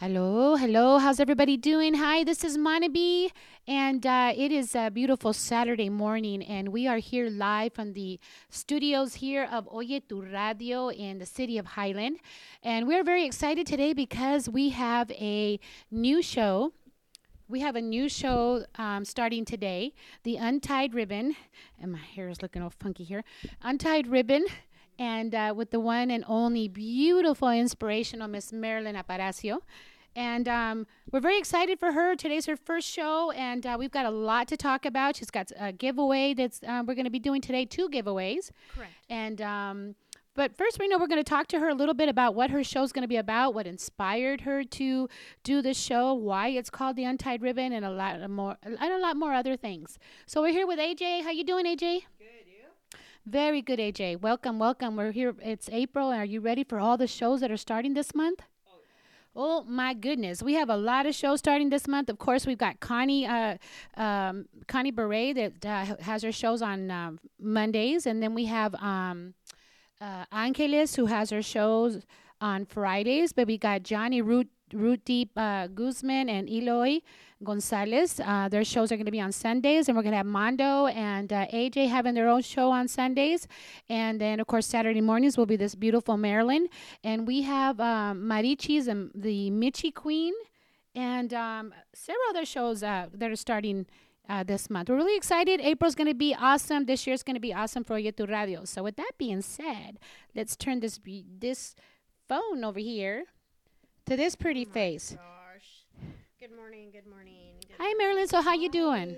Hello, 0.00 0.56
hello. 0.56 0.96
How's 0.96 1.20
everybody 1.20 1.58
doing? 1.58 1.92
Hi, 1.92 2.24
this 2.24 2.42
is 2.42 2.56
Manabi, 2.56 3.30
and 3.68 4.06
uh, 4.06 4.32
it 4.34 4.50
is 4.50 4.74
a 4.74 4.88
beautiful 4.88 5.34
Saturday 5.34 5.90
morning, 5.90 6.42
and 6.42 6.70
we 6.70 6.88
are 6.88 6.96
here 6.96 7.28
live 7.28 7.74
from 7.74 7.92
the 7.92 8.18
studios 8.48 9.16
here 9.16 9.46
of 9.52 9.68
Oye 9.68 10.00
Tu 10.08 10.22
Radio 10.22 10.88
in 10.88 11.18
the 11.18 11.26
city 11.26 11.58
of 11.58 11.66
Highland, 11.66 12.16
and 12.62 12.86
we're 12.86 13.04
very 13.04 13.26
excited 13.26 13.66
today 13.66 13.92
because 13.92 14.48
we 14.48 14.70
have 14.70 15.10
a 15.10 15.60
new 15.90 16.22
show. 16.22 16.72
We 17.46 17.60
have 17.60 17.76
a 17.76 17.82
new 17.82 18.08
show 18.08 18.64
um, 18.76 19.04
starting 19.04 19.44
today, 19.44 19.92
the 20.22 20.36
Untied 20.36 20.94
Ribbon, 20.94 21.36
and 21.78 21.92
my 21.92 21.98
hair 21.98 22.30
is 22.30 22.40
looking 22.40 22.62
all 22.62 22.70
funky 22.70 23.04
here. 23.04 23.22
Untied 23.60 24.06
Ribbon, 24.06 24.46
and 24.98 25.34
uh, 25.34 25.52
with 25.56 25.70
the 25.70 25.80
one 25.80 26.10
and 26.10 26.24
only 26.26 26.68
beautiful, 26.68 27.50
inspirational 27.50 28.28
Miss 28.28 28.50
Marilyn 28.50 28.96
Aparicio. 28.96 29.58
And 30.16 30.48
um, 30.48 30.86
we're 31.12 31.20
very 31.20 31.38
excited 31.38 31.78
for 31.78 31.92
her. 31.92 32.16
Today's 32.16 32.46
her 32.46 32.56
first 32.56 32.88
show, 32.88 33.30
and 33.30 33.64
uh, 33.64 33.76
we've 33.78 33.90
got 33.90 34.06
a 34.06 34.10
lot 34.10 34.48
to 34.48 34.56
talk 34.56 34.84
about. 34.84 35.16
She's 35.16 35.30
got 35.30 35.52
a 35.58 35.72
giveaway 35.72 36.34
that's 36.34 36.60
uh, 36.66 36.82
we're 36.86 36.94
going 36.94 37.04
to 37.04 37.10
be 37.10 37.20
doing 37.20 37.40
today, 37.40 37.64
two 37.64 37.88
giveaways. 37.88 38.50
Correct. 38.74 38.92
And 39.08 39.40
um, 39.40 39.94
but 40.34 40.56
first, 40.56 40.78
we 40.78 40.88
know 40.88 40.96
we're 40.98 41.06
going 41.06 41.22
to 41.22 41.28
talk 41.28 41.48
to 41.48 41.58
her 41.58 41.68
a 41.68 41.74
little 41.74 41.94
bit 41.94 42.08
about 42.08 42.34
what 42.34 42.50
her 42.50 42.62
show's 42.62 42.92
going 42.92 43.02
to 43.02 43.08
be 43.08 43.16
about, 43.16 43.52
what 43.52 43.66
inspired 43.66 44.42
her 44.42 44.62
to 44.64 45.08
do 45.42 45.60
this 45.60 45.78
show, 45.78 46.14
why 46.14 46.48
it's 46.48 46.70
called 46.70 46.96
the 46.96 47.04
Untied 47.04 47.42
Ribbon, 47.42 47.72
and 47.72 47.84
a 47.84 47.90
lot 47.90 48.28
more, 48.30 48.56
and 48.62 48.78
a 48.80 48.98
lot 48.98 49.16
more 49.16 49.34
other 49.34 49.56
things. 49.56 49.98
So 50.26 50.40
we're 50.40 50.52
here 50.52 50.66
with 50.66 50.78
AJ. 50.78 51.24
How 51.24 51.30
you 51.30 51.44
doing, 51.44 51.66
AJ? 51.66 51.78
Good. 52.18 52.46
You? 52.46 52.98
Very 53.26 53.60
good, 53.60 53.78
AJ. 53.78 54.20
Welcome, 54.20 54.58
welcome. 54.58 54.96
We're 54.96 55.12
here. 55.12 55.34
It's 55.42 55.68
April. 55.70 56.08
Are 56.08 56.24
you 56.24 56.40
ready 56.40 56.64
for 56.64 56.78
all 56.78 56.96
the 56.96 57.06
shows 57.06 57.40
that 57.40 57.50
are 57.50 57.56
starting 57.56 57.94
this 57.94 58.14
month? 58.14 58.42
Oh 59.34 59.62
my 59.62 59.94
goodness, 59.94 60.42
we 60.42 60.54
have 60.54 60.70
a 60.70 60.76
lot 60.76 61.06
of 61.06 61.14
shows 61.14 61.38
starting 61.38 61.70
this 61.70 61.86
month. 61.86 62.08
Of 62.08 62.18
course, 62.18 62.46
we've 62.46 62.58
got 62.58 62.80
Connie, 62.80 63.26
uh, 63.26 63.58
um, 63.96 64.46
Connie 64.66 64.90
Beret 64.90 65.36
that 65.36 65.64
uh, 65.64 66.02
has 66.02 66.22
her 66.22 66.32
shows 66.32 66.62
on 66.62 66.90
um, 66.90 67.20
Mondays, 67.38 68.06
and 68.06 68.20
then 68.20 68.34
we 68.34 68.46
have 68.46 68.74
um, 68.76 69.34
uh, 70.00 70.24
Angeles 70.32 70.96
who 70.96 71.06
has 71.06 71.30
her 71.30 71.42
shows 71.42 72.02
on 72.40 72.66
Fridays. 72.66 73.32
But 73.32 73.46
we 73.46 73.56
got 73.56 73.84
Johnny 73.84 74.20
Root 74.20 74.48
Deep 75.04 75.30
uh, 75.36 75.66
Guzman 75.68 76.28
and 76.28 76.48
Eloy 76.48 77.00
Gonzalez. 77.42 78.20
Uh, 78.20 78.48
their 78.48 78.64
shows 78.64 78.92
are 78.92 78.96
going 78.96 79.06
to 79.06 79.12
be 79.12 79.20
on 79.20 79.32
Sundays, 79.32 79.88
and 79.88 79.96
we're 79.96 80.02
going 80.02 80.12
to 80.12 80.18
have 80.18 80.26
Mondo 80.26 80.86
and 80.86 81.32
uh, 81.32 81.46
AJ 81.48 81.88
having 81.88 82.14
their 82.14 82.28
own 82.28 82.42
show 82.42 82.70
on 82.70 82.88
Sundays. 82.88 83.48
And 83.88 84.20
then, 84.20 84.40
of 84.40 84.46
course, 84.46 84.66
Saturday 84.66 85.00
mornings 85.00 85.36
will 85.36 85.46
be 85.46 85.56
this 85.56 85.74
beautiful 85.74 86.16
Marilyn. 86.16 86.68
And 87.02 87.26
we 87.26 87.42
have 87.42 87.80
um, 87.80 88.22
Marichis 88.22 88.88
and 88.88 89.10
the 89.14 89.50
Michi 89.50 89.94
Queen 89.94 90.34
and 90.94 91.32
um, 91.32 91.72
several 91.94 92.24
other 92.30 92.44
shows 92.44 92.82
uh, 92.82 93.06
that 93.14 93.30
are 93.30 93.36
starting 93.36 93.86
uh, 94.28 94.44
this 94.44 94.70
month. 94.70 94.88
We're 94.88 94.96
really 94.96 95.16
excited. 95.16 95.60
April's 95.60 95.94
going 95.94 96.08
to 96.08 96.14
be 96.14 96.34
awesome. 96.34 96.86
This 96.86 97.06
year's 97.06 97.22
going 97.22 97.34
to 97.34 97.40
be 97.40 97.52
awesome 97.52 97.84
for 97.84 97.94
Oye 97.94 98.10
Tu 98.10 98.26
Radio. 98.26 98.64
So 98.64 98.82
with 98.82 98.96
that 98.96 99.12
being 99.18 99.42
said, 99.42 99.98
let's 100.34 100.56
turn 100.56 100.80
this 100.80 100.98
be- 100.98 101.26
this 101.38 101.74
phone 102.28 102.62
over 102.64 102.78
here 102.78 103.24
to 104.10 104.16
this 104.16 104.34
pretty 104.34 104.64
face. 104.64 105.16
Gosh. 105.16 106.02
Good 106.40 106.56
morning. 106.56 106.90
Good 106.90 107.06
morning. 107.06 107.54
Good 107.60 107.76
Hi, 107.78 107.94
Marilyn. 107.94 108.26
So 108.26 108.42
how 108.42 108.54
you 108.54 108.68
doing? 108.68 109.16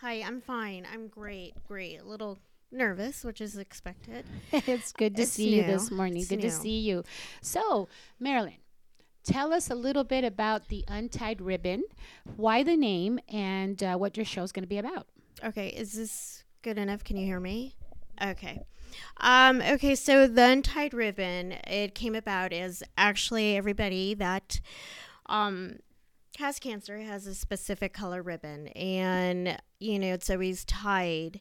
Hi. 0.00 0.14
I'm 0.14 0.40
fine. 0.40 0.84
I'm 0.92 1.06
great. 1.06 1.54
Great. 1.68 2.00
A 2.00 2.04
little 2.04 2.40
nervous, 2.72 3.22
which 3.22 3.40
is 3.40 3.56
expected. 3.56 4.24
it's 4.52 4.90
good 4.90 5.14
to 5.14 5.22
It's 5.22 5.30
see 5.30 5.54
you 5.54 5.62
this 5.62 5.92
morning. 5.92 6.22
It's 6.22 6.28
good 6.28 6.40
to 6.40 6.50
see 6.50 6.80
you. 6.80 7.04
So, 7.40 7.88
Marilyn, 8.18 8.56
tell 9.22 9.52
us 9.52 9.70
a 9.70 9.76
little 9.76 10.02
bit 10.02 10.24
about 10.24 10.70
the 10.70 10.84
Untied 10.88 11.40
Ribbon, 11.40 11.84
why 12.34 12.64
the 12.64 12.76
name, 12.76 13.20
and 13.28 13.80
uh, 13.80 13.96
what 13.96 14.16
your 14.16 14.26
show's 14.26 14.50
going 14.50 14.64
to 14.64 14.68
be 14.68 14.78
about. 14.78 15.06
Okay, 15.44 15.68
is 15.68 15.92
this 15.92 16.42
good 16.62 16.78
enough? 16.78 17.04
Can 17.04 17.16
you 17.16 17.26
hear 17.26 17.38
me? 17.38 17.76
Okay. 18.20 18.64
Um, 19.18 19.60
okay, 19.62 19.94
so 19.94 20.26
the 20.26 20.44
untied 20.44 20.94
ribbon, 20.94 21.52
it 21.66 21.94
came 21.94 22.14
about 22.14 22.52
as 22.52 22.82
actually 22.96 23.56
everybody 23.56 24.14
that 24.14 24.60
um 25.26 25.76
has 26.38 26.58
cancer 26.58 26.98
has 26.98 27.26
a 27.26 27.34
specific 27.34 27.92
color 27.92 28.22
ribbon 28.22 28.68
and 28.68 29.56
you 29.78 29.98
know 29.98 30.12
it's 30.12 30.28
always 30.28 30.64
tied 30.64 31.40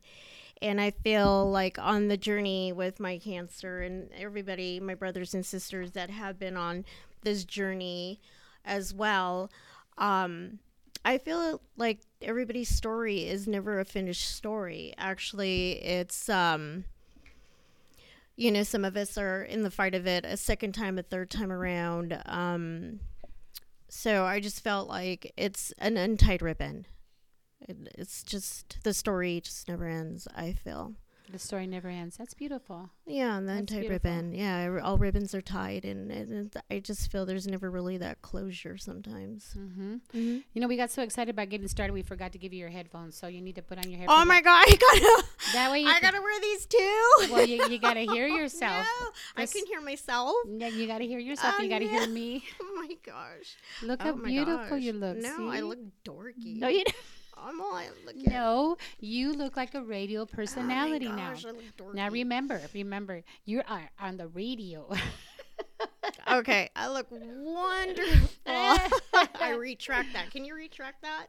and 0.62 0.80
i 0.80 0.92
feel 0.92 1.50
like 1.50 1.77
on 1.80 2.08
the 2.08 2.18
journey 2.18 2.72
with 2.72 3.00
my 3.00 3.18
cancer 3.18 3.82
and 3.82 4.10
everybody 4.18 4.80
my 4.80 4.94
brothers 4.96 5.34
and 5.34 5.46
sisters 5.46 5.92
that 5.92 6.10
have 6.10 6.38
been 6.39 6.56
on 6.56 6.86
this 7.24 7.44
journey 7.44 8.20
as 8.63 8.94
well 8.94 9.50
um 9.98 10.60
I 11.06 11.18
feel 11.18 11.62
like 11.75 12.00
everybody's 12.22 12.70
story 12.70 13.27
is 13.27 13.48
never 13.48 13.80
a 13.80 13.86
finished 13.86 14.34
story. 14.36 14.94
Actually, 14.98 15.84
it's 15.84 16.30
um 16.30 16.86
you 18.36 18.52
know, 18.52 18.63
some 18.63 18.84
of 18.86 18.98
us 18.98 19.18
are 19.18 19.44
in 19.44 19.63
the 19.63 19.72
fight 19.72 19.96
of 19.96 20.08
it 20.08 20.25
a 20.25 20.38
second 20.38 20.74
time, 20.74 20.98
a 20.98 21.04
third 21.04 21.30
time 21.30 21.52
around. 21.52 22.22
Um 22.25 23.00
so 23.90 24.25
I 24.25 24.40
just 24.40 24.63
felt 24.63 24.90
like 24.90 25.32
it's 25.38 25.72
an 25.78 25.98
untied 25.98 26.42
ribbon. 26.42 26.88
It, 27.62 27.78
it's 27.96 28.24
just 28.24 28.80
the 28.84 28.94
story 28.94 29.40
just 29.40 29.68
never 29.68 29.88
ends, 29.88 30.28
I 30.36 30.54
feel. 30.54 30.94
The 31.34 31.40
story 31.40 31.66
never 31.66 31.90
ends. 31.90 32.16
That's 32.16 32.36
beautiful. 32.36 32.92
Yeah, 33.08 33.38
and 33.38 33.48
the 33.50 33.54
That's 33.54 33.72
untied 33.72 33.90
beautiful. 33.90 34.12
ribbon. 34.12 34.34
Yeah, 34.36 34.80
all 34.84 35.00
ribbons 35.00 35.34
are 35.34 35.42
tied, 35.42 35.84
and, 35.84 36.12
and 36.12 36.56
I 36.70 36.78
just 36.80 37.12
feel 37.12 37.25
there's 37.25 37.48
never 37.48 37.72
really 37.72 37.98
that 37.98 38.22
closure 38.22 38.78
sometimes. 38.78 39.54
hmm 39.54 39.96
Mm-hmm. 40.13 40.38
You 40.54 40.62
know, 40.62 40.68
we 40.68 40.78
got 40.78 40.92
so 40.92 41.02
excited 41.02 41.32
about 41.32 41.50
getting 41.50 41.68
started, 41.68 41.94
we 41.94 42.04
forgot 42.04 42.34
to 42.34 42.38
give 42.38 42.54
you 42.54 42.60
your 42.60 42.70
headphones. 42.70 43.18
So 43.18 43.25
you 43.25 43.42
need 43.42 43.56
to 43.56 43.63
put 43.63 43.80
on 43.80 43.90
your 43.90 44.00
headphones. 44.00 44.22
Oh 44.22 44.25
my 44.25 44.42
god, 44.42 44.63
I 44.68 44.75
gotta, 44.75 45.24
That 45.54 45.72
way 45.72 45.84
I 45.86 46.00
gotta 46.00 46.22
wear 46.22 46.40
these 46.40 46.68
too. 46.68 47.12
Well, 47.32 47.48
you, 47.48 47.66
you 47.68 47.80
got 47.80 47.96
to 47.96 48.06
hear 48.06 48.28
yourself. 48.40 48.86
No, 48.86 49.42
I 49.42 49.48
can 49.48 49.66
hear 49.66 49.82
myself. 49.82 50.36
Yeah, 50.48 50.68
you 50.68 50.86
got 50.86 51.00
to 51.00 51.08
hear 51.08 51.18
yourself. 51.20 51.56
Oh, 51.58 51.63
you 51.63 51.70
got 51.70 51.80
to 51.80 51.86
no. 51.86 51.92
hear 51.92 52.08
me. 52.08 52.44
Oh 52.62 52.86
my 52.88 52.96
gosh. 53.06 53.56
Look 53.82 54.02
oh 54.04 54.06
how 54.06 54.12
beautiful 54.13 54.78
you 54.78 54.94
look. 54.94 55.16
No, 55.18 55.48
I 55.50 55.62
look 55.62 55.80
dorky. 56.06 56.60
No, 56.60 56.68
you 56.68 56.84
don't. 56.84 56.96
I'm 57.38 57.62
all 57.62 57.75
I. 57.75 57.90
No, 58.16 58.78
you 59.00 59.34
look 59.34 59.58
like 59.58 59.75
a 59.75 59.82
radio 59.82 60.25
personality 60.25 61.08
oh 61.08 61.12
my 61.12 61.34
now. 61.34 61.36
Now 61.94 62.10
remember, 62.10 62.62
remember, 62.74 63.24
you 63.46 63.62
are 63.68 63.90
on 64.00 64.18
the 64.18 64.28
radio. 64.28 64.90
okay, 66.32 66.70
I 66.75 66.90
look 66.90 67.08
wonderful. 67.10 68.30
I 68.46 69.56
retract 69.58 70.13
that. 70.13 70.32
Can 70.32 70.46
you 70.46 70.56
retract 70.56 71.02
that? 71.02 71.28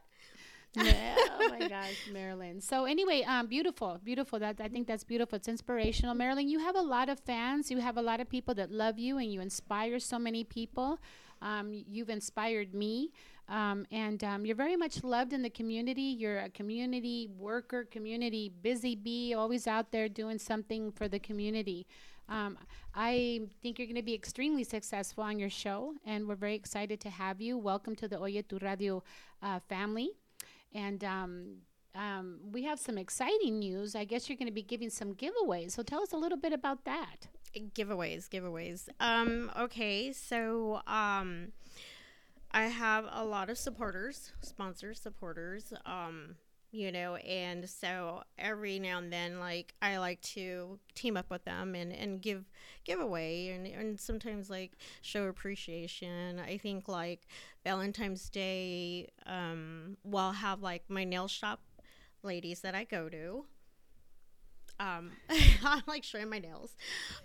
Yeah, 0.75 1.15
oh 1.17 1.49
my 1.57 1.67
gosh, 1.69 2.09
Marilyn. 2.11 2.59
So 2.61 2.85
anyway, 2.85 3.23
um, 3.23 3.47
beautiful, 3.47 3.99
beautiful. 4.03 4.39
That 4.39 4.59
I 4.59 4.67
think 4.67 4.87
that's 4.87 5.03
beautiful. 5.03 5.37
It's 5.37 5.47
inspirational, 5.47 6.15
Marilyn. 6.15 6.49
You 6.49 6.59
have 6.59 6.75
a 6.75 6.81
lot 6.81 7.09
of 7.09 7.19
fans. 7.19 7.71
You 7.71 7.79
have 7.79 7.97
a 7.97 8.01
lot 8.01 8.19
of 8.19 8.29
people 8.29 8.53
that 8.55 8.71
love 8.71 8.99
you, 8.99 9.17
and 9.17 9.31
you 9.31 9.41
inspire 9.41 9.99
so 9.99 10.19
many 10.19 10.43
people. 10.43 10.99
Um, 11.41 11.71
you've 11.87 12.09
inspired 12.09 12.73
me, 12.73 13.11
um, 13.47 13.85
and 13.91 14.23
um, 14.23 14.45
you're 14.45 14.55
very 14.55 14.75
much 14.75 15.03
loved 15.03 15.33
in 15.33 15.41
the 15.41 15.49
community. 15.49 16.01
You're 16.01 16.39
a 16.39 16.49
community 16.49 17.29
worker, 17.37 17.83
community 17.85 18.51
busy 18.61 18.95
bee, 18.95 19.33
always 19.33 19.67
out 19.67 19.91
there 19.91 20.09
doing 20.09 20.39
something 20.39 20.91
for 20.91 21.07
the 21.07 21.19
community. 21.19 21.85
Um, 22.27 22.57
I 22.95 23.41
think 23.61 23.77
you're 23.77 23.85
going 23.85 23.97
to 23.97 24.01
be 24.01 24.15
extremely 24.15 24.63
successful 24.63 25.23
on 25.23 25.37
your 25.37 25.49
show, 25.51 25.93
and 26.05 26.27
we're 26.27 26.35
very 26.35 26.55
excited 26.55 26.99
to 27.01 27.09
have 27.09 27.39
you. 27.39 27.57
Welcome 27.57 27.95
to 27.97 28.07
the 28.07 28.19
Oye 28.19 28.43
Tu 28.47 28.57
Radio 28.61 29.03
uh, 29.43 29.59
family. 29.69 30.09
And 30.73 31.03
um, 31.03 31.57
um, 31.93 32.39
we 32.51 32.63
have 32.63 32.79
some 32.79 32.97
exciting 32.97 33.59
news. 33.59 33.95
I 33.95 34.05
guess 34.05 34.27
you're 34.27 34.37
going 34.37 34.47
to 34.47 34.53
be 34.53 34.63
giving 34.63 34.89
some 34.89 35.13
giveaways. 35.13 35.71
So 35.71 35.83
tell 35.83 36.01
us 36.01 36.13
a 36.13 36.17
little 36.17 36.37
bit 36.37 36.51
about 36.51 36.83
that. 36.85 37.27
giveaways 37.73 38.27
giveaways 38.27 38.89
um 38.99 39.49
okay 39.57 40.11
so 40.11 40.81
i 42.55 42.63
have 42.63 43.05
a 43.11 43.23
lot 43.23 43.49
of 43.51 43.57
supporters 43.57 44.31
sponsors 44.41 44.99
supporters 44.99 45.71
um 45.85 46.35
you 46.71 46.91
know 46.91 47.15
and 47.15 47.69
so 47.69 48.21
every 48.37 48.79
now 48.79 48.97
and 48.97 49.11
then 49.11 49.39
like 49.39 49.73
i 49.81 49.97
like 49.97 50.19
to 50.21 50.77
team 50.93 51.15
up 51.15 51.29
with 51.29 51.43
them 51.45 51.73
and 51.73 51.93
and 51.93 52.21
give 52.21 52.43
giveaway 52.83 53.49
and 53.49 53.65
and 53.67 53.99
sometimes 53.99 54.49
like 54.49 54.73
show 55.01 55.23
appreciation. 55.25 56.39
I 56.39 56.57
think 56.57 56.87
like 56.87 57.27
valentine's 57.63 58.29
day 58.29 59.09
um 59.25 59.97
we'll 60.03 60.33
have 60.33 60.61
like 60.61 60.83
my 60.89 61.03
nail 61.03 61.27
shop 61.27 61.61
ladies 62.23 62.61
that 62.61 62.75
i 62.75 62.83
go 62.83 63.07
to 63.09 63.45
um 64.79 65.11
i 65.29 65.81
like 65.87 66.03
showing 66.03 66.29
my 66.29 66.39
nails 66.39 66.75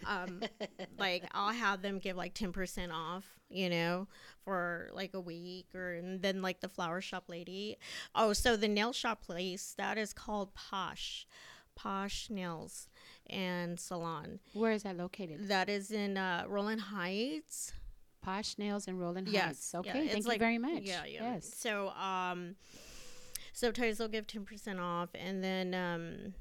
um 0.07 0.43
like 0.99 1.25
i'll 1.33 1.53
have 1.53 1.83
them 1.83 1.99
give 1.99 2.17
like 2.17 2.35
10% 2.35 2.93
off 2.93 3.25
you 3.49 3.69
know 3.69 4.07
for 4.45 4.89
like 4.93 5.15
a 5.15 5.21
week 5.21 5.67
or 5.75 5.95
and 5.95 6.23
then 6.23 6.41
like 6.43 6.61
the 6.61 6.69
flower 6.69 7.01
shop 7.01 7.25
lady 7.29 7.77
oh 8.15 8.33
so 8.33 8.57
the 8.57 8.69
nail 8.69 8.93
shop 8.93 9.23
place 9.25 9.75
that 9.77 9.99
is 9.99 10.13
called 10.13 10.55
posh 10.55 11.27
posh 11.75 12.29
nails 12.31 12.89
and 13.29 13.81
salon 13.81 14.39
Where 14.53 14.73
is 14.73 14.83
that 14.85 14.97
located? 14.97 15.49
that 15.49 15.69
is 15.69 15.91
in 15.91 16.17
uh 16.17 16.45
rowland 16.49 16.81
heights 16.83 17.73
Posh 18.23 18.59
Nails 18.59 18.87
and 18.87 19.01
Rolling 19.01 19.27
yes 19.29 19.43
Heights. 19.47 19.71
yeah, 19.73 19.81
Okay, 19.81 20.05
it's 20.05 20.13
thank 20.13 20.27
like- 20.27 20.35
you 20.35 20.39
very 20.41 20.59
much. 20.59 20.83
yeah 20.83 21.07
yeah 21.07 21.23
Yes. 21.37 21.55
so 21.57 21.89
um 21.89 22.55
sometimes 23.55 23.97
they'll 23.97 24.09
give 24.09 24.27
10% 24.27 24.79
off 24.79 25.09
and 25.15 25.43
then 25.43 25.75
um 25.75 26.35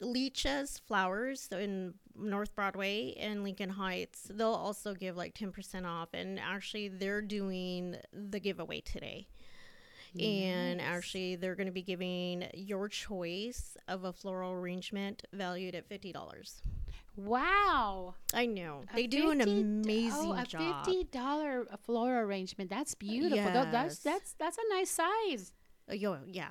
Leeches 0.00 0.78
Flowers 0.86 1.48
in 1.52 1.94
North 2.18 2.54
Broadway 2.54 3.14
and 3.18 3.42
Lincoln 3.42 3.70
Heights, 3.70 4.30
they'll 4.32 4.48
also 4.48 4.94
give 4.94 5.16
like 5.16 5.34
10% 5.34 5.86
off. 5.86 6.08
And 6.12 6.38
actually, 6.38 6.88
they're 6.88 7.22
doing 7.22 7.96
the 8.12 8.40
giveaway 8.40 8.80
today. 8.80 9.28
And 10.18 10.80
actually, 10.80 11.36
they're 11.36 11.54
going 11.54 11.66
to 11.66 11.72
be 11.72 11.82
giving 11.82 12.46
your 12.54 12.88
choice 12.88 13.76
of 13.86 14.04
a 14.04 14.12
floral 14.14 14.52
arrangement 14.52 15.24
valued 15.32 15.74
at 15.74 15.90
$50. 15.90 16.14
Wow. 17.16 18.14
I 18.32 18.46
know. 18.46 18.84
A 18.92 18.96
They 18.96 19.06
do 19.06 19.30
an 19.30 19.38
50 19.40 19.60
amazing 19.60 20.32
oh, 20.32 20.32
a 20.40 20.44
job. 20.44 20.84
fifty 20.84 21.04
dollar 21.04 21.66
floral 21.84 22.20
arrangement. 22.26 22.70
That's 22.70 22.94
beautiful. 22.94 23.52
Tho- 23.52 23.68
That's 23.70 23.98
that's 23.98 24.34
that's 24.38 24.58
a 24.58 24.74
nice 24.74 24.90
size. 24.90 25.52
Uh, 25.90 25.94
yo, 25.94 26.18
yeah. 26.26 26.50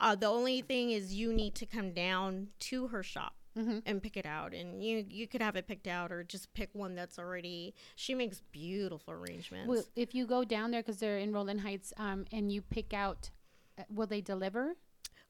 Uh, 0.00 0.14
the 0.14 0.26
only 0.26 0.60
thing 0.62 0.90
is 0.90 1.14
you 1.14 1.32
need 1.32 1.54
to 1.54 1.66
come 1.66 1.92
down 1.92 2.48
to 2.60 2.88
her 2.88 3.02
shop 3.02 3.34
Mhm. 3.56 3.82
and 3.86 4.02
pick 4.02 4.16
it 4.18 4.26
out, 4.26 4.52
and 4.52 4.84
you 4.84 5.06
you 5.08 5.26
could 5.26 5.40
have 5.40 5.56
it 5.56 5.66
picked 5.66 5.86
out 5.86 6.12
or 6.12 6.22
just 6.22 6.52
pick 6.52 6.68
one 6.74 6.94
that's 6.94 7.18
already. 7.18 7.74
She 7.94 8.14
makes 8.14 8.42
beautiful 8.52 9.14
arrangements. 9.14 9.66
Well, 9.68 9.84
if 9.96 10.14
you 10.14 10.26
go 10.26 10.44
down 10.44 10.72
there 10.72 10.82
because 10.82 10.98
they're 10.98 11.18
in 11.18 11.32
Rolling 11.32 11.58
Heights, 11.60 11.92
um, 11.96 12.26
and 12.32 12.52
you 12.52 12.60
pick 12.60 12.92
out, 12.92 13.30
uh, 13.78 13.84
will 13.88 14.06
they 14.06 14.20
deliver 14.20 14.76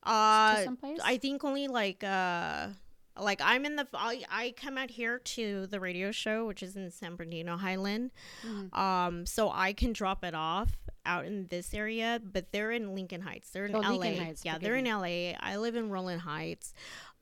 uh, 0.03 0.57
to 0.57 0.65
someplace? 0.65 0.99
I 1.05 1.19
think 1.19 1.45
only 1.45 1.69
like 1.69 2.03
uh. 2.03 2.71
Like 3.19 3.41
I'm 3.43 3.65
in 3.65 3.77
the, 3.77 3.87
I, 3.95 4.25
I 4.31 4.55
come 4.59 4.77
out 4.77 4.91
here 4.91 5.19
to 5.21 5.67
the 5.69 5.81
radio 5.81 6.13
show, 6.13 6.47
which 6.47 6.63
is 6.63 6.77
in 6.77 6.91
San 6.91 7.17
Bernardino 7.17 7.57
Highland. 7.57 8.11
Mhm. 8.45 8.77
Um, 8.77 9.25
so 9.25 9.51
I 9.51 9.73
can 9.73 9.95
drop 9.95 10.23
it 10.23 10.35
off 10.35 10.77
out 11.07 11.25
in 11.25 11.47
this 11.49 11.73
area, 11.73 12.21
but 12.23 12.53
they're 12.53 12.73
in 12.73 12.95
Lincoln 12.95 13.21
Heights. 13.23 13.51
They're 13.51 13.67
in 13.67 13.75
Oh, 13.75 13.81
LA. 13.81 14.15
Heights, 14.17 14.45
Yeah, 14.45 14.59
they're 14.59 14.77
in. 14.77 14.85
LA. 14.87 15.33
I 15.41 15.57
live 15.57 15.77
in 15.77 15.89
Rowland 15.91 16.21
Heights. 16.23 16.75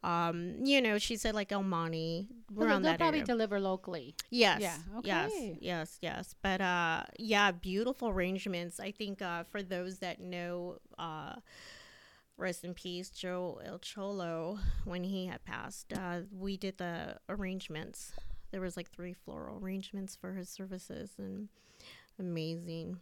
Um, 0.03 0.57
you 0.65 0.83
know, 0.83 0.99
she 0.99 1.17
said 1.17 1.35
like 1.35 1.51
El 1.51 1.63
Monte, 1.63 2.29
Well, 2.53 2.69
they'll 2.69 2.81
that 2.81 2.99
probably 2.99 3.21
area. 3.21 3.27
deliver 3.27 3.59
locally. 3.59 4.15
yes. 4.31 4.61
Yeah, 4.61 4.77
Yes. 5.03 5.31
okay. 5.33 5.59
Yes. 5.63 5.99
Yes. 6.03 6.35
But 6.43 6.61
uh, 6.61 7.05
yeah, 7.19 7.53
beautiful 7.53 8.09
arrangements. 8.11 8.81
I 8.81 8.91
think 8.91 9.23
uh, 9.23 9.45
for 9.45 9.63
those 9.63 10.01
that 10.01 10.21
know, 10.21 10.77
uh, 10.99 11.37
rest 12.37 12.65
in 12.65 12.75
peace, 12.75 13.09
Joe 13.09 13.61
El 13.65 13.79
Cholo, 13.79 14.59
when 14.85 15.05
he 15.05 15.25
had 15.27 15.43
passed, 15.45 15.93
uh, 15.95 16.21
we 16.31 16.59
did 16.59 16.77
the 16.77 17.17
arrangements. 17.31 18.13
There 18.51 18.61
was 18.61 18.77
like 18.77 18.91
three 18.91 19.15
floral 19.15 19.59
arrangements 19.59 20.15
for 20.21 20.35
his 20.35 20.49
services, 20.51 21.13
and 21.19 21.49
amazing. 22.19 22.99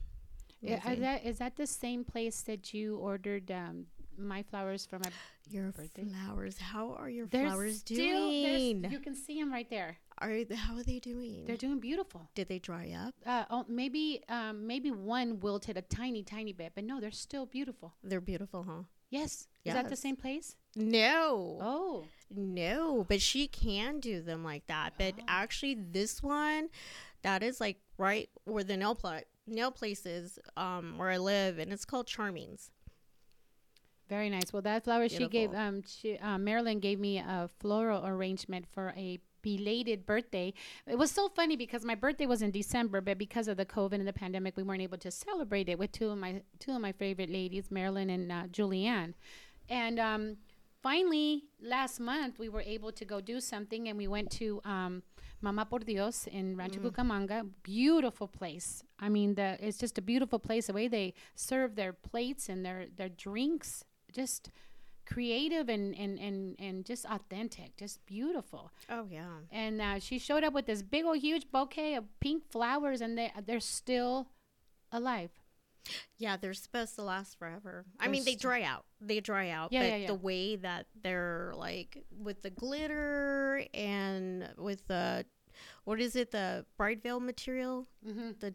Yeah, 0.63 0.95
that 0.95 1.25
is 1.25 1.39
that 1.39 1.57
the 1.57 1.67
same 1.67 2.05
place 2.05 2.43
that 2.43 2.73
you 2.73 2.97
ordered 2.97 3.51
um, 3.51 3.87
my 4.17 4.43
flowers 4.43 4.87
for 4.87 4.99
my. 4.99 5.11
Your 5.51 5.73
Birthday? 5.73 6.05
flowers. 6.05 6.57
How 6.57 6.93
are 6.93 7.11
your 7.11 7.27
They're 7.27 7.49
flowers 7.49 7.79
still- 7.81 7.97
doing? 7.97 8.87
You 8.91 9.01
can 9.01 9.15
see 9.15 9.39
them 9.41 9.53
right 9.53 9.69
there. 9.69 9.99
Are 10.19 10.45
they, 10.45 10.55
how 10.55 10.77
are 10.77 10.85
they 10.85 11.01
doing? 11.01 11.45
They're 11.47 11.57
doing 11.57 11.81
beautiful. 11.81 12.31
Did 12.37 12.49
they 12.49 12.61
dry 12.61 12.95
up? 12.97 13.15
Uh, 13.27 13.45
oh, 13.51 13.65
maybe 13.69 14.23
um, 14.29 14.67
maybe 14.69 14.91
one 14.93 15.41
wilted 15.41 15.77
a 15.77 15.83
tiny 15.83 16.23
tiny 16.23 16.53
bit, 16.53 16.73
but 16.77 16.85
no, 16.85 17.01
they're 17.01 17.11
still 17.11 17.45
beautiful. 17.45 17.93
They're 18.05 18.21
beautiful, 18.21 18.63
huh? 18.63 18.83
Yes. 19.11 19.49
Is 19.65 19.75
that 19.75 19.89
the 19.91 19.97
same 19.97 20.17
place? 20.17 20.55
No. 20.77 21.59
Oh. 21.61 22.05
No, 22.35 23.05
but 23.09 23.21
she 23.21 23.47
can 23.49 24.01
do 24.01 24.23
them 24.23 24.43
like 24.45 24.67
that. 24.69 24.95
But 24.97 25.15
Oh. 25.19 25.25
actually, 25.29 25.75
this 25.75 26.23
one, 26.23 26.69
that 27.23 27.43
is 27.43 27.61
like 27.61 27.79
right 27.99 28.31
where 28.45 28.65
the 28.65 28.77
nail 28.77 28.95
pla- 28.95 29.21
nail 29.47 29.71
places 29.71 30.39
um, 30.57 30.99
where 30.99 31.11
I 31.11 31.19
live, 31.19 31.59
and 31.59 31.73
it's 31.73 31.85
called 31.85 32.07
Charming's. 32.07 32.71
Very 34.09 34.29
nice. 34.29 34.53
Well, 34.53 34.63
that 34.63 34.85
flower 34.85 35.09
she 35.09 35.27
gave, 35.27 35.55
um, 35.55 35.83
she, 35.87 36.19
uh, 36.19 36.37
Marilyn 36.37 36.81
gave 36.81 37.01
me 37.01 37.19
a 37.19 37.49
floral 37.61 38.07
arrangement 38.07 38.67
for 38.71 38.93
a 38.97 39.19
belated 39.43 40.07
birthday. 40.07 40.53
It 40.87 40.99
was 40.99 41.11
so 41.11 41.29
funny 41.29 41.57
because 41.57 41.85
my 41.85 41.95
birthday 41.95 42.27
was 42.27 42.43
in 42.43 42.51
December, 42.51 43.01
but 43.01 43.19
because 43.19 43.49
of 43.49 43.57
the 43.57 43.65
COVID 43.65 43.95
and 43.95 44.07
the 44.07 44.13
pandemic, 44.13 44.57
we 44.57 44.63
weren't 44.63 44.83
able 44.83 44.99
to 44.99 45.11
celebrate 45.11 45.69
it 45.69 45.79
with 45.79 45.93
two 45.93 46.11
of 46.11 46.19
my 46.19 46.43
two 46.59 46.73
of 46.73 46.81
my 46.81 46.93
favorite 46.93 47.31
ladies, 47.31 47.71
Marilyn 47.71 48.11
and 48.11 48.31
uh, 48.31 48.43
Julianne. 48.53 49.15
And 49.69 49.99
um, 49.99 50.37
finally, 50.83 51.45
last 51.61 51.99
month, 51.99 52.39
we 52.39 52.49
were 52.49 52.63
able 52.63 52.93
to 52.93 53.05
go 53.05 53.21
do 53.21 53.41
something, 53.41 53.89
and 53.89 53.97
we 53.97 54.09
went 54.09 54.31
to 54.33 54.61
um, 54.65 55.03
Mama 55.43 55.67
por 55.67 55.81
Dios 55.81 56.27
in 56.29 56.57
Rancho 56.57 56.81
Cucamonga. 56.81 57.45
Beautiful 57.63 58.29
place. 58.29 58.85
I 58.99 59.09
mean, 59.09 59.35
the 59.35 59.57
it's 59.61 59.77
just 59.77 59.99
a 59.99 60.03
beautiful 60.03 60.39
place. 60.39 60.69
The 60.69 60.73
way 60.73 60.89
they 60.89 61.15
serve 61.35 61.75
their 61.75 61.93
plates 61.93 62.49
and 62.49 62.65
their 62.65 62.87
their 62.97 63.09
drinks, 63.09 63.85
just 64.13 64.51
creative 65.05 65.69
and 65.69 65.95
and 65.97 66.19
and 66.19 66.57
and 66.59 66.85
just 66.85 67.05
authentic, 67.07 67.77
just 67.77 68.05
beautiful. 68.07 68.71
Oh 68.89 69.07
yeah. 69.11 69.43
And 69.51 69.81
uh, 69.81 69.99
she 69.99 70.19
showed 70.19 70.45
up 70.45 70.53
with 70.53 70.67
this 70.67 70.83
big 70.83 71.05
old 71.05 71.19
huge 71.19 71.51
bouquet 71.51 71.95
of 71.97 72.05
pink 72.21 72.45
flowers, 72.51 73.01
and 73.01 73.19
they 73.19 73.33
they're 73.45 73.61
still 73.61 74.29
alive. 74.93 75.31
Yeah, 76.19 76.37
they're 76.37 76.55
supposed 76.55 76.95
to 76.97 77.03
last 77.03 77.39
forever. 77.39 77.85
I 77.99 78.05
They're 78.05 78.13
mean, 78.13 78.25
they 78.25 78.35
dry 78.37 78.63
out. 78.63 78.85
They 79.01 79.21
dry 79.21 79.51
out. 79.51 79.73
Yeah, 79.73 79.81
but 79.81 79.87
yeah, 79.89 79.97
yeah. 79.97 80.07
the 80.07 80.15
way 80.15 80.57
that 80.57 80.87
they're 81.03 81.53
like 81.57 82.05
with 82.17 82.43
the 82.43 82.51
glitter 82.51 83.65
and 83.75 84.49
with 84.59 84.87
the 84.87 85.25
what 85.85 86.01
is 86.01 86.15
it, 86.17 86.31
the 86.31 86.65
bright 86.77 87.03
veil 87.03 87.21
material, 87.21 87.89
Mm-hmm. 88.07 88.31
the 88.41 88.55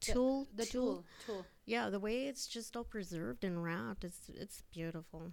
tulle, 0.00 0.48
The 0.54 0.66
tulle, 0.66 1.04
tulle. 1.26 1.46
Yeah, 1.64 1.88
the 1.90 2.00
way 2.00 2.26
it's 2.26 2.46
just 2.46 2.76
all 2.76 2.84
preserved 2.84 3.44
and 3.44 3.62
wrapped, 3.62 4.04
it's 4.04 4.28
it's 4.28 4.62
beautiful. 4.72 5.32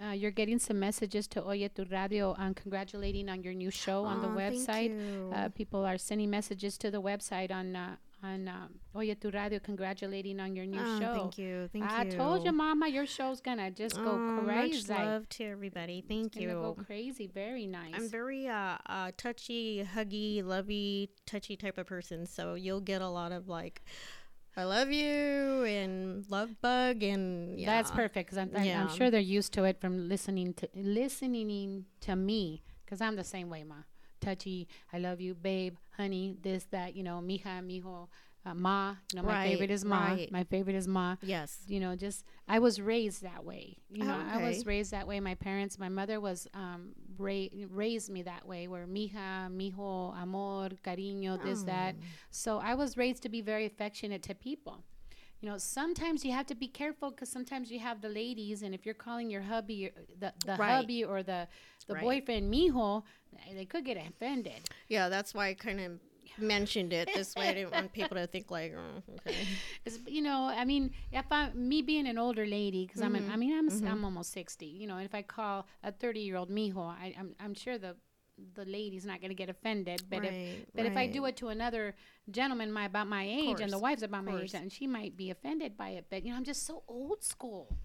Uh, 0.00 0.12
you're 0.12 0.30
getting 0.30 0.60
some 0.60 0.78
messages 0.78 1.26
to 1.26 1.42
Oye 1.44 1.68
Tu 1.74 1.84
Radio 1.90 2.32
on 2.38 2.54
congratulating 2.54 3.28
on 3.28 3.42
your 3.42 3.52
new 3.52 3.70
show 3.70 4.04
on 4.04 4.22
the 4.22 4.28
Aw, 4.28 4.36
thank 4.36 4.92
website. 4.92 5.34
Uh, 5.34 5.48
people 5.48 5.84
are 5.84 5.98
sending 5.98 6.30
messages 6.30 6.78
to 6.78 6.88
the 6.92 7.02
website 7.02 7.50
on 7.50 7.74
uh, 7.74 7.96
on 8.22 8.48
um, 8.48 8.68
Oye 8.96 9.14
Tu 9.14 9.30
Radio 9.30 9.58
congratulating 9.58 10.40
on 10.40 10.54
your 10.56 10.66
new 10.66 10.80
Oh, 10.80 11.00
show. 11.00 11.14
Thank 11.14 11.38
you. 11.38 11.68
Thank 11.72 11.84
I 11.84 12.04
you. 12.04 12.12
I 12.12 12.14
told 12.14 12.44
you, 12.44 12.52
Mama, 12.52 12.88
your 12.88 13.06
show's 13.06 13.40
gonna 13.40 13.70
just 13.70 13.96
go 13.96 14.10
Oh, 14.10 14.42
crazy. 14.44 14.92
Much 14.92 14.98
love 14.98 15.28
to 15.30 15.44
everybody. 15.44 16.04
Thank 16.06 16.36
It's 16.36 16.44
gonna 16.44 16.54
go 16.54 16.74
crazy. 16.74 17.26
Very 17.26 17.66
nice. 17.66 17.94
I'm 17.94 18.08
very 18.08 18.48
uh, 18.48 18.78
uh 18.86 19.12
touchy, 19.16 19.86
huggy, 19.94 20.44
lovey, 20.44 21.10
touchy 21.26 21.56
type 21.56 21.78
of 21.78 21.86
person. 21.86 22.26
So 22.26 22.54
you'll 22.54 22.80
get 22.80 23.02
a 23.02 23.08
lot 23.08 23.32
of 23.32 23.48
like, 23.48 23.82
I 24.56 24.64
love 24.64 24.90
you 24.90 25.64
and 25.64 26.24
love 26.28 26.60
bug 26.60 27.02
and 27.02 27.58
yeah. 27.58 27.66
That's 27.66 27.90
perfect 27.90 28.26
because 28.30 28.38
I'm, 28.38 28.50
I'm- 28.56 28.88
I'm 28.88 28.96
sure 28.96 29.10
they're 29.10 29.20
used 29.20 29.52
to 29.54 29.64
it 29.64 29.80
from 29.80 30.08
listening 30.08 30.54
to 30.54 30.68
listening 30.74 31.84
to 32.00 32.16
me 32.16 32.62
because 32.84 33.00
I'm 33.00 33.16
the 33.16 33.24
same 33.24 33.48
way, 33.50 33.64
ma. 33.64 33.76
Touchy, 34.20 34.68
I 34.92 34.98
love 34.98 35.20
you, 35.20 35.34
babe, 35.34 35.76
honey, 35.96 36.36
this, 36.42 36.64
that, 36.70 36.94
you 36.96 37.02
know, 37.02 37.20
mija, 37.24 37.60
mijo, 37.62 38.08
uh, 38.46 38.54
ma. 38.54 38.94
You 39.12 39.16
know, 39.16 39.22
my 39.22 39.34
Right, 39.34 39.48
favorite 39.50 39.70
is 39.70 39.84
ma. 39.84 40.00
right. 40.06 40.30
My 40.32 40.44
favorite 40.44 40.76
is 40.76 40.86
ma. 40.88 41.16
Yes. 41.22 41.58
You 41.66 41.80
know, 41.80 41.96
just 41.96 42.24
I 42.48 42.58
was 42.58 42.80
raised 42.80 43.22
that 43.22 43.44
way. 43.44 43.76
You 43.90 44.04
know, 44.04 44.16
Oh, 44.16 44.34
I 44.34 44.38
was 44.38 44.64
raised 44.66 44.90
that 44.92 45.06
way. 45.06 45.20
My 45.20 45.34
parents, 45.34 45.78
my 45.78 45.88
mother 45.88 46.20
was 46.20 46.46
um 46.54 46.92
ra- 47.18 47.48
raised 47.70 48.10
me 48.10 48.22
that 48.22 48.46
way, 48.46 48.68
where 48.68 48.86
mija, 48.86 49.48
mijo, 49.50 50.14
amor, 50.16 50.68
cariño, 50.84 51.42
this, 51.42 51.62
that. 51.64 51.94
Oh. 51.98 52.04
So 52.30 52.58
I 52.58 52.74
was 52.74 52.96
raised 52.96 53.22
to 53.24 53.28
be 53.28 53.40
very 53.42 53.66
affectionate 53.66 54.22
to 54.24 54.34
people. 54.34 54.84
You 55.40 55.48
know, 55.48 55.58
sometimes 55.58 56.24
you 56.24 56.32
have 56.32 56.46
to 56.46 56.54
be 56.54 56.66
careful 56.66 57.10
because 57.10 57.28
sometimes 57.28 57.70
you 57.70 57.78
have 57.78 58.00
the 58.00 58.08
ladies, 58.08 58.62
and 58.62 58.74
if 58.74 58.84
you're 58.84 58.94
calling 58.94 59.30
your 59.30 59.42
hubby, 59.42 59.86
or 59.86 59.92
the, 60.18 60.32
the 60.44 60.56
Right. 60.56 60.70
hubby 60.74 61.04
or 61.04 61.22
the 61.22 61.46
the 61.86 61.94
Right. 61.94 62.02
boyfriend 62.02 62.52
mijo, 62.52 63.02
they 63.54 63.64
could 63.64 63.84
get 63.84 63.96
offended. 63.96 64.68
Yeah, 64.88 65.08
that's 65.08 65.32
why 65.34 65.48
I 65.48 65.54
kind 65.54 65.80
of 65.80 66.00
mentioned 66.38 66.92
it 66.92 67.12
this 67.14 67.34
way. 67.36 67.50
I 67.50 67.54
didn't 67.54 67.72
want 67.72 67.92
people 67.92 68.16
to 68.16 68.26
think 68.26 68.50
like, 68.50 68.74
oh, 68.76 69.02
okay. 69.16 69.46
It's, 69.86 69.98
you 70.06 70.22
know, 70.22 70.44
I 70.54 70.64
mean, 70.64 70.90
if 71.12 71.24
I 71.30 71.50
me 71.52 71.82
being 71.82 72.06
an 72.08 72.18
older 72.18 72.44
lady, 72.46 72.86
because 72.86 73.00
I'm, 73.00 73.14
Mm-hmm. 73.14 73.28
an, 73.28 73.32
I 73.32 73.36
mean, 73.36 73.56
I'm 73.56 73.66
s 73.68 73.80
am 73.86 74.04
almost 74.04 74.32
sixty. 74.32 74.66
You 74.66 74.86
know, 74.86 74.96
and 74.96 75.04
if 75.04 75.14
I 75.14 75.22
call 75.22 75.66
a 75.82 75.92
thirty 75.92 76.20
year 76.20 76.36
old 76.36 76.50
mijo, 76.50 76.84
I, 76.86 77.14
I'm 77.18 77.34
I'm 77.40 77.54
sure 77.54 77.78
the 77.78 77.96
the 78.54 78.64
lady's 78.64 79.04
not 79.04 79.20
going 79.20 79.30
to 79.30 79.34
get 79.34 79.48
offended. 79.48 80.02
But 80.08 80.24
if 80.24 80.30
Right, 80.30 80.66
but 80.74 80.86
if 80.86 80.96
I 80.96 81.06
do 81.06 81.24
it 81.26 81.36
to 81.38 81.48
another 81.48 81.94
gentleman 82.30 82.72
my 82.72 82.84
about 82.86 83.06
my 83.06 83.24
age 83.24 83.60
and 83.60 83.72
the 83.72 83.78
wife's 83.78 84.02
about 84.02 84.24
my 84.24 84.40
age, 84.40 84.54
and 84.54 84.72
she 84.72 84.86
might 84.86 85.16
be 85.16 85.30
offended 85.30 85.76
by 85.76 85.90
it. 85.90 86.06
But 86.10 86.24
you 86.24 86.30
know, 86.30 86.36
I'm 86.36 86.44
just 86.44 86.66
so 86.66 86.82
old 86.88 87.22
school. 87.22 87.76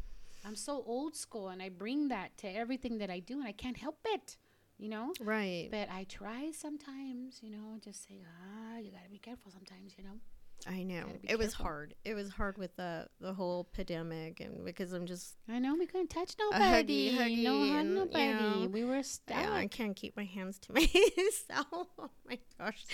I'm 0.45 0.55
so 0.55 0.83
old 0.85 1.15
school, 1.15 1.49
and 1.49 1.61
I 1.61 1.69
bring 1.69 2.09
that 2.09 2.37
to 2.39 2.47
everything 2.47 2.97
that 2.97 3.09
I 3.09 3.19
do, 3.19 3.35
and 3.39 3.47
I 3.47 3.53
can't 3.53 3.77
help 3.77 3.99
it. 4.05 4.37
You 4.77 4.89
know. 4.89 5.13
Right. 5.21 5.69
But 5.71 5.89
I 5.89 6.05
try 6.05 6.51
sometimes, 6.51 7.39
you 7.41 7.49
know, 7.49 7.77
just 7.83 8.05
say, 8.07 8.21
ah, 8.25 8.79
you 8.79 8.91
gotta 8.91 9.09
be 9.09 9.19
careful 9.19 9.51
sometimes, 9.51 9.93
you 9.97 10.03
know. 10.03 10.19
I 10.67 10.83
know. 10.83 11.05
It 11.23 11.37
was 11.37 11.53
hard. 11.53 11.95
It 12.05 12.13
was 12.13 12.29
hard 12.29 12.57
with 12.57 12.75
the 12.75 13.07
the 13.19 13.33
whole 13.33 13.65
pandemic 13.73 14.39
and 14.39 14.63
because 14.65 14.93
I'm 14.93 15.05
just 15.05 15.35
I 15.49 15.59
know 15.59 15.75
we 15.75 15.85
couldn't 15.85 16.09
touch 16.09 16.35
nobody. 16.39 17.11
huggy, 17.17 17.43
no 17.43 17.59
hug 17.67 17.69
and, 17.79 17.89
you 17.89 17.95
nobody. 17.95 18.33
know, 18.61 18.67
we 18.71 18.83
were 18.83 19.03
stuck. 19.03 19.37
yeah, 19.37 19.53
I 19.53 19.67
can't 19.67 19.95
keep 19.95 20.15
my 20.15 20.25
hands 20.25 20.59
to 20.59 20.73
myself. 20.73 21.87
Oh 21.99 22.09
my 22.27 22.39
gosh. 22.59 22.85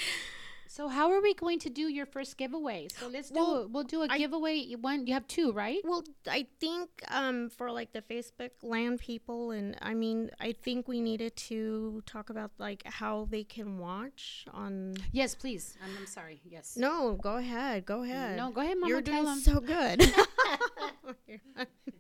So 0.71 0.88
how 0.88 1.11
are 1.11 1.19
we 1.19 1.33
going 1.33 1.57
to 1.65 1.69
do 1.71 1.89
your 1.89 2.05
first 2.05 2.38
giveaway? 2.38 2.88
So 2.95 3.07
let's 3.07 3.29
do 3.31 3.67
Well, 3.71 3.83
do 3.83 4.03
a 4.03 4.07
I- 4.07 4.19
giveaway. 4.19 4.53
You 4.57 4.77
One, 4.77 5.07
you 5.07 5.13
have 5.15 5.27
two, 5.27 5.51
right? 5.51 5.79
Well, 5.83 6.03
I 6.29 6.45
think 6.59 6.89
um, 7.09 7.49
for 7.49 7.71
like 7.71 7.91
the 7.91 8.03
Facebook 8.03 8.51
land 8.61 8.99
people, 8.99 9.49
and 9.49 9.75
I 9.81 9.95
mean, 9.95 10.29
I 10.39 10.51
think 10.51 10.88
we 10.88 11.01
needed 11.01 11.35
to 11.49 12.03
talk 12.05 12.29
about 12.29 12.51
like 12.59 12.83
how 12.85 13.27
they 13.31 13.43
can 13.43 13.79
watch 13.79 14.45
on. 14.53 14.93
Yes, 15.11 15.33
please. 15.33 15.75
I'm, 15.83 15.89
I'm 15.97 16.05
sorry. 16.05 16.39
Yes. 16.45 16.77
No, 16.77 17.17
go 17.19 17.38
ahead, 17.38 17.88
go 17.88 18.03
ahead. 18.03 18.38
No, 18.38 18.51
go 18.51 18.61
ahead, 18.61 18.77
Mama. 18.77 18.89
You're 18.89 19.01
doing 19.01 19.35
so 19.38 19.59
good. 19.59 20.03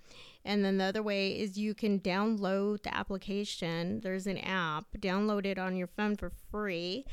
And 0.45 0.63
then 0.65 0.77
the 0.77 0.85
other 0.85 1.03
way 1.03 1.37
is 1.37 1.57
you 1.57 1.75
can 1.75 1.99
download 1.99 2.83
the 2.83 2.95
application. 2.95 3.99
There's 4.01 4.25
an 4.25 4.37
app. 4.39 4.85
Download 4.97 5.45
it 5.45 5.59
on 5.59 5.75
your 5.75 5.87
phone 5.87 6.15
for 6.15 6.31
free. 6.49 7.05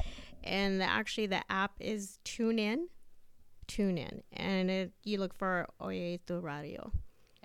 And 0.43 0.81
the, 0.81 0.85
actually, 0.85 1.27
the 1.27 1.43
app 1.51 1.73
is 1.81 2.19
TuneIn. 2.25 2.87
TuneIn. 3.69 4.23
And 4.33 4.71
it, 4.71 4.93
you 5.03 5.19
look 5.19 5.35
for 5.35 5.67
Oye 5.83 6.21
Tu 6.27 6.39
Radio. 6.39 6.93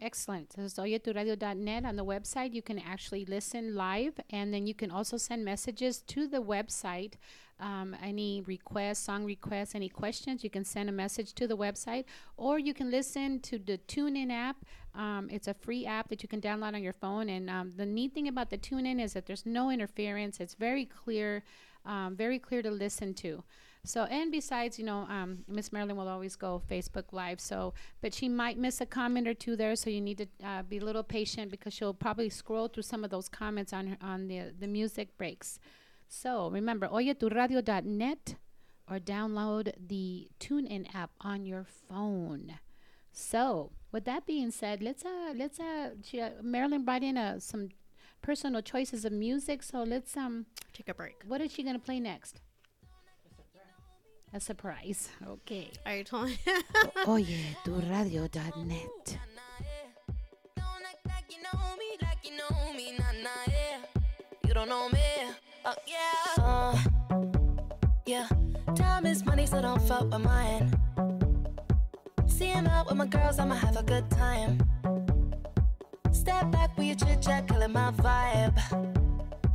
Excellent. 0.02 0.54
So 0.54 0.64
it's 0.64 0.80
oyeturadio.net 0.80 1.86
on 1.86 1.96
the 1.96 2.04
website. 2.04 2.56
You 2.56 2.64
can 2.64 2.80
actually 2.80 3.24
listen 3.24 3.76
live, 3.76 4.20
and 4.32 4.52
then 4.52 4.66
you 4.66 4.74
can 4.74 4.90
also 4.90 5.16
send 5.16 5.46
messages 5.46 6.02
to 6.08 6.28
the 6.28 6.42
website. 6.42 7.14
Um, 7.60 7.96
any 8.02 8.42
requests, 8.48 8.98
song 8.98 9.26
requests, 9.26 9.76
any 9.76 9.90
questions, 9.90 10.44
you 10.44 10.50
can 10.50 10.66
send 10.66 10.90
a 10.90 10.92
message 10.92 11.34
to 11.34 11.46
the 11.46 11.56
website, 11.56 12.06
or 12.36 12.58
you 12.58 12.74
can 12.74 12.90
listen 12.90 13.40
to 13.42 13.60
the 13.60 13.78
TuneIn 13.88 14.32
app. 14.32 14.66
Um, 14.96 15.30
it's 15.32 15.48
a 15.48 15.54
free 15.54 15.86
app 15.86 16.10
that 16.10 16.24
you 16.24 16.28
can 16.28 16.42
download 16.42 16.74
on 16.74 16.82
your 16.82 16.94
phone. 16.94 17.30
And 17.30 17.48
um, 17.48 17.74
the 17.78 17.86
neat 17.86 18.16
thing 18.16 18.28
about 18.28 18.50
the 18.50 18.58
TuneIn 18.58 19.00
is 19.00 19.14
that 19.14 19.28
there's 19.28 19.46
no 19.46 19.70
interference. 19.70 20.40
It's 20.40 20.56
very 20.56 20.86
clear, 20.86 21.44
um, 21.86 22.16
very 22.16 22.40
clear 22.40 22.64
to 22.64 22.72
listen 22.72 23.14
to. 23.16 23.44
So, 23.84 24.04
and 24.04 24.32
besides, 24.32 24.78
you 24.78 24.86
know, 24.86 25.08
um, 25.10 25.44
Miss 25.48 25.74
Marilyn 25.74 25.96
will 25.98 26.08
always 26.08 26.36
go 26.36 26.62
Facebook 26.70 27.06
Live. 27.12 27.39
So, 27.39 27.74
but 28.02 28.13
she 28.13 28.30
might 28.30 28.58
miss 28.58 28.80
a 28.80 28.86
comment 28.86 29.28
or 29.28 29.34
two 29.34 29.56
there. 29.56 29.76
So 29.76 29.89
you 29.89 30.02
need 30.02 30.20
to 30.20 30.28
uh, 30.46 30.62
be 30.62 30.78
a 30.78 30.86
little 30.86 31.04
patient 31.04 31.50
because 31.50 31.74
she'll 31.74 31.94
probably 31.94 32.30
scroll 32.30 32.67
through 32.67 32.84
some 32.84 33.04
of 33.04 33.10
those 33.10 33.28
comments 33.28 33.74
on 33.74 33.88
her, 33.88 33.98
on 34.02 34.28
the 34.28 34.54
the 34.58 34.67
music 34.67 35.17
breaks. 35.17 35.60
So 36.08 36.50
remember, 36.50 36.88
oyeturadio.net 36.88 38.36
or 38.89 39.00
download 39.00 39.72
the 39.88 40.30
TuneIn 40.39 40.94
app 40.94 41.12
on 41.22 41.46
your 41.46 41.65
phone. 41.89 42.60
So, 43.13 43.72
with 43.91 44.06
that 44.06 44.26
being 44.26 44.52
said, 44.52 44.82
let's 44.84 45.04
uh 45.04 45.34
let's 45.36 45.60
uh, 45.60 45.91
she, 46.04 46.22
uh 46.22 46.30
Marilyn 46.41 46.86
brought 46.86 47.04
in 47.04 47.17
uh, 47.17 47.39
some 47.39 47.70
personal 48.22 48.62
choices 48.62 49.06
of 49.06 49.12
music. 49.12 49.63
So 49.63 49.84
let's 49.84 50.15
um 50.15 50.46
Take 50.74 50.89
a 50.89 50.94
break. 50.94 51.24
what 51.26 51.41
is 51.41 51.52
she 51.52 51.63
gonna 51.63 51.80
play 51.80 52.00
next? 52.00 52.41
A 54.34 54.39
surprise. 54.39 55.10
Okay. 55.28 55.72
I 55.86 56.04
told 56.04 56.30
Oye, 57.08 57.56
tu 57.65 57.74
radio.net. 57.89 59.17
Don't 60.56 60.86
act 60.88 61.04
like 61.06 61.28
you 61.30 61.44
know 61.44 61.76
me, 61.78 61.98
like 62.02 62.24
you 62.24 62.38
know 62.38 62.74
me, 62.74 62.98
nah, 62.98 63.12
nah, 63.22 63.44
yeah. 63.48 63.80
You 64.48 64.54
don't 64.54 64.70
know 64.70 64.88
me, 64.88 65.04
uh, 65.65 65.74
yeah. 65.86 66.44
Uh, 66.44 66.78
yeah, 68.06 68.28
time 68.74 69.06
is 69.06 69.26
money, 69.26 69.46
so 69.46 69.62
don't 69.62 69.82
fuck 69.82 70.10
with 70.10 70.22
mine. 70.22 70.72
See 72.28 72.46
him 72.46 72.67
out 72.67 72.88
with 72.88 72.96
my 72.96 73.08
girls, 73.08 73.38
I'ma 73.38 73.56
have 73.56 73.76
a 73.76 73.84
good 73.84 74.10
time. 74.10 74.62
Step 76.13 76.52
back 76.52 76.78
with 76.78 76.88
your 76.88 76.96
chit 76.96 77.22
chat, 77.22 77.50
killing 77.50 77.74
my 77.74 77.91
vibe. 77.91 78.58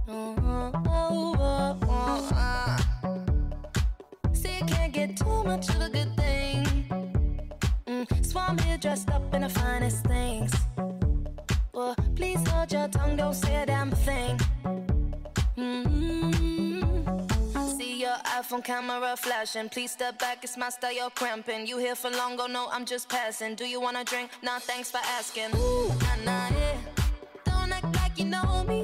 Oh, 0.06 0.36
oh, 0.38 0.72
oh, 0.86 2.16
can't 4.66 4.92
get 4.92 5.16
too 5.16 5.44
much 5.44 5.68
of 5.68 5.80
a 5.80 5.88
good 5.88 6.14
thing. 6.16 6.64
Mm, 7.86 8.24
so 8.24 8.40
I'm 8.40 8.58
here 8.58 8.78
dressed 8.78 9.10
up 9.10 9.34
in 9.34 9.42
the 9.42 9.48
finest 9.48 10.04
things. 10.04 10.52
Well, 11.72 11.94
please 12.14 12.46
hold 12.48 12.72
your 12.72 12.88
tongue, 12.88 13.16
don't 13.16 13.34
say 13.34 13.62
a 13.62 13.66
damn 13.66 13.90
thing. 13.90 14.38
Mm-hmm. 15.56 16.76
See 17.78 18.00
your 18.00 18.16
iPhone 18.24 18.64
camera 18.64 19.16
flashing. 19.16 19.68
Please 19.68 19.92
step 19.92 20.18
back, 20.18 20.42
it's 20.42 20.56
my 20.56 20.70
style, 20.70 20.92
you're 20.92 21.10
cramping. 21.10 21.66
You 21.66 21.78
here 21.78 21.94
for 21.94 22.10
long, 22.10 22.38
oh 22.40 22.46
no, 22.46 22.68
I'm 22.70 22.84
just 22.84 23.08
passing. 23.08 23.54
Do 23.54 23.64
you 23.64 23.80
wanna 23.80 24.04
drink? 24.04 24.30
Nah, 24.42 24.58
thanks 24.58 24.90
for 24.90 25.00
asking. 25.18 25.54
Ooh, 25.54 25.88
nah, 25.88 26.16
nah, 26.24 26.48
yeah. 26.58 26.76
Don't 27.44 27.72
act 27.72 27.94
like 27.96 28.18
you 28.18 28.24
know 28.24 28.64
me, 28.68 28.75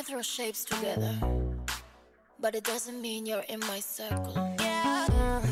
can 0.00 0.14
throw 0.14 0.22
shapes 0.22 0.64
together, 0.64 1.14
but 2.38 2.54
it 2.54 2.64
doesn't 2.64 3.02
mean 3.02 3.26
you're 3.26 3.44
in 3.50 3.60
my 3.60 3.80
circle. 3.80 4.56
Yeah. 4.58 5.42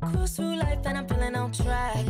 Cruise 0.00 0.36
through 0.36 0.56
life 0.56 0.78
and 0.86 0.96
I'm 0.96 1.06
feeling 1.06 1.36
on 1.36 1.52
track. 1.52 2.06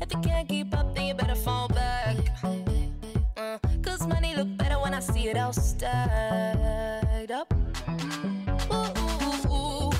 If 0.00 0.10
you 0.10 0.20
can't 0.22 0.48
keep 0.48 0.74
up, 0.74 0.94
then 0.94 1.04
you 1.04 1.14
better 1.14 1.34
fall 1.34 1.68
back. 1.68 2.16
Uh, 3.36 3.58
Cause 3.82 4.06
money 4.06 4.34
look 4.34 4.56
better 4.56 4.78
when 4.80 4.94
I 4.94 5.00
see 5.00 5.28
it 5.28 5.36
all 5.36 5.52
stacked 5.52 7.30
up. 7.30 7.52
Ooh, 8.72 8.92
ooh, 9.26 9.52
ooh. 9.52 9.92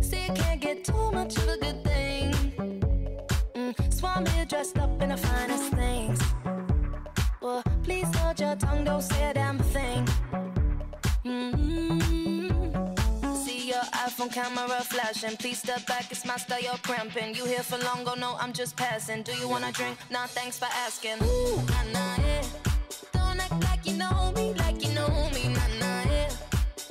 See, 0.00 0.26
you 0.26 0.32
can't 0.32 0.60
get 0.60 0.84
too 0.84 1.10
much 1.10 1.36
of 1.38 1.48
a 1.48 1.58
good 1.58 1.82
thing. 1.82 2.32
Mm, 3.56 3.92
so 3.92 4.06
I'm 4.06 4.26
here 4.26 4.44
dressed 4.44 4.78
up 4.78 5.02
in 5.02 5.08
the 5.08 5.16
finest 5.16 5.72
things. 5.72 6.01
Tongue, 8.62 8.84
don't 8.84 9.02
say 9.02 9.30
a 9.30 9.34
damn 9.34 9.58
thing. 9.58 10.06
Mm-hmm. 11.24 12.48
See 13.44 13.68
your 13.68 13.86
iPhone 14.06 14.32
camera 14.32 14.80
flashing. 14.92 15.36
Please 15.36 15.58
step 15.58 15.86
back, 15.86 16.10
it's 16.10 16.24
my 16.24 16.36
style, 16.36 16.62
you're 16.62 16.82
cramping. 16.88 17.34
You 17.34 17.44
here 17.44 17.62
for 17.62 17.78
long, 17.78 18.00
oh 18.06 18.14
no, 18.14 18.36
I'm 18.40 18.52
just 18.52 18.76
passing. 18.76 19.22
Do 19.22 19.32
you 19.32 19.48
wanna 19.48 19.72
drink? 19.72 19.96
Nah, 20.10 20.26
thanks 20.26 20.58
for 20.58 20.68
asking. 20.86 21.18
Ooh, 21.22 21.56
nah, 21.72 21.84
nah, 21.96 22.16
yeah. 22.26 22.42
Don't 23.12 23.40
act 23.44 23.58
like 23.68 23.84
you 23.86 23.94
know 24.02 24.32
me, 24.36 24.54
like 24.54 24.78
you 24.84 24.92
know 24.94 25.12
me, 25.34 25.44
nah, 25.56 25.68
nah, 25.82 26.02
yeah. 26.12 26.30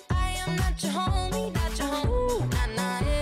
I 0.10 0.28
am 0.44 0.56
not 0.62 0.76
your 0.84 0.94
homie, 0.94 1.54
not 1.60 1.74
your 1.80 1.88
homie, 1.88 2.52
nah, 2.54 2.68
nah, 2.78 3.00
yeah. 3.08 3.21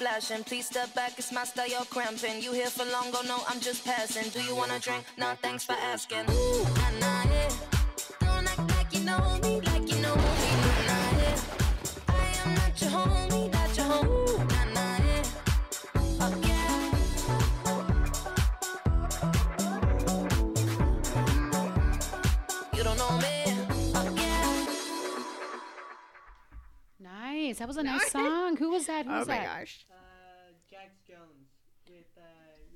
Flashing. 0.00 0.42
Please 0.44 0.66
step 0.66 0.92
back, 0.94 1.12
it's 1.18 1.30
my 1.30 1.44
style, 1.44 1.68
you're 1.68 1.90
cramping. 1.94 2.40
You 2.40 2.52
here 2.52 2.70
for 2.70 2.86
long, 2.86 3.08
oh 3.12 3.24
no, 3.28 3.38
I'm 3.46 3.60
just 3.60 3.84
passing. 3.84 4.30
Do 4.30 4.40
you 4.42 4.56
wanna 4.56 4.78
drink? 4.78 5.04
Nah, 5.18 5.34
thanks 5.42 5.64
for 5.64 5.76
asking. 5.92 6.24
Nah, 6.24 6.90
nah, 7.02 7.24
yeah. 7.34 7.50
Don't 8.20 8.48
act 8.52 8.64
like 8.76 8.90
you 8.94 9.04
know 9.04 9.20
me, 9.42 9.60
like 9.60 9.86
you 9.92 10.00
know 10.00 10.16
me, 10.16 10.50
nah, 10.64 10.88
nah, 10.88 11.20
yeah. 11.20 11.38
I 12.08 12.26
am 12.42 12.54
not 12.54 12.80
your 12.80 12.90
homie, 12.90 13.52
not 13.52 13.76
your 13.76 13.86
home. 13.86 14.59
Nice. 27.50 27.58
That 27.58 27.68
was 27.68 27.76
a 27.76 27.82
nice 27.82 28.10
song. 28.12 28.56
Who 28.56 28.70
was 28.70 28.86
that? 28.86 29.06
Who 29.06 29.12
Oh 29.12 29.18
was 29.20 29.28
my 29.28 29.38
that? 29.38 29.58
gosh. 29.60 29.86
Uh, 29.90 29.94
Jax 30.70 30.94
Jones 31.06 31.48
with 31.88 32.06
uh, 32.16 32.20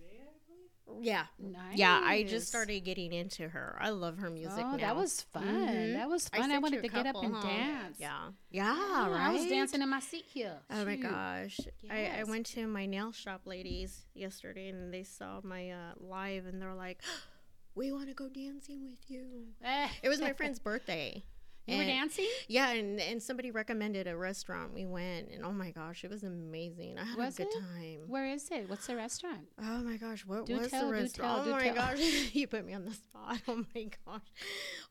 Raye, 0.01 0.21
I 0.21 0.89
believe. 0.89 1.05
Yeah. 1.05 1.25
Nice. 1.39 1.79
Yeah, 1.79 2.01
I 2.03 2.25
just 2.25 2.49
started 2.49 2.81
getting 2.81 3.13
into 3.13 3.49
her. 3.49 3.79
I 3.81 3.91
love 3.91 4.19
her 4.19 4.31
music 4.31 4.59
Oh, 4.65 4.73
now. 4.73 4.77
that 4.79 4.97
was 4.97 5.23
fun. 5.33 5.45
Mhm. 5.45 5.93
That 5.95 6.09
was 6.09 6.29
fun. 6.29 6.43
I, 6.43 6.49
sent 6.49 6.63
wanted 6.63 6.77
you 6.77 6.83
to 6.83 6.89
a 6.89 6.91
get 6.91 7.07
up 7.07 7.15
couple, 7.15 7.23
and 7.23 7.35
huh? 7.37 7.43
dance. 7.49 7.97
Yeah. 8.01 8.29
Yeah, 8.51 8.75
Oh, 8.77 9.11
right. 9.13 9.21
I 9.29 9.33
was 9.33 9.47
dancing 9.47 9.81
in 9.83 9.89
my 9.89 10.01
seat 10.01 10.25
here. 10.27 10.57
Oh 10.71 10.85
my 10.85 10.97
Shoot. 10.97 11.03
gosh. 11.03 11.61
I, 11.91 11.95
I 11.95 12.01
Yes. 12.01 12.29
went 12.29 12.47
to 12.47 12.67
my 12.67 12.87
nail 12.87 13.13
shop 13.13 13.43
ladies 13.45 14.05
yesterday 14.15 14.69
and 14.69 14.93
they 14.93 15.05
saw 15.05 15.41
my 15.45 15.71
uh, 15.71 15.93
live 16.01 16.47
and 16.47 16.61
they're 16.61 16.75
like, 16.75 17.01
we 17.77 17.93
want 17.93 18.09
to 18.09 18.15
go 18.15 18.29
dancing 18.29 18.89
with 18.91 19.09
you. 19.09 19.47
Eh. 19.63 19.89
It 20.03 20.09
was 20.09 20.21
my 20.21 20.33
friend's 20.33 20.59
birthday. 20.59 21.23
You 21.67 21.77
were 21.77 21.83
And- 21.83 21.89
dancing? 21.91 22.27
Yeah, 22.47 22.73
and, 22.73 23.01
and 23.01 23.23
somebody 23.23 23.51
recommended 23.51 24.07
a 24.07 24.15
restaurant. 24.17 24.75
We 24.75 24.85
went, 24.85 25.31
and 25.31 25.43
oh 25.45 25.53
my 25.53 25.71
gosh, 25.71 26.05
it 26.05 26.11
was 26.11 26.23
amazing. 26.23 26.99
I 26.99 27.05
had 27.05 27.17
Was 27.17 27.39
a 27.39 27.45
good 27.45 27.53
it? 27.55 27.61
time. 27.61 27.99
Where 28.07 28.27
is 28.27 28.51
it? 28.51 28.69
What's 28.69 28.87
the 28.87 28.97
restaurant? 28.97 29.49
Oh 29.59 29.79
my 29.79 29.97
gosh, 29.97 30.27
what 30.27 30.45
Do 30.45 30.59
was 30.59 30.69
tell, 30.71 30.87
the 30.89 30.93
restaurant? 30.93 31.45
tell, 31.45 31.55
oh 31.55 31.57
my 31.57 31.65
tell. 31.65 31.75
gosh, 31.75 31.99
you 32.35 32.47
put 32.47 32.67
me 32.67 32.75
on 32.75 32.85
the 32.85 32.93
spot. 32.93 33.39
Oh 33.49 33.65
my 33.75 33.85
gosh. 34.07 34.21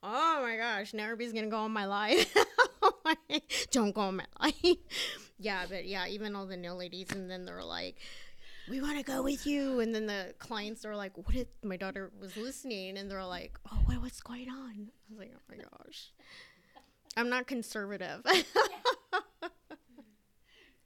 Oh 0.01 0.39
my 0.41 0.57
gosh, 0.57 0.93
now 0.95 1.03
everybody's 1.03 1.33
gonna 1.33 1.47
go 1.47 1.59
on 1.59 1.71
my 1.71 1.85
live. 1.85 2.25
Oh 2.85 3.15
don't 3.71 3.93
go 3.95 4.01
on 4.01 4.17
my 4.17 4.25
live. 4.41 4.75
yeah, 5.39 5.65
but 5.69 5.85
yeah, 5.85 6.07
even 6.07 6.35
all 6.35 6.45
the 6.45 6.57
nail 6.57 6.75
ladies, 6.75 7.07
and 7.11 7.29
then 7.29 7.45
they're 7.45 7.63
like, 7.63 7.95
"We 8.69 8.81
want 8.81 8.97
to 8.97 9.03
go 9.03 9.21
with 9.23 9.45
you," 9.47 9.79
and 9.79 9.93
then 9.95 10.05
the 10.05 10.33
clients 10.39 10.83
are 10.83 10.95
like, 10.95 11.17
"What?" 11.17 11.33
If 11.35 11.47
my 11.63 11.77
daughter 11.77 12.11
was 12.19 12.35
listening, 12.35 12.97
and 12.97 13.09
they're 13.09 13.25
like, 13.25 13.57
"Oh, 13.71 13.77
what, 13.85 14.01
what's 14.01 14.19
going 14.19 14.49
on?" 14.49 14.87
I 14.89 15.09
was 15.11 15.19
like, 15.19 15.31
"Oh 15.33 15.39
my 15.49 15.57
gosh." 15.63 16.11
I'm 17.17 17.29
not 17.29 17.47
conservative. 17.47 18.21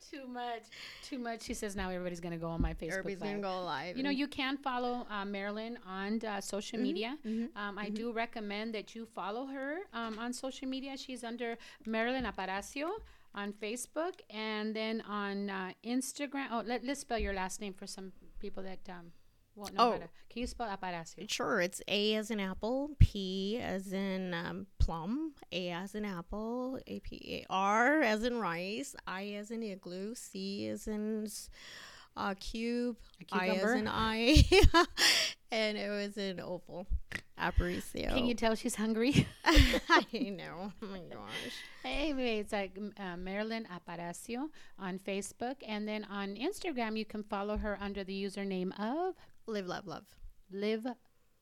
Too 0.09 0.25
much. 0.25 0.63
Too 1.03 1.19
much. 1.19 1.41
She 1.41 1.53
says 1.53 1.75
now 1.75 1.89
everybody's 1.89 2.21
going 2.21 2.31
to 2.31 2.37
go 2.39 2.47
on 2.47 2.61
my 2.61 2.73
Facebook 2.73 2.99
Everybody's 2.99 3.19
gonna 3.19 3.33
Live. 3.33 3.41
go 3.41 3.61
live. 3.63 3.97
You 3.97 4.03
know, 4.03 4.09
you 4.09 4.27
can 4.27 4.55
follow 4.57 5.05
uh, 5.09 5.25
Marilyn 5.25 5.77
on 5.85 6.21
uh, 6.25 6.39
social 6.39 6.79
media. 6.79 7.17
Um, 7.25 7.77
I 7.77 7.89
do 7.89 8.13
recommend 8.13 8.73
that 8.73 8.95
you 8.95 9.05
follow 9.05 9.45
her 9.47 9.79
um, 9.93 10.17
on 10.17 10.31
social 10.31 10.67
media. 10.67 10.95
She's 10.97 11.25
under 11.25 11.57
Marilyn 11.85 12.23
Aparicio 12.23 12.89
on 13.35 13.51
Facebook 13.51 14.13
and 14.29 14.73
then 14.73 15.01
on 15.01 15.49
uh, 15.49 15.71
Instagram. 15.85 16.47
Oh, 16.51 16.63
let, 16.65 16.85
let's 16.85 17.01
spell 17.01 17.19
your 17.19 17.33
last 17.33 17.59
name 17.59 17.73
for 17.73 17.85
some 17.85 18.13
people 18.39 18.63
that 18.63 18.79
um, 18.89 19.11
know 19.57 19.71
how 19.77 19.89
Oh. 19.91 19.99
Can 20.29 20.41
you 20.41 20.47
spell 20.47 20.67
Aparicio? 20.67 21.29
Sure, 21.29 21.61
it's 21.61 21.81
A 21.87 22.15
as 22.15 22.29
in 22.31 22.39
apple, 22.39 22.91
P 22.99 23.57
as 23.59 23.91
in 23.91 24.33
um, 24.33 24.67
plum, 24.79 25.33
A 25.51 25.71
as 25.71 25.95
in 25.95 26.05
apple, 26.05 26.79
A 26.85 26.99
P 26.99 27.41
A 27.41 27.45
R 27.51 28.01
as 28.01 28.23
in 28.23 28.39
rice, 28.39 28.95
I 29.07 29.25
as 29.29 29.51
in 29.51 29.63
igloo, 29.63 30.13
C 30.15 30.67
as 30.67 30.87
in 30.87 31.27
uh, 32.15 32.33
cube, 32.39 32.97
I 33.31 33.49
as 33.49 33.71
in 33.71 33.87
I, 33.91 34.43
and 35.51 35.77
it 35.77 35.89
was 35.89 36.17
an 36.17 36.39
oval. 36.39 36.87
Aparicio. 37.39 38.09
Can 38.09 38.25
you 38.25 38.33
tell 38.33 38.55
she's 38.55 38.75
hungry? 38.75 39.27
I 39.45 40.05
know. 40.13 40.71
Oh 40.81 40.85
my 40.87 40.99
gosh. 40.99 41.53
anyway, 41.85 42.39
it's 42.39 42.51
like 42.51 42.71
uh, 42.99 43.15
Marilyn 43.15 43.67
Aparicio 43.71 44.49
on 44.79 44.97
Facebook, 44.99 45.55
and 45.65 45.87
then 45.87 46.03
on 46.05 46.35
Instagram 46.35 46.97
you 46.97 47.05
can 47.05 47.23
follow 47.23 47.57
her 47.57 47.77
under 47.79 48.03
the 48.03 48.23
username 48.23 48.71
of 48.79 49.15
Live, 49.47 49.67
love, 49.67 49.87
love. 49.87 50.05
Live, 50.51 50.85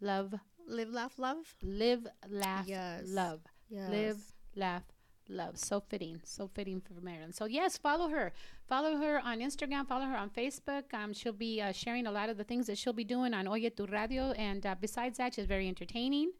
Love, 0.02 0.34
Live, 0.68 0.90
laugh, 0.90 1.18
love. 1.18 1.56
Live, 1.64 2.06
Laugh, 2.30 2.68
Yes. 2.68 3.04
Love. 3.08 3.42
Yes. 3.70 3.90
Live, 3.90 4.18
laugh, 4.56 4.84
love. 5.30 5.58
So 5.58 5.80
fitting, 5.80 6.22
so 6.24 6.48
fitting 6.48 6.82
for 6.82 6.94
Marilyn. 7.02 7.34
So 7.34 7.46
yes, 7.46 7.78
follow 7.78 8.10
her. 8.10 8.32
Follow 8.68 8.98
her 8.98 9.20
on 9.20 9.40
Instagram. 9.40 9.88
Follow 9.88 10.06
her 10.06 10.18
on 10.18 10.30
Facebook. 10.30 10.94
Um, 10.94 11.14
she'll 11.14 11.34
be 11.34 11.62
uh, 11.62 11.72
sharing 11.72 12.06
a 12.08 12.12
lot 12.12 12.30
of 12.30 12.38
the 12.38 12.44
things 12.44 12.68
that 12.68 12.78
she'll 12.78 12.94
be 12.94 13.04
doing 13.04 13.34
on 13.34 13.48
Oye 13.48 13.70
Tu 13.70 13.86
Radio. 13.86 14.32
And 14.34 14.66
uh, 14.66 14.76
besides 14.80 15.18
that, 15.18 15.34
she's 15.36 15.46
very 15.46 15.68
entertaining, 15.68 16.32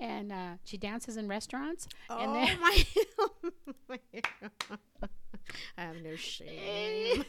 and 0.00 0.32
uh, 0.32 0.52
she 0.64 0.76
dances 0.76 1.16
in 1.16 1.28
restaurants. 1.28 1.88
And 2.10 2.30
oh 2.30 2.34
then 2.34 2.60
my. 2.60 2.84
I 5.78 5.82
have 5.82 6.02
no 6.02 6.16
shame. 6.16 7.24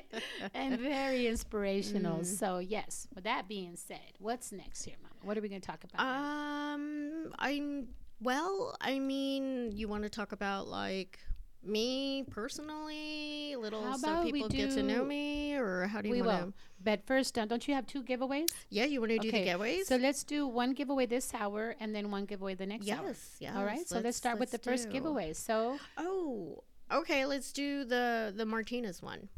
and 0.54 0.78
very 0.78 1.26
inspirational. 1.26 2.20
Mm. 2.20 2.26
So 2.26 2.58
yes. 2.58 3.06
With 3.14 3.24
that 3.24 3.48
being 3.48 3.76
said, 3.76 4.14
what's 4.18 4.52
next 4.52 4.84
here, 4.84 4.96
Mama? 5.02 5.14
What 5.22 5.38
are 5.38 5.40
we 5.40 5.48
going 5.48 5.60
to 5.60 5.66
talk 5.66 5.84
about? 5.84 6.04
Um, 6.04 7.32
I'm 7.38 7.88
well. 8.20 8.76
I 8.80 8.98
mean, 8.98 9.72
you 9.72 9.88
want 9.88 10.04
to 10.04 10.10
talk 10.10 10.32
about 10.32 10.68
like 10.68 11.18
me 11.62 12.24
personally, 12.30 13.56
little 13.56 13.82
How 13.82 13.96
so 13.96 14.22
people 14.22 14.48
get 14.48 14.70
to 14.72 14.82
know 14.82 15.04
me, 15.04 15.54
or 15.56 15.86
how 15.88 16.00
do 16.00 16.08
you 16.08 16.14
we 16.14 16.22
want 16.22 16.40
will. 16.40 16.46
to? 16.52 16.54
But 16.82 17.04
first, 17.06 17.36
uh, 17.38 17.44
don't 17.46 17.66
you 17.66 17.74
have 17.74 17.86
two 17.86 18.02
giveaways? 18.02 18.48
Yeah, 18.70 18.84
you 18.84 19.00
want 19.00 19.10
to 19.12 19.18
do 19.18 19.30
the 19.30 19.38
giveaways? 19.44 19.84
So 19.84 19.96
let's 19.96 20.22
do 20.24 20.46
one 20.46 20.72
giveaway 20.72 21.06
this 21.06 21.32
hour 21.34 21.74
and 21.80 21.94
then 21.94 22.10
one 22.10 22.24
giveaway 22.24 22.54
the 22.54 22.66
next 22.66 22.88
hour. 22.88 23.08
yes, 23.08 23.36
yes. 23.40 23.54
All 23.56 23.64
right. 23.64 23.86
So 23.88 23.98
let's, 23.98 24.16
start 24.16 24.38
with 24.38 24.50
the 24.52 24.58
first 24.58 24.86
do. 24.86 24.92
giveaway. 24.92 25.32
So, 25.32 25.78
Oh, 25.96 26.62
okay. 26.92 27.26
Let's 27.26 27.52
do 27.52 27.84
the 27.84 28.32
the 28.34 28.46
Martinez 28.46 29.02
one. 29.02 29.28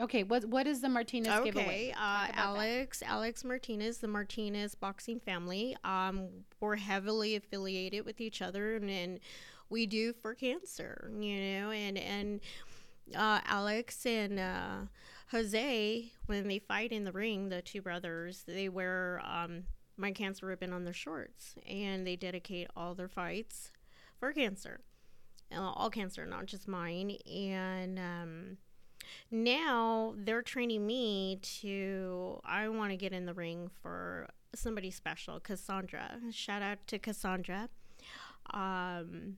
okay, 0.00 0.22
what 0.24 0.44
what 0.46 0.66
is 0.66 0.80
the 0.80 0.88
Martinez 0.88 1.28
okay, 1.32 1.44
giveaway? 1.50 1.90
uh, 1.92 1.94
about 1.94 2.26
that. 2.26 2.36
Alex, 2.38 3.02
Alex 3.06 3.44
Martinez, 3.44 3.98
the 3.98 4.08
Martinez 4.08 4.74
boxing 4.74 5.20
family. 5.20 5.76
Um, 5.84 6.28
we're 6.60 6.76
heavily 6.76 7.36
affiliated 7.36 8.04
with 8.04 8.20
each 8.20 8.42
other, 8.42 8.74
and, 8.76 8.90
and 8.90 9.20
we 9.70 9.86
do 9.86 10.12
for 10.12 10.34
cancer, 10.34 11.10
you 11.18 11.40
know, 11.40 11.70
and 11.70 11.98
and 11.98 12.40
uh, 13.14 13.40
Alex 13.46 14.06
and 14.06 14.38
uh, 14.38 14.76
Jose, 15.30 16.10
when 16.26 16.48
they 16.48 16.58
fight 16.58 16.92
in 16.92 17.04
the 17.04 17.12
ring, 17.12 17.48
the 17.48 17.62
two 17.62 17.82
brothers, 17.82 18.44
they 18.46 18.68
wear 18.68 19.22
um, 19.24 19.64
my 19.96 20.12
cancer 20.12 20.46
ribbon 20.46 20.72
on 20.72 20.84
their 20.84 20.94
shorts, 20.94 21.54
and 21.66 22.06
they 22.06 22.16
dedicate 22.16 22.68
all 22.76 22.94
their 22.94 23.08
fights 23.08 23.72
for 24.18 24.32
cancer, 24.32 24.80
uh, 25.54 25.60
all 25.60 25.90
cancer, 25.90 26.26
not 26.26 26.46
just 26.46 26.68
mine, 26.68 27.16
and. 27.26 27.98
Um, 27.98 28.56
now 29.30 30.14
they're 30.18 30.42
training 30.42 30.86
me 30.86 31.38
to 31.40 32.38
i 32.44 32.68
want 32.68 32.90
to 32.90 32.96
get 32.96 33.12
in 33.12 33.24
the 33.24 33.32
ring 33.32 33.70
for 33.80 34.28
somebody 34.54 34.90
special 34.90 35.40
cassandra. 35.40 36.18
Shout 36.30 36.62
out 36.62 36.78
to 36.88 36.98
cassandra. 36.98 37.68
Um 38.52 39.36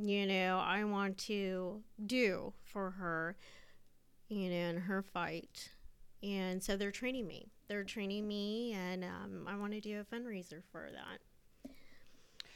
you 0.00 0.26
know 0.26 0.62
i 0.64 0.84
want 0.84 1.18
to 1.18 1.82
do 2.06 2.52
for 2.64 2.90
her 2.92 3.36
you 4.28 4.48
know 4.48 4.56
in 4.70 4.76
her 4.78 5.02
fight 5.02 5.70
and 6.22 6.62
so 6.62 6.76
they're 6.76 6.90
training 6.90 7.26
me 7.26 7.48
they're 7.68 7.84
training 7.84 8.26
me 8.26 8.72
and 8.72 9.04
um, 9.04 9.46
i 9.46 9.56
want 9.56 9.72
to 9.72 9.80
do 9.80 10.00
a 10.00 10.04
fundraiser 10.14 10.62
for 10.72 10.88
that 10.92 11.18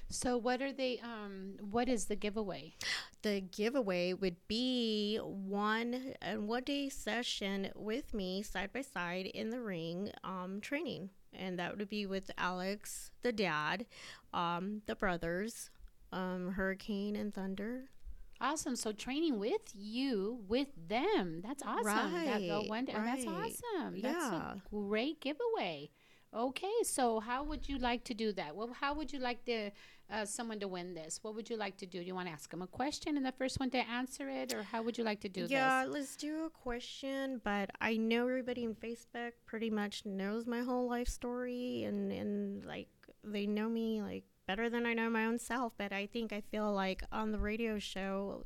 So 0.08 0.36
what 0.36 0.60
are 0.62 0.72
they? 0.72 1.00
Um, 1.02 1.54
what 1.60 1.88
is 1.88 2.06
the 2.06 2.16
giveaway? 2.16 2.74
the 3.22 3.40
giveaway 3.40 4.12
would 4.12 4.36
be 4.48 5.16
one 5.18 6.14
and 6.20 6.46
one 6.46 6.62
day 6.62 6.88
session 6.90 7.70
with 7.74 8.12
me 8.12 8.42
side 8.42 8.70
by 8.72 8.82
side 8.82 9.26
in 9.26 9.48
the 9.50 9.60
ring 9.60 10.10
um, 10.22 10.60
training 10.60 11.08
and 11.32 11.58
that 11.58 11.76
would 11.76 11.88
be 11.88 12.04
with 12.06 12.30
alex 12.36 13.10
the 13.22 13.32
dad 13.32 13.86
um, 14.34 14.82
the 14.86 14.94
brothers 14.94 15.70
um, 16.14 16.52
hurricane 16.52 17.16
and 17.16 17.34
thunder 17.34 17.90
Awesome. 18.40 18.74
So 18.76 18.92
training 18.92 19.38
with 19.38 19.62
you, 19.74 20.40
with 20.48 20.68
them. 20.88 21.40
That's 21.42 21.62
awesome. 21.62 22.12
That, 22.24 22.40
the 22.40 22.48
Right, 22.60 22.68
one, 22.68 22.88
and 22.88 23.06
that's 23.06 23.24
right. 23.24 23.54
awesome. 23.78 24.00
That's 24.02 24.26
Yeah. 24.32 24.52
a 24.54 24.56
great 24.68 25.20
giveaway. 25.20 25.90
Okay, 26.34 26.72
so 26.82 27.20
how 27.20 27.44
would 27.44 27.68
you 27.68 27.78
like 27.78 28.02
to 28.04 28.12
do 28.14 28.32
that? 28.32 28.56
Well, 28.56 28.72
how 28.80 28.92
would 28.94 29.12
you 29.12 29.20
like 29.20 29.44
to 29.44 29.70
uh, 30.10 30.24
someone 30.26 30.58
to 30.60 30.68
win 30.68 30.92
this? 30.94 31.20
What 31.22 31.36
would 31.36 31.48
you 31.48 31.56
like 31.56 31.76
to 31.78 31.86
do? 31.86 32.00
Do 32.00 32.04
you 32.04 32.14
want 32.14 32.26
to 32.26 32.32
ask 32.32 32.50
them 32.50 32.60
a 32.60 32.66
question 32.66 33.16
and 33.16 33.24
the 33.24 33.32
first 33.32 33.60
one 33.60 33.70
to 33.70 33.78
answer 33.78 34.28
it, 34.28 34.52
or 34.52 34.64
how 34.64 34.82
would 34.82 34.98
you 34.98 35.04
like 35.04 35.20
to 35.20 35.28
do 35.28 35.42
yeah 35.42 35.46
this? 35.46 35.56
Yeah, 35.56 35.84
let's 35.86 36.16
do 36.16 36.44
a 36.44 36.50
question 36.50 37.40
but 37.44 37.70
i 37.80 37.96
know 37.96 38.26
everybody 38.28 38.64
in 38.64 38.74
facebook 38.74 39.32
pretty 39.46 39.70
much 39.70 40.04
knows 40.04 40.44
my 40.46 40.60
whole 40.60 40.88
life 40.88 41.08
story 41.08 41.84
and 41.84 42.12
and 42.12 42.64
like 42.64 42.88
they 43.22 43.46
know 43.46 43.68
me 43.68 44.02
like 44.02 44.24
better 44.46 44.68
than 44.70 44.84
i 44.86 44.92
know 44.94 45.08
my 45.10 45.24
own 45.26 45.38
self 45.38 45.72
but 45.78 45.92
i 45.92 46.06
think 46.06 46.32
i 46.32 46.40
feel 46.40 46.72
like 46.72 47.02
on 47.12 47.32
the 47.32 47.38
radio 47.38 47.78
show 47.78 48.44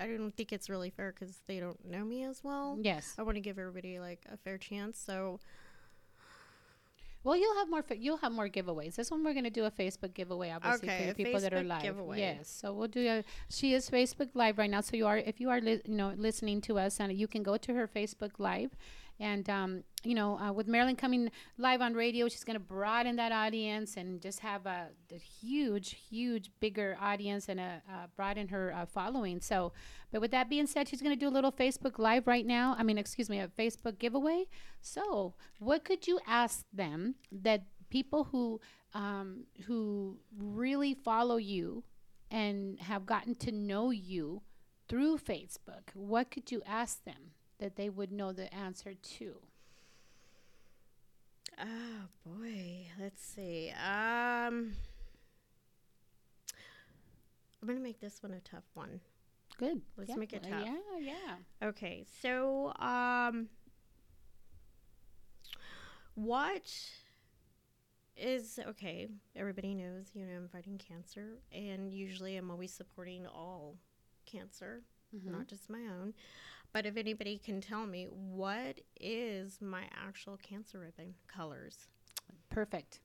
i 0.00 0.06
don't 0.06 0.32
think 0.36 0.52
it's 0.52 0.68
really 0.70 0.90
fair 0.90 1.12
because 1.18 1.40
they 1.46 1.60
don't 1.60 1.84
know 1.84 2.04
me 2.04 2.24
as 2.24 2.42
well 2.42 2.76
Yes. 2.80 3.14
i 3.18 3.22
want 3.22 3.36
to 3.36 3.40
give 3.40 3.58
everybody 3.58 3.98
like 3.98 4.20
a 4.32 4.36
fair 4.36 4.58
chance 4.58 4.98
so 4.98 5.40
Well, 7.22 7.36
you'll 7.38 7.56
have 7.56 7.70
more. 7.70 7.82
Fa- 7.82 7.96
you'll 7.96 8.18
have 8.18 8.32
more 8.32 8.50
giveaways. 8.50 8.96
This 8.96 9.10
one 9.10 9.24
we're 9.24 9.32
going 9.32 9.44
to 9.44 9.50
do 9.50 9.64
a 9.64 9.70
Facebook 9.70 10.12
giveaway, 10.12 10.50
obviously, 10.50 10.88
Okay, 10.90 11.00
for 11.06 11.14
the 11.14 11.24
people 11.24 11.40
that 11.40 11.54
are 11.54 11.62
live. 11.62 11.80
giveaway. 11.82 12.18
Yes. 12.18 12.50
So 12.50 12.74
we'll 12.74 12.88
do 12.88 13.00
a. 13.08 13.24
She 13.48 13.72
is 13.72 13.88
Facebook 13.88 14.28
Live 14.34 14.58
right 14.58 14.68
now. 14.68 14.82
So 14.82 14.94
you 14.98 15.06
are, 15.06 15.16
if 15.16 15.40
you 15.40 15.48
are, 15.48 15.58
li- 15.58 15.80
you 15.86 15.94
know, 15.94 16.12
listening 16.18 16.60
to 16.68 16.78
us, 16.78 17.00
and 17.00 17.10
you 17.14 17.26
can 17.26 17.42
go 17.42 17.56
to 17.56 17.72
her 17.72 17.88
Facebook 17.88 18.32
Live, 18.38 18.76
and 19.20 19.48
um, 19.48 19.84
you 20.02 20.14
know, 20.14 20.38
uh, 20.38 20.52
with 20.52 20.66
Marilyn 20.66 20.96
coming 20.96 21.30
live 21.56 21.80
on 21.80 21.94
radio, 21.94 22.28
she's 22.28 22.44
going 22.44 22.58
to 22.58 22.64
broaden 22.64 23.16
that 23.16 23.32
audience 23.32 23.96
and 23.96 24.20
just 24.20 24.40
have 24.40 24.66
a, 24.66 24.88
a 25.12 25.16
huge, 25.16 25.96
huge, 26.10 26.50
bigger 26.60 26.96
audience 27.00 27.48
and 27.48 27.60
a 27.60 27.82
uh, 27.90 28.06
broaden 28.16 28.48
her 28.48 28.74
uh, 28.74 28.86
following. 28.86 29.40
So, 29.40 29.72
but 30.10 30.20
with 30.20 30.30
that 30.32 30.50
being 30.50 30.66
said, 30.66 30.88
she's 30.88 31.00
going 31.00 31.16
to 31.16 31.18
do 31.18 31.28
a 31.28 31.34
little 31.34 31.52
Facebook 31.52 31.98
Live 31.98 32.26
right 32.26 32.46
now. 32.46 32.74
I 32.78 32.82
mean, 32.82 32.98
excuse 32.98 33.30
me, 33.30 33.40
a 33.40 33.48
Facebook 33.48 33.98
giveaway. 33.98 34.46
So, 34.80 35.34
what 35.58 35.84
could 35.84 36.06
you 36.06 36.20
ask 36.26 36.64
them 36.72 37.14
that 37.30 37.64
people 37.90 38.24
who 38.24 38.60
um, 38.94 39.44
who 39.66 40.18
really 40.36 40.94
follow 40.94 41.36
you 41.36 41.84
and 42.30 42.80
have 42.80 43.06
gotten 43.06 43.34
to 43.36 43.52
know 43.52 43.90
you 43.90 44.42
through 44.88 45.18
Facebook, 45.18 45.90
what 45.94 46.30
could 46.30 46.50
you 46.50 46.62
ask 46.66 47.04
them 47.04 47.32
that 47.58 47.76
they 47.76 47.88
would 47.88 48.12
know 48.12 48.32
the 48.32 48.52
answer 48.54 48.94
to? 48.94 49.36
oh 51.56 52.08
boy 52.26 52.86
let's 52.98 53.22
see 53.22 53.70
um 53.70 54.72
i'm 57.62 57.68
gonna 57.68 57.78
make 57.78 58.00
this 58.00 58.20
one 58.24 58.32
a 58.32 58.40
tough 58.40 58.64
one 58.74 59.00
Good. 59.56 59.82
Let's 59.96 60.10
Yeah, 60.10 60.16
make 60.16 60.32
it 60.32 60.42
tough. 60.42 60.66
Yeah, 60.66 60.98
yeah. 61.00 61.68
Okay, 61.68 62.04
so 62.20 62.72
um 62.80 63.48
what 66.14 66.72
is 68.16 68.58
okay, 68.68 69.08
everybody 69.36 69.74
knows, 69.74 70.06
you 70.14 70.24
know, 70.26 70.36
I'm 70.36 70.48
fighting 70.48 70.76
cancer 70.78 71.38
and 71.52 71.92
usually 71.92 72.36
I'm 72.36 72.50
always 72.50 72.72
supporting 72.72 73.26
all 73.28 73.76
cancer, 74.26 74.82
Mhm. 75.14 75.26
not 75.30 75.46
just 75.46 75.70
my 75.70 75.86
own. 75.86 76.14
But 76.74 76.86
if 76.86 76.96
anybody 76.96 77.38
can 77.38 77.60
tell 77.60 77.86
me 77.86 78.08
what 78.10 78.80
is 79.00 79.58
my 79.60 79.84
actual 79.96 80.36
cancer 80.36 80.80
ribbon 80.80 81.14
colors? 81.28 81.86
Perfect. 82.50 82.98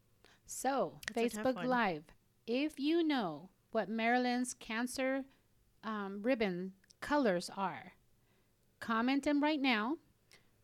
So, 0.48 0.94
That's 1.14 1.36
Facebook. 1.36 1.64
Live. 1.64 2.04
If 2.48 2.80
you 2.80 3.04
know 3.04 3.50
what 3.72 3.88
Marilyn's 3.88 4.56
cancer 4.56 5.24
um, 5.84 6.20
ribbon 6.24 6.74
colors 7.00 7.52
are, 7.56 7.94
comment 8.80 9.24
them 9.24 9.42
right 9.44 9.62
now. 9.62 9.98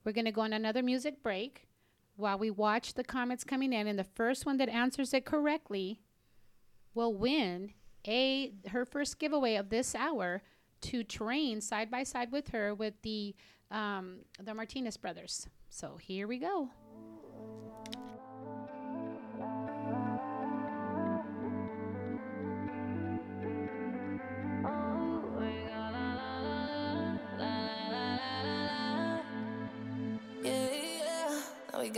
We're 0.03 0.11
going 0.11 0.25
to 0.25 0.31
go 0.31 0.41
on 0.41 0.53
another 0.53 0.81
music 0.81 1.21
break 1.21 1.67
while 2.15 2.39
we 2.39 2.49
watch 2.49 2.95
the 2.95 3.03
comments 3.03 3.43
coming 3.43 3.71
in. 3.71 3.85
And 3.85 3.99
the 3.99 4.03
first 4.03 4.47
one 4.47 4.57
that 4.57 4.69
answers 4.69 5.13
it 5.13 5.25
correctly 5.25 6.01
will 6.95 7.13
win 7.13 7.73
a 8.07 8.53
her 8.69 8.83
first 8.83 9.19
giveaway 9.19 9.55
of 9.55 9.69
this 9.69 9.93
hour 9.93 10.41
to 10.81 11.03
train 11.03 11.61
side 11.61 11.89
by 11.89 12.03
side 12.03 12.31
with 12.31 12.49
her 12.49 12.73
with 12.73 12.93
the 13.01 13.35
um, 13.71 14.19
the 14.41 14.53
Martinez 14.53 14.97
brothers. 14.97 15.47
So 15.69 15.97
here 15.97 16.27
we 16.27 16.37
go. 16.37 16.69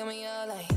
Me 0.07 0.76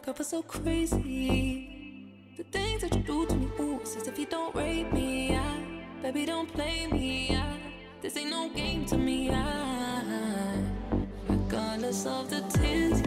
girl 0.00 0.14
feel 0.14 0.24
so 0.24 0.42
crazy? 0.42 2.34
The 2.36 2.44
things 2.44 2.82
that 2.82 2.94
you 2.94 3.02
do 3.02 3.26
to 3.26 3.34
me, 3.36 3.48
ooh, 3.60 3.80
it's 3.80 3.96
as 3.96 4.08
if 4.08 4.18
you 4.18 4.26
don't 4.26 4.54
rape 4.54 4.92
me. 4.92 5.36
I, 5.36 5.82
baby, 6.02 6.24
don't 6.24 6.52
play 6.52 6.86
me. 6.86 7.36
I, 7.36 7.58
this 8.00 8.16
ain't 8.16 8.30
no 8.30 8.48
game 8.50 8.86
to 8.86 8.96
me. 8.96 9.30
I, 9.30 10.62
regardless 11.28 12.06
of 12.06 12.30
the 12.30 12.40
tears 12.58 13.02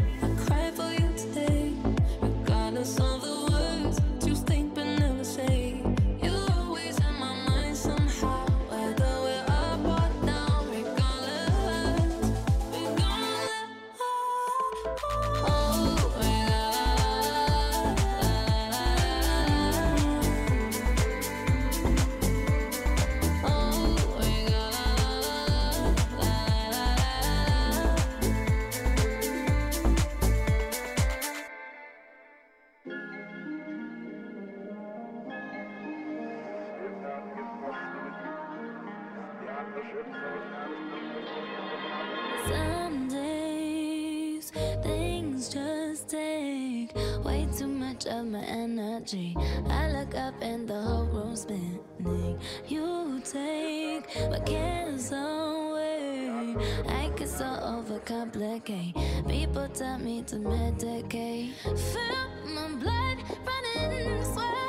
I 49.13 49.91
look 49.91 50.15
up 50.15 50.33
and 50.41 50.67
the 50.67 50.81
whole 50.81 51.05
room's 51.05 51.41
spinning. 51.41 52.39
You 52.67 53.21
take 53.23 54.07
my 54.31 54.39
cares 54.39 55.11
away. 55.11 56.55
I 56.89 57.11
get 57.15 57.29
so 57.29 57.45
overcomplicate. 57.45 58.95
People 59.27 59.67
tell 59.69 59.99
me 59.99 60.23
to 60.23 60.37
medicate. 60.37 61.53
Feel 61.93 62.29
my 62.55 62.67
blood 62.79 63.17
running, 63.45 64.23
swear 64.23 64.64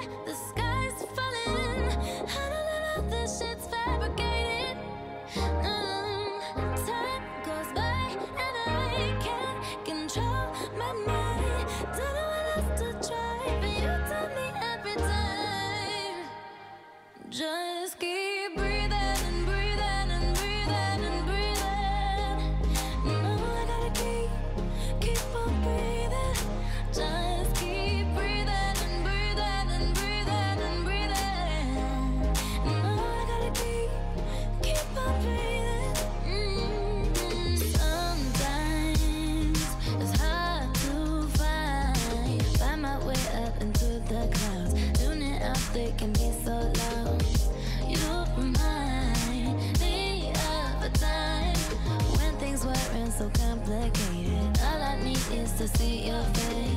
to 55.56 55.66
see 55.68 56.08
your 56.08 56.22
face. 56.22 56.75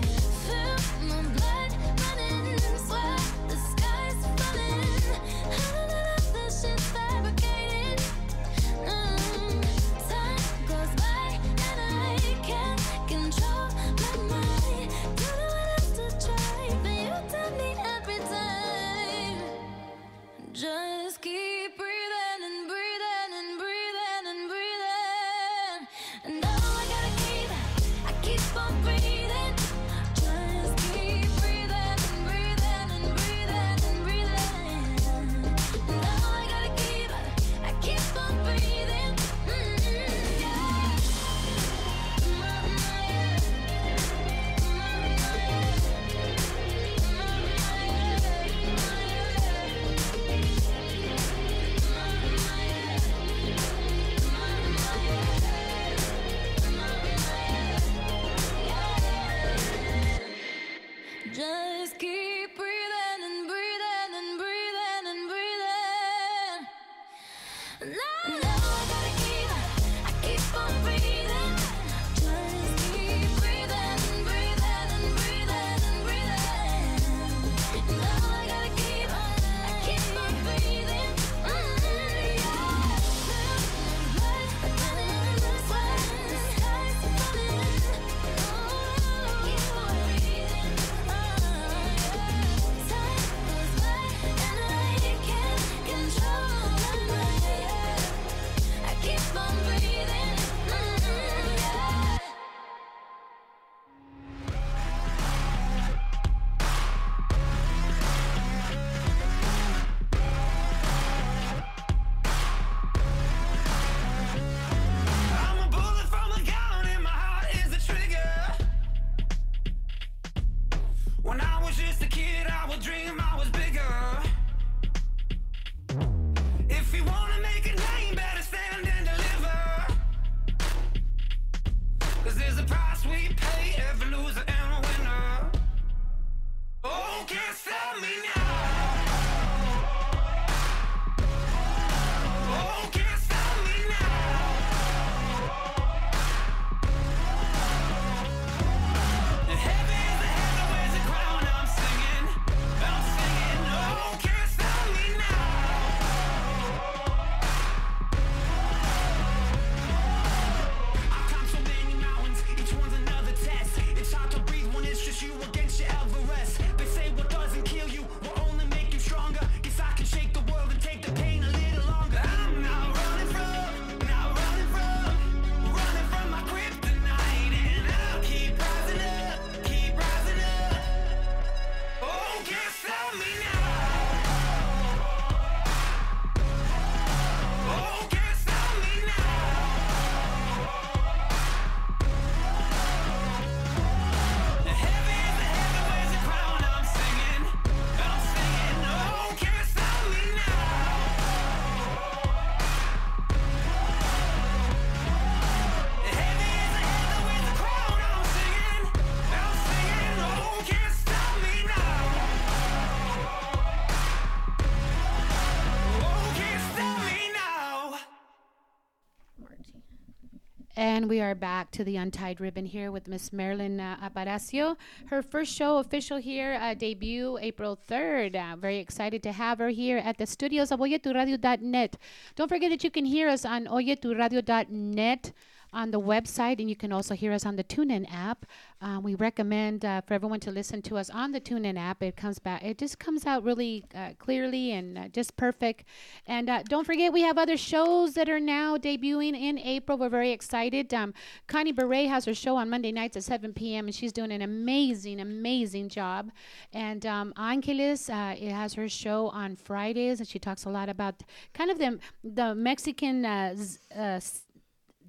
And 220.99 221.07
we 221.07 221.21
are 221.21 221.33
back 221.33 221.71
to 221.71 221.85
the 221.85 221.95
Untied 221.95 222.41
Ribbon 222.41 222.65
here 222.65 222.91
with 222.91 223.07
Miss 223.07 223.31
Marilyn 223.31 223.79
uh, 223.79 223.95
Aparicio. 224.03 224.75
Her 225.05 225.21
first 225.21 225.55
show 225.55 225.77
official 225.77 226.17
here, 226.17 226.59
uh, 226.61 226.73
debut 226.73 227.37
April 227.37 227.79
3rd. 227.89 228.35
Uh, 228.35 228.57
very 228.57 228.79
excited 228.79 229.23
to 229.23 229.31
have 229.31 229.59
her 229.59 229.69
here 229.69 229.99
at 229.99 230.17
the 230.17 230.25
studios 230.25 230.73
of 230.73 230.81
oyeturadio.net. 230.81 231.95
Don't 232.35 232.49
forget 232.49 232.69
that 232.71 232.83
you 232.83 232.91
can 232.91 233.05
hear 233.05 233.29
us 233.29 233.45
on 233.45 233.65
oyeturadio.net 233.67 235.31
on 235.73 235.91
the 235.91 235.99
website, 235.99 236.59
and 236.59 236.69
you 236.69 236.75
can 236.75 236.91
also 236.91 237.13
hear 237.13 237.31
us 237.31 237.45
on 237.45 237.55
the 237.55 237.63
TuneIn 237.63 238.11
app. 238.11 238.45
Um, 238.81 239.03
we 239.03 239.15
recommend 239.15 239.83
uh, 239.83 240.01
for 240.01 240.13
everyone 240.13 240.39
to 240.41 240.51
listen 240.51 240.81
to 240.83 240.97
us 240.97 241.09
on 241.09 241.31
the 241.31 241.41
TuneIn 241.41 241.77
app. 241.77 242.01
It 242.01 242.15
comes 242.15 242.39
back, 242.39 242.63
it 242.63 242.77
just 242.77 242.97
comes 242.97 243.25
out 243.25 243.43
really 243.43 243.85
uh, 243.93 244.11
clearly 244.19 244.71
and 244.71 244.97
uh, 244.97 245.07
just 245.09 245.35
perfect. 245.35 245.83
And 246.25 246.49
uh, 246.49 246.63
don't 246.63 246.85
forget, 246.85 247.11
we 247.11 247.21
have 247.21 247.37
other 247.37 247.57
shows 247.57 248.13
that 248.13 248.29
are 248.29 248.39
now 248.39 248.77
debuting 248.77 249.39
in 249.39 249.59
April. 249.59 249.97
We're 249.97 250.09
very 250.09 250.31
excited. 250.31 250.93
Um, 250.93 251.13
Connie 251.47 251.71
Beret 251.71 252.07
has 252.07 252.25
her 252.25 252.33
show 252.33 252.55
on 252.55 252.69
Monday 252.69 252.91
nights 252.91 253.17
at 253.17 253.23
7 253.23 253.53
p.m., 253.53 253.85
and 253.87 253.93
she's 253.93 254.13
doing 254.13 254.31
an 254.31 254.41
amazing, 254.41 255.19
amazing 255.19 255.89
job. 255.89 256.31
And 256.73 257.05
um, 257.05 257.33
Angeles 257.37 258.09
uh, 258.09 258.35
it 258.39 258.51
has 258.51 258.73
her 258.75 258.87
show 258.87 259.27
on 259.29 259.55
Fridays, 259.55 260.19
and 260.19 260.27
she 260.27 260.39
talks 260.39 260.65
a 260.65 260.69
lot 260.69 260.89
about 260.89 261.21
kind 261.53 261.69
of 261.69 261.77
the, 261.77 261.99
the 262.23 262.55
Mexican. 262.55 263.55
Z- 263.55 263.79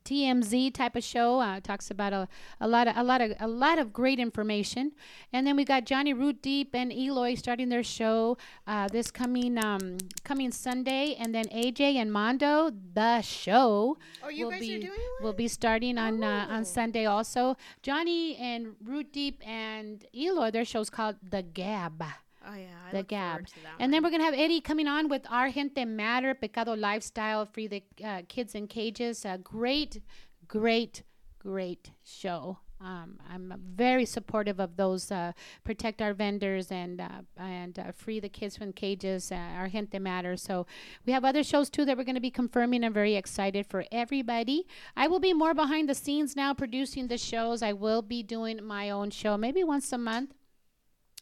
TMZ 0.05 0.75
type 0.75 0.97
of 0.97 1.05
show. 1.05 1.41
Uh, 1.41 1.61
talks 1.61 1.91
about 1.91 2.13
a, 2.13 2.29
a 2.61 2.69
lot 2.69 2.89
of 2.89 2.97
a 2.97 3.03
lot 3.05 3.21
of 3.21 3.33
a 3.41 3.49
lot 3.49 3.79
of 3.79 3.93
great 3.93 4.19
information. 4.19 4.93
And 5.33 5.47
then 5.47 5.57
we 5.57 5.65
got 5.65 5.85
Johnny 5.85 6.13
Root 6.13 6.43
Deep 6.43 6.75
and 6.75 6.93
Eloy 6.93 7.35
starting 7.35 7.69
their 7.69 7.83
show 7.83 8.37
uh, 8.67 8.89
this 8.89 9.11
coming 9.11 9.63
um, 9.63 9.99
coming 10.25 10.51
Sunday, 10.51 11.17
and 11.19 11.35
then 11.35 11.47
AJ 11.47 11.97
and 11.97 12.13
Mondo 12.13 12.71
the 12.95 13.21
show. 13.23 13.97
Oh, 14.23 14.29
you 14.29 14.45
will 14.47 14.53
guys 14.53 14.61
are 14.63 14.65
be, 14.65 14.79
doing 14.81 14.99
Will 15.23 15.33
be 15.33 15.49
starting 15.49 15.99
on 15.99 16.23
uh, 16.23 16.47
Oh. 16.49 16.55
on 16.55 16.65
Sunday 16.65 17.07
also. 17.07 17.57
Johnny 17.83 18.37
and 18.37 18.75
Root 18.85 19.13
Deep 19.13 19.43
and 19.47 20.05
Eloy, 20.15 20.51
their 20.51 20.65
show's 20.65 20.91
called 20.91 21.17
The 21.23 21.43
Gab 21.43 22.03
Oh 22.47 22.55
yeah, 22.55 22.69
I 22.89 22.91
the 22.93 22.99
look 22.99 23.09
gab. 23.09 23.33
forward 23.33 23.49
to 23.49 23.55
that 23.63 23.73
And 23.79 23.93
then 23.93 24.03
we're 24.03 24.11
gonna 24.11 24.25
have 24.25 24.35
Eddie 24.35 24.61
coming 24.61 24.89
on 24.89 25.09
with 25.09 25.23
Our 25.31 25.51
Gente 25.51 25.85
Matter, 25.85 26.35
Pecado 26.35 26.75
Lifestyle, 26.75 27.45
Free 27.47 27.67
the 27.67 27.83
uh, 28.05 28.23
Kids 28.29 28.55
in 28.55 28.67
Cages. 28.67 29.25
A 29.25 29.39
great, 29.39 30.01
great, 30.49 31.03
great 31.39 31.91
show. 32.05 32.59
Um, 32.83 33.19
I'm 33.29 33.53
very 33.75 34.07
supportive 34.07 34.59
of 34.59 34.77
those. 34.77 35.13
Uh, 35.13 35.33
protect 35.65 36.01
our 36.01 36.15
vendors 36.15 36.73
and 36.73 37.01
uh, 37.01 37.09
and 37.37 37.79
uh, 37.79 37.93
free 37.93 38.21
the 38.21 38.31
kids 38.31 38.57
from 38.57 38.73
cages. 38.73 39.31
Uh, 39.31 39.35
our 39.35 39.69
Gente 39.69 39.99
Matter. 39.99 40.37
So 40.37 40.67
we 41.05 41.13
have 41.13 41.25
other 41.25 41.43
shows 41.43 41.69
too 41.69 41.85
that 41.85 41.99
we're 41.99 42.05
going 42.05 42.15
to 42.15 42.23
be 42.23 42.31
confirming. 42.31 42.83
I'm 42.85 42.95
very 42.95 43.17
excited 43.17 43.67
for 43.67 43.85
everybody. 43.93 44.67
I 44.97 45.09
will 45.09 45.21
be 45.21 45.35
more 45.35 45.53
behind 45.53 45.91
the 45.91 45.95
scenes 45.95 46.35
now, 46.35 46.55
producing 46.55 47.09
the 47.09 47.19
shows. 47.19 47.63
I 47.63 47.75
will 47.75 48.01
be 48.01 48.23
doing 48.23 48.65
my 48.65 48.89
own 48.89 49.11
show, 49.11 49.37
maybe 49.37 49.63
once 49.63 49.93
a 49.93 49.99
month 49.99 50.33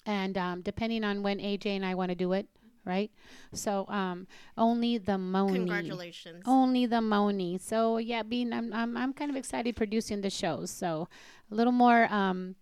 and 0.09 0.39
um, 0.39 0.63
depending 0.63 1.05
on 1.05 1.23
when 1.23 1.39
AJ 1.39 1.67
and 1.67 1.85
I 1.85 1.95
want 1.95 2.09
to 2.09 2.15
do 2.15 2.33
it, 2.33 2.49
right? 2.85 3.11
So 3.53 3.85
um, 3.89 4.27
only 4.57 4.97
the 4.97 5.19
Moni. 5.19 5.59
Congratulations. 5.59 6.43
Only 6.47 6.87
the 6.87 7.03
Moni. 7.03 7.59
So 7.59 7.99
yeah, 7.99 8.23
being 8.23 8.53
I'm, 8.55 8.73
I'm 8.73 8.97
I'm 8.97 9.13
kind 9.13 9.31
of 9.31 9.37
excited 9.37 9.77
producing 9.77 10.23
the 10.23 10.31
shows. 10.31 10.71
So 10.71 11.09
a 11.53 11.55
little 11.55 11.75
more 11.75 12.13
um, 12.13 12.57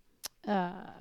uh, 0.45 0.91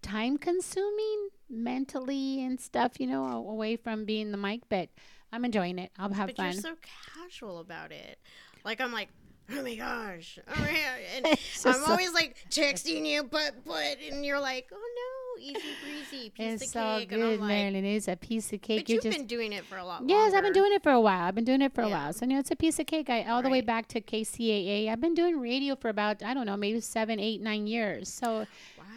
time 0.00 0.38
consuming 0.38 1.28
mentally 1.50 2.42
and 2.42 2.58
stuff, 2.58 2.92
you 2.98 3.06
know, 3.06 3.26
away 3.46 3.76
from 3.76 4.06
being 4.06 4.32
the 4.32 4.38
mic. 4.38 4.62
But 4.70 4.88
I'm 5.30 5.44
enjoying 5.44 5.78
it. 5.78 5.92
I'll 5.98 6.12
have 6.14 6.28
but 6.28 6.36
fun. 6.36 6.52
you're 6.52 6.62
so 6.62 6.76
casual 7.14 7.58
about 7.58 7.92
it. 7.92 8.18
Like 8.64 8.80
I'm 8.80 8.92
like, 8.92 9.10
oh 9.52 9.62
my 9.62 9.74
gosh, 9.74 10.38
oh 10.48 10.52
my 10.60 10.80
and 11.16 11.26
I'm 11.66 11.84
always 11.90 12.14
like 12.14 12.36
texting 12.50 13.06
you, 13.06 13.22
but 13.22 13.52
but, 13.66 13.98
and 14.10 14.24
you're 14.24 14.40
like, 14.40 14.70
oh 14.72 14.76
no, 14.76 15.23
easy 15.40 15.60
breezy, 15.82 16.30
piece 16.30 16.62
it's 16.62 16.64
of 16.64 16.68
so 16.70 16.98
cake, 16.98 17.08
good, 17.08 17.40
like, 17.40 17.48
Marilyn. 17.48 17.84
It's 17.84 18.08
a 18.08 18.16
piece 18.16 18.52
of 18.52 18.62
cake. 18.62 18.82
but 18.82 18.88
You 18.88 18.94
you've 18.96 19.04
just 19.04 19.18
been 19.18 19.26
doing 19.26 19.52
it 19.52 19.64
for 19.64 19.78
a 19.78 19.84
lot. 19.84 20.02
Yes, 20.06 20.34
I've 20.34 20.42
been 20.42 20.52
doing 20.52 20.72
it 20.72 20.82
for 20.82 20.92
a 20.92 21.00
while. 21.00 21.24
I've 21.24 21.34
been 21.34 21.44
doing 21.44 21.62
it 21.62 21.74
for 21.74 21.82
a 21.82 21.88
while. 21.88 22.12
So, 22.12 22.24
you 22.24 22.32
know, 22.32 22.38
it's 22.38 22.50
a 22.50 22.56
piece 22.56 22.78
of 22.78 22.86
cake. 22.86 23.10
I, 23.10 23.24
all 23.24 23.42
the 23.42 23.48
way 23.48 23.60
back 23.60 23.88
to 23.88 24.00
KCAA. 24.00 24.88
I've 24.88 25.00
been 25.00 25.14
doing 25.14 25.40
radio 25.40 25.76
for 25.76 25.88
about, 25.88 26.22
I 26.22 26.34
don't 26.34 26.46
know, 26.46 26.56
maybe 26.56 26.80
seven, 26.80 27.20
eight, 27.20 27.40
nine 27.40 27.66
years. 27.66 28.08
So 28.08 28.46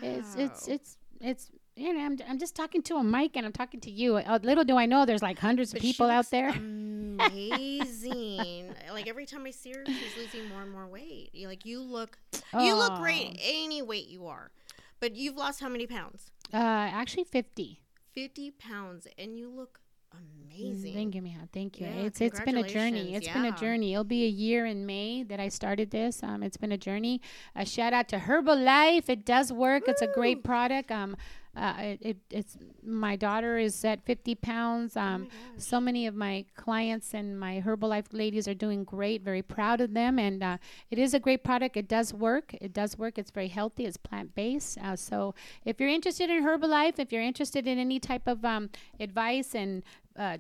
it's, 0.02 0.36
it's, 0.36 0.68
it's, 0.68 0.98
it's, 1.22 1.50
you 1.76 1.94
know, 1.94 2.04
I'm, 2.04 2.18
I'm 2.28 2.40
just 2.40 2.56
talking 2.56 2.82
to 2.84 2.96
a 2.96 3.04
mic 3.04 3.36
and 3.36 3.46
I'm 3.46 3.52
talking 3.52 3.80
to 3.82 3.92
you. 3.92 4.18
Uh, 4.18 4.40
little 4.42 4.64
do 4.64 4.78
I 4.78 4.86
know 4.88 5.06
there's 5.06 5.22
like 5.22 5.38
hundreds 5.40 5.72
But 5.74 5.80
of 5.80 5.82
people 5.84 6.10
out 6.10 6.30
there. 6.32 6.50
Amazing. 6.50 8.74
like 8.92 9.08
every 9.08 9.26
time 9.26 9.46
I 9.46 9.52
see 9.52 9.74
her, 9.74 9.84
she's 9.86 10.18
losing 10.18 10.50
more 10.50 10.62
and 10.64 10.72
more 10.72 10.88
weight. 10.88 11.30
You 11.34 11.48
like 11.48 11.66
you 11.66 11.82
look, 11.82 12.18
you 12.60 12.76
look 12.76 13.00
great 13.00 13.40
any 13.44 13.82
weight 13.82 14.08
you 14.08 14.28
are, 14.28 14.52
but 15.00 15.16
you've 15.16 15.36
lost 15.36 15.60
how 15.60 15.70
many 15.70 15.88
pounds? 15.88 16.32
Uh, 16.54 16.58
actually 16.58 17.24
50. 17.24 17.82
Fifty 18.14 18.52
pounds, 18.52 19.08
and 19.20 19.38
you 19.38 19.48
look 19.48 19.80
amazing. 20.12 20.94
Thank 20.94 21.14
you, 21.16 21.22
Mia. 21.22 21.48
Thank 21.54 21.80
you. 21.80 21.86
Yeah, 21.86 22.06
it's 22.06 22.20
it's 22.20 22.40
been 22.42 22.58
a 22.58 22.68
journey. 22.68 23.16
It's 23.16 23.28
been 23.28 23.46
a 23.46 23.52
journey. 23.52 23.94
It'll 23.94 24.04
be 24.04 24.26
a 24.26 24.30
year 24.30 24.66
in 24.66 24.86
May 24.86 25.22
that 25.24 25.40
I 25.40 25.50
started 25.50 25.92
this. 25.92 26.24
Um, 26.24 26.42
it's 26.42 26.58
been 26.58 26.72
a 26.72 26.78
journey. 26.78 27.22
A 27.56 27.66
shout 27.66 27.94
out 27.94 28.08
to 28.10 28.18
Herbalife. 28.18 29.08
It 29.10 29.26
does 29.26 29.52
work. 29.52 29.84
It's 29.88 30.02
a 30.02 30.08
great 30.08 30.44
product. 30.44 30.92
Um, 30.92 31.16
uh, 31.58 31.74
it, 31.80 32.00
it 32.02 32.18
it's 32.30 32.58
my 32.86 33.16
daughter 33.16 33.58
is 33.58 33.84
at 33.84 34.06
50 34.06 34.36
pounds. 34.36 34.96
Oh 34.96 35.02
Um, 35.02 35.28
so 35.58 35.80
many 35.80 36.06
of 36.06 36.14
my 36.16 36.46
clients 36.56 37.14
and 37.14 37.40
my 37.40 37.62
Herbalife 37.66 38.14
ladies 38.14 38.48
are 38.48 38.54
doing 38.54 38.84
great. 38.84 39.24
Very 39.24 39.42
proud 39.42 39.82
of 39.82 39.94
them, 39.94 40.20
and 40.20 40.44
uh, 40.44 40.58
it 40.92 41.00
is 41.00 41.14
a 41.14 41.20
great 41.20 41.44
product. 41.44 41.76
It 41.76 41.88
does 41.88 42.14
work. 42.14 42.54
It 42.62 42.74
does 42.74 42.98
work. 42.98 43.18
It's 43.18 43.32
very 43.32 43.48
healthy. 43.48 43.86
It's 43.86 43.98
plant 43.98 44.36
based. 44.36 44.78
Uh, 44.78 44.96
so 44.96 45.34
if 45.66 45.80
you're 45.80 45.90
interested 45.90 46.30
in 46.30 46.44
Herbalife, 46.44 47.00
if 47.00 47.12
you're 47.12 47.24
interested 47.24 47.68
in 47.68 47.80
any 47.80 48.00
type 48.00 48.28
of 48.28 48.46
um, 48.46 48.70
advice 49.00 49.56
and 49.56 49.84
uh, 50.16 50.38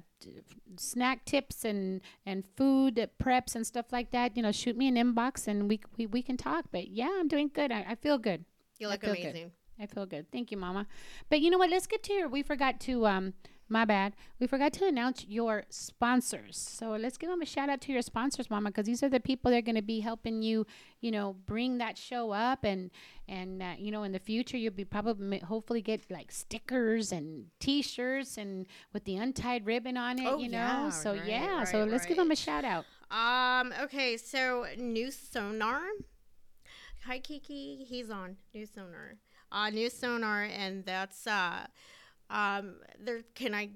snack 0.77 1.25
tips 1.25 1.65
and 1.65 2.01
and 2.25 2.43
food 2.55 3.09
preps 3.21 3.55
and 3.55 3.65
stuff 3.65 3.87
like 3.91 4.11
that, 4.11 4.37
you 4.37 4.43
know, 4.43 4.51
shoot 4.51 4.77
me 4.77 4.87
an 4.87 4.95
inbox 4.95 5.47
and 5.47 5.67
we 5.67 5.79
we, 5.97 6.05
we 6.05 6.21
can 6.21 6.37
talk. 6.37 6.65
But 6.71 6.89
yeah, 6.89 7.09
I'm 7.19 7.27
doing 7.27 7.49
good. 7.53 7.71
I, 7.71 7.85
I 7.89 7.95
feel 7.95 8.17
good. 8.17 8.45
You 8.79 8.89
look 8.89 9.01
feel 9.01 9.15
good. 9.15 9.51
I 9.79 9.85
feel 9.85 10.05
good. 10.05 10.31
Thank 10.31 10.51
you, 10.51 10.57
Mama. 10.57 10.87
But 11.29 11.41
you 11.41 11.49
know 11.49 11.57
what? 11.57 11.69
Let's 11.69 11.87
get 11.87 12.03
to 12.03 12.13
your. 12.13 12.27
We 12.27 12.43
forgot 12.43 12.79
to. 12.81 13.05
Um, 13.05 13.33
my 13.69 13.85
bad. 13.85 14.15
We 14.39 14.47
forgot 14.47 14.73
to 14.73 14.87
announce 14.87 15.25
your 15.27 15.63
sponsors. 15.69 16.57
So 16.57 16.91
let's 16.91 17.17
give 17.17 17.29
them 17.29 17.41
a 17.41 17.45
shout 17.45 17.69
out 17.69 17.81
to 17.81 17.91
your 17.91 18.01
sponsors, 18.01 18.49
Mama, 18.49 18.69
because 18.69 18.85
these 18.85 19.03
are 19.03 19.09
the 19.09 19.19
people 19.19 19.51
that 19.51 19.57
are 19.57 19.61
going 19.61 19.75
to 19.75 19.81
be 19.81 19.99
helping 19.99 20.41
you. 20.41 20.65
You 21.01 21.11
know, 21.11 21.35
bring 21.45 21.77
that 21.77 21.97
show 21.97 22.31
up, 22.31 22.63
and 22.63 22.91
and 23.27 23.61
uh, 23.61 23.73
you 23.77 23.91
know, 23.91 24.03
in 24.03 24.11
the 24.11 24.19
future, 24.19 24.57
you'll 24.57 24.73
be 24.73 24.85
probably 24.85 25.39
hopefully 25.39 25.81
get 25.81 26.09
like 26.09 26.31
stickers 26.31 27.11
and 27.11 27.45
T-shirts 27.59 28.37
and 28.37 28.65
with 28.93 29.05
the 29.05 29.17
untied 29.17 29.65
ribbon 29.65 29.97
on 29.97 30.19
it. 30.19 30.27
Oh, 30.27 30.37
you 30.37 30.49
know. 30.49 30.57
yeah, 30.57 30.89
so 30.89 31.13
right, 31.13 31.25
yeah. 31.25 31.63
so 31.63 31.83
let's 31.83 32.05
give 32.05 32.17
them 32.17 32.31
a 32.31 32.35
shout 32.35 32.63
out. 32.63 32.85
Um. 33.11 33.73
Okay. 33.83 34.17
So 34.17 34.65
new 34.77 35.11
sonar. 35.11 35.81
Hi 37.05 37.19
Kiki. 37.19 37.85
He's 37.87 38.09
on 38.09 38.37
new 38.53 38.65
sonar. 38.65 39.17
Uh, 39.51 39.69
new 39.69 39.89
sonar, 39.89 40.43
and 40.43 40.85
that's 40.85 41.25
uh, 41.27 41.67
um. 42.29 42.75
There. 42.99 43.21
Can 43.35 43.53
I 43.53 43.69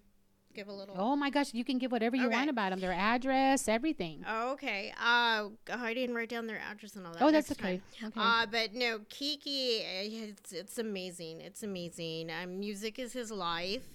give 0.53 0.67
a 0.67 0.73
little? 0.73 0.95
Oh 0.97 1.15
my 1.15 1.29
gosh, 1.29 1.53
you 1.53 1.63
can 1.63 1.77
give 1.77 1.91
whatever 1.91 2.15
you 2.15 2.27
Okay. 2.27 2.35
want 2.35 2.49
about 2.49 2.71
them, 2.71 2.79
their 2.81 2.91
address, 2.93 3.67
everything. 3.67 4.23
Oh, 4.27 4.51
okay. 4.53 4.93
Uh, 4.99 5.49
I 5.71 5.93
didn't 5.93 6.15
write 6.15 6.29
down 6.29 6.47
their 6.47 6.59
address 6.59 6.95
and 6.95 7.07
all 7.07 7.13
that. 7.13 7.21
Oh, 7.21 7.31
that's 7.31 7.51
okay. 7.51 7.81
time. 7.99 8.09
Okay. 8.09 8.19
Uh, 8.19 8.45
but 8.47 8.73
no, 8.73 8.99
Kiki, 9.09 9.77
it's, 9.77 10.51
it's 10.51 10.77
amazing. 10.77 11.41
It's 11.41 11.63
amazing. 11.63 12.29
Um, 12.31 12.59
music 12.59 12.99
is 12.99 13.13
his 13.13 13.31
life, 13.31 13.85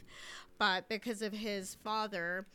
but 0.59 0.89
because 0.89 1.21
of 1.21 1.35
his 1.35 1.75
father, 1.85 2.47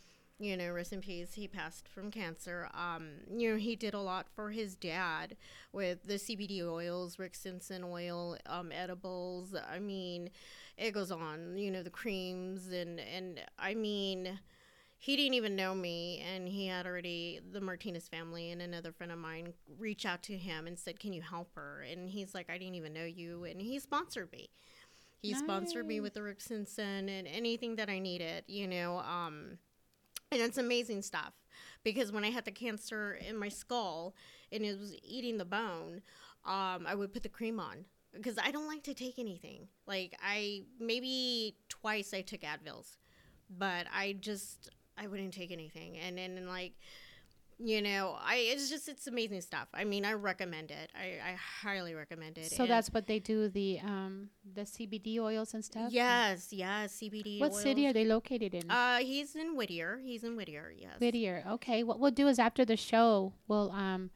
you 0.42 0.58
know, 0.58 0.72
rest 0.72 0.92
in 0.92 1.02
peace, 1.02 1.34
he 1.36 1.48
passed 1.48 1.88
from 1.88 2.10
cancer. 2.10 2.68
Um, 2.74 3.10
you 3.32 3.52
know, 3.52 3.58
he 3.58 3.76
did 3.76 3.94
a 3.94 4.02
lot 4.02 4.28
for 4.36 4.50
his 4.50 4.76
dad 4.76 5.38
with 5.72 6.04
the 6.04 6.16
CBD 6.16 6.68
oils, 6.68 7.20
Rick 7.20 7.36
Simpson 7.36 7.84
oil, 7.84 8.38
um, 8.48 8.72
edibles. 8.72 9.54
I 9.56 9.78
mean, 9.78 10.32
it 10.78 10.92
goes 10.92 11.12
on. 11.12 11.58
You 11.58 11.70
know, 11.70 11.84
the 11.84 11.92
creams 11.92 12.70
and 12.70 13.00
and 13.00 13.40
I 13.60 13.76
mean 13.76 14.40
he 14.98 15.16
didn't 15.16 15.34
even 15.34 15.56
know 15.56 15.74
me 15.74 16.24
and 16.32 16.48
he 16.48 16.68
had 16.68 16.86
already 16.86 17.40
the 17.52 17.60
martinez 17.60 18.08
family 18.08 18.52
and 18.52 18.62
another 18.62 18.92
friend 18.92 19.12
of 19.12 19.18
mine 19.18 19.52
reach 19.80 20.06
out 20.06 20.22
to 20.22 20.38
him 20.38 20.68
and 20.68 20.78
said 20.78 21.00
can 21.00 21.12
you 21.12 21.24
help 21.24 21.50
her 21.56 21.84
and 21.92 22.08
he's 22.08 22.36
like 22.36 22.52
i 22.52 22.58
didn't 22.58 22.76
even 22.76 22.94
know 22.94 23.04
you 23.04 23.44
and 23.46 23.60
he 23.60 23.80
sponsored 23.80 24.32
me 24.32 24.48
he 25.24 25.34
sponsored 25.34 25.88
me 25.88 26.00
with 26.00 26.14
the 26.14 26.22
rick 26.22 26.40
simpson 26.40 27.10
and 27.10 27.28
anything 27.28 27.76
that 27.78 27.90
i 27.90 27.98
needed 27.98 28.44
you 28.48 28.68
know 28.68 29.00
um 29.00 29.58
and 30.32 30.42
it's 30.42 30.58
amazing 30.58 31.02
stuff 31.02 31.34
because 31.84 32.12
when 32.12 32.24
i 32.24 32.30
had 32.30 32.46
the 32.46 32.52
cancer 32.52 33.18
in 33.28 33.38
my 33.38 33.50
skull 33.50 34.16
and 34.52 34.64
it 34.64 34.80
was 34.80 34.96
eating 35.04 35.38
the 35.38 35.46
bone 35.46 36.02
um, 36.46 36.86
i 36.88 36.96
would 36.96 37.14
put 37.14 37.24
the 37.24 37.30
cream 37.30 37.60
on 37.60 37.86
because 38.14 38.38
i 38.38 38.52
don't 38.52 38.68
like 38.68 38.84
to 38.84 38.94
take 38.94 39.18
anything 39.20 39.68
like 39.86 40.16
i 40.24 40.62
maybe 40.80 41.56
twice 41.70 42.14
i 42.14 42.22
took 42.22 42.42
advils 42.42 42.98
but 43.58 43.88
I 43.94 44.14
just 44.14 44.70
I 44.98 45.08
wouldn't 45.08 45.34
take 45.34 45.52
anything. 45.52 45.98
And 45.98 46.18
then 46.18 46.48
like 46.48 46.74
you 47.64 47.82
know, 47.82 48.18
I 48.20 48.36
it's 48.52 48.70
just 48.70 48.90
it's 48.90 49.08
amazing 49.08 49.42
stuff. 49.42 49.68
I 49.74 49.84
mean, 49.84 50.04
I 50.06 50.14
recommend 50.14 50.72
it. 50.72 50.92
I, 50.96 51.32
I 51.32 51.34
highly 51.36 51.94
recommend 51.94 52.38
it. 52.38 52.52
So 52.52 52.64
And- 52.64 52.72
that's 52.72 52.90
what 52.94 53.08
they 53.08 53.20
do 53.20 53.50
the 53.50 53.80
um 53.84 54.30
the 54.54 54.62
CBD 54.62 55.20
oils 55.20 55.54
and 55.54 55.64
stuff. 55.64 55.92
yes, 55.92 56.48
yes, 56.52 56.98
CBD. 57.00 57.40
What 57.40 57.54
city 57.54 57.88
are 57.88 57.94
they 57.94 58.06
located 58.06 58.54
in? 58.56 58.70
Uh, 58.70 58.98
he's 58.98 59.36
in 59.36 59.56
Whittier. 59.56 60.00
He's 60.04 60.24
in 60.24 60.36
Whittier. 60.36 60.74
Yes. 60.76 61.00
Whittier. 61.00 61.44
Okay. 61.56 61.84
What 61.84 62.00
we'll 62.00 62.12
do 62.12 62.28
is 62.28 62.40
after 62.40 62.66
the 62.66 62.78
show, 62.78 63.34
we'll 63.48 63.72
um 63.72 64.10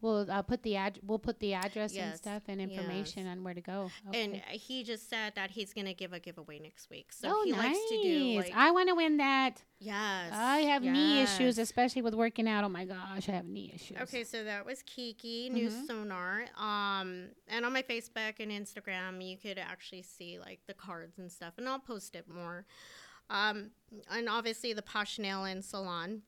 we'll 0.00 0.30
uh, 0.30 0.42
put 0.42 0.62
the 0.62 0.76
ad 0.76 0.98
we'll 1.06 1.18
put 1.18 1.38
the 1.40 1.54
address 1.54 1.96
and 1.96 2.16
stuff 2.16 2.42
and 2.48 2.60
information 2.60 3.24
yes. 3.26 3.32
on 3.32 3.44
where 3.44 3.54
to 3.54 3.60
go. 3.60 3.90
And 4.12 4.36
he 4.50 4.84
just 4.84 5.08
said 5.10 5.32
that 5.36 5.50
he's 5.50 5.72
gonna 5.72 5.94
give 5.94 6.12
a 6.12 6.20
giveaway 6.20 6.58
next 6.58 6.88
week. 6.90 7.12
So 7.12 7.28
oh, 7.32 7.44
he 7.44 7.52
nice. 7.52 7.64
likes 7.64 7.78
to 7.90 8.02
do 8.02 8.36
like 8.38 8.52
I 8.54 8.70
want 8.70 8.88
to 8.88 8.94
win 8.94 9.16
that. 9.18 9.62
yes. 9.80 10.32
I 10.32 10.58
have 10.60 10.82
knee 10.82 11.22
issues, 11.22 11.58
especially 11.58 12.02
with 12.02 12.14
working 12.14 12.48
out. 12.48 12.64
Oh 12.64 12.68
my 12.68 12.84
gosh, 12.84 13.28
I 13.28 13.32
have 13.32 13.46
knee 13.46 13.72
issues. 13.74 13.98
Okay, 14.02 14.24
so 14.24 14.44
that 14.44 14.64
was 14.64 14.82
Kiki, 14.82 15.50
new 15.50 15.68
Mm-hmm. 15.68 15.86
sonar. 15.86 16.44
Um, 16.56 17.28
and 17.48 17.64
on 17.64 17.72
my 17.72 17.82
Facebook 17.82 18.34
and 18.40 18.50
Instagram, 18.50 19.22
you 19.26 19.36
could 19.36 19.58
actually 19.58 20.02
see 20.02 20.38
like 20.38 20.60
the 20.66 20.74
cards 20.74 21.18
and 21.18 21.30
stuff, 21.30 21.54
and 21.58 21.68
I'll 21.68 21.78
post 21.78 22.14
it 22.16 22.26
more. 22.28 22.64
Um, 23.30 23.70
and 24.10 24.28
obviously 24.28 24.72
the 24.72 24.82
Posh 24.82 25.18
Nail 25.18 25.44
and 25.44 25.62
Salon, 25.64 26.22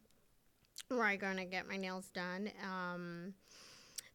where 0.89 1.05
I'm 1.05 1.19
gonna 1.19 1.47
get 1.47 1.67
my 1.67 1.77
nails 1.79 2.11
done. 2.11 2.51
Um, 2.63 3.35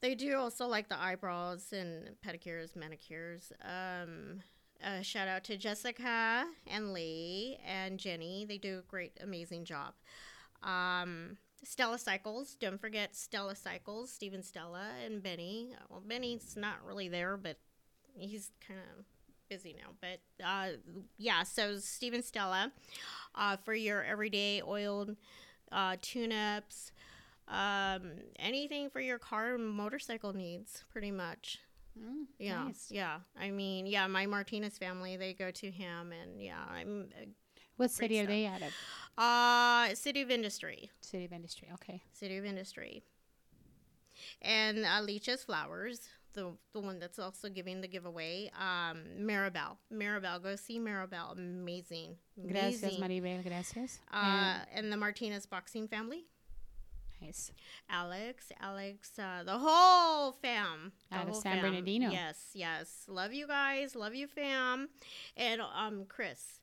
they 0.06 0.14
do 0.14 0.38
also 0.38 0.68
like 0.68 0.88
the 0.88 1.02
eyebrows 1.02 1.74
and 1.74 2.12
pedicures, 2.24 2.76
manicures. 2.76 3.52
Um, 3.64 4.42
uh, 4.84 5.02
shout 5.02 5.28
out 5.28 5.44
to 5.46 5.58
Jessica 5.58 6.46
and 6.68 6.94
Lee 6.94 7.58
and 7.66 7.98
Jenny. 7.98 8.46
They 8.48 8.60
do 8.60 8.78
a 8.78 8.82
great, 8.84 9.14
amazing 9.20 9.66
job. 9.66 9.96
Um, 10.62 11.38
Stella 11.64 11.98
Cycles. 11.98 12.56
Don't 12.60 12.80
forget 12.80 13.16
Stella 13.16 13.56
Cycles, 13.56 14.12
Steven 14.12 14.44
Stella 14.44 14.90
and 15.04 15.24
Benny. 15.24 15.74
Well, 15.90 16.04
Benny's 16.06 16.56
not 16.56 16.86
really 16.86 17.08
there, 17.10 17.36
but 17.36 17.58
he's 18.14 18.52
kind 18.68 18.80
of 19.00 19.06
busy 19.50 19.76
now. 19.76 19.94
But 20.02 20.46
uh, 20.46 20.78
yeah, 21.18 21.42
so 21.42 21.80
Steven 21.80 22.22
Stella 22.22 22.72
uh, 23.34 23.58
for 23.58 23.74
your 23.74 24.04
everyday 24.04 24.62
oiled 24.62 25.16
uh, 25.72 25.96
tune-ups, 26.00 26.92
um, 27.48 28.12
anything 28.38 28.90
for 28.90 29.00
your 29.00 29.20
car 29.20 29.56
and 29.56 29.68
motorcycle 29.68 30.34
needs, 30.34 30.84
pretty 30.92 31.12
much. 31.12 31.60
Mm, 32.00 32.26
Yeah, 32.40 32.66
nice. 32.66 32.88
yeah. 32.92 33.20
I 33.40 33.52
mean, 33.52 33.86
yeah, 33.86 34.08
my 34.08 34.26
Martinez 34.26 34.78
family, 34.78 35.16
they 35.18 35.34
go 35.34 35.52
to 35.52 35.72
him, 35.72 36.12
and 36.12 36.42
yeah, 36.42 36.64
I'm 36.70 37.10
What 37.78 37.92
city 37.92 38.20
are 38.20 38.26
they 38.26 38.46
out 38.46 38.62
of? 38.62 38.74
uh 39.18 39.96
City 39.96 40.22
of 40.22 40.30
Industry. 40.32 40.90
City 41.02 41.26
of 41.26 41.32
Industry. 41.34 41.70
Okay. 41.76 42.02
City 42.12 42.38
of 42.38 42.46
Industry. 42.46 43.04
And 44.42 44.80
Alicia's 44.86 45.44
Flowers, 45.44 46.08
the 46.34 46.52
the 46.74 46.80
one 46.80 47.00
that's 47.00 47.20
also 47.20 47.50
giving 47.50 47.82
the 47.82 47.88
giveaway. 47.88 48.52
Um, 48.60 49.04
Maribel, 49.20 49.78
Maribel, 49.94 50.42
go 50.42 50.56
see 50.56 50.80
Maribel. 50.80 51.32
Amazing, 51.34 52.16
Gracias. 52.52 52.96
Maribel. 52.98 53.44
Gracias. 53.44 54.00
Uh, 54.12 54.60
and 54.74 54.92
the 54.92 54.98
Martinez 54.98 55.46
boxing 55.46 55.88
family. 55.88 56.26
Nice. 57.22 57.52
Alex, 57.90 58.52
Alex, 58.62 59.12
uh, 59.18 59.44
the 59.44 59.58
whole 59.58 60.34
fam. 60.34 60.92
The 61.12 61.18
Out 61.18 61.30
of 61.30 61.36
San 61.36 61.54
fam. 61.54 61.62
Bernardino. 61.62 62.12
Yes, 62.12 62.52
yes. 62.54 63.06
Love 63.08 63.34
you 63.34 63.48
guys. 63.48 63.96
Love 63.96 64.14
you, 64.16 64.28
fam. 64.28 64.90
And 65.38 65.62
um, 65.62 66.06
Chris. 66.08 66.60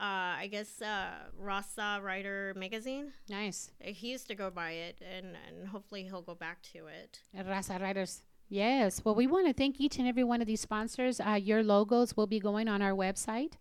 Uh, 0.00 0.38
I 0.38 0.48
guess 0.50 0.80
uh, 0.80 1.10
Raza 1.42 2.00
Rider 2.00 2.54
Magazine. 2.56 3.12
Nice. 3.28 3.72
Uh, 3.84 3.90
He 3.90 4.10
used 4.12 4.28
to 4.28 4.36
go 4.36 4.48
by 4.48 4.70
it, 4.72 5.00
and, 5.02 5.36
and 5.48 5.68
hopefully 5.68 6.04
he'll 6.04 6.22
go 6.22 6.36
back 6.36 6.62
to 6.74 6.86
it. 6.86 7.18
Raza 7.36 7.80
Riders. 7.80 8.22
Yes. 8.48 9.04
Well, 9.04 9.16
we 9.16 9.26
want 9.26 9.48
to 9.48 9.52
thank 9.52 9.80
each 9.80 9.98
and 9.98 10.06
every 10.06 10.22
one 10.24 10.40
of 10.40 10.46
these 10.46 10.60
sponsors. 10.60 11.20
Uh, 11.20 11.32
your 11.32 11.62
logos 11.64 12.16
will 12.16 12.28
be 12.28 12.38
going 12.38 12.68
on 12.68 12.80
our 12.80 12.92
website. 12.92 13.54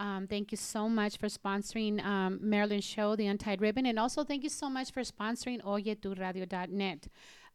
Um, 0.00 0.26
thank 0.26 0.50
you 0.50 0.56
so 0.56 0.88
much 0.88 1.18
for 1.18 1.26
sponsoring 1.26 2.02
um, 2.02 2.38
Marilyn 2.40 2.80
Show, 2.80 3.16
The 3.16 3.26
Untied 3.26 3.60
Ribbon. 3.60 3.84
And 3.84 3.98
also, 3.98 4.24
thank 4.24 4.42
you 4.42 4.48
so 4.48 4.70
much 4.70 4.92
for 4.92 5.02
sponsoring 5.02 5.60
OyeTuRadio.net. 5.62 7.08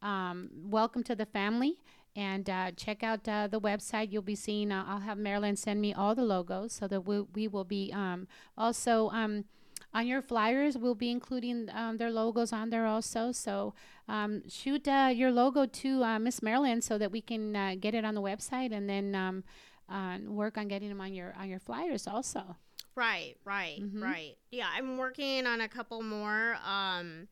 Um, 0.03 0.49
welcome 0.53 1.01
to 1.05 1.15
the 1.15 1.25
family. 1.25 1.79
And 2.15 2.47
uh, 2.47 2.69
check 2.77 3.01
out 3.01 3.27
uh, 3.27 3.47
the 3.47 3.59
website. 3.59 4.11
You'll 4.11 4.21
be 4.21 4.35
seeing, 4.35 4.71
uh, 4.71 4.85
I'll 4.87 4.99
have 4.99 5.17
Marilyn 5.17 5.55
send 5.55 5.81
me 5.81 5.91
all 5.91 6.13
the 6.13 6.23
logos 6.23 6.71
so 6.71 6.87
that 6.87 7.01
we, 7.01 7.21
we 7.21 7.47
will 7.47 7.63
be 7.63 7.91
um, 7.91 8.27
also. 8.55 9.09
Um, 9.09 9.45
on 9.91 10.05
your 10.05 10.21
flyers, 10.21 10.77
we'll 10.77 10.93
be 10.93 11.09
including 11.09 11.69
um, 11.73 11.97
their 11.97 12.11
logos 12.11 12.51
on 12.51 12.69
there 12.69 12.85
also. 12.85 13.31
So 13.31 13.73
um, 14.09 14.43
shoot 14.49 14.87
uh, 14.89 15.09
your 15.13 15.31
logo 15.31 15.65
to 15.65 16.03
uh, 16.03 16.19
Miss 16.19 16.41
Marilyn 16.41 16.81
so 16.81 16.97
that 16.97 17.13
we 17.13 17.21
can 17.21 17.55
uh, 17.55 17.75
get 17.79 17.95
it 17.95 18.03
on 18.03 18.13
the 18.13 18.21
website 18.21 18.73
and 18.73 18.89
then 18.89 19.15
um, 19.15 19.45
uh, 19.89 20.17
work 20.27 20.57
on 20.57 20.67
getting 20.67 20.89
them 20.89 21.01
on 21.01 21.13
your 21.13 21.33
on 21.37 21.49
your 21.49 21.59
flyers 21.59 22.07
also. 22.07 22.55
Right, 22.95 23.35
right, 23.43 23.81
Mhm. 23.81 24.01
right. 24.01 24.37
Yeah, 24.51 24.69
I'm 24.71 24.97
working 24.97 25.45
on 25.45 25.59
a 25.61 25.67
couple 25.67 26.01
more. 26.01 26.57
Um, 26.65 27.27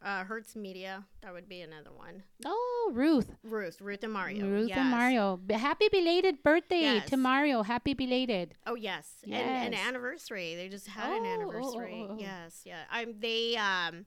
uh, 0.00 0.22
Hertz 0.22 0.54
Media, 0.54 1.04
that 1.22 1.32
would 1.32 1.48
be 1.48 1.60
another 1.60 1.90
one. 1.90 2.22
Oh, 2.46 2.90
Ruth, 2.94 3.34
Ruth, 3.42 3.80
Ruth 3.80 4.04
and 4.04 4.12
Mario. 4.12 4.46
Ruth 4.46 4.68
yes. 4.68 4.78
and 4.78 4.90
Mario, 4.90 5.40
happy 5.50 5.88
belated 5.90 6.40
birthday 6.44 6.82
Yes. 6.82 7.10
to 7.10 7.16
Mario. 7.16 7.64
Happy 7.64 7.94
belated. 7.94 8.54
Oh 8.64 8.76
yes, 8.76 9.16
and 9.24 9.34
an 9.34 9.72
Yes. 9.72 9.86
anniversary. 9.88 10.54
They 10.54 10.68
just 10.68 10.86
had 10.86 11.10
an 11.10 11.24
Oh, 11.24 11.26
oh, 11.26 11.28
oh, 11.28 11.32
anniversary. 11.34 12.06
oh, 12.08 12.12
oh. 12.12 12.16
Yes, 12.20 12.62
yeah. 12.64 12.84
I'm 12.92 13.18
they 13.18 13.56
um. 13.56 14.06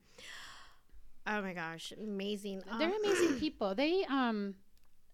Oh 1.27 1.41
my 1.41 1.53
gosh, 1.53 1.91
amazing! 1.91 2.63
They're 2.79 2.87
Um, 2.89 3.03
amazing 3.05 3.37
people. 3.39 3.75
They 3.75 4.05
um 4.05 4.55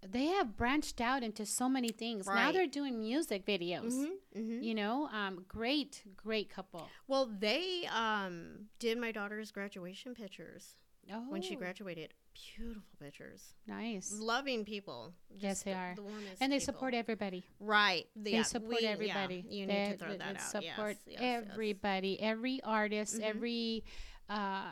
they 0.06 0.26
have 0.28 0.56
branched 0.56 1.02
out 1.02 1.24
into 1.24 1.46
so 1.46 1.68
many 1.68 1.90
things. 1.90 2.28
Now 2.28 2.52
they're 2.52 2.68
doing 2.68 3.00
music 3.00 3.46
videos. 3.46 3.94
mhm, 3.94 4.12
mhm. 4.36 4.64
You 4.64 4.76
know, 4.76 5.08
um, 5.12 5.46
great, 5.48 6.04
great 6.16 6.50
couple. 6.50 6.88
Well, 7.08 7.26
they 7.40 7.88
um 7.94 8.68
did 8.80 8.98
my 8.98 9.12
daughter's 9.12 9.52
graduation 9.52 10.14
pictures 10.14 10.76
Oh, 11.12 11.26
when 11.30 11.42
she 11.42 11.56
graduated. 11.56 12.14
beautiful 12.56 12.84
pictures. 13.00 13.56
Nice. 13.66 14.14
Loving 14.14 14.64
people. 14.66 15.14
Yes, 15.36 15.64
they 15.64 15.72
the- 15.72 15.78
are. 15.78 15.96
the 15.96 16.04
And 16.40 16.52
they 16.52 16.60
people. 16.60 16.74
support 16.74 16.94
everybody. 16.94 17.44
Right. 17.60 18.06
They 18.16 18.34
yeah, 18.34 18.44
support 18.44 18.76
we- 18.78 18.84
yeah, 18.84 18.92
everybody. 18.92 19.44
you 19.50 19.66
they, 19.66 19.74
need 19.84 19.92
to 19.94 19.98
throw 19.98 20.10
they- 20.12 20.18
that 20.18 20.34
they 20.36 20.40
out. 20.40 20.52
support 20.52 20.98
yes, 21.08 21.20
yes, 21.20 21.22
yes. 21.22 21.44
everybody, 21.52 22.20
every 22.22 22.62
artist, 22.64 23.16
Mhm. 23.18 23.24
every. 23.24 23.84
Uh, 24.30 24.72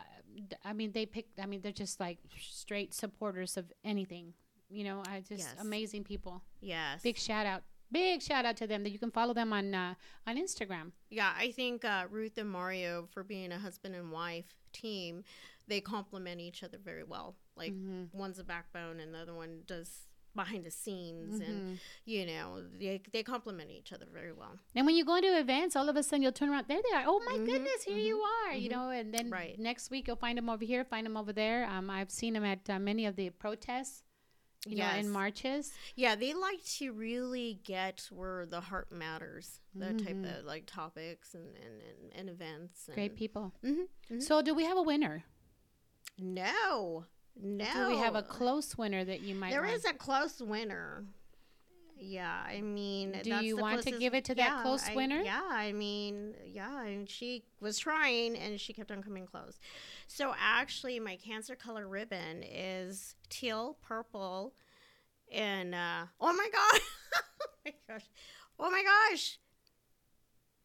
I 0.64 0.72
mean, 0.74 0.92
they 0.92 1.06
pick. 1.06 1.26
I 1.42 1.46
mean, 1.46 1.60
they're 1.62 1.72
just 1.72 1.98
like 1.98 2.18
straight 2.38 2.94
supporters 2.94 3.56
of 3.56 3.72
anything. 3.82 4.34
You 4.68 4.84
know, 4.84 5.02
I 5.06 5.20
just 5.20 5.42
Yes. 5.42 5.54
amazing 5.60 6.04
people. 6.04 6.42
Yes. 6.60 7.02
Big 7.02 7.16
shout 7.16 7.46
out. 7.46 7.62
Big 7.92 8.20
shout 8.20 8.44
out 8.44 8.56
to 8.56 8.66
them 8.66 8.82
that 8.82 8.90
you 8.90 8.98
can 8.98 9.12
follow 9.12 9.32
them 9.32 9.52
on 9.52 9.72
uh, 9.74 9.94
on 10.26 10.36
Instagram. 10.36 10.90
Yeah, 11.08 11.32
I 11.36 11.52
think 11.52 11.84
uh, 11.84 12.06
Ruth 12.10 12.36
and 12.36 12.50
Mario, 12.50 13.06
for 13.12 13.22
being 13.22 13.52
a 13.52 13.58
husband 13.58 13.94
and 13.94 14.10
wife 14.10 14.56
team, 14.72 15.22
they 15.68 15.80
complement 15.80 16.40
each 16.40 16.64
other 16.64 16.78
very 16.78 17.04
well. 17.04 17.36
Like 17.56 17.72
Mhm. 17.72 18.12
one's 18.12 18.40
a 18.40 18.44
backbone 18.44 18.98
and 18.98 19.14
the 19.14 19.18
other 19.20 19.34
one 19.34 19.62
does 19.66 20.08
behind 20.34 20.66
the 20.66 20.70
scenes, 20.70 21.40
Mhm. 21.40 21.48
and 21.48 21.80
you 22.04 22.26
know 22.26 22.62
they 22.76 23.00
they 23.12 23.22
complement 23.22 23.70
each 23.70 23.92
other 23.92 24.04
very 24.12 24.32
well. 24.32 24.58
And 24.74 24.84
when 24.84 24.96
you 24.96 25.04
go 25.04 25.14
into 25.14 25.38
events, 25.38 25.76
all 25.76 25.88
of 25.88 25.94
a 25.96 26.02
sudden 26.02 26.22
you'll 26.24 26.32
turn 26.32 26.48
around. 26.50 26.66
There 26.66 26.82
they 26.82 26.94
are. 26.96 27.04
Oh 27.06 27.20
my 27.20 27.38
Mhm, 27.38 27.46
goodness, 27.46 27.84
here 27.84 27.96
you 27.98 28.18
are. 28.20 28.52
You 28.52 28.68
mhm. 28.68 28.72
know, 28.72 28.90
and 28.90 29.14
then 29.14 29.30
Right. 29.30 29.56
next 29.60 29.90
week 29.90 30.08
you'll 30.08 30.16
find 30.16 30.36
them 30.36 30.50
over 30.50 30.64
here, 30.64 30.84
find 30.84 31.06
them 31.06 31.16
over 31.16 31.32
there. 31.32 31.64
Um, 31.66 31.88
I've 31.88 32.10
seen 32.10 32.34
them 32.34 32.44
at 32.44 32.68
uh, 32.68 32.80
many 32.80 33.06
of 33.06 33.14
the 33.16 33.30
protests. 33.30 34.02
You 34.66 34.76
know, 34.78 34.90
in 34.94 35.08
marches. 35.10 35.72
Yeah, 35.94 36.14
they 36.16 36.34
like 36.34 36.64
to 36.78 36.92
really 36.92 37.60
get 37.64 38.08
where 38.10 38.46
the 38.46 38.60
heart 38.60 38.90
matters. 38.92 39.60
the 39.74 39.92
type 39.92 40.16
Mhm. 40.16 40.38
of 40.38 40.44
like 40.46 40.64
topics 40.66 41.34
and 41.34 41.44
and, 41.56 41.80
and, 41.82 42.12
and 42.18 42.28
events. 42.30 42.86
And, 42.88 42.94
Great 42.94 43.14
people. 43.16 43.52
Mhm, 43.62 43.88
mhm. 44.10 44.22
So, 44.22 44.40
do 44.42 44.54
we 44.54 44.64
have 44.64 44.78
a 44.78 44.82
winner? 44.82 45.24
No, 46.18 47.04
no. 47.38 47.64
Do 47.74 47.88
we 47.88 47.96
have 47.98 48.14
a 48.14 48.22
close 48.22 48.76
winner 48.78 49.04
that 49.04 49.20
you 49.20 49.34
might? 49.34 49.50
There 49.50 49.62
want? 49.62 49.74
is 49.74 49.84
a 49.84 49.92
close 49.92 50.40
winner. 50.40 51.04
Yeah, 51.98 52.42
I 52.46 52.60
mean, 52.60 53.18
Do 53.22 53.36
you 53.36 53.56
want 53.56 53.82
to 53.84 53.90
give 53.90 54.12
it 54.14 54.24
to 54.26 54.34
that 54.34 54.56
yeah, 54.56 54.62
close 54.62 54.86
I- 54.88 54.94
winner? 54.94 55.22
Yeah, 55.22 55.42
I 55.50 55.72
mean, 55.72 56.34
yeah, 56.44 56.82
and 56.84 57.08
she 57.08 57.44
was 57.60 57.78
trying, 57.78 58.36
and 58.36 58.60
she 58.60 58.72
kept 58.74 58.90
on 58.92 59.02
coming 59.02 59.26
close. 59.26 59.58
So 60.06 60.34
actually, 60.38 61.00
my 61.00 61.16
cancer 61.16 61.56
color 61.56 61.88
ribbon 61.88 62.42
is 62.42 63.14
teal, 63.30 63.78
purple, 63.82 64.52
and 65.32 65.74
uh, 65.74 66.04
oh 66.20 66.32
my 66.34 66.48
god, 66.52 66.80
oh 67.40 67.48
my 67.64 67.74
gosh, 67.88 68.04
oh 68.60 68.70
my 68.70 68.82
gosh, 68.82 69.38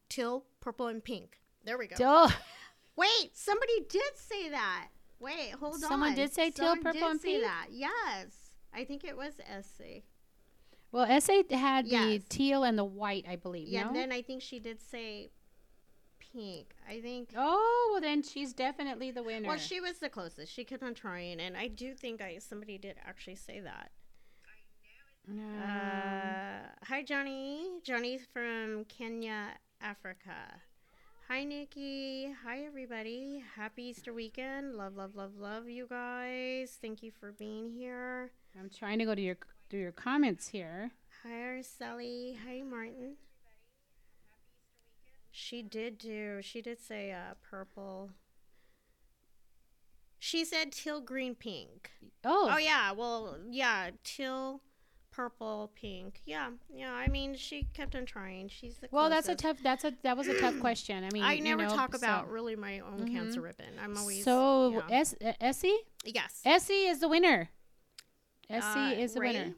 teal, 0.08 0.44
purple, 0.60 0.88
and 0.88 1.02
pink. 1.02 1.40
There 1.64 1.78
we 1.78 1.86
go. 1.86 1.96
Duh. 1.96 2.28
Wait, 2.94 3.30
somebody 3.32 3.80
did 3.88 4.16
say 4.16 4.50
that. 4.50 4.88
Wait, 5.18 5.52
hold 5.58 5.74
on. 5.74 5.80
Someone 5.80 6.14
did 6.14 6.32
say 6.32 6.50
teal, 6.50 6.66
Someone 6.66 6.82
purple, 6.82 7.00
did 7.00 7.10
and 7.10 7.20
say 7.20 7.32
pink? 7.34 7.44
that. 7.44 7.66
Yes, 7.70 8.50
I 8.74 8.84
think 8.84 9.02
it 9.04 9.16
was 9.16 9.34
Essie. 9.48 10.04
Well, 10.92 11.06
Essie 11.08 11.44
had 11.50 11.88
the 11.88 12.22
teal 12.28 12.64
and 12.64 12.78
the 12.78 12.84
white, 12.84 13.24
I 13.28 13.36
believe. 13.36 13.68
Yeah, 13.68 13.82
no? 13.82 13.88
and 13.88 13.96
then 13.96 14.12
I 14.12 14.20
think 14.20 14.42
she 14.42 14.58
did 14.58 14.80
say 14.80 15.30
pink. 16.32 16.74
I 16.88 17.00
think. 17.00 17.30
oh, 17.36 17.90
well, 17.92 18.00
then 18.00 18.22
she's 18.22 18.52
definitely 18.52 19.10
the 19.10 19.22
winner. 19.22 19.48
Well, 19.48 19.58
she 19.58 19.80
was 19.80 19.98
the 19.98 20.10
closest. 20.10 20.52
She 20.52 20.64
kept 20.64 20.82
on 20.82 20.94
trying, 20.94 21.40
and 21.40 21.56
I 21.56 21.68
do 21.68 21.94
think 21.94 22.20
I 22.20 22.38
somebody 22.38 22.76
did 22.76 22.96
actually 23.06 23.36
say 23.36 23.60
that. 23.60 23.90
Uh, 25.30 26.66
hi, 26.84 27.02
Johnny. 27.02 27.68
Johnny's 27.84 28.26
from 28.32 28.84
Kenya, 28.86 29.50
Africa. 29.80 30.60
Hi, 31.28 31.44
Nikki. 31.44 32.28
Hi, 32.44 32.64
everybody. 32.66 33.42
Happy 33.54 33.84
Easter 33.84 34.12
weekend. 34.12 34.74
Love, 34.74 34.96
love, 34.96 35.14
love, 35.14 35.36
love 35.38 35.68
you 35.68 35.86
guys. 35.88 36.76
Thank 36.82 37.02
you 37.02 37.12
for 37.20 37.32
being 37.32 37.70
here. 37.70 38.32
I'm 38.58 38.68
trying 38.68 38.98
to 38.98 39.04
go 39.04 39.14
to 39.14 39.22
your 39.22 39.36
to 39.72 39.78
your 39.78 39.90
comments 39.92 40.48
here. 40.48 40.90
Hi, 41.22 41.30
Araceli. 41.30 42.36
Hi, 42.46 42.60
Martin. 42.62 43.14
She 45.30 45.62
did 45.62 45.96
do, 45.96 46.40
she 46.42 46.60
did 46.60 46.78
say 46.78 47.10
uh, 47.10 47.34
purple. 47.50 48.10
She 50.18 50.44
said 50.44 50.72
teal, 50.72 51.00
green, 51.00 51.34
pink. 51.34 51.90
Oh, 52.22 52.50
Oh, 52.52 52.58
yeah. 52.58 52.92
Well, 52.92 53.38
yeah. 53.50 53.90
Teal, 54.04 54.60
purple, 55.10 55.72
pink. 55.74 56.20
Yeah. 56.26 56.50
Yeah. 56.72 56.92
I 56.92 57.08
mean, 57.08 57.34
she 57.34 57.66
kept 57.72 57.96
on 57.96 58.04
trying. 58.04 58.48
She's 58.50 58.76
the 58.76 58.88
well, 58.92 59.08
that's 59.08 59.26
a 59.28 59.34
closest. 59.34 59.42
tough. 59.42 59.62
That's 59.62 59.84
a 59.84 59.94
that 60.02 60.16
was 60.18 60.28
a 60.28 60.38
tough 60.38 60.60
question. 60.60 61.02
I 61.02 61.08
mean, 61.14 61.24
I 61.24 61.32
you 61.32 61.42
never 61.44 61.62
know, 61.62 61.74
talk 61.74 61.92
so- 61.96 61.98
about 62.06 62.30
really 62.30 62.56
my 62.56 62.80
own 62.80 63.06
Mhm. 63.08 63.12
cancer 63.12 63.40
ribbon. 63.40 63.78
I'm 63.82 63.96
always. 63.96 64.22
So, 64.22 64.84
yeah. 64.90 64.98
S- 65.00 65.14
uh, 65.24 65.32
Essie, 65.40 65.78
yes. 66.04 66.42
Essie 66.44 66.86
is 66.88 67.00
the 67.00 67.08
winner. 67.08 67.48
Essie 68.52 68.78
Uh, 68.78 68.90
is 69.04 69.14
the 69.14 69.20
Ray? 69.20 69.32
winner. 69.32 69.54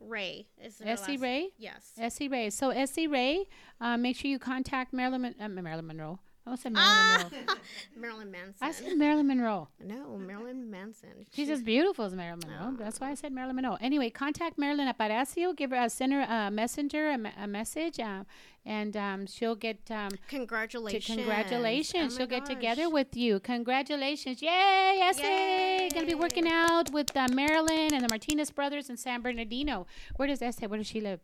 Ray. 0.00 0.46
Is 0.62 0.82
Essie 0.84 1.16
Ray. 1.16 1.50
Yes. 1.58 1.92
Essie 1.98 2.28
Ray. 2.28 2.50
So 2.50 2.70
Essie 2.70 3.06
Ray, 3.06 3.46
uh, 3.80 3.96
make 3.96 4.16
sure 4.16 4.30
you 4.30 4.38
contact 4.38 4.92
Marilyn 4.92 5.22
Mon- 5.22 5.34
uh, 5.40 5.48
Marilyn 5.48 5.86
Monroe. 5.86 6.18
I 6.44 6.50
almost 6.50 6.64
said 6.64 6.72
Marilyn 6.72 6.92
Ah! 6.98 7.28
Monroe. 7.30 7.54
Marilyn 7.96 8.30
Manson. 8.32 8.54
I 8.66 8.72
said 8.72 8.96
Marilyn 8.98 9.28
Monroe. 9.28 9.68
no, 9.78 10.16
Marilyn 10.18 10.68
Manson. 10.68 11.24
She's 11.32 11.48
as 11.48 11.62
beautiful 11.62 12.04
as 12.04 12.14
Marilyn 12.16 12.40
Monroe. 12.48 12.76
That's 12.76 12.98
why 13.00 13.10
I 13.10 13.14
said 13.14 13.30
Marilyn 13.32 13.54
Monroe. 13.54 13.78
Anyway, 13.80 14.10
contact 14.10 14.58
Marilyn 14.58 14.92
Aparicio. 14.92 15.54
Give 15.56 15.70
her 15.70 15.76
a 15.76 15.88
send 15.88 16.12
her 16.12 16.22
a 16.22 16.50
messenger, 16.50 17.10
a, 17.10 17.44
a 17.44 17.46
message, 17.46 18.00
uh, 18.00 18.24
and 18.64 18.96
um, 18.96 19.26
she'll 19.26 19.54
get 19.56 19.90
um, 19.90 20.10
Congratulations. 20.28 21.16
congratulations. 21.16 22.14
Oh 22.14 22.18
she'll 22.18 22.26
get 22.26 22.46
together 22.46 22.88
with 22.88 23.16
you. 23.16 23.40
Congratulations! 23.40 24.40
Yay, 24.42 25.00
Essie! 25.02 25.88
Gonna 25.94 26.06
be 26.06 26.14
working 26.14 26.46
out 26.48 26.90
with 26.92 27.16
uh, 27.16 27.26
Marilyn 27.32 27.92
and 27.92 28.04
the 28.04 28.08
Martinez 28.08 28.50
brothers 28.50 28.88
in 28.88 28.96
San 28.96 29.20
Bernardino. 29.22 29.86
Where 30.16 30.28
does 30.28 30.42
Essie? 30.42 30.66
Where 30.66 30.78
does 30.78 30.86
she 30.86 31.00
live? 31.00 31.20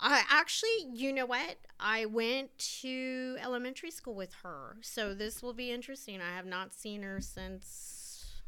I 0.00 0.22
actually, 0.28 0.88
you 0.92 1.12
know 1.12 1.26
what? 1.26 1.56
I 1.78 2.06
went 2.06 2.56
to 2.80 3.36
elementary 3.40 3.90
school 3.92 4.14
with 4.14 4.32
her, 4.42 4.76
so 4.80 5.14
this 5.14 5.42
will 5.42 5.52
be 5.54 5.70
interesting. 5.70 6.20
I 6.20 6.34
have 6.34 6.46
not 6.46 6.74
seen 6.74 7.02
her 7.02 7.20
since 7.20 8.40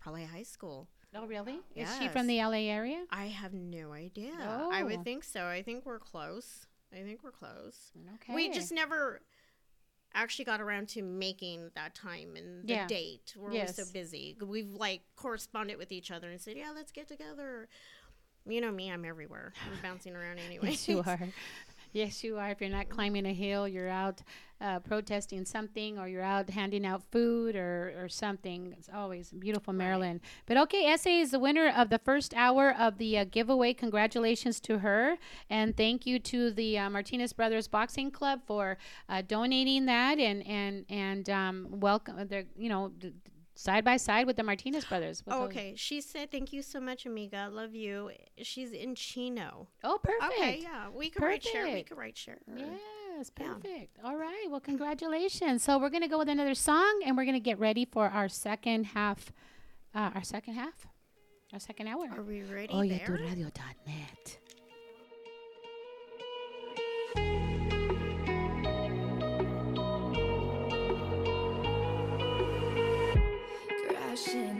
probably 0.00 0.24
high 0.24 0.42
school. 0.42 0.88
Oh, 1.14 1.26
really? 1.26 1.58
Is 1.74 1.88
she 1.98 2.06
from 2.08 2.26
the 2.28 2.38
LA 2.38 2.68
area? 2.70 3.04
I 3.10 3.26
have 3.26 3.52
no 3.52 3.92
idea. 3.92 4.32
I 4.40 4.82
Oh. 4.82 4.84
would 4.86 5.02
think 5.02 5.24
so. 5.24 5.46
I 5.46 5.60
think 5.62 5.84
we're 5.84 5.98
close. 5.98 6.66
I 6.92 7.02
think 7.02 7.20
we're 7.22 7.30
close. 7.30 7.90
Okay. 8.16 8.34
We 8.34 8.50
just 8.50 8.72
never 8.72 9.20
actually 10.12 10.44
got 10.44 10.60
around 10.60 10.88
to 10.90 11.02
making 11.02 11.70
that 11.76 11.94
time 11.94 12.34
and 12.36 12.66
the 12.66 12.72
Yeah. 12.72 12.86
date. 12.88 13.34
We're 13.36 13.50
always 13.52 13.76
so 13.76 13.84
busy. 13.92 14.36
We've 14.44 14.72
like 14.72 15.02
corresponded 15.16 15.76
with 15.78 15.92
each 15.92 16.10
other 16.10 16.30
and 16.30 16.40
said, 16.40 16.56
"Yeah, 16.56 16.72
let's 16.74 16.90
get 16.92 17.06
together." 17.08 17.68
You 18.46 18.60
know 18.60 18.72
me, 18.72 18.90
I'm 18.90 19.04
everywhere. 19.04 19.52
I'm 19.70 19.78
bouncing 19.82 20.16
around 20.16 20.38
anyway. 20.38 20.70
Yes, 20.70 20.88
you 20.88 21.00
are. 21.06 21.20
Yes, 21.92 22.22
you 22.22 22.38
are. 22.38 22.50
If 22.50 22.60
you're 22.60 22.70
not 22.70 22.88
climbing 22.88 23.26
a 23.26 23.32
hill, 23.34 23.66
you're 23.66 23.88
out 23.88 24.22
uh, 24.60 24.78
protesting 24.78 25.44
something, 25.44 25.98
or 25.98 26.06
you're 26.06 26.22
out 26.22 26.48
handing 26.50 26.86
out 26.86 27.02
food 27.10 27.56
or, 27.56 27.94
or 27.98 28.08
something. 28.08 28.74
It's 28.78 28.88
always 28.94 29.30
beautiful, 29.32 29.72
Marilyn. 29.72 30.20
But 30.46 30.56
okay, 30.58 30.84
Essie 30.84 31.20
is 31.20 31.32
the 31.32 31.38
winner 31.40 31.72
of 31.74 31.90
the 31.90 31.98
first 31.98 32.32
hour 32.34 32.72
of 32.78 32.98
the 32.98 33.18
uh, 33.18 33.24
giveaway. 33.24 33.72
Congratulations 33.74 34.60
to 34.60 34.78
her, 34.78 35.16
and 35.48 35.76
thank 35.76 36.06
you 36.06 36.18
to 36.20 36.50
the 36.52 36.78
uh, 36.78 36.90
Martinez 36.90 37.32
Brothers 37.32 37.66
Boxing 37.66 38.10
Club 38.10 38.42
for 38.46 38.76
uh, 39.08 39.22
donating 39.26 39.86
that 39.86 40.18
and 40.18 40.46
and 40.46 40.84
and 40.88 41.28
um, 41.30 41.66
welcome. 41.70 42.28
You 42.56 42.68
know. 42.68 42.92
D- 42.98 43.12
Side 43.60 43.84
by 43.84 43.98
side 43.98 44.26
with 44.26 44.38
the 44.38 44.42
Martinez 44.42 44.86
brothers. 44.86 45.22
Oh, 45.28 45.42
okay. 45.42 45.74
She 45.76 46.00
said, 46.00 46.30
"Thank 46.30 46.50
you 46.54 46.62
so 46.62 46.80
much, 46.80 47.04
amiga. 47.04 47.50
Love 47.52 47.74
you." 47.74 48.10
She's 48.40 48.72
in 48.72 48.94
Chino. 48.94 49.68
Oh, 49.84 49.98
perfect. 50.02 50.32
Okay, 50.32 50.60
yeah. 50.62 50.88
We 50.88 51.10
could 51.10 51.22
write 51.22 51.42
share. 51.42 51.64
We 51.64 51.70
Perfect. 51.72 51.88
could 51.90 51.98
write 51.98 52.16
share. 52.16 52.38
Yes, 52.56 53.30
Yeah. 53.38 53.46
perfect. 53.52 53.98
All 54.02 54.16
right. 54.16 54.46
Well, 54.48 54.60
congratulations. 54.60 55.62
So 55.62 55.76
we're 55.76 55.90
gonna 55.90 56.08
go 56.08 56.16
with 56.18 56.30
another 56.30 56.54
song, 56.54 57.02
and 57.04 57.18
we're 57.18 57.26
gonna 57.26 57.38
get 57.38 57.58
ready 57.58 57.84
for 57.84 58.08
our 58.08 58.30
second 58.30 58.84
half. 58.96 59.30
Uh, 59.94 60.10
our 60.14 60.22
second 60.24 60.54
half. 60.54 60.86
Our 61.52 61.60
second 61.60 61.88
hour. 61.88 62.08
Are 62.16 62.22
we 62.22 62.40
ready 62.42 62.72
Oh, 62.72 62.82
there? 62.88 63.06
Radio.net. 63.10 64.38
crashing, 74.10 74.56
hit 74.56 74.59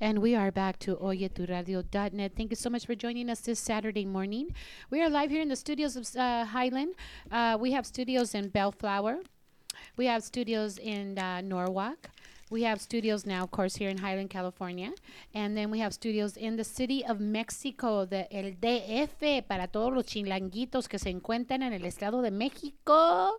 And 0.00 0.20
we 0.20 0.34
are 0.34 0.50
back 0.50 0.78
to 0.80 0.96
oyeturadio.net. 0.96 2.32
Thank 2.36 2.50
you 2.50 2.56
so 2.56 2.70
much 2.70 2.86
for 2.86 2.94
joining 2.94 3.28
us 3.28 3.40
this 3.40 3.58
Saturday 3.58 4.06
morning. 4.06 4.54
We 4.88 5.02
are 5.02 5.10
live 5.10 5.30
here 5.30 5.42
in 5.42 5.48
the 5.48 5.56
studios 5.56 5.94
of 5.94 6.08
uh, 6.16 6.46
Highland. 6.46 6.94
Uh, 7.30 7.58
we 7.60 7.72
have 7.72 7.84
studios 7.84 8.34
in 8.34 8.48
Bellflower. 8.48 9.18
We 9.96 10.06
have 10.06 10.22
studios 10.22 10.78
in 10.78 11.18
uh, 11.18 11.42
Norwalk. 11.42 12.08
We 12.50 12.62
have 12.62 12.80
studios 12.80 13.26
now, 13.26 13.44
of 13.44 13.50
course, 13.50 13.76
here 13.76 13.90
in 13.90 13.98
Highland, 13.98 14.30
California. 14.30 14.92
And 15.34 15.56
then 15.56 15.70
we 15.70 15.78
have 15.80 15.92
studios 15.92 16.36
in 16.36 16.56
the 16.56 16.64
city 16.64 17.04
of 17.04 17.20
Mexico, 17.20 18.06
the 18.06 18.26
el 18.34 18.52
DF, 18.60 19.46
para 19.46 19.68
todos 19.68 19.92
los 19.92 20.06
chilanguitos 20.06 20.88
que 20.88 20.98
se 20.98 21.10
encuentran 21.10 21.62
en 21.62 21.74
el 21.74 21.84
estado 21.84 22.22
de 22.22 22.30
México. 22.30 23.38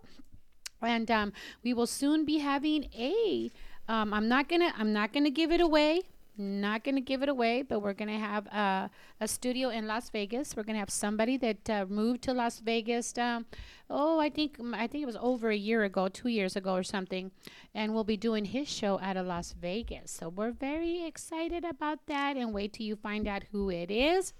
And 0.81 1.09
um, 1.11 1.33
we 1.63 1.73
will 1.73 1.87
soon 1.87 2.23
be 2.23 2.37
having 2.39 2.85
a. 2.95 3.51
Um, 3.91 4.13
I'm 4.13 4.29
not 4.29 4.47
gonna. 4.47 4.73
I'm 4.77 4.93
not 4.93 5.11
gonna 5.11 5.29
give 5.29 5.51
it 5.51 5.59
away. 5.59 6.03
Not 6.37 6.85
gonna 6.85 7.01
give 7.01 7.23
it 7.23 7.27
away, 7.27 7.61
but 7.61 7.81
we're 7.81 7.91
gonna 7.91 8.17
have 8.17 8.47
a, 8.47 8.89
a 9.19 9.27
studio 9.27 9.67
in 9.67 9.85
Las 9.85 10.09
Vegas. 10.09 10.55
We're 10.55 10.63
gonna 10.63 10.79
have 10.79 10.89
somebody 10.89 11.35
that 11.35 11.69
uh, 11.69 11.85
moved 11.89 12.21
to 12.21 12.33
Las 12.33 12.59
Vegas. 12.59 13.17
Um, 13.17 13.45
oh, 13.89 14.17
I 14.17 14.29
think 14.29 14.55
I 14.73 14.87
think 14.87 15.03
it 15.03 15.07
was 15.07 15.17
over 15.19 15.49
a 15.49 15.57
year 15.57 15.83
ago, 15.83 16.07
two 16.07 16.29
years 16.29 16.55
ago 16.55 16.73
or 16.73 16.83
something, 16.83 17.31
and 17.75 17.93
we'll 17.93 18.05
be 18.05 18.15
doing 18.15 18.45
his 18.45 18.69
show 18.69 18.97
out 19.01 19.17
of 19.17 19.27
Las 19.27 19.53
Vegas. 19.59 20.09
So 20.09 20.29
we're 20.29 20.51
very 20.51 21.05
excited 21.05 21.65
about 21.65 22.07
that, 22.07 22.37
and 22.37 22.53
wait 22.53 22.71
till 22.71 22.85
you 22.85 22.95
find 22.95 23.27
out 23.27 23.43
who 23.51 23.69
it 23.69 23.91
is. 23.91 24.31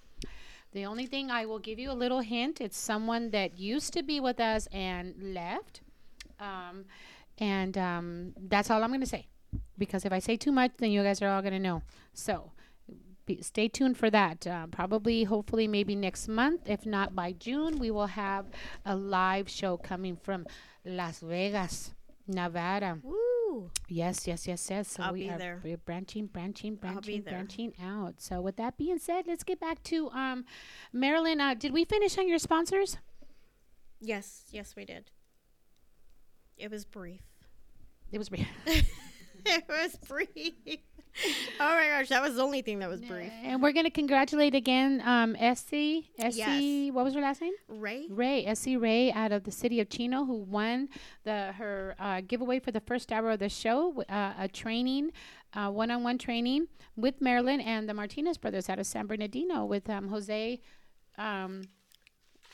The 0.72 0.86
only 0.86 1.08
thing 1.08 1.30
I 1.30 1.46
will 1.46 1.60
give 1.60 1.78
you 1.78 1.92
a 1.92 2.00
little 2.04 2.22
hint: 2.22 2.62
it's 2.62 2.78
someone 2.78 3.32
that 3.32 3.60
used 3.60 3.92
to 3.96 4.02
be 4.02 4.22
with 4.22 4.40
us 4.40 4.70
and 4.72 5.14
left. 5.22 5.82
Um, 6.40 6.86
and 7.38 7.78
um, 7.78 8.34
that's 8.38 8.70
all 8.70 8.82
I'm 8.82 8.92
going 8.92 9.02
to 9.02 9.06
say. 9.08 9.28
Because 9.82 10.06
if 10.06 10.14
I 10.14 10.20
say 10.20 10.38
too 10.38 10.52
much, 10.52 10.74
then 10.78 10.92
you 10.92 11.02
guys 11.02 11.24
are 11.24 11.28
all 11.28 11.42
going 11.42 11.54
to 11.54 11.60
know. 11.60 11.82
So 12.14 12.52
be, 13.26 13.42
stay 13.42 13.68
tuned 13.68 13.98
for 13.98 14.12
that. 14.12 14.46
Uh, 14.46 14.68
probably, 14.68 15.24
hopefully, 15.24 15.68
maybe 15.68 15.96
next 15.96 16.28
month. 16.28 16.70
If 16.70 16.86
not 16.86 17.16
by 17.16 17.32
June, 17.32 17.80
we 17.80 17.90
will 17.90 18.06
have 18.06 18.46
a 18.86 18.96
live 18.96 19.50
show 19.50 19.78
coming 19.78 20.16
from 20.16 20.46
Las 20.86 21.22
Vegas, 21.22 21.96
Nevada. 22.28 23.00
Woo! 23.02 23.72
Yes, 23.90 24.28
yes, 24.28 24.48
yes, 24.48 24.70
yes. 24.70 24.88
So 24.88 25.02
I'll 25.02 25.14
we 25.14 25.24
be 25.24 25.30
are 25.32 25.40
there. 25.40 25.60
we're 25.64 25.78
branching, 25.78 26.28
branching, 26.28 26.76
branching, 26.76 27.24
branching 27.24 27.74
out. 27.82 28.22
So 28.22 28.40
with 28.40 28.58
that 28.58 28.78
being 28.78 29.00
said, 29.00 29.26
let's 29.26 29.44
get 29.44 29.60
back 29.60 29.82
to 29.86 30.12
um, 30.12 30.46
Marilyn. 30.94 31.42
Uh, 31.42 31.56
did 31.56 31.74
we 31.74 31.86
finish 31.86 32.20
on 32.20 32.30
your 32.30 32.38
sponsors? 32.38 32.98
Yes, 34.00 34.44
yes, 34.52 34.76
we 34.76 34.86
did. 34.86 35.10
It 36.56 36.70
was 36.70 36.86
brief. 36.86 37.24
It 38.12 38.20
was. 38.20 38.30
it 39.46 39.64
was 39.68 39.96
brief. 40.08 40.54
oh 41.60 41.76
my 41.76 41.88
gosh, 41.88 42.10
that 42.10 42.22
was 42.22 42.36
the 42.36 42.42
only 42.42 42.62
thing 42.62 42.80
that 42.80 42.90
was 42.90 43.02
brief. 43.02 43.32
And 43.44 43.62
we're 43.62 43.74
going 43.74 43.86
to 43.86 43.92
congratulate 43.92 44.56
again 44.56 45.02
um, 45.06 45.36
Essie. 45.38 46.10
Essie, 46.18 46.38
Yes. 46.38 46.94
what 46.94 47.04
was 47.04 47.14
her 47.14 47.22
last 47.22 47.42
name? 47.42 47.54
Ray? 47.68 48.08
Ray, 48.10 48.46
Essie 48.46 48.78
Ray 48.78 49.12
out 49.12 49.32
of 49.32 49.44
the 49.44 49.52
city 49.52 49.80
of 49.82 49.90
Chino, 49.90 50.26
who 50.26 50.36
won 50.38 50.88
the 51.24 51.52
her 51.58 51.96
uh, 52.00 52.22
giveaway 52.26 52.60
for 52.60 52.72
the 52.72 52.80
first 52.80 53.12
hour 53.12 53.32
of 53.32 53.40
the 53.40 53.50
show, 53.50 54.04
uh, 54.10 54.34
a 54.40 54.48
training, 54.48 55.12
uh, 55.54 55.70
one-on-one 55.70 56.18
training 56.18 56.68
with 56.96 57.20
Marilyn 57.20 57.60
and 57.60 57.90
the 57.90 57.94
Martinez 57.94 58.38
brothers 58.38 58.70
out 58.70 58.80
of 58.80 58.86
San 58.86 59.06
Bernardino 59.08 59.66
with 59.66 59.90
um, 59.90 60.08
Jose. 60.08 60.62
Um, 61.18 61.64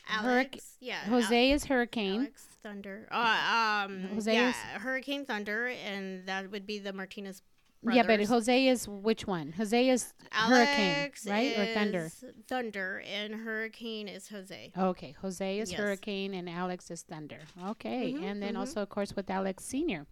Alex? 0.08 0.76
yeah. 0.80 1.00
Jose 1.04 1.50
is 1.52 1.66
Hurricane. 1.66 2.20
Alex 2.22 2.44
Thunder. 2.62 3.08
Uh, 3.10 3.84
um, 3.86 4.08
Jose 4.14 4.32
yeah, 4.32 4.52
Hurricane 4.78 5.24
Thunder, 5.24 5.68
and 5.68 6.26
that 6.26 6.50
would 6.50 6.66
be 6.66 6.78
the 6.78 6.92
Martinez 6.92 7.42
Yeah, 7.82 8.02
but. 8.02 8.20
Jose 8.20 8.66
is 8.66 8.88
which 8.88 9.26
one? 9.26 9.52
Jose 9.52 9.88
is 9.88 10.12
Hurricane, 10.32 10.96
Alex 10.96 11.26
right? 11.26 11.56
Or 11.58 11.66
Thunder? 11.74 12.10
Thunder, 12.48 13.02
and 13.06 13.34
Hurricane 13.34 14.08
is 14.08 14.28
Jose. 14.28 14.72
Okay, 14.76 15.14
Jose 15.22 15.58
is 15.58 15.70
Yes. 15.70 15.78
Hurricane 15.80 16.34
and 16.34 16.48
Alex 16.48 16.90
is 16.90 17.02
Thunder. 17.02 17.40
Okay, 17.68 18.12
Mhm, 18.12 18.24
and 18.24 18.42
then 18.42 18.54
mhm. 18.54 18.58
also, 18.60 18.82
of 18.82 18.88
course, 18.88 19.14
with 19.14 19.30
Alex 19.30 19.64
Senior. 19.64 20.06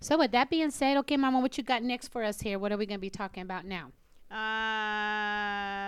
So, 0.00 0.18
with 0.18 0.32
that 0.32 0.50
being 0.50 0.70
said, 0.70 0.96
okay, 0.98 1.16
Mama, 1.16 1.40
what 1.40 1.56
you 1.56 1.62
got 1.62 1.82
next 1.82 2.08
for 2.08 2.24
us 2.24 2.40
here? 2.40 2.58
What 2.58 2.72
are 2.72 2.76
we 2.76 2.86
going 2.86 2.98
to 2.98 3.00
be 3.00 3.10
talking 3.10 3.42
about 3.42 3.64
now? 3.64 3.92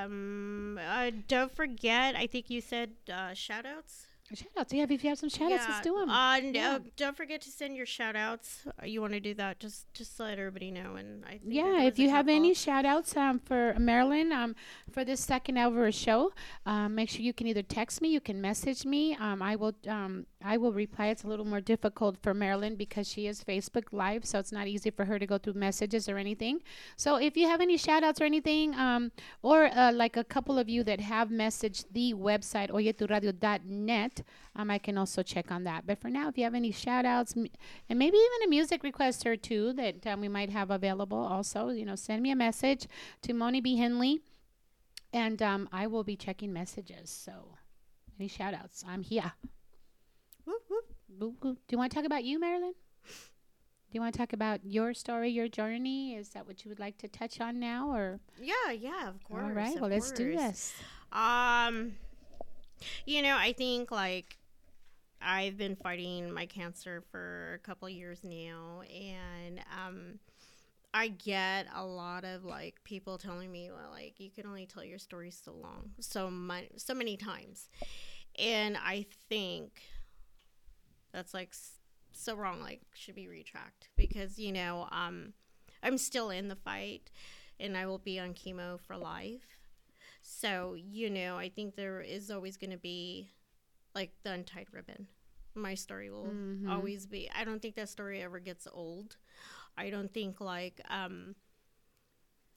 Um, 0.03 0.79
uh, 0.79 1.11
don't 1.29 1.51
forget, 1.55 2.15
I 2.17 2.27
think 2.27 2.51
you 2.51 2.61
said 2.61 2.93
uh, 3.13 3.35
shout 3.35 3.65
outs. 3.67 4.07
Shout 4.35 4.49
outs. 4.59 4.73
Yeah, 4.73 4.85
if 4.89 5.03
you 5.03 5.09
have 5.11 5.19
some 5.19 5.29
shout 5.29 5.53
outs, 5.53 5.65
let's 5.69 5.81
do 5.83 5.99
them. 5.99 6.09
Uh, 6.11 6.41
no, 6.41 6.51
Yeah. 6.53 6.79
don't 6.97 7.17
forget 7.17 7.41
to 7.43 7.51
send 7.51 7.77
your 7.77 7.87
shout 7.87 8.17
outs. 8.17 8.65
You 8.85 9.01
want 9.01 9.13
to 9.13 9.21
do 9.21 9.35
that? 9.35 9.61
Just 9.61 9.93
just 9.95 10.19
let 10.21 10.39
everybody 10.39 10.71
know. 10.71 10.95
And 10.97 11.25
I 11.25 11.41
yeah, 11.47 11.83
if 11.83 11.99
you 11.99 12.09
have 12.11 12.27
couple. 12.27 12.37
any 12.37 12.55
shout 12.55 12.85
outs 12.85 13.17
um, 13.17 13.39
for 13.39 13.75
Marilyn 13.79 14.33
um, 14.33 14.55
for 14.91 15.05
this 15.05 15.21
second 15.21 15.57
hour 15.59 15.91
show, 15.93 16.33
um, 16.67 16.95
make 16.95 17.09
sure 17.11 17.21
you 17.23 17.33
can 17.33 17.47
either 17.47 17.63
text 17.63 18.01
me, 18.01 18.09
you 18.09 18.21
can 18.21 18.41
message 18.41 18.85
me. 18.85 19.15
Um, 19.17 19.43
I 19.43 19.57
will 19.57 19.75
um, 19.89 20.27
I 20.43 20.57
will 20.57 20.73
reply. 20.73 21.09
It's 21.09 21.25
a 21.25 21.29
little 21.29 21.45
more 21.47 21.61
difficult 21.61 22.17
for 22.23 22.35
Marilyn 22.35 22.77
because 22.77 23.09
she 23.09 23.27
is 23.27 23.45
Facebook 23.45 23.93
Live, 23.93 24.25
so 24.25 24.39
it's 24.39 24.53
not 24.53 24.67
easy 24.67 24.91
for 24.91 25.05
her 25.05 25.19
to 25.19 25.27
go 25.27 25.39
through 25.39 25.55
messages 25.55 26.09
or 26.09 26.17
anything. 26.19 26.61
So 26.97 27.17
if 27.17 27.37
you 27.37 27.47
have 27.49 27.61
any 27.61 27.77
shout 27.77 28.03
outs 28.03 28.21
or 28.21 28.25
anything, 28.25 28.75
um, 28.75 29.13
or 29.43 29.67
uh, 29.67 29.93
like 29.93 30.17
a 30.17 30.25
couple 30.25 30.59
of 30.59 30.69
you 30.69 30.83
that 30.85 31.01
have 31.01 31.29
messaged 31.29 31.85
the 31.93 32.15
website 32.15 32.71
um, 34.57 34.71
I 34.71 34.79
can 34.79 34.97
also 34.99 35.23
check 35.23 35.51
on 35.51 35.65
that. 35.65 35.87
But 35.87 35.99
for 35.99 36.09
now, 36.11 36.29
if 36.29 36.37
you 36.39 36.45
have 36.45 36.55
any 36.55 36.71
shout 36.73 37.05
outs 37.05 37.35
m- 37.37 37.47
and 37.89 37.99
maybe 37.99 38.17
even 38.17 38.47
a 38.47 38.51
music 38.51 38.83
request 38.83 39.27
or 39.27 39.37
two 39.37 39.73
that 39.75 40.07
um, 40.07 40.21
we 40.21 40.29
might 40.29 40.51
have 40.51 40.71
available 40.71 41.19
also, 41.19 41.69
you 41.71 41.85
know, 41.85 41.95
send 41.97 42.23
me 42.23 42.31
a 42.31 42.37
message 42.37 42.87
to 43.23 43.33
Moni 43.33 43.61
B. 43.61 43.77
Henley 43.77 44.21
and 45.13 45.43
um, 45.43 45.69
I 45.73 45.87
will 45.87 46.05
be 46.05 46.17
checking 46.17 46.53
messages. 46.53 47.11
So 47.11 47.57
any 48.19 48.29
shout 48.29 48.55
outs, 48.55 48.85
I'm 48.89 49.03
here. 49.03 49.33
Whoop, 50.45 50.63
whoop. 50.69 50.85
Woo, 51.21 51.35
woo. 51.43 51.53
Do 51.55 51.61
you 51.71 51.79
want 51.79 51.93
to 51.93 51.97
talk 51.97 52.07
about 52.07 52.25
you, 52.25 52.41
Marilyn? 52.41 52.73
Do 53.05 53.97
you 53.97 54.01
want 54.01 54.15
to 54.15 54.19
talk 54.19 54.33
about 54.33 54.61
your 54.65 54.95
story, 54.95 55.29
your 55.29 55.49
journey? 55.49 56.15
Is 56.15 56.31
that 56.31 56.47
what 56.47 56.65
you 56.65 56.71
would 56.71 56.81
like 56.81 56.97
to 56.99 57.09
touch 57.09 57.41
on 57.43 57.61
now, 57.61 57.91
or 57.93 58.21
Yeah, 58.41 58.71
yeah, 58.73 59.09
of 59.11 59.23
course. 59.23 59.43
all 59.45 59.51
right? 59.51 59.79
Well, 59.79 59.91
let's 59.91 60.11
do 60.13 60.35
this. 60.35 60.73
Um, 61.13 61.93
you 63.07 63.23
know, 63.23 63.37
I 63.37 63.53
think 63.53 63.91
like 63.91 64.39
I've 65.21 65.57
been 65.57 65.77
fighting 65.77 66.33
my 66.33 66.47
cancer 66.47 67.03
for 67.11 67.55
a 67.55 67.59
couple 67.67 67.89
years 67.89 68.21
now, 68.25 68.83
and 68.83 69.61
um, 69.61 70.19
I 70.93 71.09
get 71.09 71.67
a 71.75 71.85
lot 71.85 72.25
of 72.25 72.45
like 72.45 72.83
people 72.85 73.19
telling 73.19 73.51
me, 73.51 73.71
well, 73.71 73.91
like 73.91 74.19
you 74.19 74.31
can 74.31 74.47
only 74.47 74.67
tell 74.67 74.85
your 74.85 74.99
story 74.99 75.31
so 75.31 75.53
long, 75.53 75.91
so 76.01 76.31
much, 76.31 76.65
so 76.77 76.95
many 76.95 77.17
times, 77.17 77.69
and 78.39 78.77
I 78.77 79.07
think 79.29 79.81
that's 81.13 81.35
like 81.35 81.55
so 82.13 82.35
wrong. 82.37 82.61
Like 82.61 82.83
should 82.95 83.15
be 83.15 83.29
retracked 83.29 83.89
because 83.97 84.39
you 84.39 84.53
know, 84.53 84.89
um, 84.91 85.33
I'm 85.83 85.99
still 85.99 86.31
in 86.31 86.49
the 86.49 86.57
fight, 86.57 87.11
and 87.61 87.77
I 87.77 87.87
will 87.87 87.99
be 87.99 88.19
on 88.19 88.35
chemo 88.35 88.81
for 88.81 88.97
life. 88.97 89.62
So, 90.35 90.75
you 90.75 91.11
know, 91.11 91.37
I 91.37 91.49
think 91.51 91.77
there 91.77 92.01
is 92.01 92.31
always 92.31 92.57
going 92.57 92.71
to 92.71 92.79
be 92.79 93.31
like 93.95 94.13
the 94.23 94.33
untied 94.33 94.69
ribbon. 94.73 95.07
My 95.55 95.75
story 95.75 96.11
will 96.11 96.25
Mhm. 96.35 96.71
always 96.71 97.07
be. 97.07 97.31
I 97.31 97.45
don't 97.45 97.61
think 97.61 97.75
that 97.77 97.91
story 97.91 98.23
ever 98.23 98.41
gets 98.41 98.67
old. 98.67 99.17
I 99.77 99.91
don't 99.91 100.13
think 100.13 100.41
like 100.41 100.81
um 100.89 101.37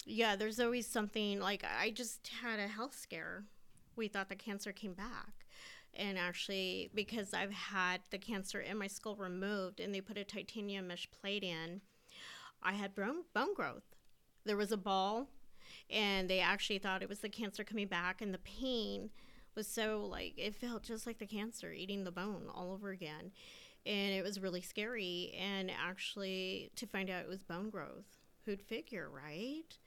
yeah, 0.05 0.35
there's 0.35 0.59
always 0.59 0.87
something 0.87 1.39
like 1.39 1.63
I 1.63 1.89
just 1.91 2.27
had 2.27 2.59
a 2.59 2.67
health 2.67 2.95
scare. 2.95 3.45
We 3.95 4.07
thought 4.07 4.29
the 4.29 4.35
cancer 4.35 4.71
came 4.71 4.93
back. 4.93 5.45
And 5.93 6.17
actually 6.17 6.91
because 6.93 7.33
I've 7.33 7.51
had 7.53 8.01
the 8.09 8.17
cancer 8.17 8.61
in 8.61 8.77
my 8.77 8.87
skull 8.87 9.15
removed 9.15 9.79
and 9.79 9.93
they 9.93 10.01
put 10.01 10.17
a 10.17 10.23
titanium 10.23 10.87
mesh 10.87 11.09
plate 11.11 11.43
in, 11.43 11.81
I 12.63 12.73
had 12.73 12.95
bone 12.95 13.25
bone 13.33 13.53
growth. 13.53 13.95
There 14.45 14.57
was 14.57 14.71
a 14.71 14.77
ball 14.77 15.29
and 15.89 16.29
they 16.29 16.39
actually 16.39 16.79
thought 16.79 17.03
it 17.03 17.09
was 17.09 17.19
the 17.19 17.29
cancer 17.29 17.63
coming 17.63 17.87
back 17.87 18.21
and 18.21 18.33
the 18.33 18.39
pain 18.39 19.09
was 19.55 19.67
so 19.67 20.05
like 20.09 20.33
it 20.37 20.55
felt 20.55 20.83
just 20.83 21.07
like 21.07 21.19
the 21.19 21.25
cancer 21.25 21.71
eating 21.71 22.03
the 22.03 22.11
bone 22.11 22.43
all 22.53 22.71
over 22.71 22.89
again 22.89 23.31
and 23.85 24.13
it 24.13 24.23
was 24.23 24.39
really 24.39 24.61
scary 24.61 25.33
and 25.39 25.71
actually 25.71 26.71
to 26.75 26.85
find 26.85 27.09
out 27.09 27.23
it 27.23 27.29
was 27.29 27.43
bone 27.43 27.69
growth 27.69 28.17
who'd 28.45 28.61
figure 28.61 29.09
right 29.09 29.77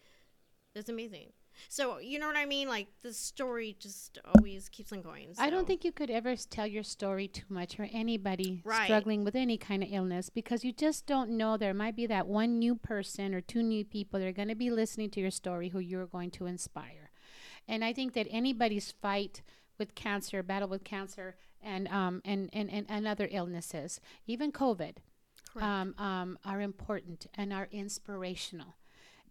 it's 0.74 0.88
amazing 0.88 1.32
so 1.68 1.98
you 1.98 2.18
know 2.18 2.26
what 2.26 2.36
i 2.36 2.44
mean 2.44 2.68
like 2.68 2.86
the 3.02 3.12
story 3.12 3.76
just 3.80 4.18
always 4.36 4.68
keeps 4.68 4.92
on 4.92 5.02
going 5.02 5.28
I 5.38 5.50
don't 5.50 5.66
think 5.66 5.84
you 5.84 5.90
could 5.92 6.10
ever 6.10 6.36
tell 6.36 6.66
your 6.66 6.82
story 6.84 7.26
too 7.28 7.44
much 7.48 7.78
or 7.80 7.88
anybody 7.92 8.62
Right. 8.64 8.84
struggling 8.84 9.24
with 9.24 9.34
any 9.34 9.56
kind 9.58 9.82
of 9.82 9.88
illness 9.92 10.30
because 10.30 10.64
you 10.64 10.72
just 10.72 11.06
don't 11.06 11.30
know. 11.30 11.56
There 11.56 11.74
might 11.74 11.96
be 11.96 12.06
that 12.06 12.26
one 12.28 12.58
new 12.58 12.74
person 12.76 13.34
or 13.34 13.40
two 13.40 13.62
new 13.62 13.84
people 13.84 14.20
that 14.20 14.26
are 14.26 14.32
going 14.32 14.48
to 14.48 14.54
be 14.54 14.70
listening 14.70 15.10
to 15.10 15.20
your 15.20 15.30
story 15.32 15.68
who 15.70 15.80
you're 15.80 16.06
going 16.06 16.30
to 16.32 16.46
inspire. 16.46 17.10
And 17.66 17.84
I 17.84 17.92
think 17.92 18.12
that 18.14 18.26
anybody's 18.30 18.92
fight 18.92 19.42
with 19.78 19.94
cancer, 19.96 20.42
battle 20.42 20.68
with 20.68 20.84
cancer, 20.84 21.36
and 21.60 21.88
um 21.88 22.22
and 22.24 22.48
and, 22.52 22.70
and, 22.70 22.86
and 22.88 23.06
other 23.08 23.28
illnesses, 23.30 24.00
even 24.26 24.52
COVID. 24.52 24.98
um, 25.56 25.94
um, 25.98 26.38
are 26.44 26.60
important 26.60 27.26
and 27.34 27.52
are 27.52 27.68
inspirational. 27.72 28.76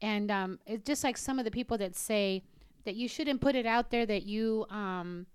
And 0.02 0.30
um, 0.32 0.60
it's 0.66 0.86
just 0.86 1.04
like 1.04 1.18
some 1.18 1.39
of 1.39 1.45
the 1.45 1.52
people 1.52 1.78
that 1.80 1.95
say 1.95 2.43
that 2.86 2.95
you 2.95 3.08
shouldn't 3.08 3.41
put 3.41 3.56
it 3.56 3.66
out 3.66 3.91
there 3.91 4.06
that 4.06 4.24
you 4.24 4.66
um, 4.70 5.26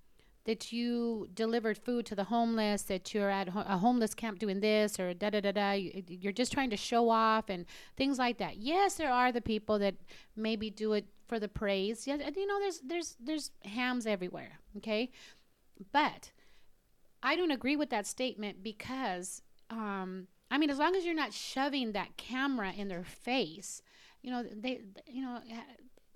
that 0.44 0.72
you 0.72 1.28
delivered 1.34 1.78
food 1.78 2.04
to 2.06 2.14
the 2.16 2.24
homeless, 2.24 2.82
that 2.82 3.14
you're 3.14 3.30
at 3.30 3.48
a 3.48 3.78
homeless 3.78 4.12
camp 4.14 4.38
doing 4.40 4.60
this 4.60 4.98
or 4.98 5.14
da 5.14 5.30
da 5.30 5.40
da 5.40 5.52
da. 5.52 5.72
You- 5.72 6.02
You're 6.08 6.32
just 6.32 6.52
trying 6.52 6.70
to 6.70 6.76
show 6.76 7.10
off 7.10 7.48
and 7.48 7.64
things 7.96 8.18
like 8.18 8.38
that. 8.38 8.56
Yes, 8.56 8.94
there 8.94 9.12
are 9.12 9.30
the 9.32 9.40
people 9.40 9.78
that 9.80 9.94
maybe 10.36 10.70
do 10.70 10.92
it 10.94 11.06
for 11.28 11.38
the 11.38 11.48
praise. 11.48 12.06
Yeah, 12.06 12.16
you 12.36 12.46
know, 12.46 12.58
there's 12.58 12.80
there's 12.80 13.16
there's 13.20 13.50
hams 13.64 14.06
everywhere. 14.06 14.58
Okay, 14.78 15.10
but 15.92 16.30
I 17.22 17.36
don't 17.36 17.50
agree 17.50 17.76
with 17.76 17.90
that 17.90 18.06
statement 18.06 18.62
because, 18.62 19.42
um, 19.70 20.26
I 20.50 20.58
mean, 20.58 20.70
as 20.70 20.78
long 20.78 20.96
as 20.96 21.04
you're 21.04 21.14
not 21.14 21.32
shoving 21.32 21.92
that 21.92 22.16
camera 22.16 22.72
in 22.76 22.88
their 22.88 23.04
face, 23.04 23.82
you 24.22 24.30
know, 24.30 24.42
they, 24.42 24.80
you 25.06 25.22
know, 25.22 25.40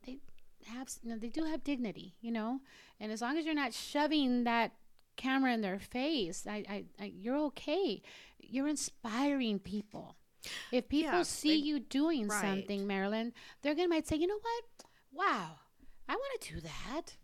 they 0.07 0.19
have, 0.67 0.89
you 1.03 1.11
know, 1.11 1.19
they 1.19 1.29
do 1.29 1.45
have 1.45 1.63
dignity, 1.65 2.15
you 2.21 2.31
know, 2.33 2.61
and 3.01 3.13
as 3.13 3.21
long 3.21 3.37
as 3.37 3.45
you're 3.45 3.55
not 3.55 3.73
shoving 3.75 4.45
that 4.45 4.73
camera 5.17 5.53
in 5.53 5.61
their 5.61 5.79
face, 5.79 6.47
I, 6.49 6.65
I, 6.69 6.85
I 7.01 7.13
you're 7.15 7.39
okay. 7.47 8.03
You're 8.39 8.69
inspiring 8.69 9.59
people. 9.59 10.17
If 10.71 10.89
people 10.89 11.11
Yeah, 11.19 11.23
see 11.25 11.49
they- 11.61 11.67
you 11.67 11.81
doing 11.81 12.29
right. 12.29 12.41
something, 12.41 12.87
Marilyn, 12.87 13.33
they're 13.63 13.75
gonna 13.75 13.89
might 13.89 14.07
say, 14.07 14.17
you 14.17 14.27
know 14.27 14.39
what? 14.41 14.65
Wow, 15.13 15.57
I 16.09 16.13
want 16.15 16.41
to 16.43 16.55
do 16.55 16.61
that. 16.61 17.17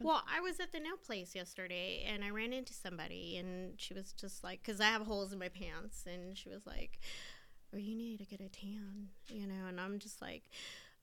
Well, 0.00 0.22
I 0.28 0.40
was 0.40 0.58
at 0.58 0.72
the 0.72 0.80
nail 0.80 0.96
place 0.96 1.34
yesterday 1.34 2.04
and 2.08 2.24
I 2.24 2.30
ran 2.30 2.52
into 2.52 2.72
somebody 2.74 3.36
and 3.38 3.74
she 3.80 3.94
was 3.94 4.12
just 4.12 4.42
like, 4.42 4.60
because 4.62 4.80
I 4.80 4.86
have 4.86 5.02
holes 5.02 5.32
in 5.32 5.38
my 5.38 5.48
pants, 5.48 6.04
and 6.06 6.36
she 6.36 6.48
was 6.48 6.66
like, 6.66 6.98
"Oh, 7.74 7.78
you 7.78 7.94
need 7.94 8.18
to 8.18 8.24
get 8.24 8.40
a 8.40 8.48
tan," 8.48 9.08
you 9.28 9.46
know, 9.46 9.66
and 9.68 9.80
I'm 9.80 9.98
just 9.98 10.20
like. 10.22 10.42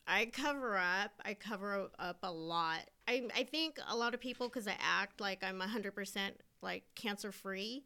I 0.05 0.25
cover 0.25 0.75
up. 0.77 1.11
I 1.23 1.33
cover 1.33 1.89
up 1.97 2.17
a 2.23 2.31
lot. 2.31 2.79
I, 3.07 3.23
I 3.35 3.43
think 3.43 3.77
a 3.87 3.95
lot 3.95 4.13
of 4.13 4.19
people, 4.19 4.49
because 4.49 4.67
I 4.67 4.75
act 4.79 5.21
like 5.21 5.43
I'm 5.43 5.61
100% 5.61 6.31
like 6.61 6.83
cancer 6.95 7.31
free, 7.31 7.85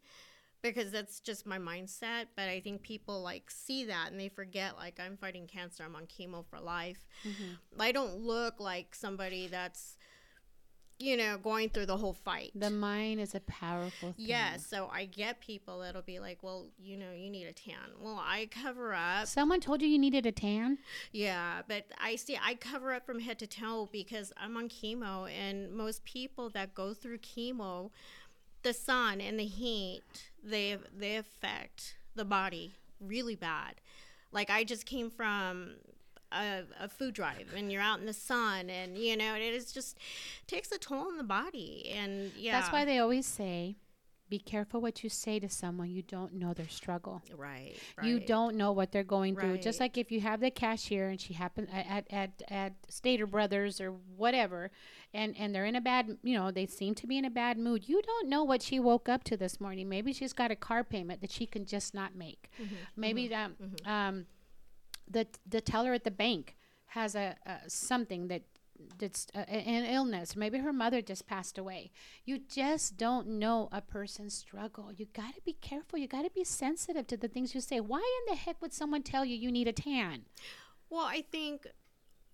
because 0.60 0.90
that's 0.90 1.20
just 1.20 1.46
my 1.46 1.58
mindset. 1.58 2.26
But 2.34 2.48
I 2.48 2.58
think 2.58 2.82
people 2.82 3.22
like 3.22 3.50
see 3.50 3.84
that 3.84 4.10
and 4.10 4.18
they 4.20 4.28
forget 4.28 4.76
like 4.76 4.98
I'm 4.98 5.16
fighting 5.16 5.46
cancer. 5.46 5.84
I'm 5.84 5.94
on 5.94 6.06
chemo 6.06 6.44
for 6.44 6.58
life. 6.58 7.06
Mm-hmm. 7.24 7.80
I 7.80 7.92
don't 7.92 8.18
look 8.18 8.58
like 8.58 8.94
somebody 8.94 9.46
that's, 9.46 9.96
you 10.98 11.16
know, 11.16 11.38
going 11.38 11.68
through 11.68 11.86
the 11.86 11.96
whole 11.96 12.12
fight. 12.12 12.50
The 12.54 12.70
mind 12.70 13.20
is 13.20 13.34
a 13.34 13.40
powerful 13.40 14.12
thing. 14.12 14.26
yeah, 14.26 14.56
so 14.56 14.90
I 14.92 15.04
get 15.04 15.40
people 15.40 15.80
that'll 15.80 16.02
be 16.02 16.18
like, 16.18 16.38
well, 16.42 16.66
you 16.78 16.96
know, 16.96 17.12
you 17.12 17.30
need 17.30 17.46
a 17.46 17.52
tan. 17.52 17.76
Well, 18.00 18.20
I 18.20 18.48
cover 18.50 18.94
up. 18.94 19.26
Someone 19.28 19.60
told 19.60 19.80
you 19.80 19.88
you 19.88 19.98
needed 19.98 20.26
a 20.26 20.32
tan. 20.32 20.78
Yeah, 21.12 21.62
but 21.68 21.84
I 21.98 22.16
see, 22.16 22.38
I 22.42 22.54
cover 22.54 22.92
up 22.92 23.06
from 23.06 23.20
head 23.20 23.38
to 23.38 23.46
toe 23.46 23.88
because 23.92 24.32
I'm 24.36 24.56
on 24.56 24.68
chemo, 24.68 25.30
and 25.30 25.72
most 25.72 26.04
people 26.04 26.50
that 26.50 26.74
go 26.74 26.94
through 26.94 27.18
chemo, 27.18 27.90
the 28.62 28.72
sun 28.72 29.20
and 29.20 29.38
the 29.38 29.46
heat, 29.46 30.02
they 30.42 30.78
they 30.96 31.16
affect 31.16 31.96
the 32.16 32.24
body 32.24 32.74
really 33.00 33.36
bad. 33.36 33.76
Like 34.32 34.50
I 34.50 34.64
just 34.64 34.84
came 34.84 35.10
from 35.10 35.76
a, 36.32 36.62
a 36.80 36.88
food 36.88 37.14
drive, 37.14 37.52
and 37.56 37.70
you're 37.72 37.82
out 37.82 38.00
in 38.00 38.06
the 38.06 38.12
sun, 38.12 38.70
and 38.70 38.96
you 38.96 39.16
know 39.16 39.34
it 39.34 39.42
is 39.42 39.72
just 39.72 39.98
takes 40.46 40.70
a 40.72 40.78
toll 40.78 41.08
on 41.08 41.16
the 41.16 41.24
body, 41.24 41.90
and 41.94 42.32
yeah, 42.36 42.60
That's 42.60 42.72
why 42.72 42.84
they 42.84 42.98
always 42.98 43.26
say, 43.26 43.76
be 44.28 44.38
careful 44.38 44.80
what 44.80 45.02
you 45.02 45.08
say 45.08 45.38
to 45.38 45.48
someone. 45.48 45.90
You 45.90 46.02
don't 46.02 46.34
know 46.34 46.52
their 46.52 46.68
struggle. 46.68 47.22
right, 47.34 47.74
You 48.02 48.20
don't 48.20 48.56
know 48.56 48.72
what 48.72 48.92
they're 48.92 49.04
going 49.04 49.36
through. 49.36 49.58
Just 49.58 49.80
like 49.80 49.96
if 49.96 50.12
you 50.12 50.20
have 50.20 50.40
the 50.40 50.50
cashier 50.50 51.08
and 51.08 51.20
she 51.20 51.34
happened 51.34 51.68
at 51.72 52.06
at 52.10 52.42
at 52.48 52.74
Stater 52.88 53.26
Brothers 53.26 53.80
or 53.80 53.94
whatever, 54.16 54.70
and 55.14 55.34
and 55.38 55.54
they're 55.54 55.64
in 55.64 55.76
a 55.76 55.80
bad, 55.80 56.18
you 56.22 56.36
know, 56.36 56.50
they 56.50 56.66
seem 56.66 56.94
to 56.96 57.06
be 57.06 57.16
in 57.16 57.24
a 57.24 57.30
bad 57.30 57.58
mood. 57.58 57.88
You 57.88 58.02
don't 58.02 58.28
know 58.28 58.44
what 58.44 58.62
she 58.62 58.78
woke 58.78 59.08
up 59.08 59.24
to 59.24 59.36
this 59.36 59.60
morning. 59.60 59.88
Maybe 59.88 60.12
she's 60.12 60.32
got 60.32 60.50
a 60.50 60.56
car 60.56 60.84
payment 60.84 61.20
that 61.22 61.30
she 61.30 61.46
can 61.46 61.64
just 61.64 61.94
not 61.94 62.14
make. 62.14 62.50
Mm-hmm. 62.60 62.74
Maybe 62.96 63.34
um, 63.34 63.54
um, 63.86 64.26
the 65.10 65.26
the 65.46 65.60
teller 65.60 65.92
at 65.92 66.04
the 66.04 66.10
bank 66.10 66.56
has 66.86 67.14
a, 67.14 67.36
a 67.46 67.68
something 67.68 68.28
that 68.28 68.42
that's 68.98 69.26
uh, 69.34 69.38
an 69.38 69.84
illness. 69.84 70.36
Maybe 70.36 70.58
her 70.58 70.72
mother 70.72 71.02
just 71.02 71.26
passed 71.26 71.58
away. 71.58 71.90
You 72.24 72.38
just 72.48 72.96
don't 72.96 73.26
know 73.26 73.68
a 73.72 73.80
person's 73.80 74.34
struggle. 74.34 74.92
You 74.96 75.06
got 75.12 75.34
to 75.34 75.40
be 75.44 75.54
careful. 75.54 75.98
You 75.98 76.06
got 76.06 76.22
to 76.22 76.30
be 76.30 76.44
sensitive 76.44 77.06
to 77.08 77.16
the 77.16 77.28
things 77.28 77.54
you 77.54 77.60
say. 77.60 77.80
Why 77.80 77.98
in 77.98 78.32
the 78.32 78.38
heck 78.38 78.60
would 78.62 78.72
someone 78.72 79.02
tell 79.02 79.24
you 79.24 79.36
you 79.36 79.50
need 79.50 79.68
a 79.68 79.72
tan? 79.72 80.22
Well, 80.90 81.04
I 81.04 81.24
think 81.30 81.66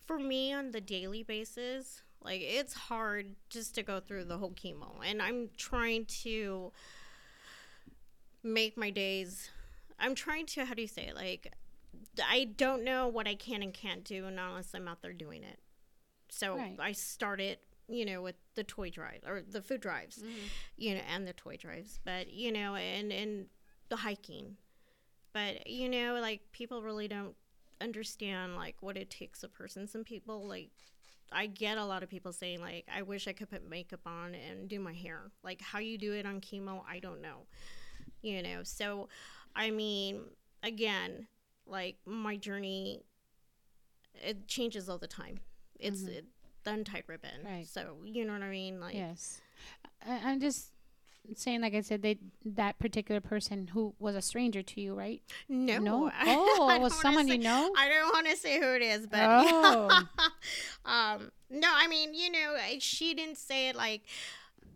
for 0.06 0.18
me 0.18 0.52
on 0.52 0.72
the 0.72 0.80
daily 0.80 1.22
basis, 1.22 2.02
like 2.22 2.40
it's 2.42 2.74
hard 2.74 3.36
just 3.48 3.74
to 3.76 3.82
go 3.82 4.00
through 4.00 4.24
the 4.24 4.38
whole 4.38 4.52
chemo, 4.52 4.92
and 5.04 5.20
I'm 5.20 5.50
trying 5.56 6.06
to 6.22 6.72
make 8.42 8.76
my 8.76 8.90
days. 8.90 9.50
I'm 9.98 10.14
trying 10.14 10.46
to 10.46 10.64
how 10.64 10.74
do 10.74 10.82
you 10.82 10.88
say 10.88 11.06
it? 11.06 11.14
Like 11.14 11.52
I 12.22 12.44
don't 12.44 12.84
know 12.84 13.08
what 13.08 13.26
I 13.26 13.34
can 13.34 13.62
and 13.62 13.72
can't 13.72 14.04
do 14.04 14.26
unless 14.26 14.74
I'm 14.74 14.88
out 14.88 15.02
there 15.02 15.12
doing 15.12 15.42
it. 15.42 15.58
So 16.28 16.56
Right. 16.56 16.76
I 16.80 16.92
started, 16.92 17.58
you 17.88 18.04
know, 18.04 18.22
with 18.22 18.36
the 18.54 18.64
toy 18.64 18.90
drive 18.90 19.20
or 19.26 19.42
the 19.42 19.62
food 19.62 19.80
drives, 19.80 20.18
mm-hmm. 20.18 20.46
you 20.76 20.94
know, 20.94 21.00
and 21.08 21.26
the 21.26 21.32
toy 21.32 21.56
drives, 21.56 22.00
but 22.04 22.32
you 22.32 22.52
know, 22.52 22.74
and 22.74 23.12
and 23.12 23.46
the 23.88 23.96
hiking. 23.96 24.56
But 25.32 25.66
you 25.66 25.88
know, 25.88 26.18
like 26.20 26.40
people 26.52 26.82
really 26.82 27.08
don't 27.08 27.34
understand 27.80 28.56
like 28.56 28.76
what 28.80 28.96
it 28.96 29.10
takes 29.10 29.42
a 29.42 29.48
person. 29.48 29.86
Some 29.86 30.04
people 30.04 30.46
like 30.46 30.70
I 31.32 31.46
get 31.46 31.78
a 31.78 31.84
lot 31.84 32.02
of 32.02 32.08
people 32.08 32.32
saying 32.32 32.60
like 32.60 32.86
I 32.94 33.02
wish 33.02 33.26
I 33.26 33.32
could 33.32 33.50
put 33.50 33.68
makeup 33.68 34.06
on 34.06 34.34
and 34.34 34.68
do 34.68 34.78
my 34.80 34.92
hair. 34.92 35.30
Like 35.42 35.60
how 35.60 35.78
you 35.78 35.98
do 35.98 36.12
it 36.12 36.26
on 36.26 36.40
chemo, 36.40 36.82
I 36.88 36.98
don't 36.98 37.20
know. 37.20 37.46
You 38.22 38.42
know. 38.42 38.62
So 38.62 39.08
I 39.54 39.70
mean, 39.70 40.22
again, 40.62 41.26
like 41.66 41.96
my 42.06 42.36
journey 42.36 43.02
it 44.22 44.46
changes 44.46 44.88
all 44.88 44.98
the 44.98 45.08
time. 45.08 45.40
It's 45.78 46.02
it, 46.02 46.24
the 46.64 46.70
untied 46.70 47.04
ribbon. 47.06 47.44
Right. 47.44 47.66
So, 47.66 47.96
you 48.04 48.24
know 48.24 48.32
what 48.32 48.42
I 48.42 48.50
mean? 48.50 48.80
Like 48.80 48.94
Yes, 48.94 49.40
I, 50.06 50.20
I'm 50.24 50.40
just 50.40 50.70
saying. 51.34 51.60
Like 51.60 51.74
I 51.74 51.80
said, 51.80 52.02
they 52.02 52.18
that 52.44 52.78
particular 52.78 53.20
person 53.20 53.68
who 53.68 53.94
was 53.98 54.14
a 54.14 54.22
stranger 54.22 54.62
to 54.62 54.80
you, 54.80 54.94
right? 54.94 55.22
no. 55.48 55.78
No? 55.78 56.10
Oh, 56.26 56.70
it 56.74 56.80
was 56.80 56.98
someone 57.00 57.28
you 57.28 57.38
know? 57.38 57.72
I 57.76 57.88
don't 57.88 58.12
want 58.12 58.28
to 58.28 58.36
say 58.36 58.60
who 58.60 58.74
it 58.74 58.82
is, 58.82 59.06
but 59.06 59.20
Oh. 59.22 60.02
um, 60.84 61.30
no, 61.50 61.68
I 61.72 61.86
mean, 61.88 62.14
you 62.14 62.30
know, 62.30 62.56
she 62.78 63.14
didn't 63.14 63.38
say 63.38 63.68
it 63.68 63.76
like, 63.76 64.02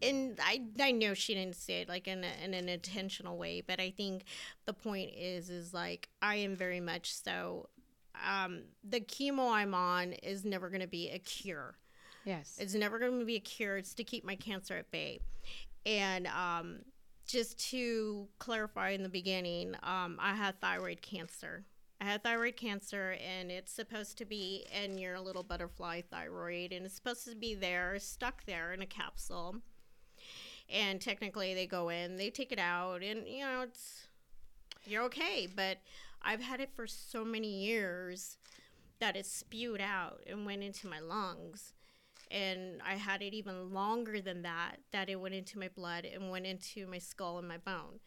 and 0.03 0.39
I 0.43 0.63
I 0.81 0.93
know 0.93 1.15
she 1.15 1.35
didn't 1.35 1.57
say 1.57 1.83
it 1.83 1.89
like 1.89 2.09
in, 2.09 2.25
a, 2.25 2.45
in 2.45 2.55
an 2.55 2.69
intentional 2.69 3.37
way, 3.37 3.61
but 3.61 3.81
I 3.81 3.91
think 3.91 4.25
the 4.67 4.73
point 4.73 5.11
is 5.17 5.51
is 5.51 5.75
like 5.75 6.09
I 6.23 6.37
am 6.37 6.57
very 6.57 6.81
much 6.81 7.13
so. 7.13 7.69
Um, 8.27 8.63
the 8.83 9.01
chemo 9.01 9.53
I'm 9.53 9.75
on 9.75 10.13
is 10.13 10.45
never 10.45 10.69
going 10.71 10.81
to 10.81 10.89
be 10.89 11.11
a 11.11 11.19
cure. 11.21 11.77
Yes. 12.25 12.57
It's 12.61 12.75
never 12.75 12.99
going 12.99 13.21
to 13.21 13.25
be 13.25 13.37
a 13.37 13.41
cure. 13.41 13.77
It's 13.77 13.95
to 13.95 14.05
keep 14.05 14.25
my 14.25 14.35
cancer 14.35 14.77
at 14.77 14.91
bay. 14.91 15.21
And 15.87 16.27
um, 16.27 16.81
just 17.27 17.59
to 17.71 18.27
clarify 18.39 18.91
in 18.91 19.03
the 19.03 19.09
beginning, 19.09 19.75
um, 19.83 20.19
I 20.21 20.35
had 20.35 20.61
thyroid 20.61 21.01
cancer. 21.01 21.65
I 22.01 22.05
had 22.05 22.23
thyroid 22.23 22.57
cancer, 22.57 23.17
and 23.27 23.51
it's 23.51 23.73
supposed 23.73 24.19
to 24.19 24.25
be 24.25 24.67
in 24.85 24.99
your 24.99 25.19
little 25.19 25.43
butterfly 25.43 26.03
thyroid, 26.11 26.73
and 26.73 26.87
it's 26.87 26.95
supposed 26.95 27.29
to 27.29 27.35
be 27.35 27.55
there, 27.55 27.99
stuck 27.99 28.45
there 28.45 28.73
in 28.73 28.83
a 28.83 28.87
capsule. 28.87 29.57
And 30.71 31.01
technically, 31.01 31.55
they 31.55 31.67
go 31.67 31.89
in, 31.89 32.17
they 32.17 32.31
take 32.31 32.53
it 32.53 32.59
out, 32.59 33.03
and 33.03 33.27
you 33.27 33.45
know, 33.45 33.63
it's 33.63 34.07
you're 34.85 35.03
okay. 35.05 35.49
But 35.55 35.79
I've 36.23 36.43
had 36.43 36.61
it 36.61 36.71
for 36.75 36.87
so 36.87 37.25
many 37.25 37.49
years 37.49 38.37
that 39.01 39.17
it 39.17 39.27
spewed 39.27 39.81
out 39.81 40.21
and 40.27 40.45
went 40.45 40.63
into 40.63 40.89
my 40.89 41.01
lungs 41.01 41.73
and 42.31 42.81
I 42.87 42.95
had 42.95 43.23
it 43.23 43.35
even 43.35 43.73
longer 43.73 44.21
than 44.21 44.43
that, 44.43 44.77
that 44.93 45.09
it 45.09 45.17
went 45.17 45.35
into 45.35 45.59
my 45.59 45.69
blood 45.69 46.05
and 46.05 46.31
went 46.31 46.47
into 46.47 46.87
my 46.87 46.99
skull 46.99 47.39
and 47.39 47.49
my 47.49 47.59
bone. 47.59 48.01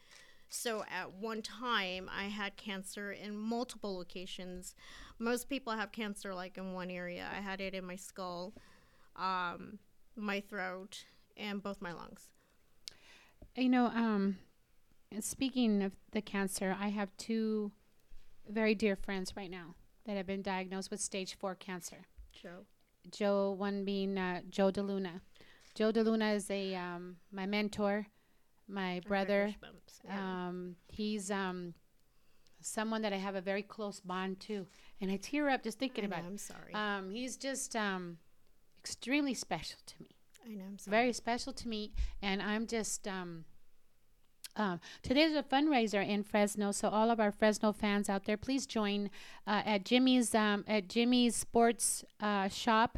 So 0.50 0.84
at 0.92 1.14
one 1.14 1.42
time, 1.42 2.10
I 2.14 2.26
had 2.26 2.58
cancer 2.58 3.12
in 3.12 3.38
multiple 3.38 3.96
locations. 3.96 4.76
Most 5.18 5.50
people 5.50 5.74
have 5.74 5.92
cancer 5.92 6.36
like 6.36 6.58
in 6.58 6.74
one 6.74 6.92
area. 6.92 7.28
I 7.32 7.40
had 7.40 7.62
it 7.62 7.74
in 7.74 7.86
my 7.86 7.96
skull, 7.96 8.54
um, 9.16 9.80
my 10.16 10.42
throat, 10.42 11.06
and 11.38 11.64
both 11.64 11.82
my 11.82 11.94
lungs. 11.94 12.30
You 13.56 13.70
know, 13.70 13.88
um, 13.88 14.38
speaking 15.20 15.84
of 15.84 15.92
the 16.12 16.22
cancer, 16.22 16.76
I 16.80 16.88
have 16.90 17.10
two 17.18 17.72
very 18.50 18.76
dear 18.76 18.96
friends 18.96 19.34
right 19.36 19.52
now 19.52 19.76
that 20.06 20.16
have 20.16 20.26
been 20.26 20.42
diagnosed 20.42 20.90
with 20.90 21.02
stage 21.02 21.36
four 21.38 21.56
cancer. 21.56 22.06
Joe. 22.32 22.66
Joe, 23.12 23.52
one 23.52 23.84
being 23.84 24.18
uh, 24.18 24.42
Joe 24.50 24.72
DeLuna. 24.72 25.22
Joe 25.76 25.92
DeLuna 25.92 26.36
is 26.36 26.50
a 26.50 26.76
um, 26.76 27.18
my 27.32 27.46
mentor, 27.46 28.08
my 28.68 29.02
brother. 29.08 29.54
Um, 30.10 30.76
he's 30.88 31.30
um, 31.30 31.74
someone 32.62 33.02
that 33.02 33.12
I 33.12 33.18
have 33.18 33.36
a 33.36 33.42
very 33.42 33.64
close 33.64 34.00
bond 34.00 34.40
to, 34.42 34.66
and 35.02 35.12
I 35.12 35.18
tear 35.18 35.50
up 35.50 35.64
just 35.64 35.78
thinking 35.78 36.06
I 36.06 36.08
know, 36.08 36.16
about 36.16 36.26
I'm 36.26 36.38
sorry. 36.38 36.74
Um, 36.74 37.10
he's 37.10 37.36
just 37.36 37.76
um, 37.76 38.18
extremely 38.80 39.34
special 39.34 39.80
to 39.88 39.96
me 40.00 40.10
I 40.46 40.50
know. 40.54 40.64
Very 40.88 41.14
special 41.14 41.54
to 41.54 41.68
me 41.68 41.94
and 42.22 42.42
i'm 42.42 42.68
just 42.68 43.08
um 43.08 43.46
um, 44.56 44.80
today's 45.02 45.34
a 45.34 45.44
fundraiser 45.44 46.06
in 46.06 46.24
Fresno, 46.24 46.72
so 46.72 46.90
all 46.90 47.10
of 47.10 47.20
our 47.20 47.32
Fresno 47.32 47.72
fans 47.72 48.10
out 48.10 48.26
there, 48.26 48.38
please 48.38 48.66
join 48.66 49.10
uh, 49.48 49.62
at 49.66 49.86
Jimmy's 49.86 50.36
um, 50.36 50.66
at 50.68 50.90
Jimmy's 50.90 51.36
Sports 51.36 52.04
uh, 52.20 52.50
Shop 52.50 52.98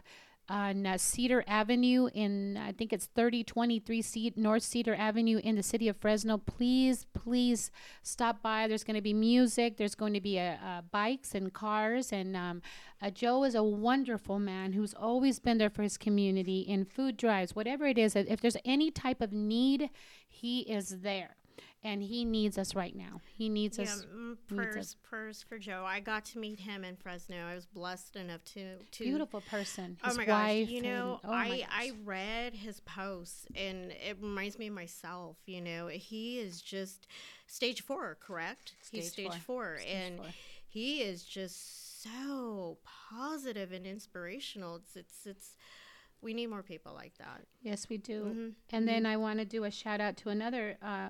on 0.53 0.85
uh, 0.85 0.97
Cedar 0.99 1.43
Avenue 1.47 2.09
in 2.13 2.57
I 2.57 2.71
think 2.71 2.93
it's 2.93 3.07
thirty 3.07 3.43
twenty 3.43 3.79
three 3.79 4.03
Ce- 4.03 4.37
North 4.37 4.61
Cedar 4.63 4.93
Avenue 4.93 5.39
in 5.43 5.55
the 5.55 5.63
city 5.63 5.87
of 5.89 5.97
Fresno. 5.97 6.37
Please, 6.37 7.07
please 7.13 7.71
stop 8.03 8.43
by. 8.43 8.67
There's 8.67 8.83
going 8.83 8.95
to 8.95 9.01
be 9.01 9.13
music. 9.13 9.77
There's 9.77 9.95
going 9.95 10.13
to 10.13 10.21
be 10.21 10.39
uh, 10.39 10.81
bikes 10.91 11.33
and 11.33 11.51
cars. 11.51 12.11
And 12.11 12.37
um, 12.37 12.61
uh, 13.01 13.09
Joe 13.09 13.43
is 13.43 13.55
a 13.55 13.63
wonderful 13.63 14.37
man 14.37 14.73
who's 14.73 14.93
always 14.93 15.39
been 15.39 15.57
there 15.57 15.71
for 15.71 15.81
his 15.81 15.97
community 15.97 16.59
in 16.61 16.85
food 16.85 17.17
drives, 17.17 17.55
whatever 17.55 17.87
it 17.87 17.97
is. 17.97 18.15
If 18.15 18.39
there's 18.39 18.57
any 18.63 18.91
type 18.91 19.21
of 19.21 19.33
need, 19.33 19.89
he 20.27 20.59
is 20.61 20.99
there. 21.01 21.35
And 21.85 22.01
he 22.01 22.23
needs 22.23 22.57
us 22.57 22.75
right 22.75 22.95
now. 22.95 23.19
He 23.33 23.49
needs 23.49 23.77
Yeah, 23.77 23.83
us. 23.85 24.05
mm, 24.05 24.29
needs 24.29 24.39
prayers, 24.47 24.75
us. 24.77 24.95
prayers 25.03 25.43
for 25.43 25.59
Joe. 25.59 25.83
I 25.85 25.99
got 25.99 26.23
to 26.25 26.39
meet 26.39 26.61
him 26.61 26.85
in 26.85 26.95
Fresno. 26.95 27.35
I 27.45 27.55
was 27.55 27.65
blessed 27.65 28.15
enough 28.15 28.43
to 28.53 28.77
to 28.77 29.03
Beautiful 29.03 29.41
person. 29.41 29.97
Oh 30.03 30.13
my 30.15 30.25
wife. 30.25 30.27
gosh! 30.27 30.69
You 30.69 30.81
know, 30.81 31.19
and- 31.23 31.31
oh 31.31 31.35
I 31.35 31.67
I 31.69 31.91
read 32.05 32.53
his 32.53 32.79
posts 32.81 33.45
and 33.55 33.91
it 33.91 34.17
reminds 34.21 34.57
me 34.57 34.67
of 34.67 34.73
myself. 34.73 35.35
You 35.45 35.59
know, 35.61 35.87
he 35.87 36.39
is 36.39 36.61
just 36.61 37.05
stage 37.47 37.81
four, 37.81 38.17
correct? 38.21 38.73
He's 38.91 39.07
Stage 39.11 39.27
stage 39.27 39.41
four. 39.45 39.75
four, 39.75 39.77
Stage 39.79 39.93
and 39.93 40.17
four. 40.19 40.27
he 40.67 41.01
is 41.01 41.23
just 41.25 42.01
so 42.01 42.77
positive 43.09 43.71
and 43.73 43.85
inspirational. 43.85 44.77
It's 44.77 44.95
it's 44.95 45.25
it's. 45.25 45.55
We 46.21 46.33
need 46.33 46.47
more 46.47 46.63
people 46.63 46.93
like 46.93 47.17
that. 47.17 47.41
Yes, 47.61 47.89
we 47.89 47.97
do. 47.97 48.23
Mhm, 48.23 48.53
And 48.71 48.87
then 48.87 49.05
I 49.05 49.17
want 49.17 49.39
to 49.39 49.45
do 49.45 49.65
a 49.65 49.71
shout 49.71 49.99
out 49.99 50.15
to 50.17 50.29
another 50.29 50.77
uh, 50.81 51.09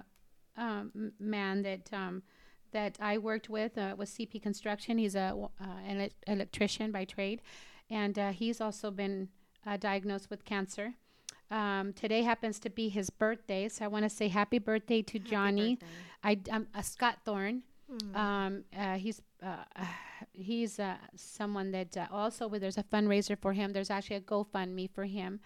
um, 0.58 1.12
man 1.20 1.64
that 1.64 1.92
um, 1.94 2.24
that 2.72 2.98
I 3.00 3.18
worked 3.18 3.50
with 3.50 3.78
uh, 3.78 3.96
with 3.98 4.10
CP 4.10 4.42
Construction. 4.42 4.98
He's 4.98 5.16
a 5.16 5.36
uh, 5.62 5.66
an 5.88 5.98
elec- 5.98 6.12
electrician 6.28 6.92
by 6.92 7.06
trade, 7.06 7.42
and 7.90 8.18
uh, 8.18 8.32
he's 8.32 8.60
also 8.62 8.92
been 8.92 9.30
uh, 9.66 9.78
diagnosed 9.78 10.30
with 10.30 10.44
cancer. 10.46 10.94
Um, 11.52 11.94
today 11.94 12.24
happens 12.24 12.60
to 12.60 12.70
be 12.70 12.90
his 12.90 13.10
birthday, 13.10 13.70
so 13.70 13.86
I 13.86 13.88
want 13.88 14.04
to 14.04 14.10
say 14.10 14.28
happy 14.28 14.58
birthday 14.60 15.02
to 15.04 15.20
Johnny. 15.20 15.78
I 16.24 16.40
um, 16.52 16.68
Scott 16.82 17.20
Thorne. 17.26 17.64
Um, 18.16 18.64
uh, 18.76 18.96
he's 18.96 19.22
uh, 19.44 19.64
he's 20.32 20.80
uh, 20.80 20.96
someone 21.16 21.72
that 21.72 21.96
uh, 21.96 22.08
also 22.12 22.50
there's 22.50 22.78
a 22.78 22.84
fundraiser 22.84 23.38
for 23.38 23.54
him. 23.54 23.72
There's 23.74 23.92
actually 23.92 24.16
a 24.16 24.22
GoFundMe 24.22 24.90
for 24.90 25.04
him. 25.06 25.40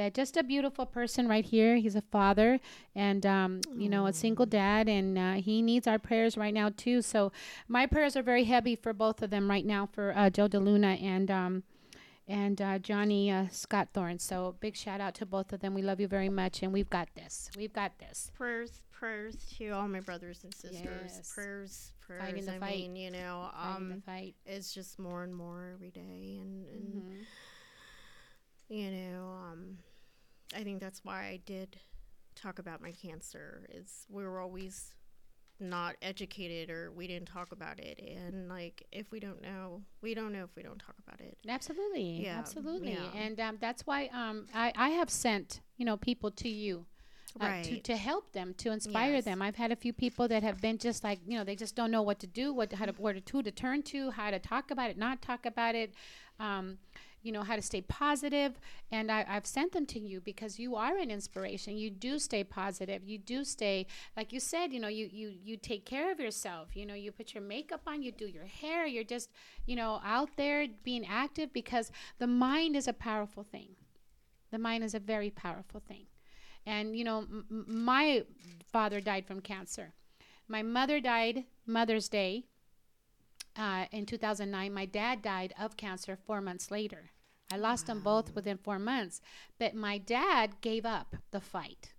But 0.00 0.14
just 0.14 0.38
a 0.38 0.42
beautiful 0.42 0.86
person 0.86 1.28
right 1.28 1.44
here. 1.44 1.76
He's 1.76 1.94
a 1.94 2.00
father 2.00 2.58
and 2.94 3.26
um, 3.26 3.60
you 3.76 3.90
know 3.90 4.06
a 4.06 4.14
single 4.14 4.46
dad, 4.46 4.88
and 4.88 5.18
uh, 5.18 5.32
he 5.34 5.60
needs 5.60 5.86
our 5.86 5.98
prayers 5.98 6.38
right 6.38 6.54
now 6.54 6.70
too. 6.74 7.02
So 7.02 7.32
my 7.68 7.84
prayers 7.84 8.16
are 8.16 8.22
very 8.22 8.44
heavy 8.44 8.74
for 8.76 8.94
both 8.94 9.20
of 9.20 9.28
them 9.28 9.50
right 9.50 9.66
now 9.66 9.84
for 9.92 10.16
uh, 10.16 10.30
Joe 10.30 10.48
DeLuna 10.48 11.02
and. 11.02 11.30
Um, 11.30 11.62
and 12.26 12.62
uh, 12.62 12.78
Johnny 12.78 13.28
uh, 13.32 13.46
Scott 13.50 13.88
Thorne. 13.92 14.20
So 14.20 14.54
big 14.60 14.76
shout 14.76 15.00
out 15.00 15.14
to 15.16 15.26
both 15.26 15.52
of 15.52 15.58
them. 15.60 15.74
We 15.74 15.82
love 15.82 15.98
you 16.00 16.06
very 16.06 16.28
much, 16.28 16.62
and 16.62 16.72
we've 16.72 16.88
got 16.88 17.08
this. 17.16 17.50
We've 17.56 17.72
got 17.72 17.98
this. 17.98 18.30
Prayers, 18.36 18.82
prayers 18.92 19.34
to 19.58 19.70
all 19.70 19.88
my 19.88 19.98
brothers 19.98 20.44
and 20.44 20.54
sisters. 20.54 20.80
Yes. 20.84 21.32
Prayers, 21.34 21.90
prayers. 22.00 22.22
Fighting 22.22 22.44
the 22.46 22.54
I 22.54 22.58
fight. 22.60 22.76
mean, 22.78 22.94
you 22.94 23.10
know, 23.10 23.50
Fighting 23.52 23.88
the 23.88 23.94
um, 23.96 24.02
fight. 24.06 24.34
it's 24.46 24.72
just 24.72 24.96
more 25.00 25.24
and 25.24 25.34
more 25.34 25.72
every 25.74 25.90
day, 25.90 26.38
and, 26.40 26.66
and 26.68 27.02
Mhm. 27.02 27.24
you 28.68 28.90
know, 28.92 29.32
um, 29.50 29.78
I 30.60 30.64
think 30.64 30.80
that's 30.80 31.02
why 31.04 31.22
I 31.24 31.40
did 31.46 31.78
talk 32.34 32.58
about 32.58 32.82
my 32.82 32.92
cancer. 32.92 33.66
Is 33.72 34.06
we 34.10 34.22
were 34.24 34.40
always 34.40 34.94
not 35.58 35.96
educated 36.02 36.70
or 36.70 36.92
we 36.92 37.06
didn't 37.06 37.28
talk 37.28 37.52
about 37.52 37.78
it, 37.78 37.98
and 37.98 38.48
like 38.48 38.86
if 38.92 39.10
we 39.10 39.20
don't 39.20 39.40
know, 39.40 39.82
we 40.02 40.14
don't 40.14 40.32
know 40.32 40.44
if 40.44 40.54
we 40.54 40.62
don't 40.62 40.78
talk 40.78 40.96
about 41.06 41.20
it. 41.20 41.38
Absolutely, 41.48 42.22
Yeah, 42.24 42.36
absolutely, 42.38 42.92
yeah. 42.92 43.10
and 43.14 43.40
um, 43.40 43.56
that's 43.58 43.86
why 43.86 44.10
um, 44.12 44.46
I, 44.54 44.72
I 44.76 44.90
have 44.90 45.08
sent 45.08 45.60
you 45.78 45.86
know 45.86 45.96
people 45.96 46.30
to 46.32 46.48
you. 46.48 46.84
Uh, 47.40 47.46
to, 47.62 47.70
Right. 47.70 47.84
to 47.84 47.96
help 47.96 48.32
them 48.32 48.52
to 48.54 48.72
inspire 48.72 49.14
Yes. 49.14 49.24
them 49.24 49.40
i've 49.40 49.54
had 49.54 49.70
a 49.70 49.76
few 49.76 49.92
people 49.92 50.26
that 50.26 50.42
have 50.42 50.60
been 50.60 50.76
just 50.78 51.04
like 51.04 51.20
you 51.24 51.38
know 51.38 51.44
they 51.44 51.54
just 51.54 51.76
don't 51.76 51.92
know 51.92 52.02
what 52.02 52.18
to 52.18 52.26
do 52.26 52.52
what 52.52 52.72
how 52.72 52.84
to 52.84 52.92
where 52.98 53.12
to, 53.14 53.42
to 53.44 53.52
turn 53.52 53.84
to 53.84 54.10
how 54.10 54.32
to 54.32 54.40
talk 54.40 54.72
about 54.72 54.90
it 54.90 54.98
not 54.98 55.22
talk 55.22 55.46
about 55.46 55.76
it 55.76 55.94
um, 56.40 56.76
you 57.22 57.32
know 57.32 57.42
how 57.42 57.56
to 57.56 57.62
stay 57.62 57.80
positive 57.82 58.58
and 58.90 59.10
I, 59.10 59.24
i've 59.28 59.46
sent 59.46 59.72
them 59.72 59.86
to 59.86 59.98
you 60.00 60.20
because 60.20 60.58
you 60.58 60.76
are 60.76 60.96
an 60.96 61.10
inspiration. 61.10 61.76
You 61.76 61.90
do 61.90 62.18
stay 62.18 62.44
positive. 62.44 63.04
You 63.04 63.18
do 63.18 63.44
stay 63.44 63.86
like 64.16 64.32
you 64.32 64.40
said 64.40 64.72
you 64.72 64.80
know 64.80 64.88
you 64.88 65.08
you 65.12 65.32
you 65.42 65.56
take 65.56 65.84
care 65.84 66.10
of 66.12 66.20
yourself. 66.20 66.76
You 66.76 66.86
know 66.86 66.94
you 66.94 67.12
put 67.12 67.34
your 67.34 67.42
makeup 67.42 67.82
on 67.86 68.02
you 68.02 68.12
do 68.12 68.26
your 68.26 68.46
hair 68.46 68.86
you're 68.86 69.04
just 69.04 69.30
you 69.66 69.76
know 69.76 70.00
out 70.04 70.30
there 70.36 70.66
being 70.84 71.06
active 71.06 71.52
because 71.52 71.90
the 72.18 72.26
mind 72.26 72.76
is 72.76 72.88
a 72.88 72.92
powerful 72.92 73.42
thing. 73.42 73.70
The 74.50 74.58
mind 74.58 74.84
is 74.84 74.94
a 74.94 75.00
very 75.00 75.30
powerful 75.30 75.80
thing. 75.80 76.06
And 76.66 76.96
you 76.96 77.04
know 77.04 77.18
m- 77.18 77.64
my 77.66 78.24
father 78.72 79.00
died 79.00 79.26
from 79.26 79.40
cancer. 79.40 79.92
My 80.48 80.62
mother 80.62 81.00
died 81.00 81.44
mother's 81.66 82.08
day 82.08 82.46
uh, 83.60 83.84
in 83.92 84.06
2009 84.06 84.72
my 84.74 84.86
dad 84.86 85.22
died 85.22 85.52
of 85.58 85.76
cancer 85.76 86.16
four 86.16 86.40
months 86.40 86.70
later 86.70 87.10
i 87.52 87.56
lost 87.56 87.86
them 87.86 88.00
both 88.00 88.34
within 88.34 88.56
four 88.56 88.78
months 88.78 89.20
but 89.58 89.74
my 89.74 89.98
dad 89.98 90.60
gave 90.60 90.84
up 90.86 91.14
the 91.30 91.40
fight 91.40 91.92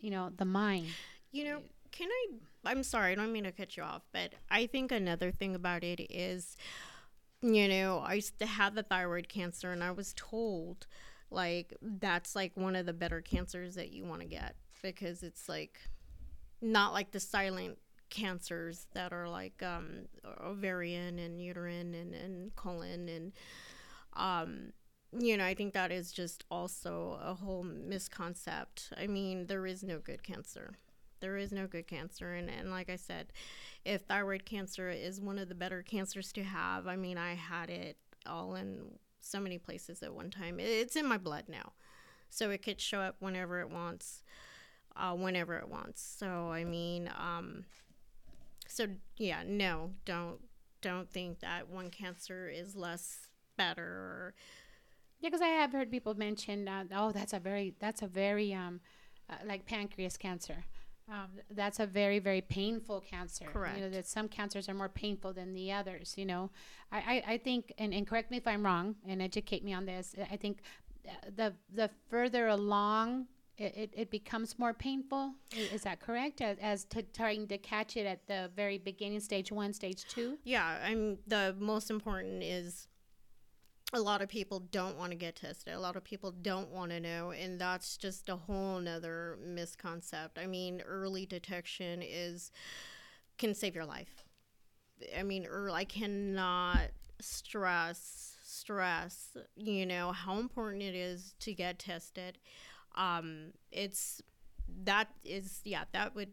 you 0.00 0.10
know 0.10 0.30
the 0.36 0.44
mind 0.44 0.86
You 1.30 1.44
know, 1.44 1.58
can 1.92 2.08
I? 2.10 2.70
I'm 2.70 2.82
sorry, 2.82 3.12
I 3.12 3.14
don't 3.14 3.32
mean 3.32 3.44
to 3.44 3.52
cut 3.52 3.76
you 3.76 3.82
off, 3.82 4.02
but 4.12 4.32
I 4.50 4.66
think 4.66 4.90
another 4.92 5.30
thing 5.30 5.54
about 5.54 5.84
it 5.84 6.00
is, 6.10 6.56
you 7.42 7.68
know, 7.68 7.98
I 7.98 8.14
used 8.14 8.38
to 8.38 8.46
have 8.46 8.74
the 8.74 8.82
thyroid 8.82 9.28
cancer, 9.28 9.70
and 9.70 9.84
I 9.84 9.90
was 9.90 10.14
told, 10.16 10.86
like, 11.30 11.74
that's 11.82 12.34
like 12.34 12.52
one 12.56 12.76
of 12.76 12.86
the 12.86 12.92
better 12.94 13.20
cancers 13.20 13.74
that 13.74 13.92
you 13.92 14.04
want 14.04 14.22
to 14.22 14.26
get 14.26 14.56
because 14.82 15.22
it's 15.22 15.48
like 15.48 15.78
not 16.62 16.92
like 16.92 17.10
the 17.10 17.20
silent 17.20 17.78
cancers 18.10 18.86
that 18.94 19.12
are 19.12 19.28
like 19.28 19.62
um, 19.62 20.06
ovarian 20.44 21.18
and 21.18 21.40
uterine 21.40 21.94
and, 21.94 22.14
and 22.14 22.54
colon 22.56 23.08
and 23.08 23.32
um 24.14 24.72
you 25.18 25.36
know 25.36 25.44
i 25.44 25.54
think 25.54 25.72
that 25.72 25.90
is 25.90 26.12
just 26.12 26.44
also 26.50 27.18
a 27.22 27.34
whole 27.34 27.64
misconcept. 27.64 28.92
I 29.00 29.06
mean 29.06 29.46
there 29.46 29.66
is 29.66 29.82
no 29.82 29.98
good 29.98 30.22
cancer. 30.22 30.74
There 31.20 31.36
is 31.36 31.50
no 31.50 31.66
good 31.66 31.86
cancer. 31.86 32.34
And, 32.34 32.50
and 32.50 32.70
like 32.70 32.90
i 32.90 32.96
said 32.96 33.32
if 33.84 34.02
thyroid 34.02 34.44
cancer 34.44 34.90
is 34.90 35.20
one 35.20 35.38
of 35.38 35.48
the 35.48 35.54
better 35.54 35.82
cancers 35.82 36.32
to 36.32 36.42
have 36.42 36.86
i 36.86 36.96
mean 36.96 37.16
i 37.16 37.34
had 37.34 37.70
it 37.70 37.96
all 38.26 38.54
in 38.54 38.98
so 39.20 39.40
many 39.40 39.58
places 39.58 40.02
at 40.02 40.14
one 40.14 40.30
time. 40.30 40.58
It's 40.58 40.96
in 40.96 41.06
my 41.06 41.18
blood 41.18 41.44
now. 41.48 41.72
So 42.30 42.50
it 42.50 42.62
could 42.62 42.80
show 42.80 43.00
up 43.00 43.16
whenever 43.20 43.60
it 43.60 43.70
wants 43.70 44.22
uh, 44.96 45.14
whenever 45.14 45.56
it 45.56 45.68
wants. 45.68 46.02
So 46.18 46.50
i 46.50 46.64
mean 46.64 47.10
um 47.18 47.64
so 48.68 48.86
yeah 49.16 49.42
no 49.44 49.90
don't 50.04 50.38
don't 50.80 51.10
think 51.10 51.40
that 51.40 51.68
one 51.68 51.90
cancer 51.90 52.48
is 52.48 52.76
less 52.76 53.30
better 53.56 53.82
or 53.82 54.34
Yeah, 55.20 55.30
because 55.30 55.42
I 55.42 55.48
have 55.48 55.72
heard 55.72 55.90
people 55.90 56.14
mention, 56.14 56.68
uh, 56.68 56.84
oh, 56.94 57.10
that's 57.10 57.32
a 57.32 57.40
very, 57.40 57.74
that's 57.80 58.02
a 58.02 58.06
very, 58.06 58.54
um, 58.54 58.80
uh, 59.28 59.34
like 59.44 59.66
pancreas 59.66 60.16
cancer. 60.16 60.64
Um, 61.08 61.40
that's 61.50 61.80
a 61.80 61.86
very, 61.86 62.18
very 62.20 62.40
painful 62.40 63.00
cancer. 63.00 63.46
Correct. 63.46 63.76
You 63.78 63.84
know, 63.84 63.90
that 63.90 64.06
some 64.06 64.28
cancers 64.28 64.68
are 64.68 64.74
more 64.74 64.88
painful 64.90 65.32
than 65.32 65.54
the 65.54 65.72
others, 65.72 66.14
you 66.16 66.26
know. 66.26 66.50
I, 66.92 66.98
I, 66.98 67.32
I 67.32 67.38
think, 67.38 67.72
and, 67.78 67.92
and 67.94 68.06
correct 68.06 68.30
me 68.30 68.36
if 68.36 68.46
I'm 68.46 68.64
wrong 68.64 68.94
and 69.08 69.20
educate 69.22 69.64
me 69.64 69.72
on 69.72 69.86
this, 69.86 70.14
I 70.30 70.36
think 70.36 70.60
uh, 71.06 71.10
the, 71.34 71.54
the 71.74 71.90
further 72.10 72.46
along 72.48 73.26
it, 73.58 73.76
it, 73.76 73.94
it 73.94 74.10
becomes 74.10 74.58
more 74.58 74.72
painful. 74.72 75.34
Is 75.52 75.82
that 75.82 76.00
correct? 76.00 76.40
As, 76.40 76.56
as 76.58 76.84
to 76.86 77.02
trying 77.02 77.48
to 77.48 77.58
catch 77.58 77.96
it 77.96 78.06
at 78.06 78.26
the 78.26 78.50
very 78.54 78.78
beginning, 78.78 79.20
stage 79.20 79.50
one, 79.52 79.72
stage 79.72 80.04
two? 80.08 80.38
yeah 80.44 80.78
i'm 80.84 81.18
the 81.26 81.54
most 81.58 81.90
important 81.90 82.42
is 82.42 82.86
a 83.92 84.00
lot 84.00 84.22
of 84.22 84.28
people 84.28 84.60
don't 84.60 84.96
want 84.96 85.10
to 85.10 85.16
get 85.16 85.36
tested 85.36 85.72
a 85.74 85.80
lot 85.80 85.96
of 85.96 86.04
people 86.04 86.30
don't 86.30 86.70
want 86.70 86.90
to 86.90 87.00
know 87.00 87.30
and 87.30 87.60
that's 87.60 87.96
just 87.96 88.28
a 88.28 88.36
whole 88.36 88.78
nother 88.78 89.38
misconcept 89.46 90.36
i 90.36 90.46
mean 90.46 90.80
early 90.86 91.26
detection 91.26 92.02
is 92.02 92.50
can 93.38 93.54
save 93.54 93.74
your 93.74 93.84
life 93.84 94.24
i 95.18 95.22
mean 95.22 95.46
early, 95.46 95.72
i 95.74 95.84
cannot 95.84 96.90
stress 97.20 98.36
stress 98.44 99.36
you 99.56 99.84
know 99.86 100.12
how 100.12 100.38
important 100.38 100.82
it 100.82 100.94
is 100.94 101.34
to 101.40 101.52
get 101.52 101.78
tested 101.78 102.38
um 102.98 103.52
it's 103.72 104.20
that 104.84 105.08
is 105.24 105.60
yeah 105.64 105.84
that 105.92 106.14
would 106.14 106.32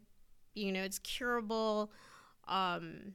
you 0.54 0.70
know 0.72 0.82
it's 0.82 0.98
curable 0.98 1.90
Um, 2.48 3.14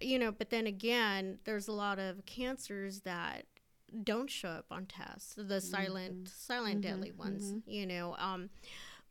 you 0.00 0.18
know, 0.18 0.30
but 0.32 0.50
then 0.50 0.66
again, 0.66 1.38
there's 1.44 1.68
a 1.68 1.72
lot 1.72 1.98
of 1.98 2.24
cancers 2.24 3.00
that 3.00 3.46
don't 4.04 4.30
show 4.30 4.48
up 4.50 4.66
on 4.70 4.86
tests. 4.86 5.34
The 5.36 5.60
silent, 5.60 6.28
silent 6.28 6.80
deadly 6.82 7.10
ones. 7.12 7.54
You 7.66 7.86
know, 7.86 8.14
um, 8.18 8.50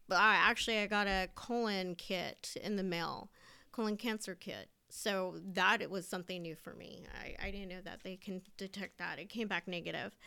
but 0.07 0.17
I 0.19 0.35
actually 0.35 0.79
I 0.79 0.87
got 0.87 1.07
a 1.07 1.29
colon 1.35 1.95
kit 1.95 2.55
in 2.63 2.77
the 2.77 2.83
mail, 2.83 3.29
colon 3.71 3.97
cancer 3.97 4.33
kit. 4.35 4.69
So 4.89 5.35
that 5.53 5.81
it 5.81 5.91
was 5.91 6.07
something 6.07 6.41
new 6.41 6.55
for 6.55 6.73
me. 6.73 7.05
I, 7.21 7.47
I 7.47 7.51
didn't 7.51 7.67
know 7.69 7.81
that 7.83 8.03
they 8.03 8.15
can 8.15 8.41
detect 8.57 8.97
that. 8.99 9.19
It 9.19 9.27
came 9.29 9.47
back 9.49 9.67
negative. 9.67 10.17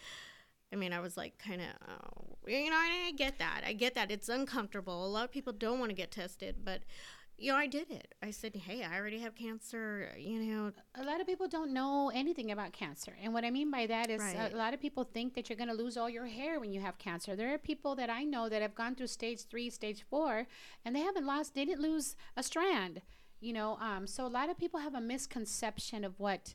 I 0.73 0.77
mean, 0.77 0.93
I 0.93 1.01
was 1.01 1.17
like, 1.17 1.37
kind 1.39 1.61
of, 1.61 1.69
oh, 1.89 2.37
you 2.47 2.71
know, 2.71 2.77
I, 2.77 3.09
I 3.09 3.13
get 3.13 3.39
that. 3.39 3.63
I 3.67 3.73
get 3.73 3.95
that. 3.95 4.11
It's 4.11 4.29
uncomfortable. 4.29 5.05
A 5.05 5.09
lot 5.09 5.25
of 5.25 5.33
people 5.33 5.53
don't 5.53 5.79
want 5.81 5.91
to 5.91 5.97
get 5.97 6.11
tested, 6.13 6.57
but, 6.65 6.83
you 7.37 7.51
know, 7.51 7.59
I 7.59 7.67
did 7.67 7.91
it. 7.91 8.15
I 8.23 8.31
said, 8.31 8.55
hey, 8.55 8.85
I 8.85 8.97
already 8.99 9.19
have 9.19 9.35
cancer. 9.35 10.13
You 10.17 10.39
know, 10.41 10.73
a 10.95 11.03
lot 11.03 11.21
of 11.21 11.27
people 11.27 11.49
don't 11.49 11.73
know 11.73 12.11
anything 12.15 12.53
about 12.53 12.73
cancer. 12.73 13.17
And 13.23 13.33
what 13.35 13.45
I 13.45 13.51
mean 13.51 13.71
by 13.71 13.87
that 13.87 14.11
is 14.11 14.21
Right. 14.21 14.53
a 14.53 14.57
lot 14.57 14.75
of 14.75 14.81
people 14.81 15.05
think 15.05 15.35
that 15.35 15.49
you're 15.49 15.57
going 15.57 15.71
to 15.71 15.75
lose 15.75 15.97
all 15.97 16.09
your 16.11 16.27
hair 16.27 16.61
when 16.61 16.71
you 16.73 16.81
have 16.81 16.99
cancer. 16.99 17.35
There 17.35 17.53
are 17.53 17.59
people 17.59 17.95
that 17.97 18.11
I 18.11 18.23
know 18.25 18.49
that 18.49 18.63
have 18.63 18.75
gone 18.75 18.95
through 18.95 19.09
stage 19.09 19.41
three, 19.51 19.71
stage 19.71 20.05
four, 20.09 20.47
and 20.85 20.95
they 20.95 21.01
haven't 21.01 21.27
lost, 21.27 21.55
they 21.55 21.65
didn't 21.65 21.83
lose 21.83 22.15
a 22.37 22.43
strand, 22.43 23.01
you 23.41 23.53
know. 23.53 23.77
Um, 23.81 24.07
so 24.07 24.25
a 24.27 24.29
lot 24.29 24.51
of 24.51 24.59
people 24.59 24.79
have 24.81 24.95
a 24.95 25.01
misconception 25.01 26.05
of 26.05 26.21
what, 26.21 26.55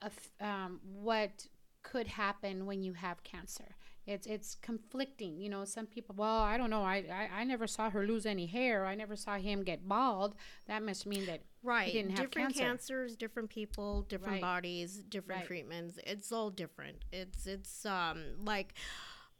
of, 0.00 0.12
um, 0.40 0.80
what 0.84 1.48
could 1.82 2.06
happen 2.06 2.66
when 2.66 2.82
you 2.82 2.94
have 2.94 3.22
cancer. 3.22 3.76
It's 4.06 4.26
it's 4.26 4.56
conflicting, 4.56 5.38
you 5.38 5.48
know. 5.48 5.64
Some 5.64 5.86
people, 5.86 6.14
well, 6.18 6.38
I 6.40 6.56
don't 6.56 6.70
know. 6.70 6.82
I, 6.82 7.04
I 7.12 7.40
I 7.40 7.44
never 7.44 7.68
saw 7.68 7.88
her 7.90 8.04
lose 8.04 8.26
any 8.26 8.46
hair. 8.46 8.84
I 8.84 8.96
never 8.96 9.14
saw 9.14 9.36
him 9.38 9.62
get 9.62 9.86
bald. 9.88 10.34
That 10.66 10.82
must 10.82 11.06
mean 11.06 11.24
that 11.26 11.42
right. 11.62 11.92
didn't 11.92 12.10
have 12.12 12.30
different 12.30 12.48
cancer. 12.56 12.62
cancers, 12.64 13.16
different 13.16 13.48
people, 13.50 14.02
different 14.02 14.34
Right. 14.34 14.40
bodies, 14.42 15.02
different 15.08 15.40
Right. 15.42 15.46
treatments. 15.46 15.98
It's 16.04 16.32
all 16.32 16.50
different. 16.50 17.04
It's, 17.12 17.46
it's, 17.46 17.86
um, 17.86 18.44
like, 18.44 18.74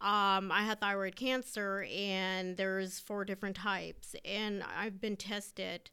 um, 0.01 0.53
I 0.53 0.63
had 0.63 0.81
thyroid 0.81 1.17
cancer 1.17 1.87
and 1.93 2.57
there's 2.57 3.01
four 3.01 3.25
different 3.25 3.57
types 3.57 4.15
and 4.25 4.63
I've 4.63 5.01
been 5.01 5.17
tested 5.17 5.91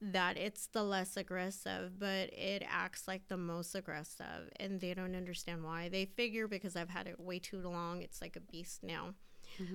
that 0.00 0.36
it's 0.36 0.68
the 0.68 0.82
less 0.82 1.16
aggressive, 1.16 1.98
but 1.98 2.32
it 2.32 2.62
acts 2.68 3.08
like 3.08 3.26
the 3.28 3.36
most 3.36 3.74
aggressive 3.74 4.48
and 4.60 4.80
they 4.80 4.94
don't 4.94 5.16
understand 5.16 5.64
why. 5.64 5.88
They 5.88 6.04
figure 6.04 6.46
because 6.46 6.76
I've 6.76 6.90
had 6.90 7.06
it 7.06 7.18
way 7.18 7.38
too 7.38 7.58
long, 7.58 8.02
it's 8.02 8.20
like 8.22 8.36
a 8.36 8.40
beast 8.40 8.82
now. 8.82 9.14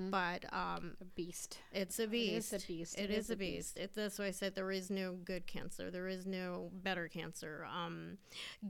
But 0.09 0.45
um, 0.53 0.95
a 1.01 1.05
beast. 1.05 1.57
it's 1.71 1.99
a 1.99 2.07
beast. 2.07 2.53
It 2.53 2.59
is 2.59 2.63
beast. 2.63 2.63
a 2.63 2.67
beast. 2.67 2.99
It 2.99 3.09
is 3.09 3.29
a 3.29 3.35
beast. 3.35 3.77
It, 3.77 3.91
that's 3.95 4.19
why 4.19 4.25
I 4.25 4.31
said 4.31 4.55
there 4.55 4.71
is 4.71 4.89
no 4.89 5.13
good 5.13 5.45
cancer. 5.47 5.91
There 5.91 6.07
is 6.07 6.25
no 6.25 6.69
better 6.71 7.07
cancer. 7.07 7.67
Um, 7.69 8.17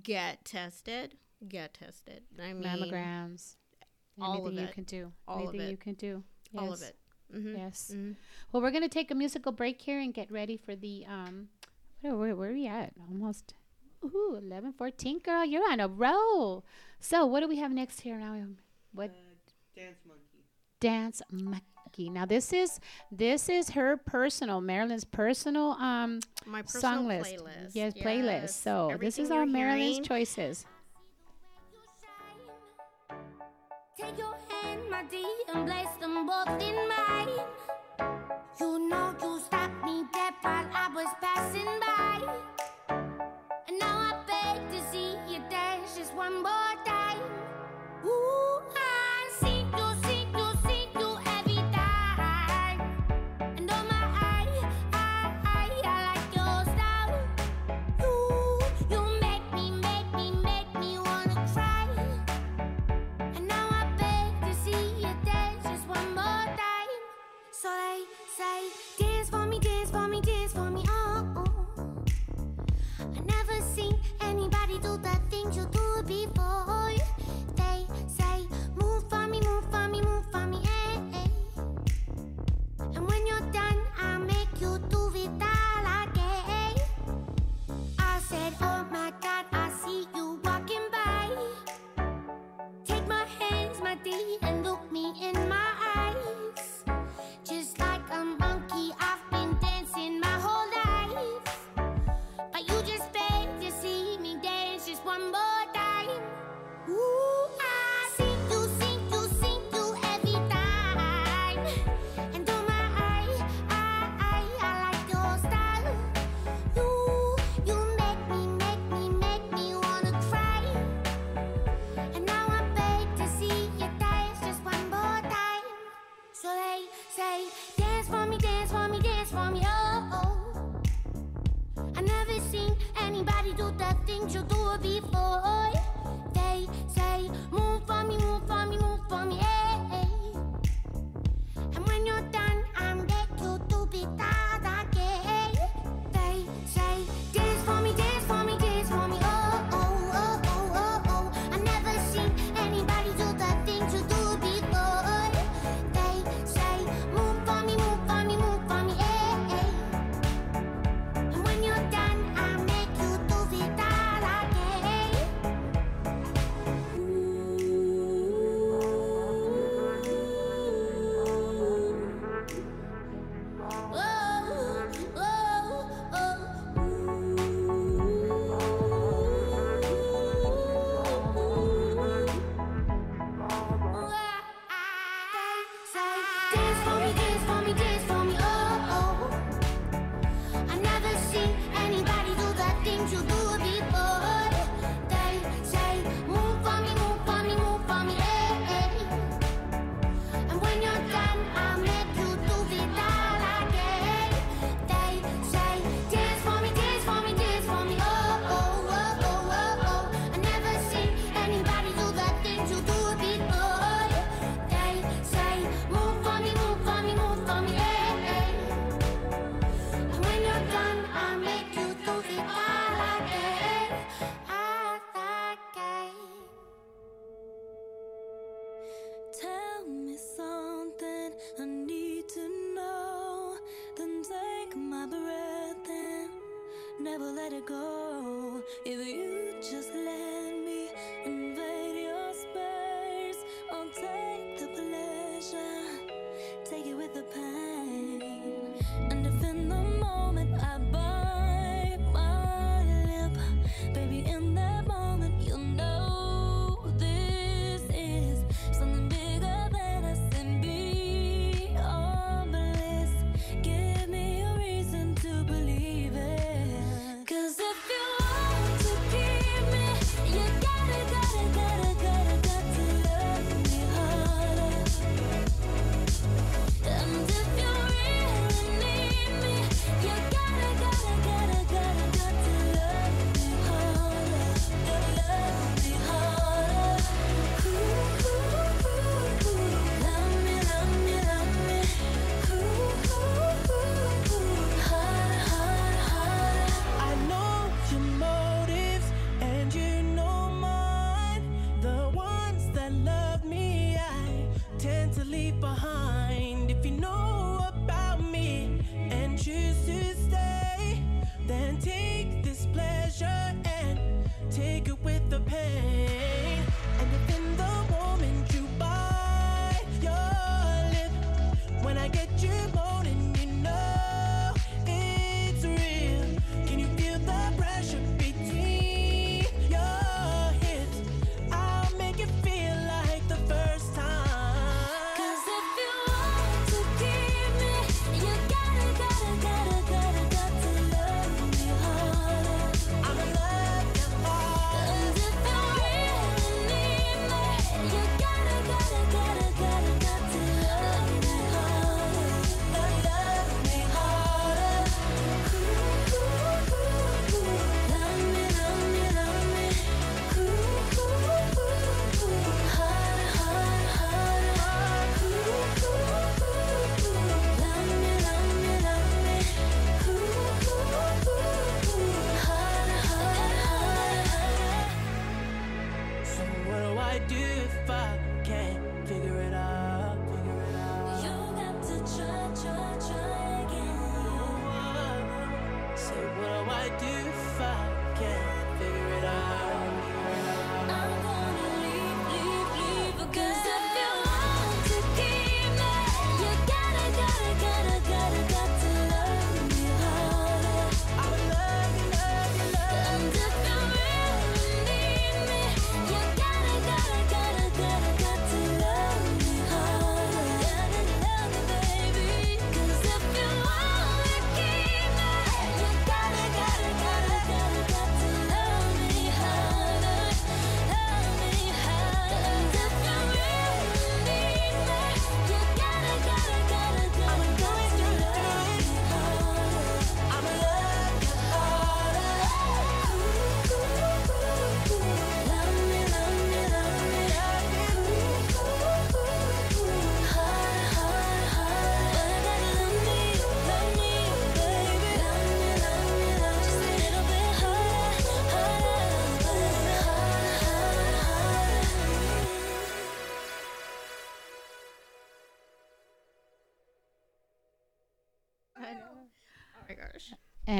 get 0.01 0.43
tested. 0.45 1.15
Get 1.47 1.73
tested. 1.75 2.23
I 2.41 2.53
mean, 2.53 2.63
mammograms, 2.63 3.55
all 4.19 4.47
of 4.47 4.53
anything 4.53 4.65
you 4.67 4.73
can 4.73 4.83
do, 4.85 5.11
All 5.27 5.43
of 5.43 5.49
anything 5.49 5.67
it. 5.67 5.71
you 5.71 5.77
can 5.77 5.93
do, 5.95 6.23
all 6.57 6.71
of 6.73 6.81
it. 6.81 6.95
Hmm 7.31 7.55
Yes. 7.55 7.91
Mhm. 7.93 8.15
Well, 8.51 8.61
we're 8.63 8.71
gonna 8.71 8.89
take 8.89 9.11
a 9.11 9.15
musical 9.15 9.51
break 9.51 9.81
here 9.81 9.99
and 9.99 10.13
get 10.13 10.31
ready 10.31 10.57
for 10.57 10.75
the 10.75 11.05
um. 11.07 11.49
Where 12.01 12.15
where, 12.15 12.35
where 12.35 12.49
are 12.49 12.53
we 12.53 12.67
at? 12.67 12.93
Almost. 13.09 13.53
Ooh, 14.03 14.35
eleven 14.41 14.73
fourteen, 14.73 15.19
girl, 15.19 15.45
you're 15.45 15.69
on 15.71 15.79
a 15.79 15.87
roll. 15.87 16.65
So, 16.99 17.25
what 17.25 17.39
do 17.39 17.47
we 17.47 17.57
have 17.57 17.71
next 17.71 18.01
here 18.01 18.17
now? 18.17 18.35
What 18.93 19.11
Uh, 19.11 19.13
dance 19.75 19.99
monkey. 20.05 20.43
dance 20.79 21.21
monkey? 21.31 22.09
Now, 22.09 22.25
this 22.25 22.51
is 22.51 22.79
this 23.11 23.47
is 23.47 23.69
her 23.71 23.95
personal 23.97 24.59
Marilyn's 24.61 25.05
personal 25.05 25.71
um 25.79 26.19
My 26.45 26.61
personal 26.63 26.81
song 26.81 27.07
list. 27.07 27.35
playlist. 27.35 27.69
Yes, 27.73 27.93
playlist. 27.93 28.41
Yes. 28.51 28.55
So 28.55 28.97
this 28.99 29.17
is 29.17 29.31
our 29.31 29.45
Marilyn's 29.45 29.81
hearing- 29.97 30.03
choices. 30.03 30.65
My 34.89 35.03
dear, 35.09 35.25
and 35.53 35.67
place 35.67 35.93
them 35.99 36.25
both 36.25 36.61
in 36.61 36.75
mine. 36.87 37.45
You 38.59 38.89
know 38.89 39.15
you 39.21 39.39
stopped 39.39 39.83
me 39.85 40.05
dead 40.13 40.33
while 40.41 40.69
I 40.73 40.89
was 40.95 41.07
passing 41.21 41.65
by. 41.79 41.92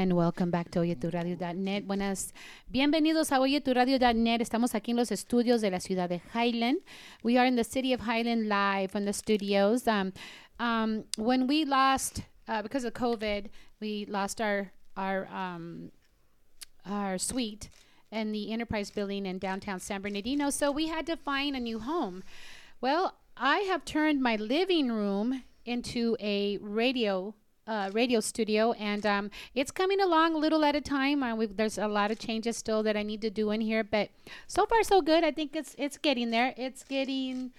And 0.04 0.18
welcome 0.18 0.52
back 0.52 0.70
to 0.72 0.80
oyeturadio.net. 0.80 1.88
Buenas, 1.88 2.34
bienvenidos 2.70 3.32
a 3.32 3.40
oyeturadio.net. 3.40 4.42
Estamos 4.42 4.76
aquí 4.76 4.92
en 4.92 4.98
los 4.98 5.12
estudios 5.12 5.62
de 5.62 5.72
la 5.72 5.80
ciudad 5.80 6.10
de 6.10 6.22
Highland. 6.34 6.80
We 7.24 7.38
are 7.38 7.46
in 7.46 7.56
the 7.56 7.64
city 7.64 7.94
of 7.94 8.02
Highland 8.02 8.50
live 8.50 8.92
from 8.92 9.06
the 9.06 9.14
studios. 9.14 9.88
Um, 9.88 10.12
um, 10.60 11.06
when 11.18 11.48
we 11.48 11.64
lost, 11.64 12.24
uh, 12.50 12.62
because 12.62 12.84
of 12.84 12.92
COVID, 12.94 13.46
we 13.80 14.06
lost 14.10 14.42
our 14.42 14.74
our 14.98 15.26
um, 15.28 15.90
our 16.86 17.18
suite 17.18 17.70
in 18.12 18.34
the 18.34 18.52
Enterprise 18.52 18.92
Building 18.92 19.26
in 19.26 19.40
downtown 19.40 19.80
San 19.80 20.02
Bernardino. 20.02 20.50
So 20.50 20.70
we 20.70 20.90
had 20.90 21.06
to 21.06 21.16
find 21.16 21.56
a 21.56 21.62
new 21.62 21.80
home. 21.80 22.24
Well, 22.82 23.16
I 23.38 23.60
have 23.60 23.86
turned 23.86 24.22
my 24.22 24.36
living 24.36 24.92
room 24.92 25.44
into 25.66 26.18
a 26.20 26.58
radio 26.58 27.36
uh, 27.68 27.90
radio 27.94 28.19
studio, 28.19 28.73
and 28.73 29.06
um, 29.06 29.31
it's 29.56 29.72
coming 29.72 30.02
along 30.02 30.35
a 30.35 30.38
little 30.38 30.64
at 30.65 30.76
a 30.76 30.81
time. 30.81 31.23
Uh, 31.23 31.45
there's 31.49 31.77
a 31.77 31.88
lot 31.88 32.11
of 32.11 32.19
changes 32.19 32.57
still 32.57 32.84
that 32.84 32.98
I 32.98 33.03
need 33.03 33.22
to 33.22 33.30
do 33.30 33.52
in 33.52 33.61
here, 33.61 33.84
but 33.84 34.10
so 34.48 34.65
far 34.65 34.84
so 34.84 35.02
good. 35.02 35.23
I 35.23 35.31
think 35.31 35.56
it's 35.56 35.76
it's 35.77 35.98
getting 35.98 36.31
there. 36.31 36.53
It's 36.57 36.84
getting 36.84 37.52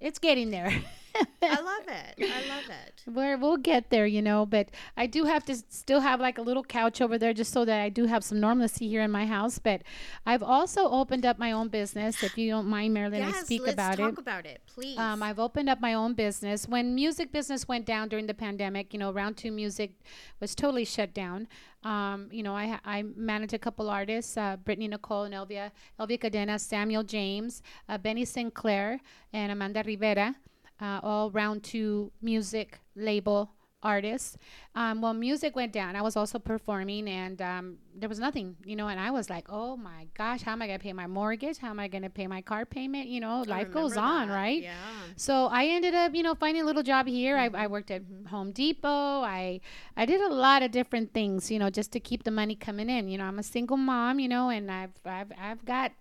it's 0.00 0.18
getting 0.18 0.50
there. 0.50 0.72
I 1.14 1.60
love 1.60 1.88
it. 1.88 2.14
I 2.20 2.48
love 2.48 2.64
it. 2.68 3.02
Where 3.12 3.36
we'll 3.36 3.56
get 3.56 3.90
there, 3.90 4.06
you 4.06 4.22
know. 4.22 4.46
But 4.46 4.70
I 4.96 5.06
do 5.06 5.24
have 5.24 5.44
to 5.46 5.56
still 5.68 6.00
have 6.00 6.20
like 6.20 6.38
a 6.38 6.42
little 6.42 6.62
couch 6.62 7.00
over 7.00 7.18
there, 7.18 7.32
just 7.32 7.52
so 7.52 7.64
that 7.64 7.80
I 7.80 7.88
do 7.88 8.06
have 8.06 8.24
some 8.24 8.40
normalcy 8.40 8.88
here 8.88 9.02
in 9.02 9.10
my 9.10 9.26
house. 9.26 9.58
But 9.58 9.82
I've 10.26 10.42
also 10.42 10.88
opened 10.88 11.26
up 11.26 11.38
my 11.38 11.52
own 11.52 11.68
business. 11.68 12.22
If 12.22 12.38
you 12.38 12.50
don't 12.50 12.66
mind, 12.66 12.94
Marilyn, 12.94 13.22
I 13.22 13.28
yes, 13.28 13.44
speak 13.44 13.62
let's 13.62 13.74
about 13.74 13.96
talk 13.96 14.12
it. 14.14 14.18
about 14.18 14.46
it, 14.46 14.62
please. 14.66 14.98
Um, 14.98 15.22
I've 15.22 15.38
opened 15.38 15.68
up 15.68 15.80
my 15.80 15.94
own 15.94 16.14
business. 16.14 16.68
When 16.68 16.94
music 16.94 17.32
business 17.32 17.66
went 17.68 17.86
down 17.86 18.08
during 18.08 18.26
the 18.26 18.34
pandemic, 18.34 18.92
you 18.92 18.98
know, 18.98 19.12
Round 19.12 19.36
Two 19.36 19.52
Music 19.52 19.92
was 20.40 20.54
totally 20.54 20.84
shut 20.84 21.12
down. 21.12 21.48
Um, 21.84 22.28
you 22.30 22.42
know, 22.42 22.54
I 22.54 22.78
I 22.84 23.02
manage 23.02 23.52
a 23.52 23.58
couple 23.58 23.90
artists: 23.90 24.36
uh, 24.36 24.56
Brittany 24.56 24.88
Nicole 24.88 25.24
and 25.24 25.34
Elvia 25.34 25.72
Elvia 25.98 26.18
Cadena, 26.18 26.60
Samuel 26.60 27.02
James, 27.02 27.62
uh, 27.88 27.98
Benny 27.98 28.24
Sinclair, 28.24 29.00
and 29.32 29.50
Amanda 29.50 29.82
Rivera. 29.84 30.36
Uh, 30.82 30.98
all 31.02 31.30
Round 31.30 31.62
Two 31.62 32.10
Music 32.20 32.80
label 32.96 33.52
artists. 33.82 34.36
Um, 34.74 35.02
well, 35.02 35.12
music 35.12 35.56
went 35.56 35.72
down. 35.72 35.96
I 35.96 36.02
was 36.02 36.16
also 36.16 36.38
performing, 36.38 37.08
and 37.08 37.42
um, 37.42 37.78
there 37.94 38.08
was 38.08 38.18
nothing, 38.18 38.56
you 38.64 38.76
know. 38.76 38.88
And 38.88 38.98
I 38.98 39.10
was 39.10 39.28
like, 39.28 39.46
"Oh 39.48 39.76
my 39.76 40.06
gosh, 40.16 40.42
how 40.42 40.52
am 40.52 40.62
I 40.62 40.66
gonna 40.66 40.78
pay 40.78 40.92
my 40.92 41.06
mortgage? 41.06 41.58
How 41.58 41.70
am 41.70 41.80
I 41.80 41.88
gonna 41.88 42.10
pay 42.10 42.26
my 42.26 42.40
car 42.40 42.64
payment? 42.64 43.08
You 43.08 43.20
know, 43.20 43.42
life 43.42 43.70
goes 43.70 43.92
remember 43.92 44.22
on, 44.22 44.28
right?" 44.28 44.62
Yeah. 44.62 44.74
So 45.16 45.46
I 45.46 45.66
ended 45.66 45.94
up, 45.94 46.14
you 46.14 46.22
know, 46.22 46.34
finding 46.34 46.62
a 46.62 46.66
little 46.66 46.82
job 46.82 47.06
here. 47.06 47.36
I, 47.36 47.50
I 47.52 47.66
worked 47.66 47.90
at 47.90 48.02
Home 48.28 48.52
Depot. 48.52 49.22
I 49.22 49.60
I 49.96 50.06
did 50.06 50.20
a 50.20 50.32
lot 50.32 50.62
of 50.62 50.70
different 50.70 51.12
things, 51.12 51.50
you 51.50 51.58
know, 51.58 51.70
just 51.70 51.92
to 51.92 52.00
keep 52.00 52.24
the 52.24 52.30
money 52.30 52.54
coming 52.54 52.88
in. 52.88 53.08
You 53.08 53.18
know, 53.18 53.24
I'm 53.24 53.38
a 53.38 53.42
single 53.42 53.76
mom, 53.76 54.20
you 54.20 54.28
know, 54.28 54.48
and 54.48 54.70
I've 54.70 54.94
I've 55.04 55.32
I've 55.38 55.64
got 55.64 55.92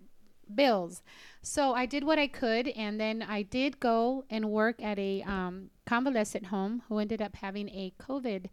bills. 0.53 1.01
So 1.43 1.73
I 1.73 1.85
did 1.87 2.03
what 2.03 2.19
I 2.19 2.27
could, 2.27 2.67
and 2.69 2.99
then 2.99 3.23
I 3.23 3.41
did 3.41 3.79
go 3.79 4.25
and 4.29 4.51
work 4.51 4.81
at 4.81 4.99
a 4.99 5.23
um, 5.23 5.71
convalescent 5.87 6.47
home 6.47 6.83
who 6.87 6.99
ended 6.99 7.21
up 7.21 7.35
having 7.37 7.67
a 7.69 7.93
COVID 7.99 8.45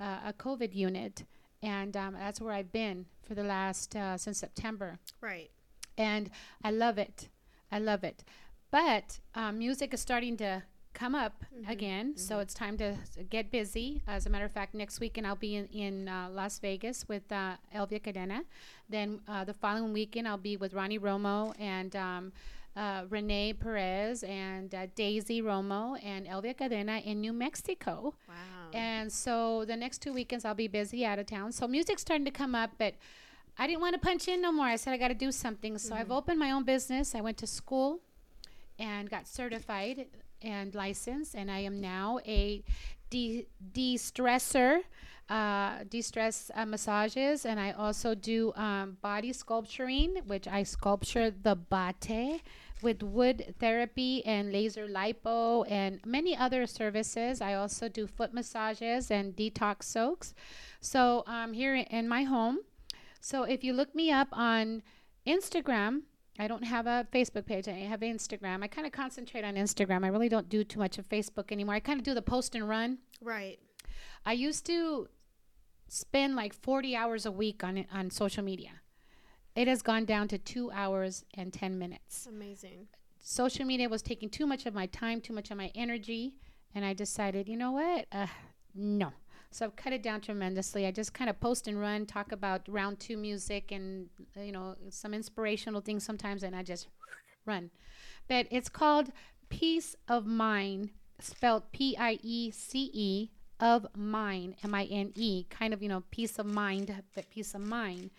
uh, 0.00 0.18
a 0.26 0.32
COVID 0.32 0.74
unit, 0.74 1.24
and 1.60 1.96
um, 1.96 2.14
that's 2.14 2.40
where 2.40 2.52
I've 2.52 2.70
been 2.70 3.06
for 3.26 3.34
the 3.34 3.42
last 3.42 3.96
uh, 3.96 4.16
since 4.16 4.38
September 4.38 4.98
Right. 5.20 5.50
and 5.96 6.30
I 6.62 6.70
love 6.70 6.98
it. 6.98 7.28
I 7.72 7.80
love 7.80 8.04
it. 8.04 8.22
But 8.70 9.18
um, 9.34 9.58
music 9.58 9.92
is 9.92 10.00
starting 10.00 10.36
to 10.36 10.62
come 10.98 11.14
up 11.14 11.44
again, 11.68 12.16
so 12.16 12.40
it's 12.40 12.52
time 12.52 12.76
to 12.76 12.96
get 13.30 13.52
busy. 13.52 14.02
As 14.08 14.26
a 14.26 14.30
matter 14.30 14.44
of 14.44 14.50
fact, 14.50 14.74
next 14.74 14.98
weekend 14.98 15.28
I'll 15.28 15.36
be 15.36 15.54
in, 15.54 15.66
in 15.66 16.08
uh, 16.08 16.28
Las 16.32 16.58
Vegas 16.58 17.06
with 17.08 17.30
uh, 17.30 17.52
Elvia 17.72 18.02
Cadena. 18.02 18.42
Then 18.88 19.20
uh, 19.28 19.44
the 19.44 19.54
following 19.54 19.92
weekend 19.92 20.26
I'll 20.26 20.36
be 20.36 20.56
with 20.56 20.74
Ronnie 20.74 20.98
Romo 20.98 21.54
and 21.60 21.94
um, 21.94 22.32
uh, 22.76 23.04
Renee 23.08 23.52
Perez 23.52 24.24
and 24.24 24.74
uh, 24.74 24.86
Daisy 24.96 25.40
Romo 25.40 25.96
and 26.04 26.26
Elvia 26.26 26.56
Cadena 26.56 27.04
in 27.04 27.20
New 27.20 27.32
Mexico. 27.32 28.14
Wow. 28.28 28.34
And 28.72 29.12
so 29.12 29.64
the 29.64 29.76
next 29.76 30.02
two 30.02 30.12
weekends 30.12 30.44
I'll 30.44 30.54
be 30.54 30.68
busy 30.68 31.06
out 31.06 31.20
of 31.20 31.26
town. 31.26 31.52
So 31.52 31.68
music's 31.68 32.02
starting 32.02 32.24
to 32.24 32.32
come 32.32 32.56
up, 32.56 32.72
but 32.76 32.94
I 33.56 33.68
didn't 33.68 33.80
want 33.80 33.94
to 33.94 34.00
punch 34.00 34.26
in 34.26 34.42
no 34.42 34.50
more. 34.50 34.66
I 34.66 34.76
said 34.76 34.92
I 34.94 34.96
got 34.96 35.08
to 35.08 35.14
do 35.14 35.30
something. 35.30 35.78
So 35.78 35.94
I've 35.94 36.10
opened 36.10 36.40
my 36.40 36.50
own 36.50 36.64
business. 36.64 37.14
I 37.14 37.20
went 37.20 37.36
to 37.38 37.46
school 37.46 38.00
and 38.80 39.08
got 39.08 39.26
certified 39.28 40.06
and 40.42 40.74
license, 40.74 41.34
and 41.34 41.50
I 41.50 41.60
am 41.60 41.80
now 41.80 42.20
a 42.26 42.62
de 43.10 43.46
de-stressor, 43.72 44.80
uh, 45.28 45.84
de-stress 45.88 46.50
uh, 46.54 46.66
massages, 46.66 47.44
and 47.44 47.60
I 47.60 47.72
also 47.72 48.14
do 48.14 48.52
um, 48.54 48.96
body 49.02 49.32
sculpturing, 49.32 50.16
which 50.26 50.46
I 50.48 50.62
sculpture 50.62 51.30
the 51.30 51.56
bate 51.56 52.42
with 52.82 53.02
wood 53.02 53.54
therapy 53.58 54.24
and 54.24 54.52
laser 54.52 54.86
lipo 54.86 55.64
and 55.68 56.00
many 56.04 56.36
other 56.36 56.66
services. 56.66 57.40
I 57.40 57.54
also 57.54 57.88
do 57.88 58.06
foot 58.06 58.32
massages 58.32 59.10
and 59.10 59.34
detox 59.34 59.84
soaks. 59.84 60.34
So 60.80 61.24
I'm 61.26 61.54
here 61.54 61.74
in 61.74 62.08
my 62.08 62.22
home. 62.22 62.58
So 63.20 63.42
if 63.42 63.64
you 63.64 63.72
look 63.72 63.94
me 63.94 64.12
up 64.12 64.28
on 64.32 64.82
Instagram, 65.26 66.02
I 66.38 66.46
don't 66.46 66.64
have 66.64 66.86
a 66.86 67.06
Facebook 67.12 67.46
page. 67.46 67.66
I 67.66 67.72
have 67.72 68.00
Instagram. 68.00 68.62
I 68.62 68.68
kind 68.68 68.86
of 68.86 68.92
concentrate 68.92 69.44
on 69.44 69.54
Instagram. 69.54 70.04
I 70.04 70.08
really 70.08 70.28
don't 70.28 70.48
do 70.48 70.62
too 70.62 70.78
much 70.78 70.98
of 70.98 71.08
Facebook 71.08 71.50
anymore. 71.50 71.74
I 71.74 71.80
kind 71.80 71.98
of 71.98 72.04
do 72.04 72.14
the 72.14 72.22
post 72.22 72.54
and 72.54 72.68
run. 72.68 72.98
Right. 73.20 73.58
I 74.24 74.32
used 74.34 74.64
to 74.66 75.08
spend 75.88 76.36
like 76.36 76.54
40 76.54 76.94
hours 76.94 77.26
a 77.26 77.32
week 77.32 77.64
on 77.64 77.84
on 77.92 78.10
social 78.10 78.44
media. 78.44 78.70
It 79.56 79.66
has 79.66 79.82
gone 79.82 80.04
down 80.04 80.28
to 80.28 80.38
2 80.38 80.70
hours 80.70 81.24
and 81.34 81.52
10 81.52 81.78
minutes. 81.78 82.26
Amazing. 82.26 82.86
Social 83.18 83.64
media 83.64 83.88
was 83.88 84.02
taking 84.02 84.30
too 84.30 84.46
much 84.46 84.66
of 84.66 84.74
my 84.74 84.86
time, 84.86 85.20
too 85.20 85.32
much 85.32 85.50
of 85.50 85.56
my 85.56 85.72
energy, 85.74 86.34
and 86.74 86.84
I 86.84 86.94
decided, 86.94 87.48
you 87.48 87.56
know 87.56 87.72
what? 87.72 88.06
Uh, 88.12 88.28
no. 88.74 89.12
So 89.50 89.64
I've 89.64 89.76
cut 89.76 89.92
it 89.92 90.02
down 90.02 90.20
tremendously. 90.20 90.86
I 90.86 90.90
just 90.90 91.14
kind 91.14 91.30
of 91.30 91.40
post 91.40 91.68
and 91.68 91.80
run, 91.80 92.06
talk 92.06 92.32
about 92.32 92.68
round 92.68 93.00
two 93.00 93.16
music 93.16 93.72
and 93.72 94.08
you 94.36 94.52
know 94.52 94.76
some 94.90 95.14
inspirational 95.14 95.80
things 95.80 96.04
sometimes, 96.04 96.42
and 96.42 96.54
I 96.54 96.62
just 96.62 96.88
run. 97.46 97.70
But 98.28 98.46
it's 98.50 98.68
called 98.68 99.10
Peace 99.48 99.96
of 100.06 100.26
Mind, 100.26 100.90
spelled 101.18 101.72
P 101.72 101.96
I 101.98 102.18
E 102.22 102.50
C 102.50 102.90
E 102.92 103.30
of 103.60 103.86
Mine, 103.96 104.54
M 104.62 104.74
I 104.74 104.84
N 104.84 105.12
E, 105.14 105.44
kind 105.48 105.72
of 105.72 105.82
you 105.82 105.88
know 105.88 106.04
peace 106.10 106.38
of 106.38 106.46
mind, 106.46 106.94
but 107.14 107.30
peace 107.30 107.54
of 107.54 107.62
mind, 107.62 108.10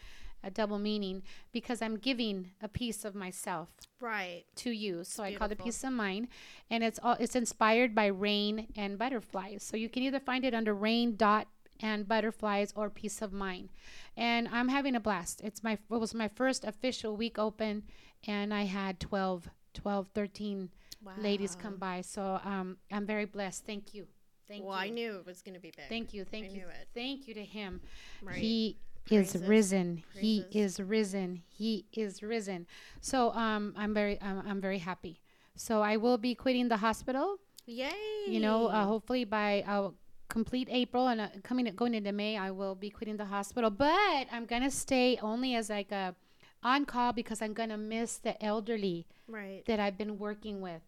a 0.44 0.50
double 0.50 0.80
meaning 0.80 1.24
because 1.52 1.82
I'm 1.82 1.98
giving 1.98 2.52
a 2.62 2.68
piece 2.68 3.06
of 3.06 3.16
myself 3.16 3.70
Right. 4.00 4.46
to 4.56 4.72
you. 4.72 5.04
So 5.04 5.24
I 5.24 5.36
call 5.36 5.52
it. 5.52 5.60
Peace 5.64 5.84
of 5.84 5.94
Mind, 5.94 6.28
and 6.70 6.84
it's 6.84 7.00
all 7.02 7.18
it's 7.20 7.36
inspired 7.36 7.94
by 7.94 8.08
rain 8.08 8.68
and 8.76 8.98
butterflies. 8.98 9.64
So 9.64 9.78
you 9.78 9.90
can 9.90 10.04
either 10.04 10.20
find 10.20 10.46
it 10.46 10.54
under 10.54 10.74
rain 10.74 11.16
dot 11.16 11.48
and 11.82 12.08
butterflies 12.08 12.74
or 12.76 12.90
Peace 12.90 13.22
of 13.22 13.32
Mind. 13.32 13.70
And 14.18 14.48
I'm 14.50 14.68
having 14.70 14.96
a 14.96 15.00
blast. 15.00 15.42
It's 15.44 15.64
my 15.64 15.74
it 15.74 15.82
was 15.90 16.14
my 16.14 16.28
first 16.28 16.64
official 16.64 17.16
week 17.16 17.38
open, 17.40 17.84
and 18.28 18.54
I 18.54 18.64
had 18.64 19.00
12, 19.00 19.50
12 19.74 20.08
13 20.14 20.70
ladies 21.18 21.56
come 21.56 21.78
by. 21.78 22.02
So 22.02 22.40
um, 22.44 22.78
I'm 22.92 23.06
very 23.06 23.26
blessed. 23.26 23.66
Thank 23.66 23.94
you. 23.94 24.08
Thank 24.48 24.66
well, 24.66 24.76
you. 24.76 24.82
I 24.82 24.90
knew 24.90 25.18
it 25.18 25.26
was 25.26 25.42
going 25.44 25.54
to 25.54 25.60
be 25.60 25.72
big. 25.76 25.86
Thank 25.90 26.14
you, 26.14 26.26
thank 26.26 26.48
I 26.48 26.50
you, 26.50 26.64
thank 26.96 27.28
you 27.28 27.36
to 27.36 27.44
him. 27.44 27.82
Right. 28.22 28.38
He 28.38 28.78
is 29.10 29.38
risen. 29.38 30.04
He 30.16 30.46
is 30.52 30.80
risen. 30.80 31.44
He 31.48 31.86
is 31.94 32.22
risen. 32.22 32.68
So 33.02 33.32
um, 33.34 33.74
I'm 33.78 33.94
very, 33.94 34.20
um, 34.22 34.44
I'm 34.48 34.62
very 34.62 34.80
happy. 34.80 35.22
So 35.56 35.82
I 35.82 35.98
will 35.98 36.18
be 36.18 36.36
quitting 36.36 36.70
the 36.70 36.78
hospital. 36.78 37.38
Yay. 37.66 37.92
You 38.28 38.40
know, 38.40 38.68
uh, 38.68 38.86
hopefully 38.86 39.26
by 39.26 39.64
uh, 39.68 39.90
complete 40.30 40.68
April 40.72 41.08
and 41.08 41.22
uh, 41.22 41.28
coming 41.44 41.66
going 41.76 41.94
into 41.94 42.12
May, 42.12 42.38
I 42.38 42.52
will 42.52 42.76
be 42.76 42.90
quitting 42.90 43.18
the 43.18 43.26
hospital. 43.26 43.70
But 43.70 44.28
I'm 44.32 44.46
gonna 44.46 44.72
stay 44.72 45.20
only 45.22 45.56
as 45.56 45.70
like 45.70 45.92
a 45.92 46.16
on 46.64 46.86
call 46.86 47.14
because 47.14 47.42
I'm 47.42 47.54
gonna 47.54 47.78
miss 47.78 48.18
the 48.18 48.42
elderly 48.44 49.08
right. 49.28 49.64
that 49.66 49.80
I've 49.80 49.98
been 49.98 50.18
working 50.18 50.62
with. 50.62 50.82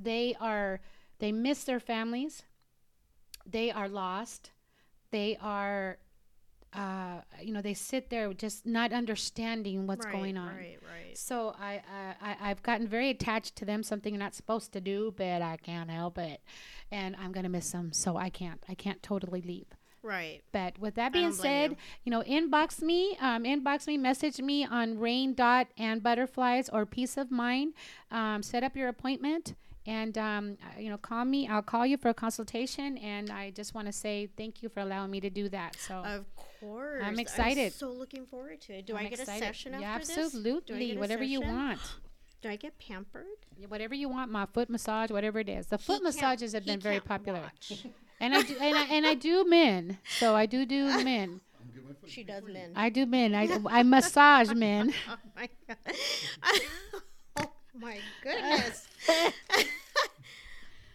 They 0.00 0.36
are 0.40 0.80
they 1.18 1.32
miss 1.32 1.64
their 1.64 1.80
families. 1.80 2.42
They 3.44 3.70
are 3.70 3.88
lost. 3.88 4.50
They 5.10 5.38
are 5.40 5.98
uh, 6.76 7.20
you 7.42 7.52
know, 7.52 7.62
they 7.62 7.74
sit 7.74 8.10
there 8.10 8.32
just 8.32 8.66
not 8.66 8.92
understanding 8.92 9.86
what's 9.86 10.04
right, 10.04 10.14
going 10.14 10.36
on. 10.36 10.54
Right, 10.54 10.78
right. 10.82 11.16
So 11.16 11.54
I, 11.58 11.80
I, 11.92 12.30
I 12.30 12.50
I've 12.50 12.62
gotten 12.62 12.86
very 12.86 13.10
attached 13.10 13.56
to 13.56 13.64
them. 13.64 13.82
Something 13.82 14.14
you're 14.14 14.22
not 14.22 14.34
supposed 14.34 14.72
to 14.72 14.80
do, 14.80 15.14
but 15.16 15.42
I 15.42 15.56
can't 15.56 15.90
help 15.90 16.18
it, 16.18 16.40
and 16.90 17.16
I'm 17.16 17.32
gonna 17.32 17.48
miss 17.48 17.70
them. 17.70 17.92
So 17.92 18.16
I 18.16 18.28
can't. 18.28 18.62
I 18.68 18.74
can't 18.74 19.02
totally 19.02 19.40
leave. 19.40 19.66
Right. 20.02 20.42
But 20.52 20.78
with 20.78 20.94
that 20.94 21.12
being 21.12 21.32
said, 21.32 21.76
you. 22.04 22.10
know, 22.10 22.22
inbox 22.22 22.80
me, 22.80 23.16
um, 23.20 23.42
inbox 23.42 23.88
me, 23.88 23.98
message 23.98 24.40
me 24.40 24.64
on 24.64 25.00
rain 25.00 25.34
dot 25.34 25.66
and 25.76 26.00
butterflies 26.00 26.68
or 26.68 26.86
peace 26.86 27.16
of 27.16 27.32
mind. 27.32 27.74
Um, 28.12 28.42
set 28.42 28.62
up 28.62 28.76
your 28.76 28.88
appointment 28.88 29.56
and 29.86 30.16
um, 30.16 30.58
uh, 30.62 30.80
you 30.80 30.90
know, 30.90 30.98
call 30.98 31.24
me. 31.24 31.48
I'll 31.48 31.62
call 31.62 31.86
you 31.86 31.96
for 31.96 32.08
a 32.08 32.14
consultation. 32.14 32.98
And 32.98 33.30
I 33.30 33.50
just 33.50 33.74
want 33.74 33.86
to 33.86 33.92
say 33.92 34.28
thank 34.36 34.62
you 34.62 34.68
for 34.68 34.80
allowing 34.80 35.10
me 35.10 35.20
to 35.20 35.30
do 35.30 35.48
that. 35.48 35.76
So 35.76 35.94
Of 35.96 36.24
course. 36.60 37.02
I'm 37.04 37.18
excited. 37.18 37.66
I'm 37.66 37.70
so 37.70 37.90
looking 37.90 38.26
forward 38.26 38.60
to 38.62 38.74
it. 38.78 38.86
Do 38.86 38.94
I'm 38.96 39.06
I 39.06 39.08
get 39.10 39.20
excited. 39.20 39.42
a 39.42 39.46
session 39.46 39.72
Yeah, 39.80 39.92
after 39.94 40.06
this? 40.06 40.18
Absolutely, 40.18 40.88
get 40.88 40.96
a 40.96 41.00
whatever 41.00 41.24
you 41.24 41.40
want. 41.40 41.80
Do 42.42 42.50
I 42.50 42.56
get 42.56 42.78
pampered? 42.78 43.24
whatever 43.68 43.94
you 43.94 44.08
want, 44.08 44.30
my 44.30 44.46
foot 44.46 44.68
massage, 44.68 45.10
whatever 45.10 45.38
it 45.40 45.48
is. 45.48 45.66
The 45.68 45.78
foot 45.78 45.94
can't- 46.02 46.04
massages 46.04 46.52
have 46.52 46.66
been 46.66 46.78
very 46.80 47.00
popular, 47.00 47.50
and 48.20 48.34
I 48.34 48.42
do 48.42 48.54
and 48.60 48.76
I, 48.76 48.84
and 48.84 49.06
I 49.06 49.14
do 49.14 49.44
men. 49.48 49.98
So 50.18 50.36
I 50.36 50.46
do 50.46 50.66
do 50.66 50.84
men. 51.02 51.40
She 52.06 52.22
does 52.22 52.44
men. 52.44 52.72
I 52.76 52.88
do 52.90 53.06
men. 53.06 53.34
I 53.34 53.48
I 53.70 53.82
massage 53.82 54.52
men. 54.52 54.92
oh 55.08 55.16
my 55.34 55.48
god. 55.66 55.76
oh 57.38 57.52
my 57.74 57.98
goodness. 58.22 58.86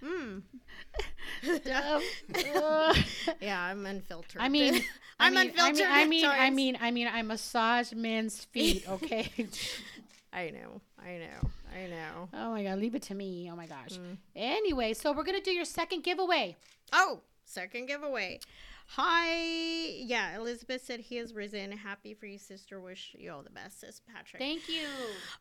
Hmm. 0.04 0.40
Hmm. 1.44 2.92
yeah, 3.42 3.62
I'm 3.62 3.86
unfiltered. 3.86 4.42
I 4.42 4.50
mean, 4.50 4.76
I 5.20 5.28
I'm 5.28 5.34
mean, 5.34 5.50
unfiltered. 5.50 5.88
I 5.88 6.06
mean, 6.08 6.26
I 6.26 6.50
mean, 6.50 6.78
I 6.82 6.92
mean, 6.92 7.08
I 7.08 7.22
massage 7.22 7.94
men's 7.94 8.44
feet. 8.46 8.88
Okay. 8.90 9.30
I 10.34 10.50
know, 10.50 10.82
I 10.98 11.18
know, 11.18 11.50
I 11.76 11.88
know. 11.88 12.30
oh 12.34 12.52
my 12.52 12.64
god, 12.64 12.80
leave 12.80 12.96
it 12.96 13.02
to 13.04 13.16
me. 13.16 13.50
Oh 13.52 13.56
my 13.56 13.68
gosh. 13.68 13.98
Mm. 14.00 14.18
Anyway, 14.36 14.94
so 14.94 15.12
we're 15.12 15.24
gonna 15.24 15.42
do 15.42 15.52
your 15.52 15.66
second 15.66 16.04
giveaway. 16.04 16.56
Oh, 16.94 17.22
second 17.46 17.88
giveaway. 17.88 18.40
Hi, 18.88 19.34
yeah. 20.00 20.36
Elizabeth 20.36 20.84
said 20.84 21.00
he 21.00 21.16
has 21.18 21.34
risen. 21.34 21.72
Happy 21.72 22.14
for 22.14 22.26
you, 22.26 22.38
sister. 22.38 22.80
Wish 22.82 23.16
you 23.18 23.32
all 23.32 23.42
the 23.42 23.50
best, 23.50 23.80
sis 23.80 24.02
Patrick. 24.14 24.42
Thank 24.42 24.68
you. 24.68 24.88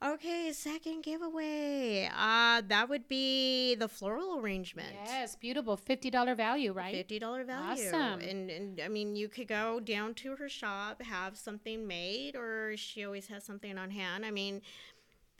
okay, 0.04 0.52
second 0.52 1.02
giveaway. 1.02 2.08
Uh, 2.16 2.62
that 2.68 2.88
would 2.88 3.08
be 3.08 3.74
the 3.74 3.88
floral 3.88 4.38
arrangement. 4.38 4.94
Yes, 5.04 5.34
beautiful. 5.34 5.76
Fifty 5.76 6.10
dollar 6.10 6.34
value, 6.34 6.72
right? 6.72 6.94
Fifty 6.94 7.18
dollar 7.18 7.44
value. 7.44 7.88
Awesome. 7.88 8.20
And 8.20 8.50
and 8.50 8.80
I 8.80 8.88
mean, 8.88 9.16
you 9.16 9.28
could 9.28 9.48
go 9.48 9.80
down 9.80 10.14
to 10.14 10.36
her 10.36 10.48
shop, 10.48 11.02
have 11.02 11.36
something 11.36 11.86
made, 11.86 12.36
or 12.36 12.76
she 12.76 13.04
always 13.04 13.26
has 13.26 13.44
something 13.44 13.76
on 13.78 13.90
hand. 13.90 14.24
I 14.24 14.30
mean, 14.30 14.62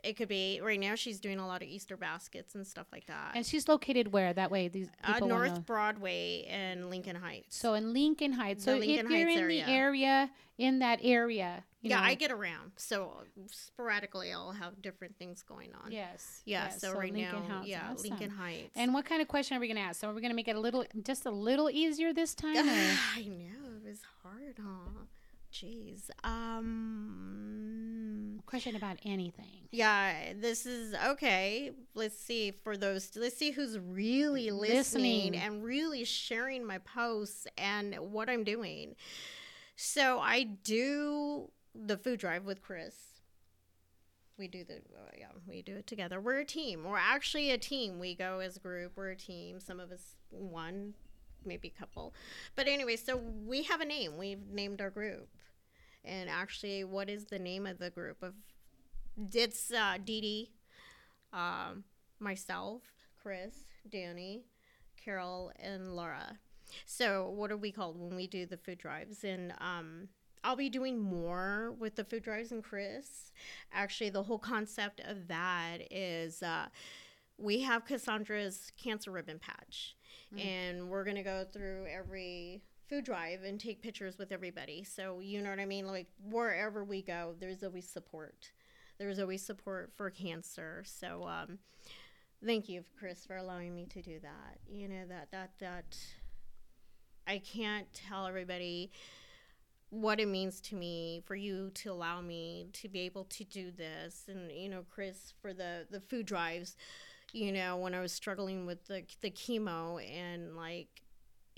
it 0.05 0.17
could 0.17 0.29
be 0.29 0.61
right 0.63 0.79
now. 0.79 0.95
She's 0.95 1.21
doing 1.21 1.39
a 1.39 1.47
lot 1.47 1.63
of 1.63 1.69
Easter 1.69 1.97
baskets 1.97 2.55
and 2.55 2.67
stuff 2.67 2.87
like 2.93 3.07
that. 3.07 3.33
And 3.35 3.45
she's 3.45 3.69
located 3.69 4.13
where? 4.13 4.33
That 4.33 4.51
way 4.51 4.69
these 4.69 4.89
uh, 5.05 5.19
North. 5.21 5.67
Broadway 5.67 6.47
and 6.49 6.91
Lincoln 6.91 7.17
Heights. 7.17 7.57
So 7.57 7.75
in 7.75 7.93
Lincoln 7.93 8.33
Heights. 8.33 8.65
So 8.65 8.77
Lincoln 8.77 9.07
if 9.07 9.11
you're 9.11 9.29
Heights 9.29 9.39
in 9.39 9.45
area. 9.45 9.67
the 9.67 9.73
area, 9.73 10.31
in 10.59 10.79
that 10.81 11.01
area, 11.03 11.65
you 11.83 11.91
yeah, 11.91 12.01
know, 12.01 12.07
I 12.07 12.15
get 12.15 12.31
around. 12.31 12.73
So 12.77 13.13
sporadically, 13.51 14.33
I'll 14.33 14.53
have 14.53 14.83
different 14.83 15.17
things 15.17 15.43
going 15.43 15.71
on. 15.83 15.91
Yes. 15.91 16.43
Yeah. 16.45 16.65
yes, 16.65 16.81
so, 16.81 16.93
right 16.93 17.13
Lincoln 17.13 17.49
now, 17.49 17.57
Heights, 17.57 17.69
yeah, 17.69 17.89
awesome. 17.91 18.11
Lincoln 18.11 18.31
Heights. 18.31 18.73
And 18.77 18.93
what 18.93 19.07
kind 19.07 19.23
of 19.23 19.29
question 19.29 19.57
are 19.57 19.61
we 19.61 19.69
gonna 19.69 19.81
ask? 19.81 20.01
So 20.01 20.09
are 20.09 20.15
we're 20.15 20.21
gonna 20.21 20.35
make 20.35 20.49
it 20.49 20.57
a 20.57 20.61
little, 20.61 20.85
just 21.03 21.25
a 21.25 21.31
little 21.31 21.71
easier 21.71 22.13
this 22.13 22.35
time. 22.35 22.57
I 22.59 23.23
know 23.23 23.77
it 23.77 23.89
was 23.89 24.01
hard, 24.23 24.57
huh? 24.59 25.05
Jeez. 25.53 26.11
Um. 26.25 28.41
question 28.47 28.75
about 28.77 28.99
anything. 29.05 29.69
Yeah, 29.73 30.33
this 30.39 30.67
is 30.67 30.95
okay. 31.07 31.71
Let's 31.95 32.17
see 32.19 32.53
for 32.65 32.77
those. 32.77 33.11
Let's 33.17 33.37
see 33.37 33.51
who's 33.53 33.79
really 33.79 34.51
listening, 34.51 35.33
Listening. 35.33 35.37
and 35.37 35.63
really 35.63 36.05
sharing 36.05 36.65
my 36.67 36.79
posts 36.79 37.47
and 37.59 37.95
what 37.97 38.29
I'm 38.29 38.43
doing. 38.45 38.95
So 39.77 40.19
I 40.21 40.43
do 40.45 41.51
the 41.75 41.97
food 41.97 42.19
drive 42.21 42.45
with 42.45 42.63
Chris. 42.63 42.95
We 44.39 44.49
do 44.49 44.65
the 44.65 44.77
uh, 44.77 45.11
yeah, 45.19 45.27
we 45.49 45.63
do 45.63 45.77
it 45.77 45.87
together. 45.87 46.21
We're 46.21 46.41
a 46.41 46.45
team. 46.45 46.85
We're 46.85 46.97
actually 46.99 47.51
a 47.51 47.59
team. 47.59 47.99
We 48.01 48.15
go 48.15 48.41
as 48.41 48.57
a 48.57 48.61
group. 48.61 48.93
We're 48.97 49.11
a 49.11 49.17
team. 49.17 49.61
Some 49.61 49.79
of 49.81 49.93
us 49.93 50.17
one, 50.31 50.95
maybe 51.45 51.73
a 51.75 51.79
couple. 51.79 52.15
But 52.57 52.67
anyway, 52.67 52.97
so 52.97 53.17
we 53.17 53.63
have 53.65 53.81
a 53.81 53.85
name. 53.85 54.17
We've 54.19 54.45
named 54.51 54.81
our 54.81 54.91
group. 54.91 55.29
And 56.05 56.31
actually, 56.31 56.85
what 56.85 57.09
is 57.09 57.27
the 57.27 57.39
name 57.39 57.67
of 57.67 57.79
the 57.79 57.91
group 57.91 58.23
of 58.23 58.35
it's 59.33 59.73
uh, 59.73 59.99
Dee 60.03 60.21
Dee, 60.21 60.51
um, 61.33 61.85
myself, 62.19 62.83
Chris, 63.23 63.55
Danny, 63.91 64.45
Carol, 65.03 65.53
and 65.59 65.95
Laura. 65.95 66.39
So, 66.87 67.29
what 67.31 67.51
are 67.51 67.57
we 67.57 67.73
called 67.73 67.99
when 67.99 68.17
we 68.17 68.27
do 68.27 68.47
the 68.47 68.57
food 68.57 68.79
drives? 68.79 69.25
And 69.25 69.53
um, 69.59 70.09
I'll 70.45 70.57
be 70.57 70.71
doing 70.71 70.99
more 70.99 71.75
with 71.79 71.97
the 71.97 72.05
food 72.05 72.23
drives 72.23 72.53
and 72.53 72.63
Chris. 72.63 73.33
Actually, 73.73 74.11
the 74.11 74.23
whole 74.23 74.39
concept 74.39 75.01
of 75.01 75.29
that 75.29 75.79
is 75.91 76.43
uh, 76.43 76.67
we 77.37 77.61
have 77.61 77.85
Cassandra's 77.85 78.73
cancer 78.83 79.11
ribbon 79.11 79.39
patch, 79.39 79.97
and 80.39 80.89
we're 80.89 81.05
gonna 81.05 81.25
go 81.25 81.45
through 81.53 81.87
every 81.87 82.63
food 82.91 83.05
drive 83.05 83.45
and 83.45 83.61
take 83.61 83.81
pictures 83.81 84.19
with 84.19 84.33
everybody. 84.33 84.83
So 84.83 85.21
you 85.21 85.41
know 85.41 85.51
what 85.51 85.61
I 85.61 85.65
mean? 85.65 85.87
Like 85.87 86.09
wherever 86.29 86.85
we 86.85 87.03
go, 87.03 87.35
there's 87.39 87.63
always 87.63 87.89
support. 87.89 88.51
There's 88.99 89.21
always 89.21 89.43
support 89.43 89.93
for 89.97 90.11
cancer. 90.11 90.83
So 90.85 91.27
um, 91.27 91.59
thank 92.45 92.69
you, 92.69 92.85
Chris, 92.99 93.25
for 93.25 93.37
allowing 93.37 93.75
me 93.75 93.87
to 93.87 94.03
do 94.03 94.19
that. 94.21 94.59
You 94.69 94.89
know 94.89 95.07
that 95.09 95.31
that 95.31 95.53
that 95.61 95.97
I 97.27 97.39
can't 97.39 97.87
tell 97.95 98.27
everybody 98.27 98.91
what 99.91 100.21
it 100.21 100.29
means 100.29 100.61
to 100.61 100.75
me 100.75 101.23
for 101.25 101.35
you 101.35 101.71
to 101.75 101.91
allow 101.91 102.21
me 102.21 102.69
to 102.73 102.89
be 102.89 103.01
able 103.01 103.25
to 103.25 103.45
do 103.45 103.73
this 103.73 104.27
and 104.29 104.53
you 104.53 104.69
know 104.69 104.85
chris 104.89 105.35
for 105.43 105.53
the 105.53 105.85
the 105.91 106.01
food 106.01 106.25
drives 106.25 106.77
you 107.33 107.51
know 107.51 107.77
when 107.77 107.93
i 107.93 108.01
was 108.01 108.13
struggling 108.13 108.67
with 108.67 108.87
the 108.87 109.03
the 109.21 109.33
chemo 109.33 110.01
and 110.09 110.57
like 110.57 111.03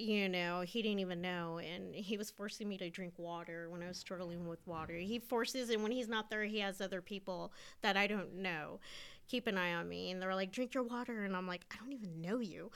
you 0.02 0.28
know 0.28 0.62
he 0.62 0.82
didn't 0.82 0.98
even 0.98 1.20
know 1.20 1.58
and 1.58 1.94
he 1.94 2.16
was 2.16 2.30
forcing 2.30 2.68
me 2.68 2.76
to 2.76 2.90
drink 2.90 3.14
water 3.16 3.68
when 3.70 3.82
i 3.82 3.88
was 3.88 3.96
struggling 3.96 4.46
with 4.48 4.66
water. 4.66 4.94
He 4.94 5.18
forces 5.18 5.70
and 5.70 5.82
when 5.82 5.92
he's 5.92 6.08
not 6.08 6.30
there 6.30 6.44
he 6.44 6.58
has 6.60 6.80
other 6.80 7.00
people 7.00 7.52
that 7.82 7.96
i 7.96 8.06
don't 8.06 8.34
know 8.34 8.80
keep 9.28 9.46
an 9.46 9.56
eye 9.56 9.72
on 9.72 9.88
me 9.88 10.10
and 10.10 10.20
they're 10.20 10.34
like 10.34 10.50
drink 10.50 10.74
your 10.74 10.82
water 10.82 11.24
and 11.24 11.36
i'm 11.36 11.46
like 11.46 11.64
i 11.72 11.76
don't 11.76 11.92
even 11.92 12.20
know 12.20 12.40
you 12.40 12.70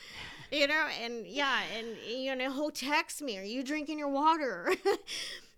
you 0.53 0.67
know 0.67 0.87
and 1.03 1.27
yeah 1.27 1.61
and 1.77 1.89
you 2.07 2.35
know 2.35 2.51
he'll 2.53 2.71
text 2.71 3.21
me 3.21 3.37
are 3.39 3.43
you 3.45 3.63
drinking 3.63 3.99
your 3.99 4.09
water? 4.09 4.73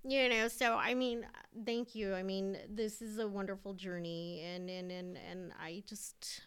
You 0.05 0.29
know 0.29 0.49
so 0.49 0.75
i 0.75 0.95
mean 0.95 1.27
thank 1.67 1.95
you. 1.95 2.15
I 2.15 2.23
mean 2.23 2.57
this 2.73 3.03
is 3.03 3.19
a 3.19 3.27
wonderful 3.27 3.75
journey 3.75 4.43
and 4.43 4.71
and 4.71 4.91
and, 4.91 5.19
and 5.31 5.53
i 5.61 5.83
just 5.87 6.43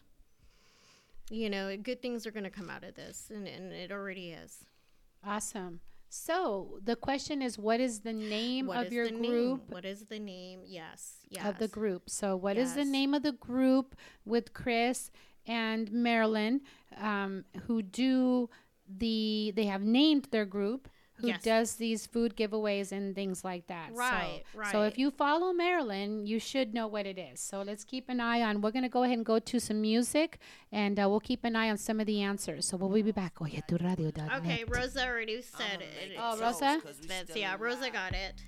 you 1.30 1.48
know 1.48 1.76
good 1.76 2.02
things 2.02 2.26
are 2.26 2.30
going 2.30 2.44
to 2.44 2.50
come 2.50 2.70
out 2.70 2.82
of 2.82 2.94
this 2.94 3.30
and, 3.32 3.46
and 3.46 3.72
it 3.72 3.92
already 3.92 4.30
is 4.30 4.64
Awesome. 5.24 5.80
So 6.08 6.78
the 6.84 6.96
question 6.96 7.40
is, 7.40 7.58
what 7.58 7.80
is 7.80 8.00
the 8.00 8.12
name 8.12 8.66
What 8.66 8.86
of 8.86 8.92
your 8.92 9.06
the 9.06 9.12
name? 9.12 9.30
group? 9.30 9.70
what 9.70 9.84
is 9.84 10.04
the 10.04 10.18
name 10.18 10.60
yes 10.66 11.14
yes 11.30 11.46
Of 11.46 11.58
the 11.58 11.68
group. 11.68 12.10
So, 12.10 12.36
what 12.36 12.58
is 12.58 12.74
the 12.74 12.84
name 12.84 13.14
of 13.14 13.22
the 13.22 13.32
group 13.32 13.96
with 14.26 14.52
Chris 14.52 15.10
and 15.46 15.90
Marilyn, 15.90 16.60
um, 16.98 17.44
who 17.66 17.82
do 17.82 18.50
the? 18.86 19.52
They 19.56 19.64
have 19.64 19.82
named 19.82 20.28
their 20.30 20.44
group. 20.44 20.88
Who 21.22 21.28
Yes. 21.28 21.42
does 21.42 21.76
these 21.76 22.06
food 22.06 22.36
giveaways 22.36 22.92
and 22.92 23.14
things 23.14 23.44
like 23.44 23.68
that? 23.68 23.92
Right, 23.94 24.42
so, 24.54 24.62
So 24.72 24.82
if 24.82 24.98
you 24.98 25.10
follow 25.10 25.52
Marilyn, 25.52 26.26
you 26.26 26.38
should 26.38 26.74
know 26.74 26.86
what 26.88 27.06
it 27.06 27.16
is. 27.16 27.40
So 27.40 27.62
let's 27.62 27.84
keep 27.84 28.08
an 28.08 28.20
eye 28.20 28.42
on. 28.42 28.60
We're 28.60 28.72
gonna 28.72 28.88
go 28.88 29.04
ahead 29.04 29.16
and 29.16 29.24
go 29.24 29.38
to 29.38 29.60
some 29.60 29.80
music, 29.80 30.38
and 30.72 30.98
uh, 30.98 31.08
we'll 31.08 31.20
keep 31.20 31.44
an 31.44 31.54
eye 31.56 31.70
on 31.70 31.78
some 31.78 32.00
of 32.00 32.06
the 32.06 32.20
answers. 32.22 32.66
So 32.66 32.76
we'll 32.76 32.90
be 33.02 33.12
back. 33.12 33.40
Oye, 33.40 33.62
tu 33.68 33.76
radio. 33.80 34.10
okay 34.38 34.64
rosa 34.64 35.06
already 35.06 35.40
said 35.42 35.80
it 35.80 36.16
Oh, 36.18 36.36
Rosa? 36.38 36.80
That's, 37.06 37.36
yeah 37.36 37.56
rosa 37.58 37.90
got 37.90 38.14
it 38.14 38.42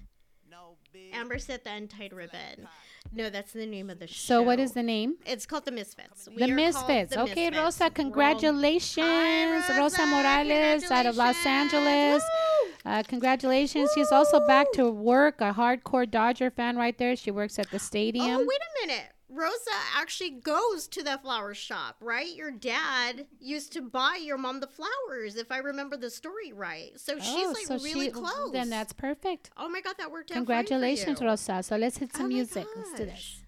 amber 1.13 1.39
said 1.39 1.61
the 1.65 1.73
untied 1.73 2.13
ribbon 2.13 2.69
no 3.13 3.31
that's 3.31 3.53
the 3.53 3.67
name 3.67 3.91
of 3.91 3.99
the 3.99 4.07
show 4.07 4.15
So 4.15 4.43
what 4.43 4.59
is 4.59 4.73
the 4.73 4.83
name? 4.83 5.17
it's 5.27 5.47
called 5.47 5.65
the 5.65 5.71
misfits 5.73 6.29
We 6.29 6.37
The 6.47 6.53
are 6.53 6.55
Misfits. 6.55 7.15
The 7.15 7.21
okay, 7.23 7.51
Misfits. 7.51 7.57
Rosa, 7.81 7.91
congratulations. 7.91 9.07
Hi, 9.07 9.51
Rosa, 9.53 9.75
Rosa, 9.79 10.07
Morales 10.07 10.91
out 10.91 11.07
of 11.07 11.17
Los. 11.17 11.45
Angeles. 11.47 12.23
Woo! 12.23 12.71
Uh, 12.91 13.03
congratulations. 13.07 13.91
She's 13.95 14.13
also 14.13 14.45
back 14.47 14.67
to 14.73 14.91
work, 14.91 15.41
a 15.41 15.53
hardcore 15.55 16.11
Dodger 16.11 16.51
fan 16.51 16.77
right 16.77 16.97
there. 16.99 17.17
She 17.17 17.31
works 17.31 17.59
at 17.59 17.71
the 17.71 17.79
stadium. 17.79 18.27
Oh, 18.27 18.39
wait 18.39 18.61
a 18.85 18.87
minute. 18.87 19.11
Rosa 19.29 19.71
actually 19.97 20.31
goes 20.31 20.87
to 20.89 21.03
the 21.03 21.19
flower 21.23 21.55
shop, 21.55 21.97
right? 22.01 22.35
Your 22.35 22.51
dad 22.51 23.27
used 23.41 23.73
to 23.73 23.83
buy 23.83 24.21
your 24.23 24.37
mom 24.39 24.61
the 24.61 24.67
flowers, 24.69 25.37
if 25.37 25.51
I 25.51 25.59
remember 25.59 25.97
the 25.97 26.11
story 26.11 26.53
right. 26.53 26.91
So 26.97 27.15
oh, 27.15 27.21
she's 27.21 27.47
Oh, 27.47 27.53
like 27.53 27.67
so 27.67 27.79
really 27.79 28.07
she- 28.07 28.13
close. 28.13 28.53
Then 28.53 28.71
that's 28.71 28.93
perfect. 28.93 29.51
Oh 29.57 29.69
my 29.69 29.81
god, 29.81 29.95
that 29.99 30.11
worked 30.11 30.31
out. 30.31 30.35
fine 30.35 30.45
for 30.45 30.53
Congratulations, 30.53 31.21
you. 31.21 31.27
Rosa. 31.27 31.63
So 31.63 31.77
let's 31.77 31.97
hit 31.99 32.15
some 32.15 32.27
Oh 32.27 32.29
my 32.29 32.35
music. 32.35 32.67
Let's 32.77 32.93
do 32.93 33.05
this. 33.07 33.41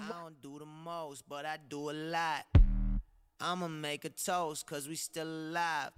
I 0.00 0.08
don't 0.22 0.40
do 0.40 0.58
the 0.58 0.66
most, 0.66 1.28
but 1.28 1.44
I 1.46 1.56
do 1.68 1.90
a 1.90 1.92
lot. 1.92 2.46
I'ma 3.40 3.68
make 3.68 4.04
a 4.04 4.10
toast, 4.10 4.66
cause 4.66 4.88
we 4.88 4.94
still 4.94 5.26
alive. 5.26 5.90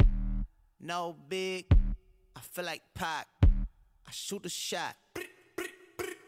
No 0.80 1.14
big, 1.28 1.66
I 2.34 2.40
feel 2.40 2.64
like 2.64 2.82
Pac. 2.94 3.28
I 3.42 4.10
shoot 4.10 4.44
a 4.46 4.48
shot. 4.48 4.96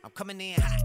I'm 0.04 0.10
coming 0.14 0.40
in 0.40 0.60
hot. 0.60 0.82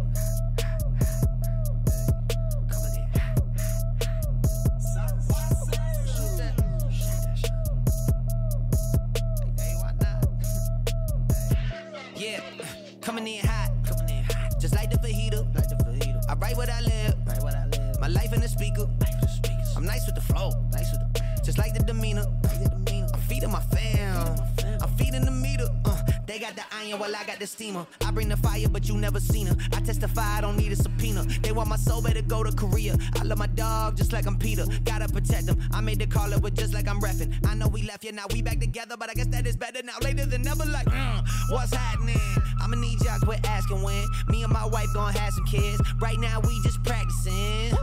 Coming 13.24 13.40
in 13.40 13.48
hot. 13.48 13.72
Coming 13.88 14.18
in 14.18 14.24
hot. 14.26 14.60
Just 14.60 14.76
like 14.76 14.92
the 14.92 14.98
fajita. 14.98 15.56
Like 15.56 15.70
the 15.70 15.76
fajita. 15.76 16.30
I 16.30 16.34
write 16.36 16.58
what 16.58 16.70
I 16.70 16.82
live. 16.82 17.16
Write 17.26 17.42
what 17.42 17.56
I 17.56 17.66
live. 17.68 18.00
My 18.02 18.08
life 18.08 18.34
in 18.34 18.42
the 18.42 18.50
speaker. 18.50 18.86
I'm 19.78 19.86
nice 19.86 20.06
with 20.06 20.16
the 20.16 20.22
flow. 20.22 20.52
Nice 20.74 20.92
with 20.92 21.14
the 21.14 21.42
Just 21.42 21.58
like 21.58 21.74
the 21.74 21.84
demeanor. 21.84 22.26
Like 22.44 22.62
the 22.62 22.70
demeanor. 22.70 23.08
I'm 23.14 23.22
feeding 23.22 23.52
my 23.52 23.62
fam. 23.62 24.36
I'm 24.82 24.90
feeding 24.98 25.24
the 25.24 25.32
meter. 25.32 25.70
They 26.26 26.40
got 26.40 26.56
the 26.56 26.64
iron 26.72 27.00
while 27.00 27.16
I 27.16 27.24
got 27.26 27.40
the 27.40 27.48
steamer. 27.48 27.86
I 28.06 28.12
bring 28.12 28.30
the 28.30 28.38
fire, 28.38 28.68
but 28.70 28.88
you 28.88 28.98
never 28.98 29.20
seen 29.20 29.48
her. 29.48 29.56
I 29.74 29.82
testify, 29.82 30.38
I 30.38 30.42
don't 30.42 30.58
need 30.58 30.72
a 30.72 30.76
subpoena. 30.76 31.24
They 31.42 31.52
want 31.52 31.70
my 31.70 31.76
soul, 31.76 32.02
better 32.02 32.22
go 32.22 32.44
to 32.44 32.52
Korea. 32.52 32.96
I 33.20 33.24
love 33.24 33.38
my 33.38 33.48
dog 33.48 33.98
just 33.98 34.14
like 34.14 34.26
I'm 34.26 34.38
Peter. 34.38 34.66
Gotta 34.84 35.08
protect 35.08 35.50
him. 35.50 35.62
I 35.72 35.82
made 35.82 36.00
the 36.00 36.08
call 36.08 36.32
it 36.32 36.42
with 36.42 36.56
just 36.56 36.74
like 36.74 36.88
I'm 36.88 37.02
reppin'. 37.02 37.46
I 37.46 37.56
know 37.56 37.68
we 37.68 37.84
left, 37.84 38.04
yeah, 38.04 38.12
now 38.12 38.26
we 38.32 38.42
back 38.42 38.60
together, 38.60 38.96
but 38.98 39.10
I 39.10 39.14
guess 39.14 39.28
that 39.28 39.46
is 39.46 39.58
better 39.58 39.84
now. 39.84 39.94
Later 40.02 40.26
than 40.26 40.44
never, 40.44 40.66
like, 40.66 40.88
mm, 40.88 41.28
what's 41.50 41.74
happening? 41.74 42.18
I'ma 42.62 42.76
need 42.76 43.02
y'all 43.02 43.20
quit 43.20 43.46
asking 43.48 43.82
when. 43.82 44.06
Me 44.30 44.44
and 44.44 44.54
my 44.54 44.66
wife 44.66 44.88
gonna 44.94 45.18
have 45.18 45.34
some 45.34 45.46
kids. 45.46 45.82
Right 46.00 46.20
now, 46.20 46.40
we 46.40 46.62
just 46.64 46.82
practicing. 46.84 47.78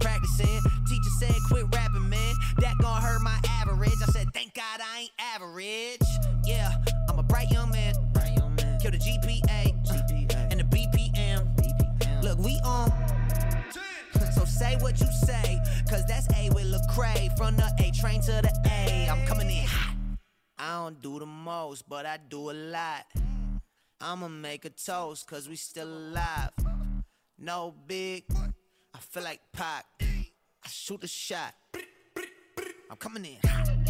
Practicing. 0.00 0.60
Teacher 0.88 1.10
said, 1.18 1.34
quit 1.48 1.64
rapping, 1.74 2.08
man. 2.08 2.34
That 2.58 2.78
gon' 2.78 3.00
hurt 3.02 3.22
my 3.22 3.38
average. 3.60 3.92
I 4.06 4.12
said, 4.12 4.28
thank 4.32 4.54
God 4.54 4.80
I 4.80 5.00
ain't 5.00 5.10
average. 5.34 6.25
Say 14.58 14.76
what 14.80 14.98
you 15.00 15.06
say, 15.24 15.60
cause 15.88 16.04
that's 16.06 16.26
A 16.34 16.50
with 16.50 16.72
Lecrae. 16.72 17.36
From 17.36 17.56
the 17.56 17.70
A 17.78 17.90
train 17.92 18.20
to 18.22 18.32
the 18.32 18.52
A, 18.70 19.08
I'm 19.10 19.26
coming 19.26 19.50
in 19.50 19.66
hot. 19.66 19.96
I 20.58 20.82
don't 20.82 21.02
do 21.02 21.18
the 21.18 21.26
most, 21.26 21.88
but 21.88 22.06
I 22.06 22.18
do 22.28 22.50
a 22.50 22.56
lot. 22.76 23.04
I'ma 24.00 24.28
make 24.28 24.64
a 24.64 24.70
toast, 24.70 25.26
cause 25.26 25.48
we 25.48 25.56
still 25.56 25.88
alive. 25.88 26.50
No 27.38 27.74
big, 27.86 28.24
I 28.94 28.98
feel 28.98 29.24
like 29.24 29.40
Pac. 29.52 29.84
I 30.00 30.68
shoot 30.68 31.04
a 31.04 31.08
shot. 31.08 31.54
I'm 32.90 32.96
coming 32.96 33.24
in. 33.24 33.48
hot. 33.48 33.85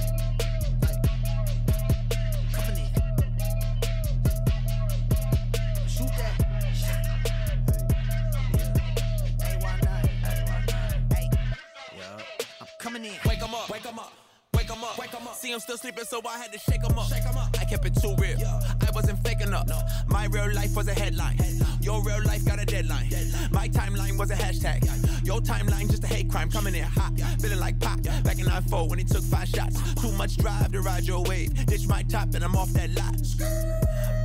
In. 13.04 13.12
Wake 13.26 13.42
'em 13.42 13.54
up, 13.54 13.68
Wake 13.68 13.84
wake 13.84 13.92
'em 13.92 13.98
up. 13.98 14.12
Wake 14.54 14.70
'em 14.70 14.82
up, 14.82 14.98
wake 14.98 15.14
'em 15.14 15.26
up. 15.28 15.34
See 15.34 15.52
him 15.52 15.60
still 15.60 15.76
sleeping, 15.76 16.04
so 16.08 16.22
I 16.26 16.38
had 16.38 16.50
to 16.52 16.58
shake 16.58 16.82
'em 16.82 16.98
up. 16.98 17.08
Shake 17.08 17.26
'em 17.26 17.36
up. 17.36 17.54
I 17.60 17.64
kept 17.66 17.84
it 17.84 17.94
too 18.00 18.14
real. 18.16 18.38
I 18.40 18.90
wasn't 18.94 19.22
fake 19.22 19.42
enough. 19.42 19.68
My 20.06 20.24
real 20.26 20.50
life 20.54 20.74
was 20.74 20.88
a 20.88 20.94
headline. 20.94 21.38
Your 21.80 22.02
real 22.02 22.22
life 22.22 22.44
got 22.46 22.58
a 22.58 22.64
deadline. 22.64 23.10
My 23.50 23.68
timeline 23.68 24.16
was 24.18 24.30
a 24.30 24.34
hashtag. 24.34 24.80
Your 25.26 25.40
timeline 25.40 25.90
just 25.90 26.04
a 26.04 26.06
hate 26.06 26.30
crime. 26.30 26.50
Coming 26.50 26.74
in 26.74 26.84
hot, 26.84 27.12
feeling 27.40 27.60
like 27.60 27.78
pop. 27.80 28.00
Back 28.24 28.38
in 28.38 28.46
94 28.46 28.88
when 28.88 28.98
he 28.98 29.04
took 29.04 29.24
five 29.24 29.48
shots. 29.48 29.76
Too 30.00 30.12
much 30.12 30.38
drive 30.38 30.72
to 30.72 30.80
ride 30.80 31.04
your 31.04 31.22
wave. 31.24 31.52
Ditch 31.66 31.86
my 31.86 32.02
top 32.04 32.34
and 32.34 32.42
I'm 32.42 32.56
off 32.56 32.72
that 32.72 32.90
lot. 32.94 33.16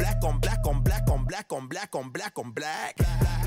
Black 0.02 0.24
on 0.24 0.40
black 0.40 0.66
on 0.66 0.82
black 0.82 1.12
on 1.12 1.26
black 1.26 1.54
on 1.54 1.68
black 1.68 1.96
on 1.96 2.10
black 2.10 2.40
on 2.40 2.52
black. 2.54 2.96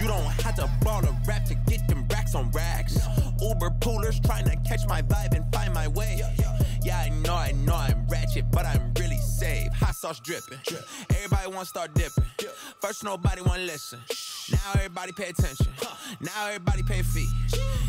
You 0.01 0.07
don't 0.07 0.23
have 0.23 0.55
to 0.55 0.71
ball 0.83 1.05
a 1.05 1.11
rap 1.27 1.45
to 1.47 1.57
get 1.67 1.89
them 1.89 2.07
racks 2.09 2.37
on 2.37 2.49
racks. 2.53 2.97
Uber 3.41 3.71
poolers 3.81 4.25
trying 4.25 4.45
to 4.45 4.55
catch 4.59 4.87
my 4.87 5.03
vibe 5.03 5.35
and 5.35 5.53
find 5.53 5.75
my 5.75 5.89
way. 5.89 6.23
Yeah, 6.85 6.97
I 6.97 7.09
know, 7.09 7.35
I 7.35 7.51
know 7.67 7.75
I'm 7.75 8.07
ratchet, 8.07 8.53
but 8.53 8.67
I'm 8.67 8.95
really 8.95 9.17
safe. 9.17 9.73
Hot 9.73 9.97
sauce 9.97 10.21
dripping. 10.21 10.61
Everybody 11.11 11.49
wanna 11.49 11.65
start 11.65 11.93
dipping. 11.95 12.25
First 12.81 13.03
nobody 13.03 13.41
wanna 13.43 13.65
listen. 13.65 13.99
Now 14.53 14.75
everybody 14.75 15.11
pay 15.11 15.31
attention. 15.31 15.67
Now 16.21 16.47
everybody 16.47 16.85
pay 16.85 17.03
fee. 17.03 17.29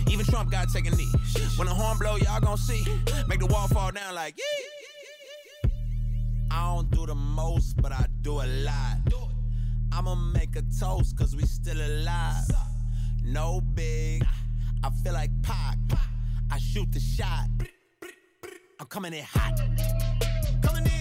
Even 0.09 0.25
Trump 0.25 0.49
gotta 0.49 0.73
take 0.73 0.91
a 0.91 0.95
knee. 0.95 1.11
When 1.57 1.67
the 1.67 1.73
horn 1.75 1.99
blow, 1.99 2.15
y'all 2.15 2.41
gon' 2.41 2.57
see. 2.57 2.83
Make 3.27 3.41
the 3.41 3.45
wall 3.45 3.67
fall 3.67 3.91
down 3.91 4.15
like 4.15 4.35
yee. 4.37 4.94
I 6.51 6.75
don't 6.75 6.89
do 6.91 7.05
the 7.05 7.15
most, 7.15 7.81
but 7.81 7.91
I 7.91 8.05
do 8.21 8.41
a 8.41 8.47
lot. 8.63 8.97
I'ma 9.91 10.15
make 10.15 10.55
a 10.55 10.63
toast, 10.79 11.17
cause 11.17 11.35
we 11.35 11.43
still 11.43 11.79
alive. 11.79 12.51
No 13.23 13.61
big, 13.61 14.25
I 14.83 14.89
feel 15.03 15.13
like 15.13 15.31
Pac. 15.41 15.77
I 16.51 16.59
shoot 16.59 16.91
the 16.91 16.99
shot. 16.99 17.49
I'm 18.79 18.87
coming 18.87 19.13
in 19.13 19.23
hot. 19.23 19.57
Coming 20.61 20.85
in 20.85 20.94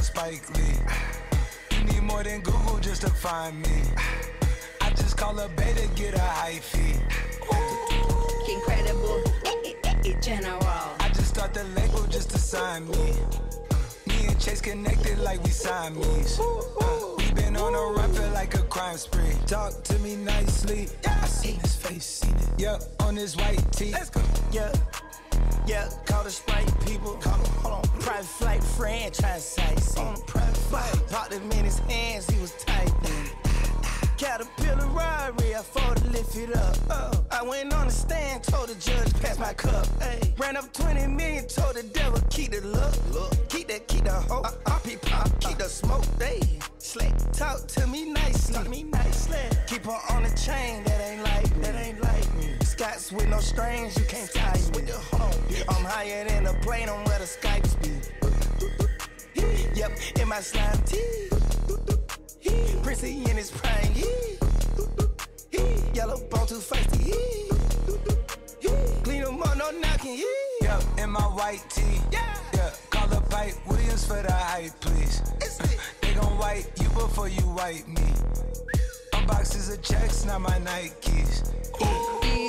like 0.00 0.06
Spike 0.06 0.56
Lee. 0.56 1.76
You 1.76 1.84
need 1.84 2.02
more 2.02 2.22
than 2.22 2.40
Google 2.40 2.78
just 2.80 3.02
to 3.02 3.10
find 3.10 3.60
me. 3.60 3.82
I 4.80 4.90
just 4.90 5.16
call 5.16 5.38
a 5.38 5.48
beta, 5.48 5.88
get 5.94 6.14
a 6.14 6.18
hyphy. 6.18 6.94
fee. 7.50 8.52
Incredible, 8.52 9.22
eh, 9.44 9.74
eh, 9.84 9.94
eh, 10.04 10.20
general. 10.20 10.60
I 11.00 11.08
just 11.08 11.28
start 11.28 11.52
the 11.52 11.64
label 11.76 12.04
just 12.08 12.30
to 12.30 12.38
sign 12.38 12.88
me. 12.88 13.12
Me 14.06 14.26
and 14.26 14.40
Chase 14.40 14.60
connected 14.60 15.18
like 15.18 15.42
we 15.44 15.50
Siamese. 15.50 16.40
Uh, 16.40 17.14
we 17.18 17.30
been 17.32 17.56
on 17.56 17.74
a 17.74 17.92
run, 17.96 18.12
feel 18.12 18.30
like 18.30 18.54
a 18.54 18.62
crime 18.74 18.96
spree. 18.96 19.34
Talk 19.46 19.82
to 19.84 19.98
me 19.98 20.16
nicely. 20.16 20.88
Yeah, 21.02 21.20
I 21.22 21.26
seen 21.26 21.60
his 21.60 21.76
face, 21.76 22.04
seen 22.04 22.36
it. 22.36 22.48
Yeah, 22.58 22.78
on 23.00 23.16
his 23.16 23.36
white 23.36 23.64
tee. 23.72 23.92
Let's 23.92 24.10
go. 24.10 24.22
Yeah, 24.50 24.72
yeah, 25.66 25.88
call 26.06 26.24
the 26.24 26.30
sprite 26.30 26.72
people. 26.86 27.14
Call 27.14 27.38
them, 27.38 27.52
hold 27.62 27.74
on. 27.74 28.00
Private 28.00 28.26
flight 28.26 28.62
franchise 28.62 29.44
sites. 29.44 29.96
On 29.96 30.14
a 30.14 30.18
private 30.20 30.56
flight. 30.56 31.08
Popped 31.10 31.32
him 31.32 31.50
in 31.52 31.64
his 31.64 31.78
hands, 31.80 32.28
he 32.28 32.40
was 32.40 32.52
tight. 32.52 32.90
Caterpillar 34.20 34.86
robbery, 34.88 35.54
I 35.56 35.62
fought 35.62 35.96
to 35.96 36.10
lift 36.10 36.36
it 36.36 36.54
up. 36.54 36.76
Oh, 36.90 37.24
I 37.30 37.42
went 37.42 37.72
on 37.72 37.86
the 37.86 37.92
stand, 37.92 38.42
told 38.44 38.68
the 38.68 38.74
judge, 38.74 39.14
pass 39.22 39.38
my 39.38 39.54
cup. 39.54 39.86
Hey, 40.02 40.34
ran 40.36 40.58
up 40.58 40.70
20 40.74 41.06
million, 41.06 41.46
told 41.46 41.76
the 41.76 41.84
devil, 41.84 42.20
keep 42.28 42.50
the 42.50 42.60
look. 42.60 42.92
look. 43.14 43.48
Keep 43.48 43.68
that, 43.68 43.88
keep 43.88 44.04
the 44.04 44.12
hope. 44.12 44.44
Uh, 44.44 44.50
uh, 44.66 44.78
pop, 44.78 44.82
pop, 45.00 45.40
keep 45.40 45.56
the 45.56 45.64
smoke. 45.64 46.04
Hey, 46.18 46.40
slick, 46.76 47.14
talk 47.32 47.66
to 47.68 47.86
me 47.86 48.12
nicely. 48.12 48.56
Talk 48.56 48.68
me 48.68 48.82
nicely. 48.82 49.38
Keep 49.66 49.86
her 49.86 49.98
on 50.10 50.24
the 50.24 50.30
chain, 50.36 50.84
that 50.84 51.00
ain't 51.00 51.22
like. 51.22 51.62
That 51.62 51.74
ain't 51.76 52.02
like. 52.02 52.39
Scots 52.70 53.10
with 53.12 53.28
no 53.28 53.40
strings, 53.40 53.98
you 53.98 54.04
can't 54.04 54.32
tie 54.32 54.54
me. 54.54 54.60
With 54.74 54.86
the 54.86 54.92
hold 54.92 55.22
on, 55.22 55.76
I'm 55.76 55.84
higher 55.84 56.24
than 56.28 56.44
the 56.44 56.54
plane 56.62 56.88
on 56.88 57.04
where 57.04 57.18
the 57.18 57.24
Skypes 57.24 57.74
be. 57.82 57.90
Yep, 59.74 59.90
in 60.20 60.28
my 60.28 60.40
slime 60.40 60.78
tee. 60.84 61.28
Prissy 62.82 63.24
in 63.28 63.36
his 63.36 63.50
prime. 63.50 63.92
Yellow 65.94 66.18
bone 66.30 66.46
too 66.46 66.60
feisty. 66.60 67.12
Clean 69.02 69.22
them 69.24 69.42
up, 69.42 69.56
no 69.58 69.70
knocking. 69.72 70.22
Yep, 70.62 70.82
in 70.98 71.10
my 71.10 71.22
white 71.22 71.64
tee. 71.70 72.00
Yeah, 72.12 72.36
yeah. 72.54 72.70
Call 72.90 73.12
up 73.12 73.32
Hype 73.32 73.54
Williams 73.66 74.06
for 74.06 74.22
the 74.22 74.32
hype, 74.32 74.78
please. 74.80 75.20
Uh, 75.60 75.66
They 76.02 76.14
gon' 76.14 76.38
wipe 76.38 76.66
you 76.80 76.88
before 76.90 77.28
you 77.28 77.46
wipe 77.48 77.86
me. 77.88 78.14
Unboxes 79.12 79.72
of 79.74 79.82
checks, 79.82 80.24
not 80.24 80.40
my 80.40 80.58
Nikes. 80.60 81.50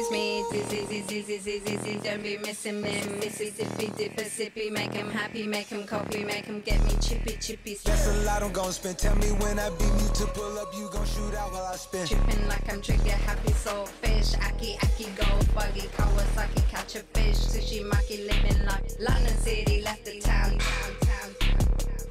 Excuse 0.02 0.18
me, 0.18 2.00
don't 2.04 2.24
be 2.24 2.38
missing 2.40 2.82
me. 2.82 3.04
Mississippi, 3.20 3.92
dipper, 3.96 4.24
sippy, 4.24 4.72
make 4.72 4.94
him 4.94 5.12
happy, 5.12 5.46
make 5.46 5.68
him 5.68 5.84
copy, 5.84 6.24
make 6.24 6.46
him 6.46 6.62
get 6.62 6.84
me 6.84 6.94
chippy, 7.00 7.38
chippy. 7.40 7.78
That's 7.86 8.08
a 8.08 8.26
lot 8.26 8.42
I'm 8.42 8.52
gon' 8.52 8.72
spend. 8.72 8.98
Tell 8.98 9.16
me 9.18 9.28
when 9.28 9.60
I 9.60 9.70
beat 9.70 9.94
me 9.94 10.08
to 10.16 10.26
pull 10.34 10.58
up, 10.58 10.74
you 10.76 10.90
gon' 10.92 11.06
shoot 11.06 11.36
out 11.36 11.52
while 11.52 11.66
I 11.66 11.76
spin. 11.76 12.08
Tripping 12.08 12.48
like 12.48 12.74
I'm 12.74 12.82
trigger 12.82 13.12
happy, 13.12 13.52
soul 13.54 13.86
fish. 13.86 14.34
Aki, 14.42 14.80
aki, 14.82 15.06
go 15.16 15.26
buggy, 15.54 15.88
Kawasaki, 15.96 16.68
catch 16.68 16.96
a 16.96 17.04
fish. 17.14 17.38
Sushi, 17.38 17.88
maki, 17.88 18.28
living 18.28 18.66
like 18.66 18.84
London 19.00 19.38
City, 19.38 19.84
left 19.84 20.04
the 20.04 20.20
town, 20.20 20.58
town, 20.58 20.96
town. 21.02 21.36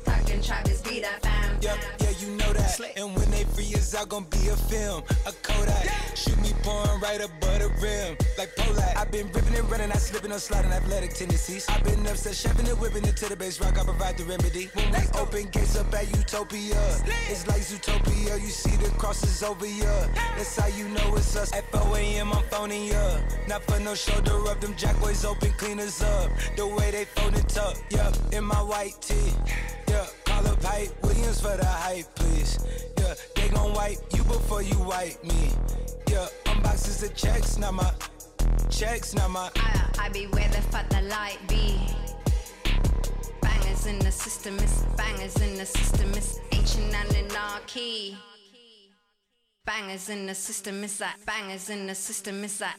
Talking 0.05 0.41
Travis, 0.43 0.81
be 0.83 1.01
that 1.01 1.21
fam. 1.23 1.59
Yep, 1.61 1.79
yeah, 1.99 2.11
you 2.21 2.31
know 2.37 2.53
that. 2.53 2.81
And 2.97 3.15
when 3.17 3.31
they 3.31 3.45
free 3.45 3.75
us 3.75 3.95
out, 3.95 4.09
gon' 4.09 4.25
be 4.25 4.49
a 4.49 4.57
film, 4.57 5.03
a 5.27 5.33
Kodak. 5.43 5.89
Shoot 6.15 6.39
me 6.43 6.53
pouring 6.63 7.01
right 7.01 7.21
above 7.21 7.59
the 7.61 7.69
rim, 7.81 8.17
like 8.39 8.55
Polak. 8.57 8.97
I've 8.97 9.11
been 9.11 9.27
ripping 9.33 9.55
and 9.55 9.71
running, 9.71 9.91
I 9.91 9.97
slipping 9.97 10.33
on 10.33 10.39
sliding 10.39 10.71
athletic 10.73 11.15
tendencies. 11.15 11.69
I've 11.69 11.83
been 11.85 12.07
upset, 12.07 12.35
shoving 12.35 12.69
and 12.69 12.79
whipping 12.79 13.05
it 13.05 13.17
to 13.19 13.29
the 13.29 13.37
base 13.37 13.61
rock. 13.61 13.79
I 13.79 13.85
provide 13.85 14.17
the 14.19 14.25
remedy. 14.25 14.71
When 14.75 14.91
we 14.91 15.19
open 15.19 15.49
gates 15.51 15.77
up 15.77 15.93
at 15.95 16.09
Utopia, 16.17 16.81
it's 17.29 17.47
like 17.49 17.63
Zootopia. 17.63 18.41
You 18.41 18.49
see 18.49 18.77
the 18.77 18.91
crosses 18.99 19.43
over 19.43 19.67
ya. 19.67 20.07
That's 20.37 20.57
how 20.57 20.69
you 20.69 20.89
know 20.89 21.15
it's 21.17 21.37
us. 21.37 21.53
At 21.53 21.71
4 21.73 21.97
a.m. 21.99 22.33
I'm 22.33 22.43
phoning 22.45 22.87
ya. 22.87 23.19
Not 23.49 23.63
for 23.65 23.81
no 23.81 23.95
shoulder 23.95 24.37
rub, 24.39 24.61
them 24.61 24.75
jack 24.77 24.99
boys 25.01 25.25
open 25.25 25.53
cleaners 25.53 26.03
up. 26.03 26.31
The 26.57 26.67
way 26.67 26.91
they 26.91 27.05
fold 27.05 27.35
it 27.35 27.57
up, 27.57 27.77
yup, 27.91 28.15
in 28.33 28.45
my 28.45 28.63
white 28.63 29.01
tee. 29.01 29.33
Yeah, 29.89 30.07
up 30.47 30.63
Hype 30.63 31.03
Williams 31.03 31.41
for 31.41 31.57
the 31.57 31.65
hype, 31.65 32.07
please. 32.15 32.59
Yeah, 32.99 33.15
they 33.37 33.49
gon' 33.49 33.73
wipe 33.75 33.99
you 34.13 34.23
before 34.25 34.63
you 34.63 34.79
wipe 34.81 35.23
me. 35.25 35.51
Yeah, 36.09 36.27
unboxes 36.45 37.03
of 37.03 37.15
checks, 37.15 37.57
not 37.59 37.75
my 37.75 37.93
checks, 38.71 39.15
not 39.15 39.31
my. 39.31 39.51
I, 39.57 40.07
I 40.07 40.09
be 40.11 40.27
where 40.27 40.49
the 40.49 40.63
fuck 40.63 40.89
the 40.89 41.03
light 41.03 41.39
be. 41.49 41.79
Bangers 43.41 43.87
in 43.87 43.99
the 43.99 44.13
system, 44.13 44.59
it's 44.59 44.83
bangers 44.97 45.37
in 45.41 45.57
the 45.57 45.67
system, 45.67 46.11
it's 46.15 46.39
ancient 46.53 46.95
and 46.95 47.17
anarchy. 47.17 48.17
Bangers 49.65 50.09
in 50.09 50.27
the 50.27 50.35
system, 50.35 50.83
is 50.83 50.99
that? 50.99 51.17
Bangers 51.27 51.71
in 51.71 51.87
the 51.87 51.95
system, 51.95 52.43
is 52.45 52.59
that? 52.59 52.77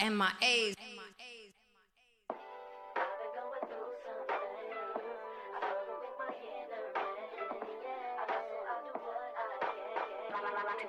MIAs. 0.00 0.74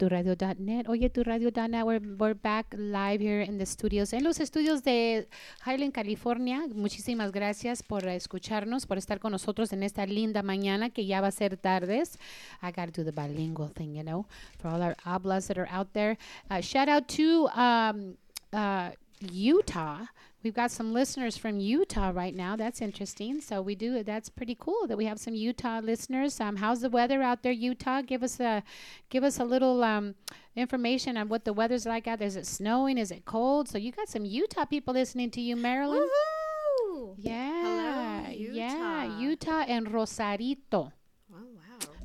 at 0.00 0.24
oyeturadio.net. 0.24 0.86
Oyeturadio.net, 0.86 1.84
we're, 1.84 2.00
we're 2.18 2.34
back 2.34 2.74
live 2.76 3.20
here 3.20 3.42
in 3.42 3.58
the 3.58 3.66
studios, 3.66 4.12
en 4.12 4.24
los 4.24 4.40
estudios 4.40 4.82
de 4.82 5.26
Highland, 5.64 5.92
California. 5.92 6.62
Muchísimas 6.74 7.32
gracias 7.32 7.82
por 7.82 8.06
escucharnos, 8.08 8.86
por 8.86 8.98
estar 8.98 9.20
con 9.20 9.32
nosotros 9.32 9.72
en 9.72 9.82
esta 9.82 10.06
linda 10.06 10.42
mañana 10.42 10.90
que 10.90 11.06
ya 11.06 11.20
va 11.20 11.28
a 11.28 11.32
ser 11.32 11.56
tardes. 11.56 12.18
I 12.62 12.72
got 12.72 12.92
to 12.92 13.02
do 13.02 13.04
the 13.04 13.12
bilingual 13.12 13.68
thing, 13.68 13.94
you 13.94 14.02
know, 14.02 14.26
for 14.58 14.68
all 14.68 14.82
our 14.82 14.96
hablas 15.04 15.48
that 15.48 15.58
are 15.58 15.68
out 15.70 15.92
there. 15.92 16.16
Uh, 16.50 16.60
shout 16.60 16.88
out 16.88 17.06
to 17.08 17.48
um, 17.48 18.16
uh, 18.52 18.90
Utah. 19.30 20.06
We've 20.42 20.54
got 20.54 20.70
some 20.70 20.94
listeners 20.94 21.36
from 21.36 21.60
Utah 21.60 22.12
right 22.14 22.34
now. 22.34 22.56
That's 22.56 22.80
interesting. 22.80 23.40
So 23.42 23.60
we 23.60 23.74
do. 23.74 24.02
That's 24.02 24.30
pretty 24.30 24.56
cool 24.58 24.86
that 24.86 24.96
we 24.96 25.04
have 25.04 25.20
some 25.20 25.34
Utah 25.34 25.80
listeners. 25.80 26.40
Um, 26.40 26.56
how's 26.56 26.80
the 26.80 26.88
weather 26.88 27.22
out 27.22 27.42
there, 27.42 27.52
Utah? 27.52 28.00
Give 28.00 28.22
us 28.22 28.40
a, 28.40 28.62
give 29.10 29.22
us 29.22 29.38
a 29.38 29.44
little 29.44 29.84
um, 29.84 30.14
information 30.56 31.18
on 31.18 31.28
what 31.28 31.44
the 31.44 31.52
weather's 31.52 31.84
like 31.84 32.06
out 32.08 32.20
there. 32.20 32.28
Is 32.28 32.36
it 32.36 32.46
snowing? 32.46 32.96
Is 32.96 33.10
it 33.10 33.26
cold? 33.26 33.68
So 33.68 33.76
you 33.76 33.92
got 33.92 34.08
some 34.08 34.24
Utah 34.24 34.64
people 34.64 34.94
listening 34.94 35.30
to 35.32 35.40
you, 35.42 35.56
Marilyn. 35.56 36.08
Woohoo! 36.08 37.14
Yeah, 37.18 38.22
Hello, 38.22 38.30
Utah. 38.30 38.54
yeah, 38.54 39.04
Utah. 39.04 39.18
Utah 39.20 39.64
and 39.68 39.92
Rosarito. 39.92 40.92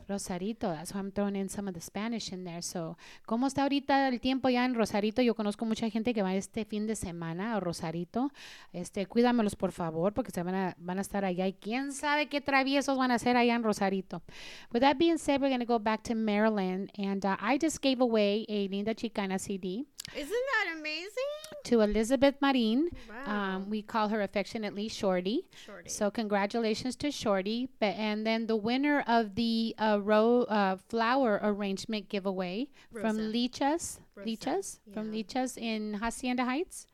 Rosarito, 0.08 0.72
that's 0.72 0.94
why 0.94 1.00
I'm 1.00 1.12
throwing 1.12 1.36
in 1.36 1.50
some 1.50 1.68
of 1.68 1.74
the 1.74 1.82
Spanish 1.82 2.32
in 2.32 2.44
there. 2.44 2.62
So, 2.62 2.98
¿cómo 3.26 3.48
está 3.48 3.64
ahorita 3.64 4.08
el 4.08 4.20
tiempo 4.20 4.50
ya 4.50 4.66
en 4.66 4.76
Rosarito? 4.76 5.22
Yo 5.22 5.36
conozco 5.36 5.66
mucha 5.66 5.90
gente 5.90 6.14
que 6.14 6.22
va 6.22 6.36
este 6.36 6.66
fin 6.66 6.88
de 6.88 6.96
semana 6.96 7.56
a 7.56 7.60
Rosarito. 7.60 8.32
Este, 8.74 9.06
cuídamelos 9.06 9.56
por 9.56 9.72
favor, 9.72 10.14
porque 10.14 10.32
se 10.32 10.44
van 10.44 10.56
a, 10.56 10.76
van 10.80 10.98
a 10.98 11.02
estar 11.02 11.26
allá 11.26 11.48
y 11.48 11.54
quién 11.54 11.92
sabe 11.92 12.28
qué 12.28 12.42
traviesos 12.42 12.98
van 12.98 13.12
a 13.12 13.16
hacer 13.16 13.38
allá 13.38 13.56
en 13.56 13.64
Rosarito. 13.64 14.22
With 14.72 14.82
that 14.82 14.98
being 14.98 15.18
said, 15.18 15.42
we're 15.42 15.50
going 15.50 15.60
to 15.60 15.66
go 15.66 15.80
back 15.80 16.04
to 16.04 16.16
Marilyn, 16.16 16.90
and 16.98 17.26
uh, 17.26 17.38
I 17.40 17.58
just 17.58 17.82
gave 17.82 18.02
away 18.02 18.46
a 18.48 18.68
Linda 18.68 18.94
Chicana 18.94 19.40
CD 19.40 19.86
Isn't 20.16 20.30
that 20.30 20.76
amazing? 20.78 21.10
to 21.66 21.82
Elizabeth 21.82 22.36
Marin. 22.42 22.90
Wow. 23.10 23.56
Um, 23.56 23.70
we 23.72 23.82
call 23.82 24.10
her 24.10 24.22
affectionately 24.22 24.88
Shorty. 24.88 25.48
Shorty. 25.66 25.90
So 25.90 26.12
congratulations 26.12 26.96
to 26.98 27.10
Shorty. 27.10 27.70
But 27.80 27.96
and 27.96 28.26
then 28.26 28.46
the 28.46 28.56
winner 28.56 29.04
of 29.08 29.34
the 29.34 29.74
uh, 29.80 29.95
row 30.02 30.44
uh, 30.44 30.78
flower 30.90 31.40
arrangement 31.44 32.10
giveaway 32.10 32.68
from 32.92 33.18
Rosa. 33.18 33.22
Lichas, 33.22 34.00
Rosa, 34.16 34.30
Lichas 34.30 34.80
from 34.94 35.14
yeah. 35.14 35.24
Lichas 35.24 35.58
in 35.58 35.94
Hacienda 35.96 36.46
Heights, 36.46 36.88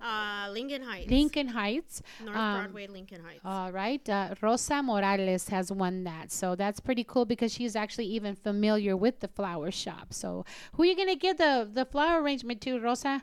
Uh, 0.00 0.48
Lincoln 0.50 0.82
Heights. 0.82 1.10
Lincoln 1.10 1.48
Heights. 1.48 2.02
North 2.24 2.36
Um, 2.36 2.54
Broadway, 2.62 2.86
Lincoln 2.86 3.22
Heights. 3.22 3.42
All 3.44 3.70
right. 3.70 4.08
Uh, 4.08 4.34
Rosa 4.40 4.82
Morales 4.82 5.48
has 5.50 5.70
won 5.70 6.04
that. 6.04 6.32
So 6.32 6.54
that's 6.56 6.80
pretty 6.80 7.04
cool 7.04 7.26
because 7.26 7.52
she's 7.52 7.76
actually 7.76 8.06
even 8.06 8.34
familiar 8.34 8.96
with 8.96 9.20
the 9.20 9.28
flower 9.28 9.70
shop. 9.70 10.14
So 10.14 10.46
who 10.72 10.82
are 10.84 10.86
you 10.86 10.96
going 10.96 11.08
to 11.08 11.16
give 11.16 11.36
the, 11.36 11.68
the 11.70 11.84
flower 11.84 12.22
arrangement 12.22 12.62
to, 12.62 12.80
Rosa? 12.80 13.22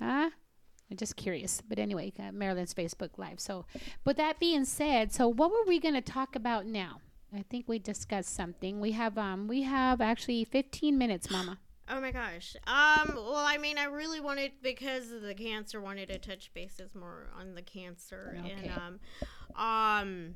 Huh? 0.00 0.30
I'm 0.90 0.96
just 0.96 1.16
curious. 1.16 1.60
But 1.68 1.78
anyway, 1.78 2.12
uh, 2.18 2.32
Marilyn's 2.32 2.74
Facebook 2.74 3.10
Live. 3.18 3.40
So, 3.40 3.66
with 4.04 4.16
that 4.16 4.40
being 4.40 4.64
said, 4.64 5.12
so 5.12 5.28
what 5.28 5.50
were 5.50 5.64
we 5.66 5.78
going 5.78 5.94
to 5.94 6.00
talk 6.00 6.34
about 6.34 6.66
now? 6.66 7.00
I 7.34 7.42
think 7.50 7.68
we 7.68 7.78
discussed 7.78 8.34
something. 8.34 8.80
We 8.80 8.92
have 8.92 9.18
um 9.18 9.48
we 9.48 9.62
have 9.62 10.00
actually 10.00 10.44
15 10.44 10.96
minutes, 10.96 11.30
Mama. 11.30 11.58
Oh 11.90 12.00
my 12.00 12.10
gosh. 12.10 12.54
Um. 12.66 13.14
Well, 13.14 13.36
I 13.36 13.56
mean, 13.56 13.78
I 13.78 13.84
really 13.84 14.20
wanted 14.20 14.52
because 14.62 15.10
of 15.10 15.22
the 15.22 15.34
cancer, 15.34 15.80
wanted 15.80 16.08
to 16.10 16.18
touch 16.18 16.52
bases 16.52 16.94
more 16.94 17.30
on 17.38 17.54
the 17.54 17.62
cancer 17.62 18.36
Okay. 18.44 18.68
and 18.68 18.70
um, 18.70 19.00
um. 19.56 20.34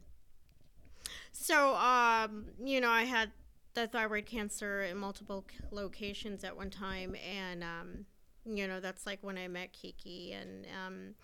So 1.32 1.74
um, 1.74 2.46
you 2.62 2.80
know, 2.80 2.90
I 2.90 3.02
had 3.02 3.32
the 3.74 3.86
thyroid 3.86 4.26
cancer 4.26 4.82
in 4.82 4.96
multiple 4.96 5.46
locations 5.70 6.44
at 6.44 6.56
one 6.56 6.70
time, 6.70 7.16
and 7.16 7.62
um, 7.62 8.06
you 8.44 8.66
know, 8.66 8.80
that's 8.80 9.06
like 9.06 9.18
when 9.22 9.36
I 9.36 9.48
met 9.48 9.72
Kiki, 9.72 10.32
and 10.32 10.66
um, 10.86 11.14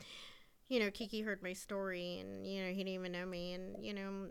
you 0.69 0.81
know, 0.81 0.91
Kiki 0.91 1.23
heard 1.23 1.43
my 1.43 1.53
story, 1.53 2.19
and 2.21 2.47
you 2.47 2.63
know, 2.63 2.69
he 2.69 2.79
didn't 2.79 2.89
even 2.89 3.13
know 3.13 3.27
me, 3.27 3.55
and 3.55 3.83
you 3.85 3.95
know, 3.95 4.29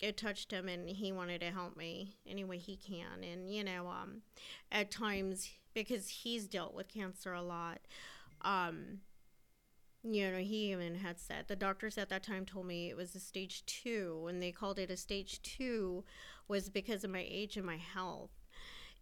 it 0.00 0.16
touched 0.16 0.50
him 0.50 0.68
and 0.68 0.88
he 0.88 1.12
wanted 1.12 1.40
to 1.40 1.50
help 1.50 1.76
me 1.76 2.16
any 2.26 2.44
way 2.44 2.58
he 2.58 2.76
can. 2.76 3.22
And 3.22 3.50
you 3.50 3.64
know 3.64 3.88
um 3.88 4.22
at 4.70 4.90
times 4.90 5.50
because 5.74 6.08
he's 6.08 6.46
dealt 6.46 6.74
with 6.74 6.88
cancer 6.88 7.32
a 7.32 7.42
lot 7.42 7.80
um 8.42 9.00
you 10.02 10.30
know 10.30 10.38
he 10.38 10.70
even 10.72 10.96
had 10.96 11.18
said 11.18 11.46
the 11.48 11.56
doctors 11.56 11.96
at 11.96 12.08
that 12.10 12.22
time 12.22 12.44
told 12.44 12.66
me 12.66 12.90
it 12.90 12.96
was 12.96 13.14
a 13.14 13.20
stage 13.20 13.64
two 13.66 14.26
and 14.28 14.42
they 14.42 14.52
called 14.52 14.78
it 14.78 14.90
a 14.90 14.96
stage 14.96 15.40
two 15.42 16.04
was 16.46 16.68
because 16.68 17.04
of 17.04 17.10
my 17.10 17.26
age 17.28 17.56
and 17.56 17.64
my 17.66 17.78
health. 17.78 18.30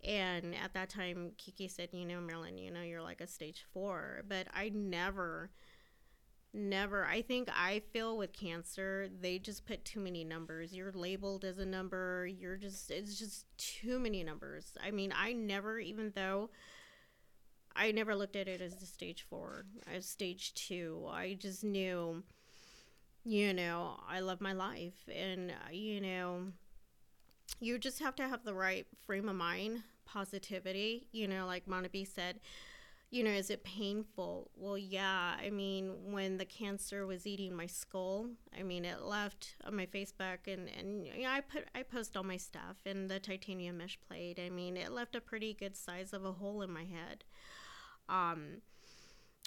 And 0.04 0.54
at 0.56 0.74
that 0.74 0.90
time 0.90 1.32
kiki 1.38 1.68
said 1.68 1.88
you 1.92 2.04
know 2.04 2.20
marilyn 2.20 2.58
you 2.58 2.70
know 2.70 2.82
you're 2.82 3.02
like 3.02 3.20
a 3.20 3.26
stage 3.26 3.64
four. 3.72 4.22
But 4.28 4.46
i 4.54 4.70
never 4.72 5.50
Never. 6.54 7.06
I 7.06 7.22
think 7.22 7.48
I 7.50 7.80
feel 7.92 8.18
with 8.18 8.34
cancer, 8.34 9.08
they 9.20 9.38
just 9.38 9.64
put 9.64 9.86
too 9.86 10.00
many 10.00 10.22
numbers. 10.22 10.74
You're 10.74 10.92
labeled 10.92 11.44
as 11.44 11.58
a 11.58 11.64
number. 11.64 12.26
You're 12.26 12.58
just, 12.58 12.90
it's 12.90 13.18
just 13.18 13.46
too 13.56 13.98
many 13.98 14.22
numbers. 14.22 14.72
I 14.84 14.90
mean, 14.90 15.14
I 15.16 15.32
never, 15.32 15.78
even 15.78 16.12
though 16.14 16.50
I 17.74 17.90
never 17.90 18.14
looked 18.14 18.36
at 18.36 18.48
it 18.48 18.60
as 18.60 18.82
a 18.82 18.86
stage 18.86 19.24
four, 19.30 19.64
as 19.90 20.04
stage 20.04 20.52
two, 20.52 21.06
I 21.10 21.38
just 21.40 21.64
knew, 21.64 22.22
you 23.24 23.54
know, 23.54 23.98
I 24.06 24.20
love 24.20 24.42
my 24.42 24.52
life. 24.52 25.08
And, 25.10 25.52
uh, 25.52 25.70
you 25.72 26.02
know, 26.02 26.48
you 27.60 27.78
just 27.78 28.00
have 28.00 28.16
to 28.16 28.28
have 28.28 28.44
the 28.44 28.52
right 28.54 28.86
frame 29.06 29.30
of 29.30 29.36
mind, 29.36 29.84
positivity. 30.04 31.06
You 31.12 31.28
know, 31.28 31.46
like 31.46 31.64
Monabi 31.64 32.06
said, 32.06 32.40
you 33.12 33.22
know, 33.22 33.30
is 33.30 33.50
it 33.50 33.62
painful? 33.62 34.50
Well, 34.56 34.78
yeah. 34.78 35.34
I 35.38 35.50
mean, 35.50 35.92
when 36.12 36.38
the 36.38 36.46
cancer 36.46 37.06
was 37.06 37.26
eating 37.26 37.54
my 37.54 37.66
skull, 37.66 38.30
I 38.58 38.62
mean, 38.62 38.86
it 38.86 39.02
left 39.02 39.54
on 39.64 39.76
my 39.76 39.84
Facebook, 39.84 40.46
and 40.46 40.66
and 40.70 41.06
you 41.06 41.22
know, 41.22 41.28
I 41.28 41.42
put 41.42 41.68
I 41.74 41.82
post 41.82 42.16
all 42.16 42.24
my 42.24 42.38
stuff 42.38 42.76
and 42.86 43.10
the 43.10 43.20
titanium 43.20 43.76
mesh 43.76 43.98
plate. 44.08 44.40
I 44.44 44.48
mean, 44.48 44.78
it 44.78 44.92
left 44.92 45.14
a 45.14 45.20
pretty 45.20 45.52
good 45.52 45.76
size 45.76 46.14
of 46.14 46.24
a 46.24 46.32
hole 46.32 46.62
in 46.62 46.72
my 46.72 46.84
head. 46.84 47.24
Um, 48.08 48.62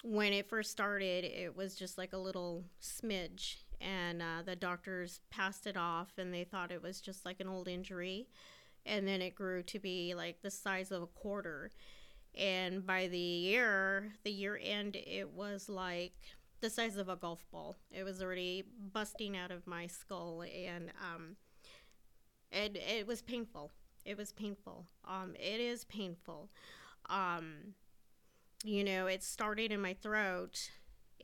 when 0.04 0.32
it 0.32 0.48
first 0.48 0.70
started, 0.70 1.24
it 1.24 1.56
was 1.56 1.74
just 1.74 1.98
like 1.98 2.12
a 2.12 2.18
little 2.18 2.66
smidge, 2.80 3.56
and 3.80 4.22
uh, 4.22 4.42
the 4.44 4.54
doctors 4.54 5.18
passed 5.28 5.66
it 5.66 5.76
off, 5.76 6.12
and 6.18 6.32
they 6.32 6.44
thought 6.44 6.70
it 6.70 6.84
was 6.84 7.00
just 7.00 7.24
like 7.24 7.40
an 7.40 7.48
old 7.48 7.66
injury, 7.66 8.28
and 8.84 9.08
then 9.08 9.20
it 9.20 9.34
grew 9.34 9.64
to 9.64 9.80
be 9.80 10.14
like 10.14 10.42
the 10.42 10.52
size 10.52 10.92
of 10.92 11.02
a 11.02 11.06
quarter, 11.08 11.72
and 12.36 12.86
by 12.86 13.08
the 13.08 13.18
year, 13.18 14.12
the 14.24 14.30
year 14.30 14.58
end, 14.62 14.96
it 14.96 15.30
was 15.32 15.68
like 15.68 16.14
the 16.60 16.70
size 16.70 16.96
of 16.96 17.08
a 17.08 17.16
golf 17.16 17.44
ball. 17.50 17.76
It 17.90 18.04
was 18.04 18.22
already 18.22 18.64
busting 18.92 19.36
out 19.36 19.50
of 19.50 19.66
my 19.66 19.86
skull, 19.86 20.42
and 20.42 20.90
um, 21.00 21.36
it 22.50 22.76
it 22.76 23.06
was 23.06 23.22
painful. 23.22 23.72
It 24.04 24.16
was 24.16 24.32
painful. 24.32 24.86
Um, 25.04 25.34
it 25.34 25.60
is 25.60 25.84
painful. 25.84 26.50
Um, 27.08 27.74
you 28.64 28.84
know, 28.84 29.06
it 29.06 29.22
started 29.22 29.72
in 29.72 29.80
my 29.80 29.94
throat, 29.94 30.70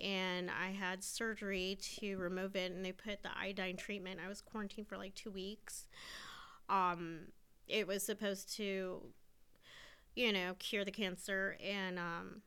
and 0.01 0.51
I 0.51 0.70
had 0.70 1.02
surgery 1.05 1.78
to 1.98 2.16
remove 2.16 2.56
it, 2.56 2.72
and 2.72 2.84
they 2.84 2.93
put 2.93 3.22
the 3.22 3.30
iodine 3.36 3.76
treatment. 3.76 4.20
I 4.24 4.28
was 4.28 4.40
quarantined 4.40 4.89
for 4.89 4.97
like 4.97 5.14
two 5.14 5.30
weeks. 5.30 5.86
Um, 6.68 7.28
it 7.68 7.86
was 7.86 8.02
supposed 8.02 8.55
to, 8.56 9.02
you 10.14 10.32
know, 10.32 10.55
cure 10.59 10.84
the 10.84 10.90
cancer, 10.90 11.56
and 11.62 11.98
um, 11.98 12.43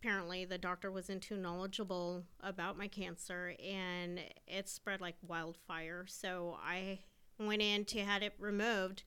apparently 0.00 0.44
the 0.44 0.58
doctor 0.58 0.90
wasn't 0.90 1.22
too 1.22 1.36
knowledgeable 1.36 2.24
about 2.40 2.78
my 2.78 2.88
cancer, 2.88 3.54
and 3.64 4.20
it 4.46 4.68
spread 4.68 5.00
like 5.00 5.16
wildfire. 5.26 6.04
So 6.06 6.56
I 6.64 6.98
went 7.38 7.62
in 7.62 7.84
to 7.86 8.00
had 8.00 8.22
it 8.22 8.34
removed. 8.38 9.02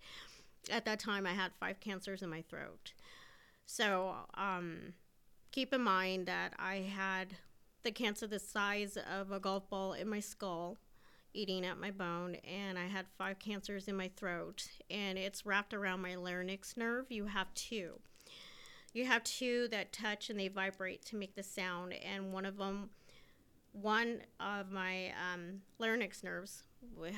At 0.70 0.86
that 0.86 1.00
time, 1.00 1.26
I 1.26 1.34
had 1.34 1.52
five 1.60 1.80
cancers 1.80 2.22
in 2.22 2.30
my 2.30 2.42
throat. 2.42 2.94
So 3.66 4.16
um, 4.34 4.94
keep 5.52 5.74
in 5.74 5.82
mind 5.82 6.28
that 6.28 6.54
I 6.60 6.76
had 6.78 7.36
the 7.84 7.92
cancer 7.92 8.28
the 8.28 8.40
size 8.40 8.98
of 8.98 9.32
a 9.32 9.40
golf 9.40 9.70
ball 9.70 9.94
in 9.94 10.10
my 10.10 10.20
skull 10.20 10.78
eating 11.38 11.66
at 11.66 11.80
my 11.80 11.92
bone 11.92 12.36
and 12.44 12.78
i 12.78 12.86
had 12.86 13.06
five 13.18 13.38
cancers 13.40 13.88
in 13.88 13.96
my 13.96 14.10
throat 14.16 14.68
and 14.90 15.18
it's 15.18 15.46
wrapped 15.46 15.74
around 15.74 16.02
my 16.02 16.16
larynx 16.16 16.76
nerve 16.76 17.06
you 17.10 17.26
have 17.26 17.54
two 17.54 17.92
you 18.94 19.06
have 19.06 19.24
two 19.24 19.68
that 19.70 19.94
touch 19.94 20.30
and 20.30 20.40
they 20.40 20.48
vibrate 20.48 21.04
to 21.06 21.16
make 21.16 21.36
the 21.36 21.44
sound 21.44 21.94
and 21.94 22.34
one 22.34 22.46
of 22.46 22.58
them 22.58 22.90
one 23.74 24.22
of 24.40 24.72
my 24.72 25.14
um, 25.34 25.62
larynx 25.80 26.24
nerves 26.24 26.64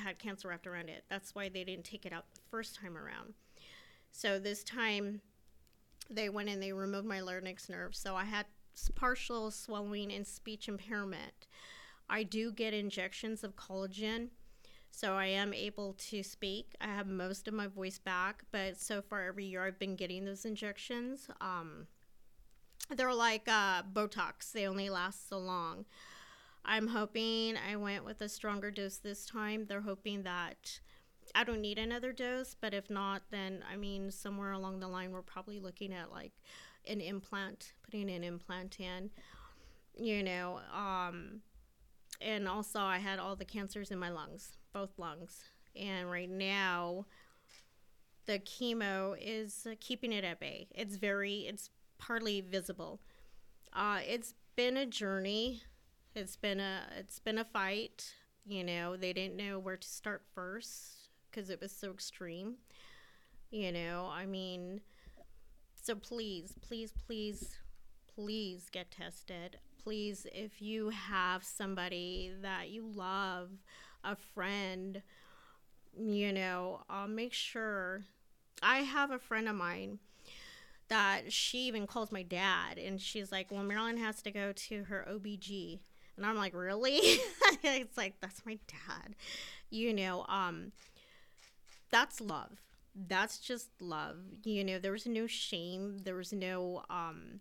had 0.02 0.18
cancer 0.18 0.48
wrapped 0.48 0.66
around 0.66 0.88
it 0.88 1.04
that's 1.08 1.34
why 1.34 1.48
they 1.48 1.64
didn't 1.64 1.84
take 1.84 2.04
it 2.04 2.12
out 2.12 2.24
the 2.34 2.40
first 2.50 2.78
time 2.80 2.96
around 2.96 3.34
so 4.12 4.38
this 4.38 4.62
time 4.64 5.20
they 6.10 6.28
went 6.28 6.48
and 6.48 6.62
they 6.62 6.72
removed 6.72 7.06
my 7.06 7.20
larynx 7.20 7.68
nerve. 7.68 7.94
So 7.94 8.16
I 8.16 8.24
had 8.24 8.46
partial 8.94 9.50
swallowing 9.50 10.12
and 10.12 10.26
speech 10.26 10.68
impairment. 10.68 11.46
I 12.10 12.24
do 12.24 12.52
get 12.52 12.74
injections 12.74 13.44
of 13.44 13.54
collagen, 13.54 14.28
so 14.90 15.14
I 15.14 15.26
am 15.26 15.54
able 15.54 15.94
to 16.10 16.22
speak. 16.24 16.74
I 16.80 16.88
have 16.88 17.06
most 17.06 17.46
of 17.46 17.54
my 17.54 17.68
voice 17.68 17.98
back, 17.98 18.42
but 18.50 18.78
so 18.80 19.00
far 19.00 19.24
every 19.24 19.44
year 19.46 19.64
I've 19.64 19.78
been 19.78 19.94
getting 19.94 20.24
those 20.24 20.44
injections. 20.44 21.28
Um, 21.40 21.86
they're 22.94 23.14
like 23.14 23.48
uh, 23.48 23.84
Botox, 23.84 24.50
they 24.52 24.66
only 24.66 24.90
last 24.90 25.28
so 25.28 25.38
long. 25.38 25.84
I'm 26.64 26.88
hoping 26.88 27.54
I 27.56 27.76
went 27.76 28.04
with 28.04 28.20
a 28.20 28.28
stronger 28.28 28.70
dose 28.70 28.98
this 28.98 29.24
time. 29.24 29.66
They're 29.66 29.80
hoping 29.80 30.24
that 30.24 30.80
I 31.34 31.44
don't 31.44 31.60
need 31.60 31.78
another 31.78 32.12
dose, 32.12 32.56
but 32.60 32.74
if 32.74 32.90
not, 32.90 33.22
then 33.30 33.64
I 33.72 33.76
mean, 33.76 34.10
somewhere 34.10 34.52
along 34.52 34.80
the 34.80 34.88
line, 34.88 35.12
we're 35.12 35.22
probably 35.22 35.60
looking 35.60 35.92
at 35.92 36.10
like 36.10 36.32
an 36.86 37.00
implant, 37.00 37.72
putting 37.84 38.10
an 38.10 38.24
implant 38.24 38.80
in, 38.80 39.10
you 39.96 40.22
know. 40.22 40.58
Um, 40.74 41.40
and 42.20 42.46
also, 42.46 42.80
I 42.80 42.98
had 42.98 43.18
all 43.18 43.36
the 43.36 43.44
cancers 43.44 43.90
in 43.90 43.98
my 43.98 44.10
lungs, 44.10 44.58
both 44.72 44.98
lungs. 44.98 45.42
And 45.74 46.10
right 46.10 46.28
now, 46.28 47.06
the 48.26 48.38
chemo 48.38 49.16
is 49.20 49.66
uh, 49.70 49.74
keeping 49.80 50.12
it 50.12 50.24
at 50.24 50.40
bay. 50.40 50.68
It's 50.74 50.96
very, 50.96 51.40
it's 51.40 51.70
partly 51.98 52.40
visible. 52.40 53.00
Uh, 53.72 54.00
it's 54.06 54.34
been 54.56 54.76
a 54.76 54.86
journey. 54.86 55.62
It's 56.14 56.36
been 56.36 56.60
a, 56.60 56.82
it's 56.98 57.18
been 57.18 57.38
a 57.38 57.44
fight. 57.44 58.14
You 58.46 58.64
know, 58.64 58.96
they 58.96 59.12
didn't 59.12 59.36
know 59.36 59.58
where 59.58 59.76
to 59.76 59.88
start 59.88 60.22
first 60.34 61.08
because 61.30 61.50
it 61.50 61.60
was 61.60 61.72
so 61.72 61.90
extreme. 61.90 62.56
You 63.50 63.72
know, 63.72 64.08
I 64.12 64.26
mean, 64.26 64.80
so 65.74 65.94
please, 65.94 66.54
please, 66.60 66.92
please, 67.06 67.56
please 68.14 68.68
get 68.70 68.90
tested. 68.90 69.58
Please, 69.82 70.26
if 70.32 70.60
you 70.60 70.90
have 70.90 71.44
somebody 71.44 72.32
that 72.42 72.70
you 72.70 72.86
love, 72.94 73.50
a 74.04 74.16
friend, 74.16 75.02
you 75.98 76.32
know, 76.32 76.82
uh, 76.88 77.06
make 77.06 77.32
sure. 77.32 78.02
I 78.62 78.78
have 78.78 79.10
a 79.10 79.18
friend 79.18 79.48
of 79.48 79.54
mine 79.54 79.98
that 80.88 81.32
she 81.32 81.60
even 81.60 81.86
calls 81.86 82.12
my 82.12 82.22
dad, 82.22 82.78
and 82.78 83.00
she's 83.00 83.32
like, 83.32 83.50
Well, 83.50 83.62
Marilyn 83.62 83.96
has 83.96 84.20
to 84.22 84.30
go 84.30 84.52
to 84.52 84.84
her 84.84 85.06
OBG. 85.10 85.80
And 86.16 86.26
I'm 86.26 86.36
like, 86.36 86.54
Really? 86.54 86.98
it's 87.62 87.96
like, 87.96 88.14
That's 88.20 88.44
my 88.44 88.58
dad. 88.66 89.14
You 89.70 89.94
know, 89.94 90.26
um, 90.28 90.72
that's 91.90 92.20
love 92.20 92.60
that's 92.94 93.38
just 93.38 93.68
love 93.80 94.16
you 94.44 94.64
know 94.64 94.78
there 94.78 94.92
was 94.92 95.06
no 95.06 95.26
shame 95.26 95.98
there 96.04 96.16
was 96.16 96.32
no 96.32 96.82
um 96.90 97.40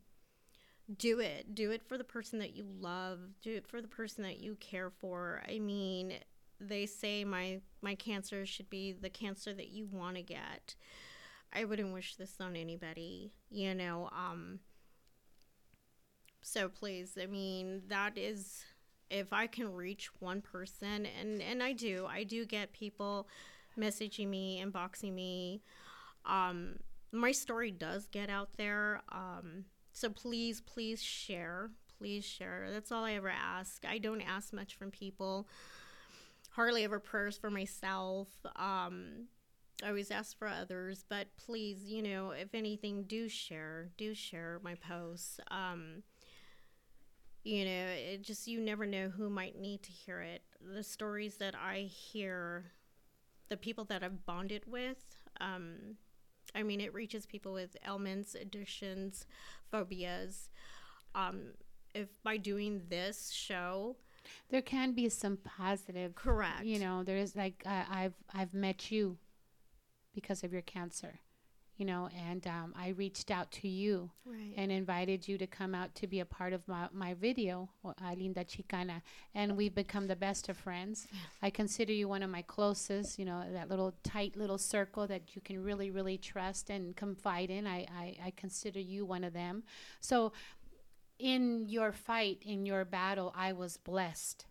do 0.98 1.20
it 1.20 1.54
do 1.54 1.72
it 1.72 1.84
for 1.84 1.98
the 1.98 2.04
person 2.04 2.40
that 2.40 2.56
you 2.56 2.66
love 2.80 3.20
do 3.42 3.54
it 3.56 3.68
for 3.68 3.82
the 3.82 3.88
person 3.88 4.24
that 4.24 4.40
you 4.40 4.56
care 4.60 4.90
for 4.90 5.42
i 5.48 5.60
mean 5.60 6.14
they 6.60 6.86
say 6.86 7.24
my 7.24 7.60
my 7.82 7.96
cancer 7.96 8.46
should 8.46 8.70
be 8.70 8.92
the 8.92 9.10
cancer 9.10 9.54
that 9.54 9.70
you 9.70 9.88
want 9.92 10.16
to 10.16 10.22
get 10.22 10.76
i 11.54 11.64
wouldn't 11.64 11.94
wish 11.94 12.16
this 12.16 12.36
on 12.40 12.56
anybody 12.56 13.32
you 13.52 13.74
know 13.76 14.10
um 14.12 14.60
so 16.42 16.68
please 16.68 17.18
i 17.22 17.26
mean 17.28 17.84
that 17.88 18.18
is 18.18 18.64
if 19.12 19.32
i 19.32 19.46
can 19.46 19.72
reach 19.72 20.10
one 20.20 20.42
person 20.42 21.06
and 21.20 21.42
and 21.42 21.62
i 21.62 21.72
do 21.72 22.08
i 22.10 22.24
do 22.24 22.46
get 22.46 22.74
people 22.74 23.28
messaging 23.80 24.28
me, 24.28 24.64
inboxing 24.64 25.14
me. 25.14 25.62
Um, 26.26 26.76
my 27.12 27.32
story 27.32 27.72
does 27.72 28.08
get 28.08 28.30
out 28.30 28.50
there. 28.58 29.02
Um, 29.12 29.66
so 30.00 30.10
please, 30.10 30.62
please 30.62 31.04
share. 31.04 31.72
Please 31.98 32.24
share. 32.24 32.70
That's 32.72 32.90
all 32.90 33.04
I 33.04 33.14
ever 33.14 33.30
ask. 33.30 33.84
I 33.86 33.98
don't 33.98 34.22
ask 34.22 34.54
much 34.54 34.76
from 34.76 34.92
people. 34.92 35.50
Hardly 36.52 36.86
ever 36.86 37.00
prayers 37.00 37.38
for 37.38 37.52
myself. 37.52 38.30
Um, 38.56 39.28
I 39.84 39.90
always 39.90 40.10
ask 40.10 40.38
for 40.38 40.48
others, 40.48 41.04
but 41.10 41.28
please, 41.36 41.84
you 41.84 42.02
know, 42.02 42.32
if 42.32 42.56
anything, 42.56 43.04
do 43.04 43.28
share. 43.28 43.90
Do 43.98 44.14
share 44.14 44.62
my 44.64 44.76
posts. 44.76 45.42
Um, 45.52 46.04
you 47.44 47.66
know, 47.66 47.88
it 47.88 48.22
just 48.22 48.48
you 48.48 48.62
never 48.62 48.86
know 48.86 49.10
who 49.10 49.30
might 49.30 49.60
need 49.60 49.84
to 49.84 49.92
hear 49.92 50.22
it. 50.22 50.44
The 50.62 50.84
stories 50.84 51.36
that 51.38 51.56
I 51.56 51.80
hear 51.80 52.72
the 53.50 53.58
people 53.58 53.84
that 53.86 54.02
I've 54.02 54.26
bonded 54.26 54.64
with. 54.66 55.04
Um, 55.42 55.98
I 56.56 56.64
mean, 56.64 56.82
it 56.82 56.94
reaches 56.94 57.26
people 57.26 57.54
with 57.54 57.78
ailments, 57.86 58.36
addictions, 58.36 59.26
phobias. 59.72 60.50
Um, 61.16 61.54
if 61.94 62.08
by 62.24 62.38
doing 62.38 62.82
this 62.90 63.32
show, 63.32 63.96
there 64.50 64.62
can 64.62 64.94
be 64.94 65.10
some 65.10 65.38
positive. 65.38 66.16
Correct. 66.16 66.64
You 66.64 66.80
know, 66.80 67.04
there 67.04 67.18
is 67.18 67.36
like 67.36 67.64
uh, 67.66 67.84
I've 67.90 68.14
I've 68.34 68.54
met 68.54 68.92
you 68.92 69.18
because 70.14 70.44
of 70.44 70.52
your 70.52 70.62
cancer. 70.62 71.20
You 71.80 71.86
know, 71.86 72.10
and 72.28 72.46
um, 72.46 72.74
I 72.78 72.90
reached 72.90 73.32
out 73.32 73.50
to 73.54 73.70
you 73.70 74.12
Right. 74.26 74.54
and 74.58 74.70
invited 74.70 75.26
you 75.30 75.38
to 75.38 75.48
come 75.48 75.74
out 75.74 75.96
to 75.96 76.08
be 76.08 76.20
a 76.20 76.26
part 76.26 76.52
of 76.52 76.68
my, 76.68 76.90
my 76.92 77.14
video, 77.14 77.70
uh, 77.86 77.94
Linda 78.18 78.44
Chicana, 78.44 79.02
and 79.34 79.56
we've 79.56 79.74
become 79.74 80.06
the 80.08 80.16
best 80.18 80.50
of 80.50 80.58
friends. 80.58 81.08
I 81.42 81.50
consider 81.50 81.94
you 81.94 82.10
one 82.10 82.22
of 82.22 82.30
my 82.30 82.42
closest, 82.42 83.18
you 83.18 83.24
know, 83.24 83.46
that 83.54 83.70
little 83.70 83.94
tight 84.04 84.36
little 84.36 84.58
circle 84.58 85.08
that 85.08 85.34
you 85.36 85.42
can 85.42 85.64
really, 85.64 85.90
really 85.90 86.18
trust 86.18 86.70
and 86.70 86.98
confide 86.98 87.50
in. 87.50 87.66
I, 87.66 87.88
I, 87.98 88.18
I 88.26 88.34
consider 88.36 88.82
you 88.82 89.06
one 89.06 89.24
of 89.24 89.32
them. 89.32 89.64
So, 90.02 90.34
in 91.18 91.66
your 91.70 91.94
fight, 91.94 92.44
in 92.46 92.66
your 92.66 92.84
battle, 92.84 93.34
I 93.38 93.54
was 93.54 93.78
blessed. 93.78 94.46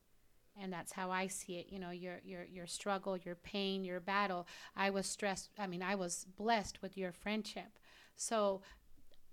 And 0.60 0.72
that's 0.72 0.92
how 0.92 1.10
I 1.10 1.26
see 1.26 1.54
it. 1.58 1.66
You 1.70 1.78
know, 1.78 1.90
your 1.90 2.20
your 2.24 2.44
your 2.44 2.66
struggle, 2.66 3.16
your 3.16 3.36
pain, 3.36 3.84
your 3.84 4.00
battle. 4.00 4.46
I 4.76 4.90
was 4.90 5.06
stressed. 5.06 5.50
I 5.58 5.66
mean, 5.66 5.82
I 5.82 5.94
was 5.94 6.26
blessed 6.36 6.82
with 6.82 6.96
your 6.96 7.12
friendship. 7.12 7.78
So 8.16 8.62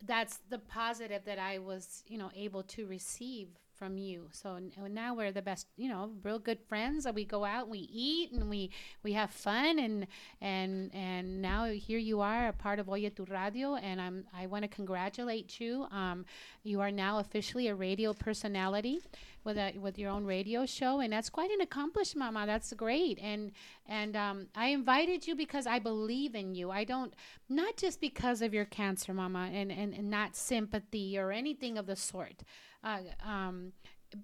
that's 0.05 0.39
the 0.49 0.59
positive 0.59 1.23
that 1.25 1.39
I 1.39 1.59
was, 1.59 2.03
you 2.07 2.17
know, 2.17 2.31
able 2.35 2.63
to 2.63 2.85
receive 2.85 3.49
from 3.75 3.97
you. 3.97 4.29
So 4.31 4.59
now 4.89 5.13
we're 5.13 5.31
the 5.31 5.41
best, 5.41 5.67
you 5.75 5.89
know, 5.89 6.11
real 6.23 6.39
good 6.39 6.59
friends. 6.67 7.05
We 7.13 7.25
go 7.25 7.43
out, 7.43 7.63
and 7.63 7.71
we 7.71 7.89
eat, 7.91 8.31
and 8.31 8.49
we 8.49 8.71
we 9.03 9.13
have 9.13 9.31
fun, 9.31 9.79
and 9.79 10.07
and 10.41 10.93
and 10.93 11.41
now 11.41 11.65
here 11.65 11.99
you 11.99 12.21
are, 12.21 12.47
a 12.47 12.53
part 12.53 12.79
of 12.79 12.89
Oye 12.89 13.09
Tu 13.09 13.25
Radio, 13.29 13.75
and 13.75 13.99
I'm 13.99 14.25
I 14.33 14.47
want 14.47 14.63
to 14.63 14.69
congratulate 14.69 15.59
you. 15.59 15.87
Um, 15.91 16.25
you 16.63 16.81
are 16.81 16.91
now 16.91 17.19
officially 17.19 17.67
a 17.67 17.75
radio 17.75 18.13
personality 18.13 19.01
with 19.45 19.57
a 19.57 19.77
with 19.77 19.97
your 19.97 20.09
own 20.09 20.25
radio 20.25 20.65
show, 20.65 20.99
and 20.99 21.13
that's 21.13 21.29
quite 21.29 21.51
an 21.51 21.61
accomplishment, 21.61 22.33
Mama. 22.33 22.47
That's 22.47 22.73
great, 22.73 23.19
and 23.19 23.51
and 23.85 24.15
um, 24.15 24.47
I 24.55 24.67
invited 24.67 25.27
you 25.27 25.35
because 25.35 25.67
I 25.67 25.79
believe 25.79 26.35
in 26.35 26.55
you. 26.55 26.71
I 26.71 26.83
don't 26.83 27.13
not 27.47 27.77
just 27.77 28.01
because 28.01 28.41
of 28.41 28.53
your 28.53 28.65
cancer, 28.65 29.13
Mama, 29.13 29.49
and 29.53 29.71
and, 29.71 29.93
and 29.93 30.09
not 30.09 30.35
sympathy 30.35 31.17
or 31.17 31.31
anything 31.31 31.77
of 31.77 31.85
the 31.85 31.95
sort. 31.95 32.43
Uh, 32.83 32.99
um, 33.23 33.71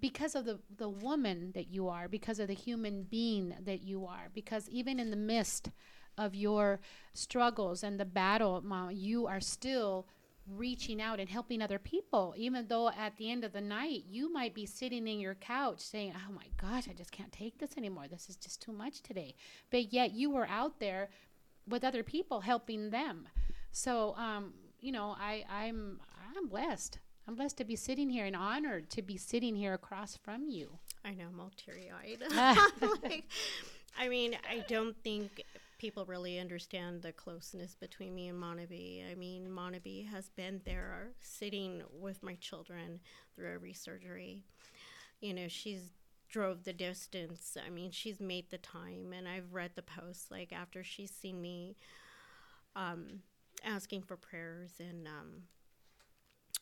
because 0.00 0.34
of 0.34 0.44
the 0.44 0.58
the 0.76 0.88
woman 0.88 1.52
that 1.54 1.68
you 1.68 1.88
are, 1.88 2.08
because 2.08 2.40
of 2.40 2.48
the 2.48 2.54
human 2.54 3.04
being 3.04 3.54
that 3.64 3.82
you 3.82 4.04
are, 4.04 4.28
because 4.34 4.68
even 4.68 4.98
in 4.98 5.10
the 5.10 5.16
midst 5.16 5.70
of 6.18 6.34
your 6.34 6.80
struggles 7.14 7.82
and 7.82 7.98
the 7.98 8.04
battle, 8.04 8.60
Mama, 8.62 8.92
you 8.92 9.26
are 9.26 9.40
still 9.40 10.06
reaching 10.46 11.00
out 11.00 11.20
and 11.20 11.28
helping 11.28 11.62
other 11.62 11.78
people, 11.78 12.34
even 12.36 12.66
though 12.68 12.88
at 12.88 13.16
the 13.16 13.30
end 13.30 13.44
of 13.44 13.52
the 13.52 13.60
night 13.60 14.04
you 14.08 14.32
might 14.32 14.54
be 14.54 14.66
sitting 14.66 15.06
in 15.06 15.20
your 15.20 15.34
couch 15.34 15.80
saying, 15.80 16.12
Oh 16.16 16.32
my 16.32 16.46
gosh, 16.60 16.88
I 16.88 16.92
just 16.92 17.12
can't 17.12 17.32
take 17.32 17.58
this 17.58 17.76
anymore. 17.76 18.06
This 18.08 18.28
is 18.28 18.36
just 18.36 18.60
too 18.60 18.72
much 18.72 19.02
today. 19.02 19.34
But 19.70 19.92
yet 19.92 20.12
you 20.12 20.30
were 20.30 20.48
out 20.48 20.80
there 20.80 21.10
with 21.68 21.84
other 21.84 22.02
people 22.02 22.40
helping 22.40 22.90
them. 22.90 23.28
So, 23.70 24.14
um, 24.16 24.52
you 24.80 24.92
know, 24.92 25.16
I, 25.18 25.44
I'm 25.48 26.00
I'm 26.36 26.48
blessed. 26.48 26.98
I'm 27.28 27.36
blessed 27.36 27.58
to 27.58 27.64
be 27.64 27.76
sitting 27.76 28.10
here 28.10 28.26
and 28.26 28.34
honored 28.34 28.90
to 28.90 29.02
be 29.02 29.16
sitting 29.16 29.54
here 29.54 29.74
across 29.74 30.16
from 30.16 30.48
you. 30.48 30.78
I 31.04 31.14
know, 31.14 31.26
I'm 31.32 31.40
all 31.40 31.52
teary 31.56 31.90
eyed. 31.90 32.22
like, 33.02 33.24
I 33.98 34.08
mean, 34.08 34.36
I 34.48 34.64
don't 34.68 34.96
think 35.04 35.44
people 35.82 36.06
really 36.06 36.38
understand 36.38 37.02
the 37.02 37.10
closeness 37.10 37.74
between 37.74 38.14
me 38.14 38.28
and 38.28 38.38
Monaby. 38.38 39.04
I 39.10 39.16
mean, 39.16 39.50
Monaby 39.50 40.08
has 40.12 40.28
been 40.28 40.60
there 40.64 41.08
sitting 41.18 41.82
with 41.92 42.22
my 42.22 42.36
children 42.36 43.00
through 43.34 43.52
every 43.52 43.72
surgery. 43.72 44.44
You 45.20 45.34
know, 45.34 45.48
she's 45.48 45.90
drove 46.30 46.62
the 46.62 46.72
distance. 46.72 47.56
I 47.66 47.68
mean, 47.68 47.90
she's 47.90 48.20
made 48.20 48.48
the 48.48 48.58
time, 48.58 49.12
and 49.12 49.26
I've 49.26 49.52
read 49.52 49.72
the 49.74 49.82
posts 49.82 50.30
like 50.30 50.52
after 50.52 50.84
she's 50.84 51.10
seen 51.10 51.42
me 51.42 51.74
um, 52.76 53.22
asking 53.64 54.02
for 54.02 54.16
prayers 54.16 54.70
and. 54.78 55.08
Um, 55.08 55.42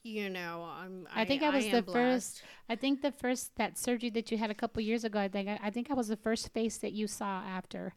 you 0.03 0.31
know, 0.31 0.67
I'm. 0.67 1.07
I, 1.15 1.27
think 1.27 1.43
I 1.43 1.51
was 1.51 1.67
am 1.67 1.73
the 1.73 1.83
blessed. 1.83 2.39
first. 2.39 2.43
I 2.71 2.75
think 2.77 3.03
the 3.03 3.13
first 3.13 3.55
that 3.57 3.77
surgery 3.77 4.09
that 4.09 4.31
you 4.31 4.39
had 4.39 4.51
a 4.51 4.55
couple 4.55 4.81
years 4.81 5.05
ago. 5.05 5.19
I 5.19 5.29
think 5.29 5.47
I, 5.47 5.61
I 5.63 5.69
think 5.69 5.91
I 5.91 5.95
was 5.95 6.09
the 6.09 6.17
first 6.17 6.55
face 6.55 6.79
that 6.79 6.93
you 6.93 7.07
saw 7.07 7.43
after. 7.43 7.93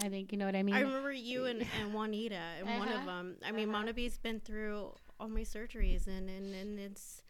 I 0.00 0.08
think 0.08 0.32
you 0.32 0.38
know 0.38 0.46
what 0.46 0.56
I 0.56 0.62
mean. 0.62 0.74
I 0.74 0.80
remember 0.80 1.12
you 1.12 1.44
and, 1.44 1.64
and 1.80 1.92
Juanita, 1.94 2.34
and 2.58 2.66
one 2.78 2.88
of 2.88 2.94
Uh-huh. 2.94 3.06
them. 3.06 3.36
I 3.44 3.52
mean, 3.52 3.70
Monaby's 3.70 4.18
been 4.18 4.40
through 4.40 4.94
all 5.20 5.28
my 5.28 5.42
surgeries, 5.42 6.06
and, 6.06 6.28
and, 6.30 6.54
and 6.54 6.78
it's. 6.78 7.22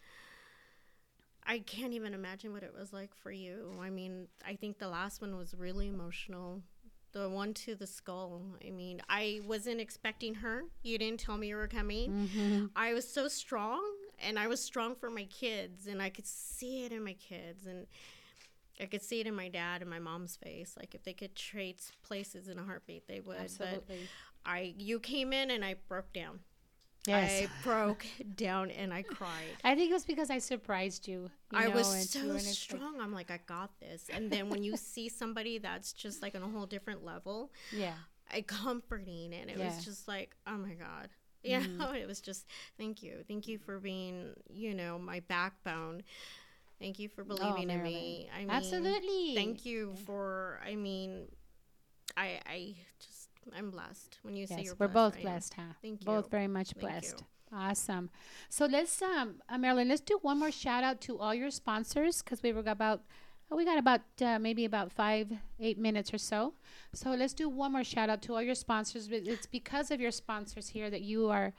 I 1.45 1.59
can't 1.59 1.93
even 1.93 2.13
imagine 2.13 2.53
what 2.53 2.63
it 2.63 2.73
was 2.77 2.93
like 2.93 3.13
for 3.15 3.31
you. 3.31 3.73
I 3.81 3.89
mean, 3.89 4.27
I 4.45 4.55
think 4.55 4.79
the 4.79 4.87
last 4.87 5.21
one 5.21 5.35
was 5.35 5.53
really 5.53 5.87
emotional. 5.89 6.61
The 7.11 7.29
one 7.29 7.53
to 7.55 7.75
the 7.75 7.85
skull. 7.85 8.41
I 8.65 8.71
mean, 8.71 9.01
I 9.09 9.41
wasn't 9.45 9.81
expecting 9.81 10.35
her. 10.35 10.63
You 10.83 10.97
didn't 10.97 11.19
tell 11.19 11.37
me 11.37 11.47
you 11.49 11.57
were 11.57 11.67
coming. 11.67 12.11
Mhm. 12.11 12.69
I 12.75 12.93
was 12.93 13.07
so 13.07 13.27
strong, 13.27 13.83
and 14.19 14.39
I 14.39 14.47
was 14.47 14.61
strong 14.63 14.95
for 14.95 15.09
my 15.09 15.25
kids, 15.25 15.85
and 15.85 16.01
I 16.01 16.09
could 16.09 16.25
see 16.25 16.85
it 16.85 16.91
in 16.93 17.03
my 17.03 17.13
kids, 17.13 17.65
and 17.67 17.87
I 18.81 18.85
could 18.85 19.01
see 19.01 19.19
it 19.19 19.27
in 19.27 19.35
my 19.35 19.49
dad 19.49 19.81
and 19.81 19.89
my 19.89 19.99
mom's 19.99 20.35
face. 20.35 20.75
Like 20.77 20.95
if 20.95 21.03
they 21.03 21.13
could 21.13 21.35
trade 21.35 21.77
places 22.03 22.47
in 22.47 22.57
a 22.59 22.63
heartbeat, 22.63 23.07
they 23.07 23.19
would. 23.19 23.37
Absolutely. 23.39 24.09
But 24.43 24.49
I, 24.51 24.73
you 24.77 24.99
came 24.99 25.31
in, 25.33 25.51
and 25.51 25.63
I 25.63 25.75
broke 25.87 26.11
down. 26.13 26.39
Yes. 27.05 27.41
I 27.41 27.47
broke 27.63 28.05
down 28.35 28.71
and 28.71 28.93
I 28.93 29.03
cried. 29.03 29.57
I 29.63 29.75
think 29.75 29.89
it 29.89 29.93
was 29.93 30.05
because 30.05 30.29
I 30.29 30.37
surprised 30.39 31.07
you. 31.07 31.29
you 31.51 31.57
I 31.57 31.67
know, 31.67 31.75
was 31.75 32.09
so 32.09 32.37
strong. 32.37 32.99
I'm 33.01 33.11
like, 33.13 33.29
I 33.29 33.39
got 33.45 33.77
this. 33.79 34.09
And 34.09 34.31
then 34.31 34.49
when 34.49 34.63
you 34.63 34.77
see 34.77 35.09
somebody 35.09 35.57
that's 35.57 35.91
just 35.93 36.21
like 36.21 36.33
on 36.35 36.41
a 36.43 36.47
whole 36.47 36.65
different 36.65 37.03
level, 37.03 37.51
Yeah. 37.71 37.95
I 38.31 38.41
comforting, 38.41 39.33
and 39.33 39.49
it 39.49 39.59
Yeah. 39.59 39.65
was 39.75 39.83
just 39.85 40.07
like, 40.07 40.35
oh 40.47 40.57
my 40.57 40.73
god, 40.73 41.09
you 41.43 41.59
Mhm. 41.59 41.77
know, 41.77 41.91
it 41.93 42.07
was 42.07 42.21
just 42.21 42.45
thank 42.77 43.03
you, 43.03 43.23
thank 43.27 43.47
you 43.47 43.57
for 43.57 43.79
being, 43.79 44.33
you 44.49 44.73
know, 44.73 44.97
my 44.97 45.19
backbone. 45.21 46.03
Thank 46.83 46.99
you 46.99 47.07
for 47.09 47.23
believing 47.23 47.69
in 47.69 47.81
me. 47.81 48.29
I 48.35 48.39
mean, 48.39 48.49
Oh, 48.49 48.53
Absolutely. 48.53 49.35
Thank 49.35 49.65
you 49.65 49.95
for. 50.05 50.59
I 50.65 50.75
mean, 50.75 51.27
I 52.17 52.39
I 52.45 52.75
just 52.99 53.29
I'm 53.57 53.71
blessed 53.71 54.19
when 54.23 54.35
you 54.35 54.45
say 54.47 54.61
you're 54.63 54.75
we're 54.79 54.87
blessed. 54.89 55.15
both 55.15 55.21
blessed, 55.21 55.53
huh? 55.55 55.73
Thank 55.81 56.01
you. 56.01 56.05
Both 56.05 56.29
very 56.29 56.47
much 56.47 56.71
Thank 56.71 56.81
blessed. 56.81 57.21
you. 57.21 57.57
Awesome. 57.57 58.09
So 58.49 58.65
let's, 58.65 58.99
um, 59.01 59.35
uh, 59.47 59.57
Marilyn, 59.59 59.87
let's 59.87 60.01
do 60.01 60.17
one 60.23 60.39
more 60.39 60.51
shout 60.51 60.83
out 60.83 60.99
to 61.01 61.19
all 61.19 61.35
your 61.35 61.51
sponsors 61.51 62.21
because 62.23 62.41
we 62.41 62.51
were 62.51 62.63
got 62.63 62.71
about, 62.71 63.03
oh, 63.51 63.55
we 63.55 63.63
got 63.63 63.77
about 63.77 64.01
uh, 64.21 64.39
maybe 64.39 64.65
about 64.65 64.91
five, 64.91 65.31
eight 65.59 65.77
minutes 65.77 66.11
or 66.13 66.17
so. 66.17 66.55
So 66.93 67.11
let's 67.11 67.33
do 67.33 67.47
one 67.47 67.71
more 67.71 67.83
shout 67.83 68.09
out 68.09 68.21
to 68.23 68.33
all 68.33 68.41
your 68.41 68.55
sponsors. 68.55 69.07
But 69.07 69.27
It's 69.27 69.45
because 69.45 69.91
of 69.91 70.01
your 70.01 70.09
sponsors 70.11 70.67
here 70.69 70.89
that 70.89 71.01
you 71.01 71.29
are, 71.29 71.53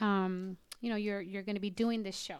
um, 0.00 0.56
you 0.80 0.90
know, 0.90 0.96
you're 0.96 1.20
you're 1.20 1.42
going 1.44 1.54
to 1.56 1.60
be 1.60 1.70
doing 1.70 2.02
this 2.02 2.18
show. 2.18 2.38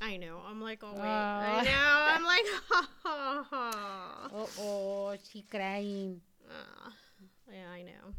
I 0.00 0.16
know. 0.16 0.40
I'm 0.48 0.60
like, 0.60 0.82
oh 0.82 0.92
wait. 0.92 1.02
I 1.02 1.62
know. 1.62 1.70
I'm 1.72 2.24
like, 2.34 2.44
ha 2.68 2.88
ha 3.02 3.46
ha. 3.50 4.28
Oh, 4.32 4.48
oh, 4.58 5.16
she 5.30 5.42
crying. 5.42 6.20
Uh, 6.48 6.90
yeah, 7.52 7.70
I 7.72 7.82
know. 7.82 8.14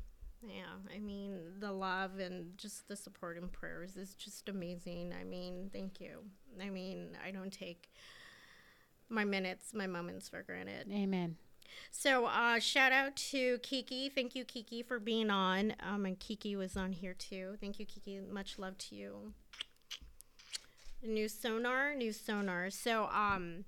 Yeah, 0.47 0.95
I 0.95 0.99
mean, 0.99 1.39
the 1.59 1.71
love 1.71 2.19
and 2.19 2.57
just 2.57 2.87
the 2.87 2.95
support 2.95 3.37
and 3.37 3.51
prayers 3.51 3.97
is 3.97 4.13
just 4.13 4.47
amazing. 4.47 5.13
I 5.19 5.23
mean, 5.23 5.69
thank 5.73 5.99
you. 5.99 6.19
I 6.61 6.69
mean, 6.69 7.17
I 7.25 7.31
don't 7.31 7.51
take 7.51 7.91
my 9.09 9.23
minutes, 9.23 9.73
my 9.73 9.87
moments 9.87 10.29
for 10.29 10.43
granted. 10.43 10.87
Amen. 10.91 11.37
So, 11.91 12.25
uh, 12.25 12.59
shout 12.59 12.91
out 12.91 13.15
to 13.31 13.57
Kiki. 13.59 14.09
Thank 14.09 14.35
you, 14.35 14.45
Kiki, 14.45 14.83
for 14.83 14.99
being 14.99 15.29
on. 15.29 15.73
Um, 15.79 16.05
and 16.05 16.19
Kiki 16.19 16.55
was 16.55 16.77
on 16.77 16.91
here 16.93 17.13
too. 17.13 17.57
Thank 17.59 17.79
you, 17.79 17.85
Kiki. 17.85 18.19
Much 18.19 18.59
love 18.59 18.77
to 18.77 18.95
you. 18.95 19.33
New 21.03 21.27
sonar, 21.27 21.93
new 21.95 22.11
sonar. 22.11 22.69
So, 22.69 23.05
um, 23.05 23.65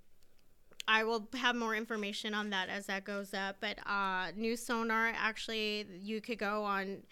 I 0.88 1.04
will 1.04 1.28
have 1.34 1.56
more 1.56 1.76
information 1.76 2.34
on 2.34 2.50
that 2.52 2.70
as 2.70 2.86
that 2.86 3.04
goes 3.04 3.34
up. 3.34 3.58
But 3.60 3.78
uh, 3.86 4.32
new 4.36 4.56
sonar, 4.56 5.12
actually, 5.16 5.86
you 6.02 6.22
could 6.22 6.40
go 6.40 6.64
on 6.64 7.04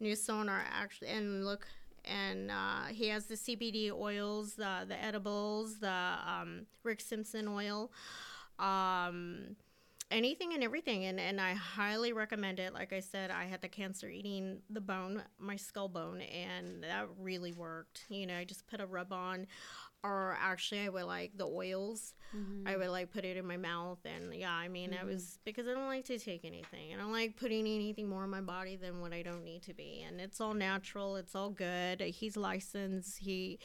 new 0.00 0.16
sonar 0.16 0.64
actually 0.70 1.08
and 1.08 1.44
look. 1.44 1.66
And 2.04 2.50
uh, 2.50 2.86
he 2.90 3.08
has 3.08 3.26
the 3.26 3.36
CBD 3.36 3.92
oils, 3.92 4.54
the 4.54 4.84
the 4.88 5.00
edibles, 5.00 5.78
the 5.78 6.14
um, 6.26 6.66
Rick 6.82 7.00
Simpson 7.00 7.46
oil. 7.46 7.92
Um, 8.58 9.54
anything 10.12 10.52
and 10.54 10.62
everything 10.62 11.04
and, 11.06 11.18
and 11.18 11.40
i 11.40 11.54
highly 11.54 12.12
recommend 12.12 12.60
it. 12.60 12.72
Like 12.74 12.92
i 12.92 13.00
said 13.00 13.30
i 13.30 13.44
had 13.46 13.60
the 13.62 13.68
cancer 13.68 14.08
eating 14.08 14.60
the 14.70 14.80
bone 14.80 15.22
my 15.38 15.56
skull 15.56 15.88
bone 15.88 16.20
and 16.20 16.84
that 16.84 17.06
really 17.18 17.52
worked. 17.52 18.04
You 18.08 18.26
know 18.26 18.36
i 18.36 18.44
just 18.44 18.66
put 18.68 18.80
a 18.80 18.86
rub 18.86 19.12
on 19.12 19.46
or 20.04 20.36
actually 20.40 20.80
i 20.82 20.88
would 20.88 21.04
like 21.04 21.32
the 21.36 21.46
oils. 21.46 22.14
I 22.66 22.76
would 22.76 22.90
like 22.90 23.10
put 23.12 23.24
it 23.24 23.36
in 23.36 23.46
my 23.46 23.56
mouth 23.56 23.98
and 24.04 24.32
yeah 24.34 24.52
i 24.52 24.68
mean 24.68 24.94
i 24.94 24.98
Mhm. 25.02 25.06
was 25.08 25.38
because 25.44 25.66
i 25.66 25.72
don't 25.72 25.86
like 25.86 26.04
to 26.06 26.18
take 26.18 26.44
anything 26.44 26.94
i 26.94 26.96
don't 26.96 27.12
like 27.12 27.36
putting 27.36 27.66
anything 27.66 28.08
more 28.08 28.24
in 28.24 28.30
my 28.30 28.40
body 28.40 28.76
than 28.76 29.00
what 29.00 29.12
i 29.12 29.22
don't 29.22 29.42
need 29.44 29.62
to 29.64 29.74
be 29.74 30.04
and 30.06 30.20
it's 30.20 30.40
all 30.40 30.54
natural 30.54 31.16
it's 31.16 31.34
all 31.34 31.50
good. 31.50 32.00
He's 32.00 32.36
licensed 32.36 33.18
he 33.18 33.58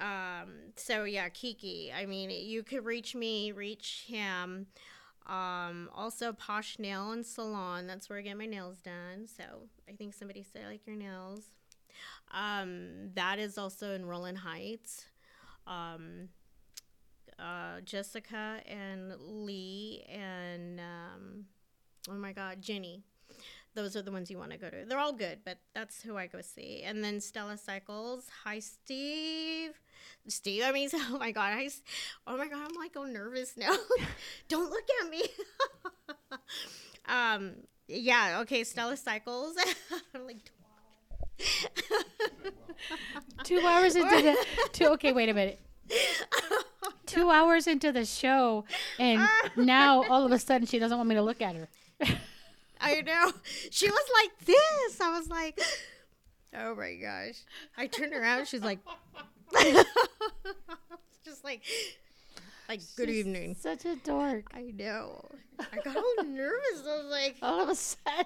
um 0.00 0.72
so 0.76 1.04
yeah 1.04 1.28
kiki 1.28 1.92
i 1.96 2.04
mean 2.06 2.28
you 2.30 2.62
could 2.64 2.84
reach 2.84 3.14
me 3.14 3.52
reach 3.52 4.04
him 4.08 4.66
um 5.26 5.88
also 5.94 6.32
posh 6.32 6.78
nail 6.78 7.12
and 7.12 7.24
salon 7.24 7.86
that's 7.86 8.10
where 8.10 8.18
i 8.18 8.22
get 8.22 8.36
my 8.36 8.46
nails 8.46 8.78
done. 8.78 9.26
So 9.26 9.44
i 9.88 9.92
think 9.92 10.14
somebody 10.14 10.42
said 10.42 10.62
I 10.64 10.68
like 10.68 10.86
your 10.86 10.96
nails. 10.96 11.44
Um 12.32 13.10
that 13.14 13.38
is 13.38 13.56
also 13.58 13.94
in 13.94 14.06
rowland 14.06 14.38
heights. 14.38 15.06
Um 15.66 16.28
uh 17.38 17.80
jessica 17.84 18.60
and 18.66 19.14
lee 19.18 20.04
and 20.08 20.78
um 20.78 21.46
oh 22.08 22.14
my 22.14 22.32
god 22.32 22.62
jenny 22.62 23.02
those 23.74 23.96
are 23.96 24.02
the 24.02 24.12
ones 24.12 24.30
you 24.30 24.38
want 24.38 24.52
to 24.52 24.56
go 24.56 24.70
to. 24.70 24.84
They're 24.86 24.98
all 24.98 25.12
good, 25.12 25.38
but 25.44 25.58
that's 25.74 26.02
who 26.02 26.16
I 26.16 26.26
go 26.26 26.40
see. 26.40 26.82
And 26.84 27.02
then 27.02 27.20
Stella 27.20 27.56
Cycles. 27.58 28.28
Hi, 28.44 28.60
Steve. 28.60 29.72
Steve, 30.28 30.62
I 30.64 30.72
mean, 30.72 30.88
oh 30.94 31.18
my 31.18 31.32
God. 31.32 31.52
I, 31.54 31.68
oh 32.26 32.36
my 32.36 32.48
God, 32.48 32.68
I'm 32.68 32.76
like, 32.76 32.96
all 32.96 33.06
nervous 33.06 33.54
now. 33.56 33.74
Don't 34.48 34.70
look 34.70 34.84
at 35.02 35.10
me. 35.10 35.22
um, 37.06 37.52
yeah, 37.88 38.38
okay, 38.42 38.64
Stella 38.64 38.96
Cycles. 38.96 39.56
I'm 40.14 40.26
like, 40.26 40.36
Two 43.42 43.60
hours 43.66 43.96
into 43.96 44.22
the 44.22 44.36
two. 44.72 44.86
Okay, 44.86 45.12
wait 45.12 45.28
a 45.28 45.34
minute. 45.34 45.58
two 47.06 47.28
hours 47.30 47.66
into 47.66 47.90
the 47.90 48.04
show, 48.04 48.64
and 49.00 49.26
now 49.56 50.04
all 50.04 50.24
of 50.24 50.30
a 50.30 50.38
sudden 50.38 50.66
she 50.66 50.78
doesn't 50.78 50.96
want 50.96 51.08
me 51.08 51.16
to 51.16 51.22
look 51.22 51.42
at 51.42 51.56
her. 51.56 51.68
I 52.84 53.00
know. 53.00 53.32
She 53.70 53.88
was 53.88 54.08
like 54.22 54.46
this. 54.46 55.00
I 55.00 55.10
was 55.18 55.28
like, 55.28 55.60
oh 56.54 56.74
my 56.74 56.94
gosh. 56.94 57.40
I 57.76 57.86
turned 57.86 58.12
around. 58.12 58.46
She's 58.46 58.62
like, 58.62 58.78
just 61.24 61.44
like, 61.44 61.62
like 62.68 62.80
good 62.96 63.08
She's 63.08 63.18
evening. 63.18 63.54
Such 63.58 63.84
a 63.84 63.96
dork. 63.96 64.46
I 64.54 64.72
know. 64.76 65.24
I 65.58 65.76
got 65.84 65.96
all 65.96 66.24
nervous. 66.24 66.82
I 66.86 66.96
was 67.02 67.06
like, 67.10 67.36
All 67.42 67.60
of 67.62 67.68
a 67.68 67.74
sudden. 67.74 68.24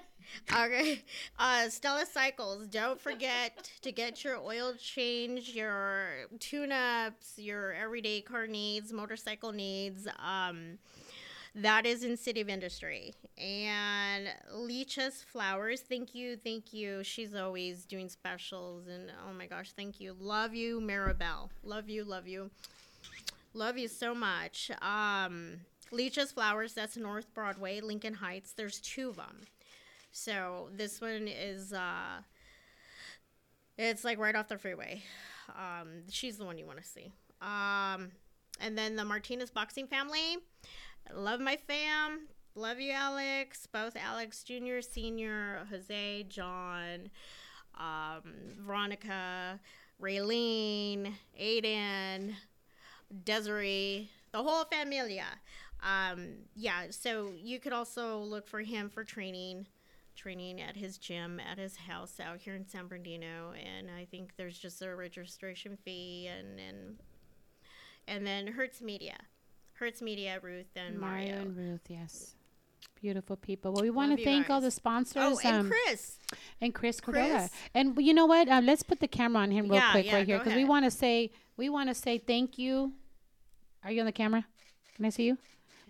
okay. 0.51 1.03
Uh, 1.37 1.69
Stella 1.69 2.05
Cycles. 2.05 2.67
Don't 2.67 2.99
forget 2.99 3.69
to 3.81 3.91
get 3.91 4.23
your 4.23 4.37
oil 4.37 4.73
change, 4.79 5.49
your 5.49 6.25
tune-ups, 6.39 7.33
your 7.37 7.73
everyday 7.73 8.21
car 8.21 8.47
needs, 8.47 8.91
motorcycle 8.91 9.51
needs. 9.51 10.07
Um, 10.23 10.79
that 11.55 11.85
is 11.85 12.03
in 12.03 12.17
City 12.17 12.41
of 12.41 12.49
Industry. 12.49 13.13
And 13.37 14.29
Leech's 14.53 15.23
Flowers. 15.23 15.81
Thank 15.81 16.13
you, 16.15 16.37
thank 16.37 16.73
you. 16.73 17.03
She's 17.03 17.35
always 17.35 17.85
doing 17.85 18.09
specials, 18.09 18.87
and 18.87 19.11
oh 19.27 19.33
my 19.33 19.47
gosh, 19.47 19.71
thank 19.71 19.99
you. 19.99 20.15
Love 20.19 20.53
you, 20.53 20.79
Maribel. 20.79 21.49
Love 21.63 21.89
you, 21.89 22.03
love 22.03 22.27
you. 22.27 22.51
Love 23.53 23.77
you 23.77 23.87
so 23.87 24.13
much. 24.13 24.69
Um, 24.81 25.61
Leech's 25.91 26.31
Flowers, 26.31 26.73
that's 26.73 26.97
North 26.97 27.33
Broadway, 27.33 27.81
Lincoln 27.81 28.13
Heights. 28.13 28.53
There's 28.53 28.79
two 28.79 29.09
of 29.09 29.15
them. 29.15 29.41
So 30.11 30.69
this 30.73 31.01
one 31.01 31.27
is 31.27 31.73
uh 31.73 32.21
it's 33.77 34.03
like 34.03 34.17
right 34.17 34.35
off 34.35 34.47
the 34.47 34.57
freeway. 34.57 35.03
Um 35.49 36.03
she's 36.09 36.37
the 36.37 36.45
one 36.45 36.57
you 36.57 36.65
want 36.65 36.79
to 36.79 36.87
see. 36.87 37.11
Um 37.41 38.11
and 38.59 38.77
then 38.77 38.95
the 38.95 39.05
Martinez 39.05 39.51
boxing 39.51 39.87
family. 39.87 40.37
Love 41.13 41.39
my 41.39 41.57
fam. 41.67 42.27
Love 42.55 42.79
you 42.79 42.91
Alex, 42.91 43.67
both 43.67 43.95
Alex 43.95 44.43
Jr., 44.43 44.81
Senior, 44.81 45.65
Jose, 45.69 46.23
John, 46.29 47.09
um, 47.75 48.33
Veronica, 48.59 49.59
Raylene, 50.01 51.13
Aiden, 51.39 52.33
Desiree, 53.23 54.09
the 54.31 54.43
whole 54.43 54.65
familia. 54.65 55.25
Um, 55.81 56.29
yeah, 56.55 56.87
so 56.89 57.31
you 57.41 57.59
could 57.59 57.73
also 57.73 58.19
look 58.19 58.47
for 58.47 58.61
him 58.61 58.89
for 58.89 59.03
training, 59.03 59.67
training 60.15 60.61
at 60.61 60.75
his 60.75 60.97
gym 60.97 61.39
at 61.39 61.57
his 61.57 61.77
house 61.77 62.19
out 62.19 62.39
here 62.39 62.55
in 62.55 62.67
San 62.67 62.87
Bernardino, 62.87 63.53
and 63.53 63.89
I 63.89 64.05
think 64.05 64.33
there's 64.35 64.57
just 64.57 64.81
a 64.81 64.93
registration 64.93 65.77
fee, 65.77 66.27
and 66.27 66.59
and 66.59 66.99
and 68.07 68.27
then 68.27 68.47
Hertz 68.47 68.81
Media, 68.81 69.17
Hertz 69.79 70.01
Media, 70.01 70.39
Ruth 70.41 70.67
and 70.75 70.99
Mario. 70.99 71.27
Mario 71.27 71.41
and 71.41 71.57
Ruth, 71.57 71.81
yes. 71.87 72.35
Beautiful 73.01 73.37
people. 73.37 73.71
Well, 73.71 73.81
we 73.81 73.89
want 73.89 74.17
to 74.17 74.23
thank 74.23 74.49
all 74.49 74.59
the 74.59 74.71
sponsors. 74.71 75.23
Oh, 75.25 75.39
and 75.43 75.61
um, 75.61 75.69
Chris. 75.69 76.17
and 76.59 76.75
Chris 76.75 76.99
Chris. 76.99 77.15
Cordova. 77.15 77.49
And 77.73 77.97
you 77.97 78.13
know 78.13 78.25
what? 78.25 78.49
Uh, 78.49 78.59
let's 78.61 78.83
put 78.83 78.99
the 78.99 79.07
camera 79.07 79.41
on 79.41 79.51
him 79.51 79.65
real 79.69 79.75
Yeah, 79.75 79.91
quick 79.91 80.05
yeah, 80.07 80.15
right 80.15 80.27
here 80.27 80.37
because 80.37 80.53
we 80.53 80.65
want 80.65 80.83
to 80.83 80.91
say 80.91 81.31
we 81.55 81.69
want 81.69 81.87
to 81.89 81.95
say 81.95 82.17
thank 82.17 82.57
you. 82.57 82.91
Are 83.85 83.91
you 83.91 84.01
on 84.01 84.05
the 84.05 84.11
camera? 84.11 84.45
Can 84.95 85.05
I 85.05 85.09
see 85.11 85.23
you? 85.23 85.37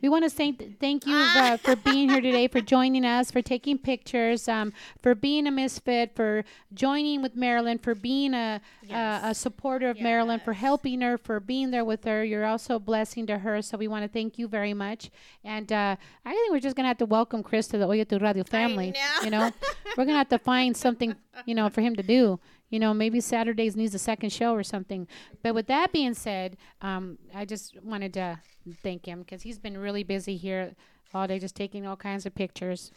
We 0.02 0.10
want 0.10 0.24
to 0.24 0.30
say 0.30 0.52
th- 0.54 0.72
thank 0.80 1.06
you 1.06 1.16
uh, 1.16 1.58
for 1.58 1.76
being 1.76 2.10
here 2.10 2.22
today, 2.22 2.48
for 2.48 2.62
joining 2.62 3.06
us, 3.06 3.32
for 3.32 3.42
taking 3.42 3.78
pictures, 3.78 4.48
um, 4.48 4.74
for 5.02 5.14
being 5.16 5.46
a 5.48 5.52
misfit, 5.52 6.16
for 6.16 6.44
joining 6.74 7.22
with 7.22 7.36
Marilyn, 7.36 7.78
for 7.80 7.96
being 7.96 8.34
a 8.34 8.62
a, 8.90 9.20
a 9.26 9.36
supporter 9.36 9.90
of 9.90 10.00
Marilyn, 10.00 10.40
for 10.40 10.54
helping 10.54 11.02
her, 11.02 11.18
for 11.18 11.40
being 11.40 11.72
there 11.72 11.86
with 11.86 12.04
her. 12.06 12.24
You're 12.24 12.46
also 12.46 12.76
a 12.76 12.80
blessing 12.80 13.28
to 13.28 13.40
her, 13.40 13.62
so 13.62 13.78
we 13.78 13.88
want 13.88 14.04
to 14.04 14.10
thank 14.10 14.40
you 14.40 14.48
very 14.48 14.74
much. 14.74 15.10
And 15.44 15.72
uh, 15.72 15.96
I 16.26 16.32
think 16.32 16.52
we're 16.52 16.60
just 16.60 16.76
gonna 16.76 16.88
have 16.88 16.98
to 17.00 17.06
welcome 17.06 17.44
Chris 17.44 17.68
to 17.68 17.78
the 17.78 17.88
Oye 17.88 18.04
Tu 18.04 18.18
Radio 18.20 18.44
family. 18.44 18.92
know. 18.92 19.20
You 19.24 19.30
know, 19.32 19.52
we're 19.98 20.06
gonna 20.06 20.18
have 20.18 20.30
to 20.30 20.40
find 20.40 20.76
something, 20.76 21.16
you 21.46 21.56
know, 21.56 21.70
for 21.70 21.82
him 21.82 21.96
to 21.96 22.04
do. 22.04 22.40
You 22.70 22.80
know, 22.80 22.94
maybe 22.94 23.20
Saturdays 23.20 23.76
needs 23.76 23.96
a 23.96 24.00
second 24.00 24.32
show 24.32 24.54
or 24.54 24.64
something. 24.64 25.08
But 25.42 25.56
with 25.56 25.68
that 25.68 25.92
being 25.92 26.14
said, 26.14 26.58
um, 26.82 27.18
I 27.34 27.46
just 27.46 27.82
wanted 27.84 28.14
to 28.14 28.40
thank 28.84 29.06
him 29.08 29.22
because 29.22 29.42
he's 29.42 29.58
been 29.60 29.78
really 29.78 30.04
busy 30.04 30.38
here 30.38 30.76
all 31.14 31.28
day, 31.28 31.40
just 31.40 31.56
taking 31.56 31.88
all 31.88 31.96
kinds 31.96 32.26
of 32.26 32.36
pictures. 32.36 32.92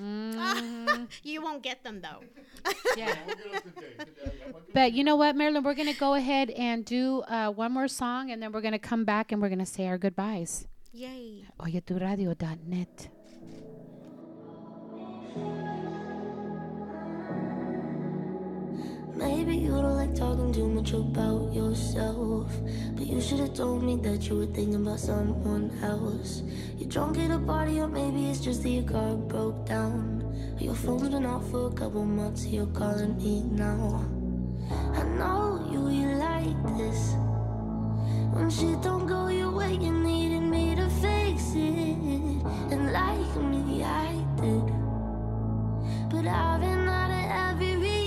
Mhm. 0.00 1.08
you 1.24 1.42
won't 1.42 1.62
get 1.62 1.82
them 1.82 2.00
though. 2.00 2.22
Yeah. 2.96 3.14
But 4.74 4.92
you 4.92 5.02
know 5.02 5.16
what, 5.16 5.34
Marilyn, 5.34 5.64
we're 5.64 5.74
gonna 5.74 5.94
go 5.94 6.14
ahead 6.14 6.50
and 6.50 6.84
do 6.84 7.22
uh, 7.22 7.50
one 7.50 7.72
more 7.72 7.88
song, 7.88 8.30
and 8.30 8.40
then 8.42 8.52
we're 8.52 8.60
gonna 8.60 8.78
come 8.78 9.04
back 9.04 9.32
and 9.32 9.40
we're 9.42 9.48
gonna 9.48 9.66
say 9.66 9.86
our 9.88 9.98
goodbyes. 9.98 10.68
Yay. 10.92 11.44
Oyeturadio.net. 11.58 13.08
Maybe 19.18 19.56
you 19.56 19.70
don't 19.70 19.96
like 19.96 20.14
talking 20.14 20.52
too 20.52 20.68
much 20.68 20.92
about 20.92 21.52
yourself. 21.52 22.52
But 22.94 23.04
you 23.04 23.20
should 23.20 23.40
have 23.40 23.52
told 23.52 23.82
me 23.82 23.96
that 23.96 24.28
you 24.28 24.36
were 24.36 24.46
thinking 24.46 24.76
about 24.76 25.00
someone 25.00 25.76
else. 25.82 26.42
You're 26.76 26.88
drunk 26.88 27.18
at 27.18 27.32
a 27.32 27.38
party, 27.40 27.80
or 27.80 27.88
maybe 27.88 28.30
it's 28.30 28.38
just 28.38 28.62
that 28.62 28.68
your 28.68 28.84
car 28.84 29.16
broke 29.16 29.66
down. 29.66 30.22
Your 30.60 30.76
phone's 30.76 31.08
been 31.08 31.26
off 31.26 31.50
for 31.50 31.66
a 31.66 31.72
couple 31.72 32.04
months, 32.04 32.44
so 32.44 32.48
you're 32.48 32.66
calling 32.66 33.16
me 33.16 33.42
now. 33.42 34.06
I 34.94 35.02
know 35.02 35.66
you, 35.68 35.88
you 35.88 36.14
like 36.14 36.78
this. 36.78 37.14
When 38.32 38.48
shit 38.50 38.80
don't 38.82 39.08
go 39.08 39.26
your 39.26 39.50
way, 39.50 39.72
you 39.72 39.90
needed 39.90 40.42
me 40.42 40.76
to 40.76 40.88
fix 41.02 41.54
it. 41.56 41.98
And 42.70 42.92
like 42.92 43.34
me, 43.42 43.82
I 43.82 44.14
did. 44.40 44.66
But 46.08 46.24
I've 46.28 46.60
been 46.60 46.86
out 46.86 47.10
of 47.10 47.62
every. 47.62 47.97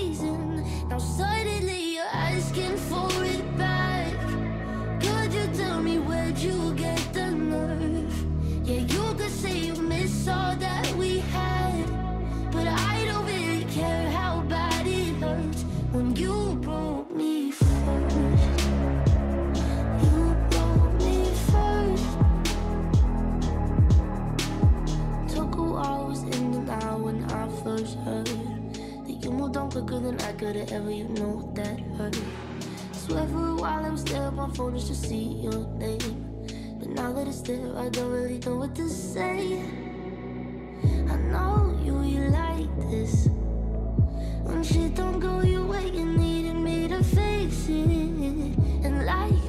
Now 0.92 0.98
suddenly 0.98 1.81
quicker 29.72 30.00
than 30.00 30.20
I 30.20 30.32
could 30.32 30.54
have 30.54 30.70
ever. 30.70 30.90
You 30.90 31.08
know 31.08 31.50
that 31.54 31.80
hurt. 31.96 32.14
Swear 32.92 33.26
for 33.28 33.48
a 33.48 33.54
while 33.56 33.86
I 33.86 33.88
was 33.88 34.04
there 34.04 34.24
on 34.24 34.34
my 34.34 34.50
phone 34.50 34.74
just 34.74 34.88
to 34.88 34.94
see 34.94 35.40
your 35.40 35.66
name. 35.78 36.44
But 36.78 36.88
now 36.90 37.10
that 37.14 37.26
it's 37.26 37.40
there, 37.40 37.74
I 37.78 37.88
don't 37.88 38.10
really 38.10 38.38
know 38.40 38.56
what 38.56 38.74
to 38.74 38.86
say. 38.90 39.62
I 41.08 41.16
know 41.32 41.80
you, 41.82 42.02
you 42.02 42.28
like 42.28 42.68
this. 42.90 43.28
When 44.44 44.62
shit 44.62 44.94
don't 44.94 45.20
go 45.20 45.40
your 45.40 45.64
way, 45.64 45.88
you 45.88 46.04
needed 46.04 46.56
me 46.56 46.88
to 46.88 47.02
fix 47.02 47.66
it. 47.70 48.52
And 48.84 49.06
like 49.06 49.41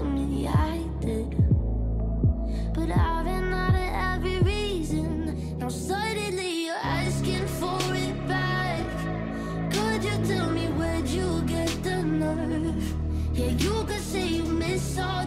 say 14.13 14.27
you 14.27 14.43
miss 14.43 14.99
all 14.99 15.25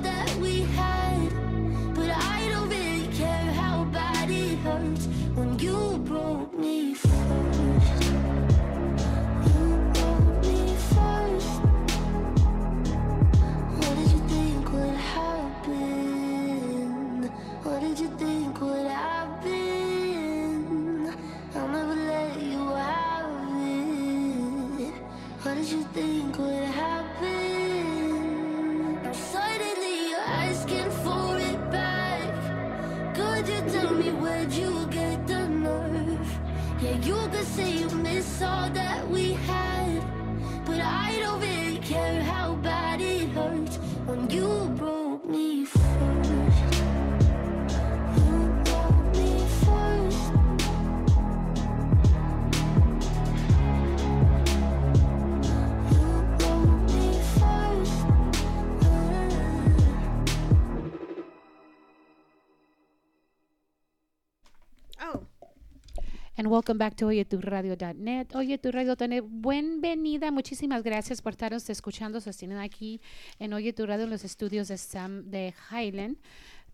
And 66.39 66.49
welcome 66.49 66.77
back 66.77 66.95
to 66.97 67.07
oyeturradio.net. 67.07 68.35
Oyeturradio.net. 68.35 69.25
Bienvenida. 69.27 70.31
Muchísimas 70.31 70.83
gracias 70.83 71.23
por 71.23 71.33
estarnos 71.33 71.71
escuchando. 71.71 72.21
Sostienen 72.21 72.59
aquí 72.59 73.01
en 73.39 73.55
Oye 73.55 73.75
Radio 73.79 74.05
en 74.05 74.11
los 74.11 74.23
estudios 74.23 74.69
de 74.69 74.77
Sam 74.77 75.31
de 75.31 75.55
Highland. 75.71 76.19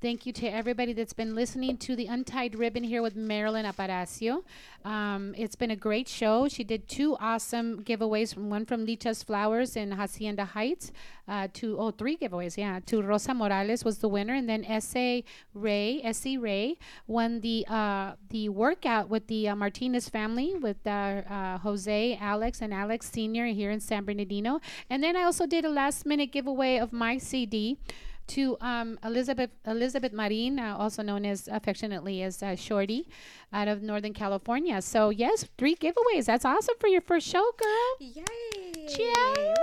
Thank 0.02 0.26
you 0.26 0.32
to 0.32 0.48
everybody 0.48 0.92
that's 0.94 1.12
been 1.12 1.36
listening 1.36 1.76
to 1.76 1.94
the 1.94 2.08
Untied 2.08 2.56
Ribbon 2.56 2.82
here 2.82 3.02
with 3.02 3.14
Marilyn 3.14 3.64
Aparicio. 3.64 4.42
Um, 4.84 5.32
it's 5.38 5.54
been 5.54 5.70
a 5.70 5.76
great 5.76 6.08
show. 6.08 6.48
She 6.48 6.64
did 6.64 6.88
two 6.88 7.16
awesome 7.20 7.84
giveaways, 7.84 8.34
from 8.34 8.50
one 8.50 8.66
from 8.66 8.84
Lichas 8.84 9.24
Flowers 9.24 9.76
in 9.76 9.92
Hacienda 9.92 10.44
Heights, 10.44 10.90
uh, 11.28 11.46
two 11.52 11.78
oh 11.78 11.92
three 11.92 12.16
giveaways, 12.16 12.56
yeah. 12.56 12.80
To 12.86 13.00
Rosa 13.00 13.32
Morales 13.32 13.84
was 13.84 13.98
the 13.98 14.08
winner, 14.08 14.34
and 14.34 14.48
then 14.48 14.64
S.A. 14.64 15.22
Ray, 15.54 16.00
Essie 16.02 16.36
Raye 16.36 16.78
won 17.06 17.40
the 17.40 17.64
uh, 17.68 18.14
the 18.30 18.48
workout 18.48 19.08
with 19.08 19.28
the 19.28 19.50
uh, 19.50 19.54
Martinez 19.54 20.08
family 20.08 20.56
with 20.56 20.84
uh, 20.84 21.22
uh, 21.30 21.58
Jose, 21.58 22.18
Alex, 22.20 22.60
and 22.60 22.74
Alex 22.74 23.08
Senior 23.08 23.46
here 23.46 23.70
in 23.70 23.78
San 23.78 24.04
Bernardino. 24.04 24.60
And 24.90 25.00
then 25.00 25.14
I 25.14 25.22
also 25.22 25.46
did 25.46 25.64
a 25.64 25.70
last 25.70 26.04
minute 26.06 26.32
giveaway 26.32 26.78
of 26.78 26.92
my 26.92 27.18
CD 27.18 27.78
to 28.28 28.56
um, 28.60 28.98
Elizabeth 29.04 29.50
Elizabeth 29.66 30.12
Marin, 30.12 30.58
uh, 30.58 30.76
also 30.78 31.02
known 31.02 31.24
as 31.24 31.48
affectionately 31.48 32.22
as 32.22 32.42
uh, 32.42 32.56
Shorty, 32.56 33.08
out 33.52 33.68
of 33.68 33.82
Northern 33.82 34.12
California. 34.12 34.80
So 34.82 35.10
yes, 35.10 35.46
three 35.58 35.76
giveaways. 35.76 36.26
That's 36.26 36.44
awesome 36.44 36.74
for 36.78 36.88
your 36.88 37.00
first 37.00 37.26
show, 37.26 37.44
girl. 37.58 37.96
Yay! 38.00 38.86
Ciao. 38.88 39.54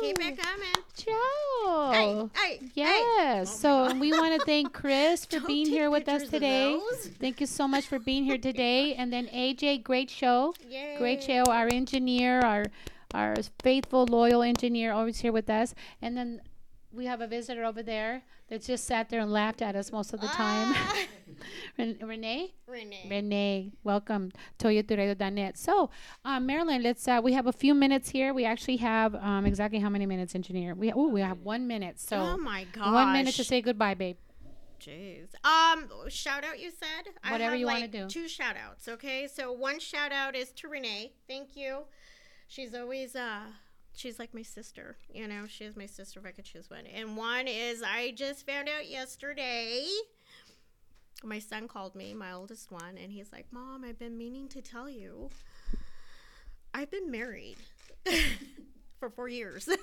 Keep 0.00 0.18
it 0.20 0.38
coming. 0.38 0.76
Ciao. 0.94 1.92
Hey, 1.92 2.28
hey, 2.34 2.58
hey. 2.58 2.70
Yes. 2.74 3.58
so 3.58 3.94
we 3.94 4.12
want 4.12 4.38
to 4.38 4.44
thank 4.44 4.72
Chris 4.72 5.24
for 5.24 5.32
Don't 5.38 5.46
being 5.46 5.66
here 5.66 5.90
with 5.90 6.08
us 6.08 6.28
today. 6.28 6.78
Thank 7.18 7.40
you 7.40 7.46
so 7.46 7.66
much 7.66 7.86
for 7.86 7.98
being 7.98 8.24
here 8.24 8.38
today. 8.38 8.94
And 8.98 9.12
then 9.12 9.26
AJ, 9.28 9.84
great 9.84 10.10
show. 10.10 10.54
Great 10.98 11.22
show. 11.22 11.44
Our 11.44 11.68
engineer, 11.68 12.40
our 12.40 12.66
our 13.14 13.36
faithful, 13.62 14.06
loyal 14.06 14.42
engineer, 14.42 14.92
always 14.92 15.20
here 15.20 15.32
with 15.32 15.48
us. 15.48 15.74
And 16.02 16.16
then 16.16 16.40
we 16.92 17.06
have 17.06 17.20
a 17.20 17.26
visitor 17.26 17.64
over 17.64 17.82
there 17.82 18.22
that 18.48 18.62
just 18.62 18.84
sat 18.84 19.08
there 19.10 19.20
and 19.20 19.32
laughed 19.32 19.60
at 19.60 19.76
us 19.76 19.92
most 19.92 20.12
of 20.12 20.20
the 20.20 20.28
time. 20.28 20.74
Ren- 21.78 21.98
Renee? 22.02 22.54
Renee. 22.66 23.06
Renee, 23.10 23.72
welcome 23.84 24.32
to 24.58 24.68
oyeturadio.net. 24.68 25.58
So, 25.58 25.90
um, 26.24 26.46
Marilyn, 26.46 26.82
let's. 26.82 27.06
Uh, 27.06 27.20
we 27.22 27.32
have 27.34 27.46
a 27.46 27.52
few 27.52 27.74
minutes 27.74 28.10
here. 28.10 28.32
We 28.32 28.44
actually 28.44 28.78
have 28.78 29.14
um, 29.16 29.44
exactly 29.44 29.78
how 29.78 29.90
many 29.90 30.06
minutes, 30.06 30.34
engineer? 30.34 30.74
We 30.74 30.92
oh, 30.92 31.08
we 31.08 31.20
have 31.20 31.40
one 31.40 31.66
minute. 31.66 32.00
So, 32.00 32.16
Oh 32.16 32.36
my 32.36 32.66
one 32.76 33.12
minute 33.12 33.34
to 33.34 33.44
say 33.44 33.60
goodbye, 33.60 33.94
babe. 33.94 34.16
Jeez. 34.80 35.28
Um, 35.44 35.88
shout 36.08 36.44
out 36.44 36.60
you 36.60 36.70
said? 36.70 37.12
Whatever 37.30 37.44
I 37.44 37.50
have 37.52 37.58
you 37.60 37.66
wanna 37.66 37.80
like 37.80 37.92
do. 37.92 38.06
Two 38.08 38.28
shout 38.28 38.56
outs, 38.56 38.88
okay? 38.88 39.26
So 39.32 39.52
one 39.52 39.80
shout 39.80 40.12
out 40.12 40.36
is 40.36 40.50
to 40.52 40.68
Renee. 40.68 41.12
Thank 41.26 41.56
you. 41.56 41.84
She's 42.48 42.74
always 42.74 43.16
uh 43.16 43.40
she's 43.96 44.18
like 44.18 44.34
my 44.34 44.42
sister. 44.42 44.96
You 45.12 45.26
know, 45.26 45.46
she 45.48 45.64
is 45.64 45.76
my 45.76 45.86
sister 45.86 46.20
if 46.20 46.26
I 46.26 46.30
could 46.30 46.44
choose 46.44 46.70
one. 46.70 46.86
And 46.86 47.16
one 47.16 47.48
is 47.48 47.82
I 47.82 48.12
just 48.12 48.46
found 48.46 48.68
out 48.68 48.88
yesterday. 48.88 49.86
My 51.24 51.38
son 51.38 51.66
called 51.66 51.94
me, 51.94 52.14
my 52.14 52.32
oldest 52.32 52.70
one, 52.70 52.98
and 53.02 53.10
he's 53.10 53.32
like, 53.32 53.46
Mom, 53.50 53.84
I've 53.84 53.98
been 53.98 54.18
meaning 54.18 54.48
to 54.48 54.60
tell 54.60 54.88
you. 54.88 55.30
I've 56.74 56.90
been 56.90 57.10
married 57.10 57.56
for 59.00 59.10
four 59.10 59.28
years. 59.28 59.68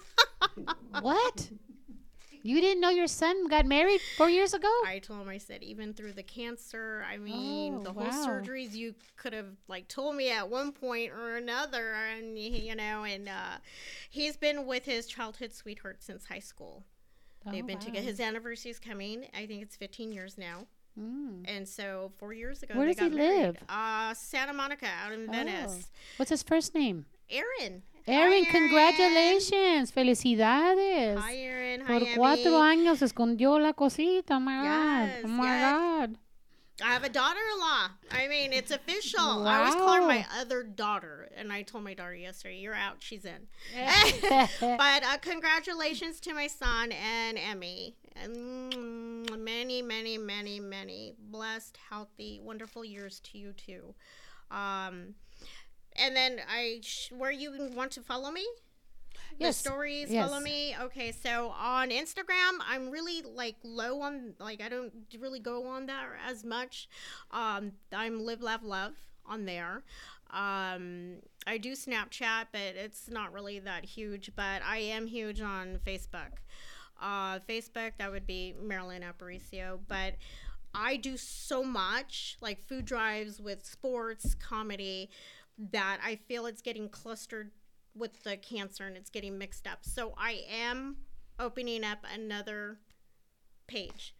What? 1.01 1.49
You 2.45 2.59
didn't 2.59 2.81
know 2.81 2.89
your 2.89 3.07
son 3.07 3.47
got 3.47 3.65
married 3.65 4.01
four 4.17 4.29
years 4.29 4.53
ago? 4.53 4.67
I 4.85 4.99
told 4.99 5.21
him, 5.21 5.29
I 5.29 5.37
said, 5.37 5.63
even 5.63 5.93
through 5.93 6.11
the 6.11 6.23
cancer, 6.23 7.05
I 7.09 7.15
mean, 7.17 7.75
Oh, 7.75 7.83
the 7.83 7.93
whole 7.93 8.03
wow. 8.03 8.25
surgeries 8.27 8.73
you 8.75 8.95
could 9.15 9.31
have 9.31 9.47
like 9.69 9.87
told 9.87 10.15
me 10.17 10.29
at 10.29 10.49
one 10.49 10.73
point 10.73 11.13
or 11.13 11.37
another, 11.37 11.93
and 11.93 12.37
you 12.37 12.75
know, 12.75 13.05
and 13.05 13.29
uh, 13.29 13.57
he's 14.09 14.35
been 14.35 14.65
with 14.67 14.83
his 14.83 15.07
childhood 15.07 15.53
sweetheart 15.53 16.03
since 16.03 16.25
high 16.25 16.39
school. 16.39 16.83
They've 17.49 17.63
Oh, 17.63 17.67
been 17.67 17.79
together. 17.79 18.05
His 18.05 18.19
anniversary 18.19 18.71
is 18.71 18.79
coming. 18.79 19.25
I 19.33 19.45
think 19.45 19.61
it's 19.63 19.75
15 19.77 20.11
years 20.11 20.37
now. 20.37 20.67
Mm. 20.99 21.41
And 21.45 21.67
so 21.67 22.11
four 22.17 22.33
years 22.33 22.61
ago, 22.61 22.75
Where 22.75 22.85
they 22.85 22.93
does 22.93 23.03
he 23.03 23.09
married. 23.09 23.39
live? 23.41 23.57
Uh, 23.69 24.13
Santa 24.13 24.53
Monica, 24.53 24.85
out 24.87 25.11
in 25.13 25.29
Venice. 25.31 25.87
Oh. 25.89 25.97
What's 26.17 26.29
his 26.29 26.43
first 26.43 26.75
name? 26.75 27.05
Aaron. 27.29 27.83
Aaron, 28.05 28.45
congratulations. 28.45 29.91
Felicidades. 29.91 31.17
Hi, 31.17 31.35
Aaron. 31.37 31.81
Hi, 31.81 31.99
Por 31.99 32.07
cuatro 32.15 32.61
años 32.61 33.01
escondió 33.01 33.59
la 33.59 33.73
cosita. 33.73 34.37
Oh 34.37 34.39
my 34.39 34.63
Yes, 34.63 35.21
God. 35.21 35.25
Oh 35.25 35.27
my 35.29 35.45
yes. 35.45 35.71
God. 35.71 36.17
I 36.81 36.91
have 36.91 37.03
a 37.03 37.09
daughter-in-law. 37.09 37.89
I 38.11 38.27
mean, 38.27 38.51
it's 38.51 38.71
official. 38.71 39.47
I 39.47 39.59
always 39.59 39.75
call 39.75 39.93
her 39.93 40.07
my 40.07 40.25
other 40.39 40.63
daughter, 40.63 41.29
and 41.37 41.53
I 41.53 41.61
told 41.61 41.83
my 41.83 41.93
daughter 41.93 42.15
yesterday, 42.15 42.57
"You're 42.57 42.73
out. 42.73 42.97
She's 42.99 43.25
in." 43.25 43.47
but 44.59 45.03
uh, 45.03 45.17
congratulations 45.21 46.19
to 46.21 46.33
my 46.33 46.47
son 46.47 46.91
and 46.91 47.37
Emmy, 47.37 47.95
and 48.15 49.29
many, 49.43 49.83
many, 49.83 50.17
many, 50.17 50.59
many 50.59 51.13
blessed, 51.19 51.77
healthy, 51.89 52.39
wonderful 52.43 52.83
years 52.83 53.19
to 53.21 53.37
you 53.37 53.53
too. 53.53 53.93
Um, 54.49 55.13
and 55.95 56.15
then 56.15 56.39
I, 56.49 56.79
sh- 56.81 57.11
where 57.11 57.31
you 57.31 57.69
want 57.75 57.91
to 57.93 58.01
follow 58.01 58.31
me? 58.31 58.45
Yes, 59.39 59.61
The 59.61 59.69
stories 59.69 60.11
yes. 60.11 60.27
follow 60.29 60.39
me. 60.41 60.75
Okay, 60.79 61.11
so 61.11 61.53
on 61.57 61.89
Instagram, 61.89 62.59
I'm 62.67 62.91
really 62.91 63.21
like 63.23 63.55
low 63.63 64.01
on 64.01 64.35
like 64.39 64.61
I 64.61 64.69
don't 64.69 64.91
really 65.19 65.39
go 65.39 65.65
on 65.67 65.87
that 65.87 66.05
as 66.27 66.43
much. 66.43 66.87
Um, 67.31 67.71
I'm 67.91 68.23
live 68.23 68.41
laugh 68.41 68.61
love 68.63 68.93
on 69.25 69.45
there. 69.45 69.83
Um, 70.29 71.15
I 71.47 71.57
do 71.59 71.73
Snapchat, 71.73 72.47
but 72.51 72.75
it's 72.75 73.09
not 73.09 73.33
really 73.33 73.59
that 73.59 73.85
huge. 73.85 74.31
But 74.35 74.61
I 74.63 74.77
am 74.77 75.07
huge 75.07 75.41
on 75.41 75.79
Facebook. 75.85 76.37
Uh, 77.01 77.39
Facebook 77.49 77.93
that 77.97 78.11
would 78.11 78.25
be 78.27 78.53
Marilyn 78.61 79.01
Aparicio, 79.03 79.79
but 79.87 80.13
I 80.75 80.95
do 80.95 81.17
so 81.17 81.63
much 81.63 82.37
like 82.39 82.61
food 82.61 82.85
drives 82.85 83.41
with 83.41 83.65
sports, 83.65 84.35
comedy, 84.35 85.09
that 85.57 85.99
I 86.03 86.15
feel 86.27 86.45
it's 86.45 86.61
getting 86.61 86.89
clustered 86.89 87.51
with 87.95 88.23
the 88.23 88.37
cancer 88.37 88.85
and 88.85 88.97
it's 88.97 89.09
getting 89.09 89.37
mixed 89.37 89.67
up. 89.67 89.79
So 89.81 90.13
I 90.17 90.43
am 90.49 90.97
opening 91.39 91.83
up 91.83 91.99
another 92.13 92.79
page. 93.67 94.15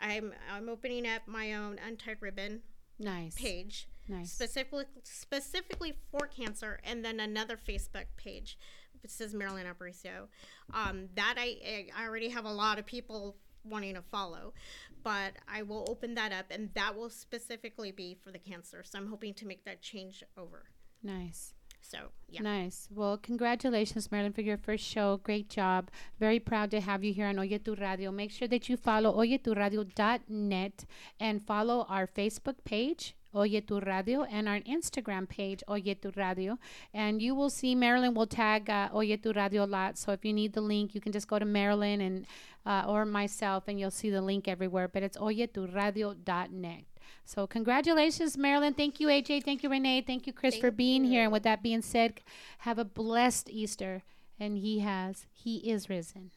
I'm 0.00 0.32
I'm 0.50 0.68
opening 0.68 1.06
up 1.06 1.22
my 1.26 1.54
own 1.54 1.78
untied 1.84 2.18
ribbon 2.20 2.62
Nice. 3.00 3.34
page 3.34 3.88
Nice. 4.08 4.32
specifically 4.32 4.84
specifically 5.02 5.94
for 6.10 6.26
cancer 6.26 6.80
and 6.84 7.04
then 7.04 7.20
another 7.20 7.56
Facebook 7.56 8.06
page. 8.16 8.58
It 9.04 9.10
says 9.10 9.34
Marilyn 9.34 9.66
Aparicio. 9.66 10.26
Um, 10.72 11.08
that 11.14 11.34
I 11.36 11.88
I 11.96 12.04
already 12.06 12.28
have 12.30 12.44
a 12.44 12.52
lot 12.52 12.78
of 12.78 12.86
people 12.86 13.36
wanting 13.64 13.94
to 13.94 14.02
follow, 14.02 14.54
but 15.02 15.34
I 15.52 15.62
will 15.62 15.84
open 15.88 16.14
that 16.14 16.32
up 16.32 16.46
and 16.50 16.70
that 16.74 16.96
will 16.96 17.10
specifically 17.10 17.92
be 17.92 18.14
for 18.22 18.30
the 18.32 18.38
cancer. 18.38 18.82
So 18.84 18.98
I'm 18.98 19.08
hoping 19.08 19.34
to 19.34 19.46
make 19.46 19.64
that 19.66 19.82
change 19.82 20.22
over. 20.36 20.64
Nice. 21.02 21.54
So 21.80 22.10
yeah. 22.28 22.42
Nice. 22.42 22.88
Well, 22.90 23.16
congratulations, 23.16 24.12
Marilyn, 24.12 24.34
for 24.34 24.42
your 24.42 24.58
first 24.58 24.84
show. 24.84 25.18
Great 25.22 25.48
job. 25.48 25.90
Very 26.20 26.38
proud 26.38 26.70
to 26.72 26.80
have 26.80 27.02
you 27.02 27.14
here 27.14 27.26
on 27.26 27.38
Oye 27.38 27.58
Tu 27.58 27.74
Radio. 27.74 28.10
Make 28.12 28.30
sure 28.30 28.48
that 28.48 28.68
you 28.68 28.76
follow 28.76 29.16
oyeturadio.net 29.16 30.84
and 31.18 31.46
follow 31.46 31.86
our 31.88 32.06
Facebook 32.06 32.56
page, 32.64 33.16
Oye 33.34 33.60
Tu 33.66 33.80
Radio, 33.80 34.24
and 34.24 34.46
our 34.46 34.60
Instagram 34.60 35.26
page, 35.26 35.62
Oye 35.70 35.94
Tu 35.94 36.12
Radio. 36.16 36.58
And 36.92 37.22
you 37.22 37.34
will 37.34 37.48
see 37.48 37.74
Marilyn 37.74 38.12
will 38.12 38.26
tag 38.26 38.68
uh, 38.68 38.90
Oye 38.94 39.16
Tu 39.16 39.32
Radio 39.32 39.64
a 39.64 39.70
lot. 39.70 39.96
So 39.96 40.12
if 40.12 40.22
you 40.22 40.34
need 40.34 40.52
the 40.52 40.60
link, 40.60 40.94
you 40.94 41.00
can 41.00 41.12
just 41.12 41.28
go 41.28 41.38
to 41.38 41.46
Marilyn 41.46 42.02
and 42.02 42.26
uh, 42.66 42.84
or 42.86 43.06
myself, 43.06 43.64
and 43.68 43.80
you'll 43.80 43.90
see 43.90 44.10
the 44.10 44.20
link 44.20 44.46
everywhere. 44.48 44.88
But 44.88 45.02
it's 45.02 45.16
oyeturadio.net. 45.16 46.84
So 47.24 47.46
congratulations, 47.46 48.36
Marilyn. 48.36 48.74
Thank 48.74 49.00
you, 49.00 49.08
AJ. 49.08 49.44
Thank 49.44 49.62
you, 49.62 49.68
Renee. 49.68 50.02
Thank 50.02 50.26
you, 50.26 50.32
Chris, 50.32 50.56
for 50.56 50.70
being 50.70 51.04
here. 51.04 51.24
And 51.24 51.32
with 51.32 51.42
that 51.42 51.62
being 51.62 51.82
said, 51.82 52.20
have 52.58 52.78
a 52.78 52.84
blessed 52.84 53.50
Easter. 53.50 54.02
And 54.40 54.58
he 54.58 54.78
has, 54.80 55.26
he 55.32 55.56
is 55.70 55.88
risen. 55.88 56.30